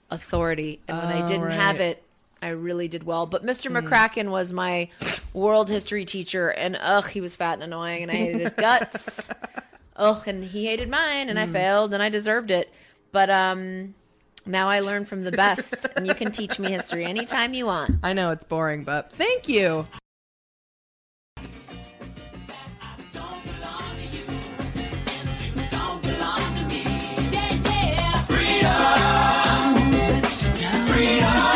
Authority. 0.10 0.80
And 0.88 0.98
when 0.98 1.10
I 1.10 1.22
Oh, 1.22 1.26
didn't 1.28 1.52
have 1.52 1.80
it, 1.80 2.04
I 2.42 2.50
really 2.50 2.88
did 2.88 3.04
well. 3.04 3.26
But 3.26 3.46
Mr. 3.46 3.72
McCracken 3.72 4.30
was 4.30 4.52
my 4.52 4.90
world 5.34 5.70
history 5.70 6.06
teacher, 6.06 6.50
and 6.50 6.78
ugh, 6.80 7.08
he 7.08 7.22
was 7.22 7.36
fat 7.36 7.54
and 7.54 7.64
annoying, 7.64 8.02
and 8.04 8.12
I 8.12 8.16
hated 8.16 8.42
his 8.42 8.54
guts. 8.54 9.30
ugh, 9.96 10.28
and 10.28 10.44
he 10.44 10.66
hated 10.66 10.90
mine, 10.90 11.30
and 11.30 11.40
I 11.40 11.46
failed, 11.46 11.94
and 11.94 12.04
I 12.04 12.10
deserved 12.10 12.52
it. 12.52 12.72
But 13.12 13.30
um, 13.30 13.94
now 14.46 14.70
I 14.70 14.80
learn 14.82 15.06
from 15.06 15.24
the 15.24 15.32
best, 15.32 15.88
and 15.96 16.06
you 16.06 16.14
can 16.16 16.32
teach 16.32 16.60
me 16.60 16.70
history 16.72 17.06
anytime 17.06 17.54
you 17.54 17.68
want. 17.68 17.96
I 18.04 18.14
know 18.14 18.32
it's 18.32 18.44
boring, 18.44 18.84
but 18.84 19.12
thank 19.14 19.48
you. 19.48 19.88
freedom. 31.02 31.51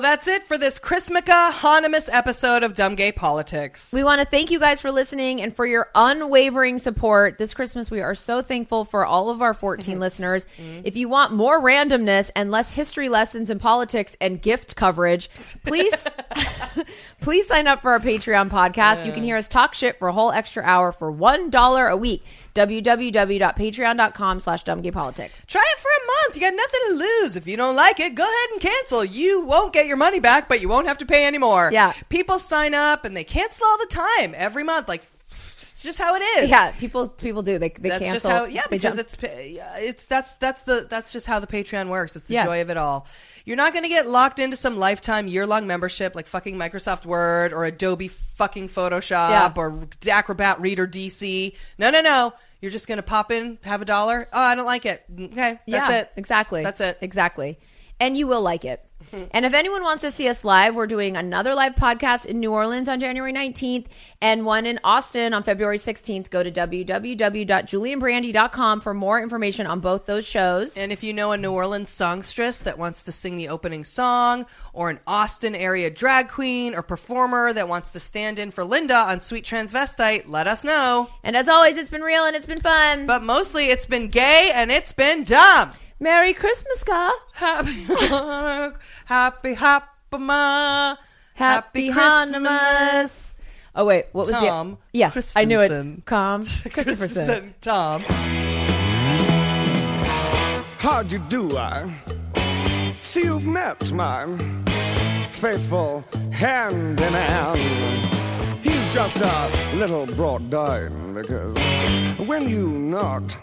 So 0.00 0.04
that's 0.04 0.28
it 0.28 0.44
for 0.44 0.56
this 0.56 0.78
Christmakkuh 0.78 1.50
Hannumas 1.50 2.08
episode 2.10 2.62
of 2.62 2.72
Dumb 2.72 2.94
Gay 2.94 3.12
Politics. 3.12 3.92
We 3.92 4.02
want 4.02 4.22
to 4.22 4.24
thank 4.24 4.50
you 4.50 4.58
guys 4.58 4.80
for 4.80 4.90
listening 4.90 5.42
and 5.42 5.54
for 5.54 5.66
your 5.66 5.90
unwavering 5.94 6.78
support. 6.78 7.36
This 7.36 7.52
Christmas, 7.52 7.90
we 7.90 8.00
are 8.00 8.14
so 8.14 8.40
thankful 8.40 8.86
for 8.86 9.04
all 9.04 9.28
of 9.28 9.42
our 9.42 9.52
14 9.52 10.00
listeners. 10.00 10.46
Mm-hmm. 10.56 10.80
If 10.84 10.96
you 10.96 11.10
want 11.10 11.34
more 11.34 11.60
randomness 11.60 12.30
and 12.34 12.50
less 12.50 12.72
history 12.72 13.10
lessons 13.10 13.50
in 13.50 13.58
politics 13.58 14.16
and 14.22 14.40
gift 14.40 14.74
coverage, 14.74 15.28
please 15.66 16.08
please 17.20 17.46
sign 17.46 17.66
up 17.66 17.82
for 17.82 17.90
our 17.90 18.00
Patreon 18.00 18.48
podcast. 18.48 19.04
You 19.04 19.12
can 19.12 19.22
hear 19.22 19.36
us 19.36 19.48
talk 19.48 19.74
shit 19.74 19.98
for 19.98 20.08
a 20.08 20.12
whole 20.12 20.32
extra 20.32 20.62
hour 20.62 20.92
for 20.92 21.12
$1 21.12 21.90
a 21.90 21.96
week. 21.96 22.24
www.patreon.com 22.54 24.40
slash 24.40 24.64
dumbgaypolitics. 24.64 25.46
Try 25.46 25.64
it 25.66 25.78
for 25.78 25.88
a 25.88 25.99
month. 26.10 26.34
You 26.36 26.40
got 26.42 26.54
nothing 26.54 26.80
to 26.88 26.94
lose. 26.94 27.36
If 27.36 27.46
you 27.46 27.56
don't 27.56 27.76
like 27.76 28.00
it, 28.00 28.14
go 28.14 28.22
ahead 28.24 28.50
and 28.52 28.60
cancel. 28.60 29.04
You 29.04 29.44
won't 29.44 29.72
get 29.72 29.86
your 29.86 29.96
money 29.96 30.20
back, 30.20 30.48
but 30.48 30.60
you 30.60 30.68
won't 30.68 30.86
have 30.88 30.98
to 30.98 31.06
pay 31.06 31.26
anymore. 31.26 31.70
Yeah. 31.72 31.92
People 32.08 32.38
sign 32.38 32.74
up 32.74 33.04
and 33.04 33.16
they 33.16 33.24
cancel 33.24 33.66
all 33.66 33.78
the 33.78 33.86
time, 33.86 34.34
every 34.36 34.64
month. 34.64 34.88
Like, 34.88 35.02
it's 35.28 35.82
just 35.84 35.98
how 35.98 36.14
it 36.14 36.20
is. 36.42 36.50
Yeah, 36.50 36.72
people 36.72 37.08
people 37.08 37.40
do. 37.42 37.58
They, 37.58 37.70
they 37.70 37.88
that's 37.88 38.04
cancel. 38.04 38.30
just 38.30 38.38
how. 38.40 38.44
Yeah, 38.44 38.62
because 38.68 38.96
jump. 38.96 39.00
it's 39.00 39.16
it's 39.22 40.06
that's 40.06 40.34
that's 40.34 40.60
the 40.62 40.86
that's 40.90 41.10
just 41.10 41.26
how 41.26 41.40
the 41.40 41.46
Patreon 41.46 41.88
works. 41.88 42.14
It's 42.16 42.26
the 42.26 42.34
Yeah. 42.34 42.44
joy 42.44 42.60
of 42.60 42.68
it 42.68 42.76
all. 42.76 43.06
You're 43.46 43.56
not 43.56 43.72
going 43.72 43.84
to 43.84 43.88
get 43.88 44.06
locked 44.06 44.38
into 44.38 44.58
some 44.58 44.76
lifetime, 44.76 45.26
year 45.26 45.46
long 45.46 45.66
membership 45.66 46.14
like 46.14 46.26
fucking 46.26 46.58
Microsoft 46.58 47.06
Word 47.06 47.54
or 47.54 47.64
Adobe 47.64 48.08
fucking 48.08 48.68
Photoshop 48.68 49.30
Yeah. 49.30 49.52
or 49.56 49.88
Acrobat 50.06 50.60
Reader 50.60 50.86
DC. 50.86 51.56
No, 51.78 51.88
no, 51.90 52.02
no. 52.02 52.34
You're 52.60 52.70
just 52.70 52.86
going 52.86 52.98
to 52.98 53.02
pop 53.02 53.32
in, 53.32 53.58
have 53.62 53.80
a 53.80 53.84
dollar. 53.84 54.28
Oh, 54.32 54.40
I 54.40 54.54
don't 54.54 54.66
like 54.66 54.84
it. 54.84 55.04
Okay, 55.10 55.32
that's 55.32 55.62
yeah, 55.66 55.90
it. 56.00 56.12
Exactly. 56.16 56.62
That's 56.62 56.80
it. 56.80 56.98
Exactly. 57.00 57.58
And 58.00 58.16
you 58.16 58.26
will 58.26 58.42
like 58.42 58.64
it. 58.64 58.84
and 59.32 59.46
if 59.46 59.54
anyone 59.54 59.82
wants 59.82 60.02
to 60.02 60.10
see 60.10 60.28
us 60.28 60.44
live, 60.44 60.74
we're 60.74 60.86
doing 60.86 61.16
another 61.16 61.54
live 61.54 61.74
podcast 61.74 62.26
in 62.26 62.38
New 62.40 62.52
Orleans 62.52 62.86
on 62.88 63.00
January 63.00 63.32
19th 63.32 63.86
and 64.20 64.44
one 64.44 64.66
in 64.66 64.78
Austin 64.84 65.32
on 65.34 65.42
February 65.42 65.78
16th. 65.78 66.30
Go 66.30 66.42
to 66.42 66.50
www.julieandbrandy.com 66.50 68.80
for 68.80 68.94
more 68.94 69.22
information 69.22 69.66
on 69.66 69.80
both 69.80 70.06
those 70.06 70.26
shows. 70.26 70.76
And 70.76 70.92
if 70.92 71.02
you 71.02 71.12
know 71.12 71.32
a 71.32 71.38
New 71.38 71.52
Orleans 71.52 71.90
songstress 71.90 72.58
that 72.58 72.78
wants 72.78 73.02
to 73.02 73.12
sing 73.12 73.36
the 73.36 73.48
opening 73.48 73.84
song, 73.84 74.46
or 74.72 74.90
an 74.90 75.00
Austin 75.06 75.54
area 75.54 75.90
drag 75.90 76.28
queen 76.28 76.74
or 76.74 76.82
performer 76.82 77.52
that 77.52 77.68
wants 77.68 77.92
to 77.92 78.00
stand 78.00 78.38
in 78.38 78.50
for 78.50 78.64
Linda 78.64 78.96
on 78.96 79.20
Sweet 79.20 79.44
Transvestite, 79.44 80.28
let 80.28 80.46
us 80.46 80.64
know. 80.64 81.10
And 81.22 81.36
as 81.36 81.48
always, 81.48 81.76
it's 81.76 81.90
been 81.90 82.02
real 82.02 82.24
and 82.24 82.36
it's 82.36 82.46
been 82.46 82.60
fun. 82.60 83.06
But 83.06 83.22
mostly 83.22 83.66
it's 83.66 83.86
been 83.86 84.08
gay 84.08 84.50
and 84.54 84.70
it's 84.70 84.92
been 84.92 85.24
dumb. 85.24 85.72
Merry 86.02 86.32
Christmakkuh. 86.32 87.10
Happy 87.34 87.84
Hanukkah, 87.84 88.76
Happy 89.04 89.54
Happama, 89.54 90.96
Happy 91.34 91.90
Hanukkah. 91.90 93.36
Oh 93.74 93.84
wait, 93.84 94.06
what 94.12 94.26
was 94.26 94.30
Tom 94.30 94.78
the 94.92 94.98
Yeah, 94.98 95.12
I 95.36 95.44
knew 95.44 95.60
it. 95.60 96.04
Calm, 96.06 96.42
Christopherson. 96.72 97.54
Tom. 97.60 98.02
How'd 100.78 101.12
you 101.12 101.18
do, 101.28 101.56
I? 101.58 101.94
See, 103.02 103.24
you've 103.24 103.46
met 103.46 103.92
my 103.92 104.26
faithful 105.30 106.02
hand 106.32 106.98
in 106.98 107.12
hand. 107.12 107.60
He's 108.64 108.94
just 108.94 109.16
a 109.18 109.50
little 109.74 110.06
brought 110.06 110.48
down 110.48 111.12
because 111.14 111.56
when 112.26 112.48
you 112.48 112.68
knocked, 112.68 113.36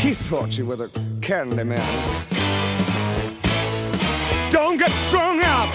he 0.00 0.14
thought 0.14 0.56
you 0.56 0.64
were 0.66 0.76
the 0.76 0.88
candy 1.20 1.64
man. 1.64 2.24
Don't 4.50 4.78
get 4.78 4.92
strung 4.92 5.42
up 5.42 5.68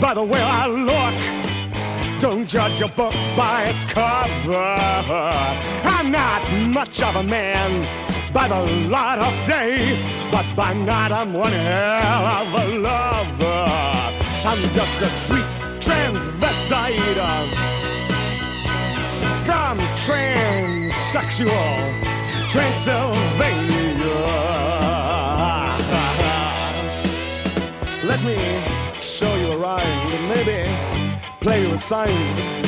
by 0.00 0.14
the 0.14 0.22
way 0.22 0.40
I 0.40 0.66
look. 0.66 1.14
Don't 2.20 2.48
judge 2.48 2.80
a 2.80 2.88
book 2.88 3.12
by 3.36 3.66
its 3.66 3.84
cover. 3.84 4.76
I'm 5.84 6.10
not 6.10 6.42
much 6.68 7.00
of 7.00 7.14
a 7.16 7.22
man 7.22 7.86
by 8.32 8.48
the 8.48 8.60
light 8.88 9.18
of 9.18 9.34
day, 9.46 10.02
but 10.32 10.46
by 10.56 10.72
night 10.74 11.12
I'm 11.12 11.32
one 11.32 11.52
hell 11.52 12.26
of 12.26 12.52
a 12.54 12.66
lover. 12.78 13.68
I'm 14.44 14.62
just 14.72 15.00
a 15.00 15.10
sweet 15.26 15.46
transvestite 15.80 17.18
uh, 17.18 17.46
from 19.44 19.78
transsexual 19.96 22.17
Transylvania. 22.48 24.06
Let 28.04 28.22
me 28.24 28.64
show 29.02 29.34
you 29.36 29.52
around 29.52 30.12
and 30.14 30.28
maybe 30.30 31.28
play 31.42 31.66
you 31.66 31.74
a 31.74 31.78
sign. 31.78 32.64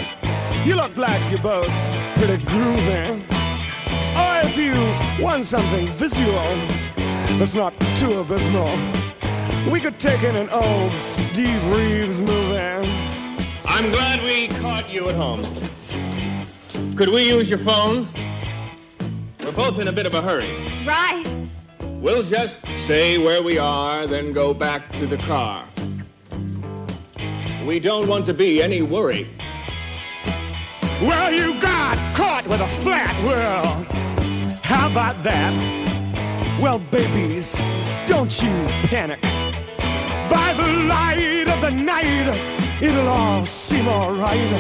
You 0.67 0.75
look 0.75 0.95
like 0.99 1.31
you're 1.31 1.41
both 1.41 1.73
pretty 2.17 2.45
groovy. 2.45 3.25
Or 4.21 4.47
if 4.47 4.55
you 4.59 4.75
want 5.25 5.47
something 5.47 5.89
visual 5.95 6.55
that's 7.39 7.55
not 7.55 7.73
too 7.97 8.21
abysmal, 8.21 8.77
we 9.73 9.81
could 9.81 9.99
take 9.99 10.23
in 10.23 10.37
an 10.37 10.51
old 10.51 10.93
Steve 10.93 11.67
Reeves 11.69 12.21
movie. 12.21 12.87
I'm 13.65 13.91
glad 13.91 14.23
we 14.25 14.49
caught 14.61 14.91
you 14.91 15.09
at 15.09 15.15
home. 15.15 15.43
Could 16.97 17.09
we 17.09 17.31
use 17.31 17.49
your 17.49 17.59
phone? 17.61 18.09
We're 19.51 19.57
both 19.57 19.81
in 19.81 19.89
a 19.89 19.93
bit 19.93 20.07
of 20.07 20.15
a 20.15 20.23
hurry. 20.23 20.49
Right. 20.87 21.25
We'll 21.81 22.23
just 22.23 22.65
say 22.77 23.19
where 23.19 23.43
we 23.43 23.59
are, 23.59 24.07
then 24.07 24.33
go 24.33 24.55
back 24.55 24.93
to 24.93 25.09
the 25.09 25.17
car. 25.17 25.67
We 27.67 27.81
don't 27.81 28.07
want 28.07 28.27
to 28.27 28.33
be 28.33 28.63
any 28.63 28.81
worry. 28.83 29.29
Well, 31.03 31.33
you 31.33 31.61
got 31.61 31.99
caught 32.15 32.47
with 32.47 32.61
a 32.61 32.67
flat 32.69 33.13
world. 33.25 33.87
How 34.63 34.89
about 34.89 35.21
that? 35.25 35.53
Well, 36.63 36.79
babies, 36.79 37.59
don't 38.07 38.31
you 38.41 38.53
panic. 38.87 39.21
By 40.31 40.55
the 40.57 40.69
light 40.87 41.49
of 41.49 41.61
the 41.61 41.73
night, 41.73 42.81
it'll 42.81 43.09
all 43.09 43.45
seem 43.45 43.89
alright. 43.89 44.53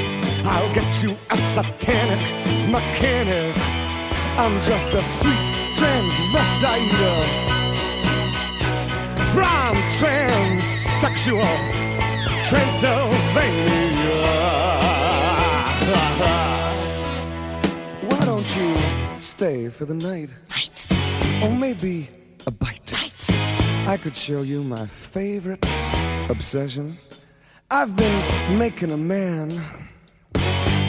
I'll 0.44 0.74
get 0.74 1.00
you 1.00 1.16
a 1.30 1.36
satanic 1.36 2.68
mechanic. 2.68 3.79
I'm 4.38 4.60
just 4.62 4.94
a 4.94 5.02
sweet 5.02 5.46
transvestite 5.76 6.90
from 9.32 9.76
transsexual 9.98 11.56
Transylvania. 12.44 14.26
Why 18.08 18.20
don't 18.24 18.56
you 18.56 18.76
stay 19.20 19.68
for 19.68 19.84
the 19.84 19.94
night? 19.94 20.30
Night. 20.50 20.86
Or 21.42 21.50
maybe 21.50 22.08
a 22.46 22.50
bite. 22.50 22.80
I 23.86 23.96
could 23.96 24.14
show 24.14 24.42
you 24.42 24.62
my 24.62 24.86
favorite 24.86 25.64
obsession. 26.28 26.96
I've 27.70 27.96
been 27.96 28.58
making 28.58 28.92
a 28.92 28.96
man 28.96 29.48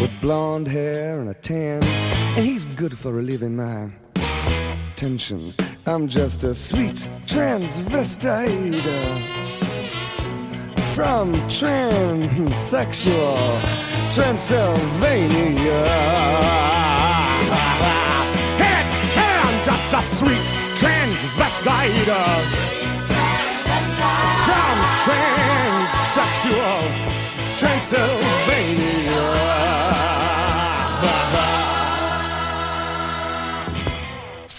with 0.02 0.12
blonde 0.20 0.68
hair 0.68 1.22
and 1.22 1.30
a 1.30 1.34
tan, 1.36 1.84
and 1.84 2.44
he's 2.44 2.66
good 2.66 2.98
for 2.98 3.12
relieving 3.12 3.56
my 3.56 3.88
tension. 4.96 5.54
I'm 5.86 6.08
just 6.08 6.44
a 6.44 6.56
sweet 6.56 7.08
transvestite 7.28 8.82
uh, 8.84 9.20
from 10.96 11.34
transsexual 11.50 13.62
Transylvania. 14.14 15.86
Hey, 18.62 18.84
hey, 19.18 19.36
I'm 19.46 19.58
just 19.64 19.94
a 19.94 20.02
sweet 20.16 20.48
transvestite 20.82 22.08
uh, 22.08 22.42
from 24.46 24.76
transsexual 25.06 26.80
Transylvania. 27.56 29.01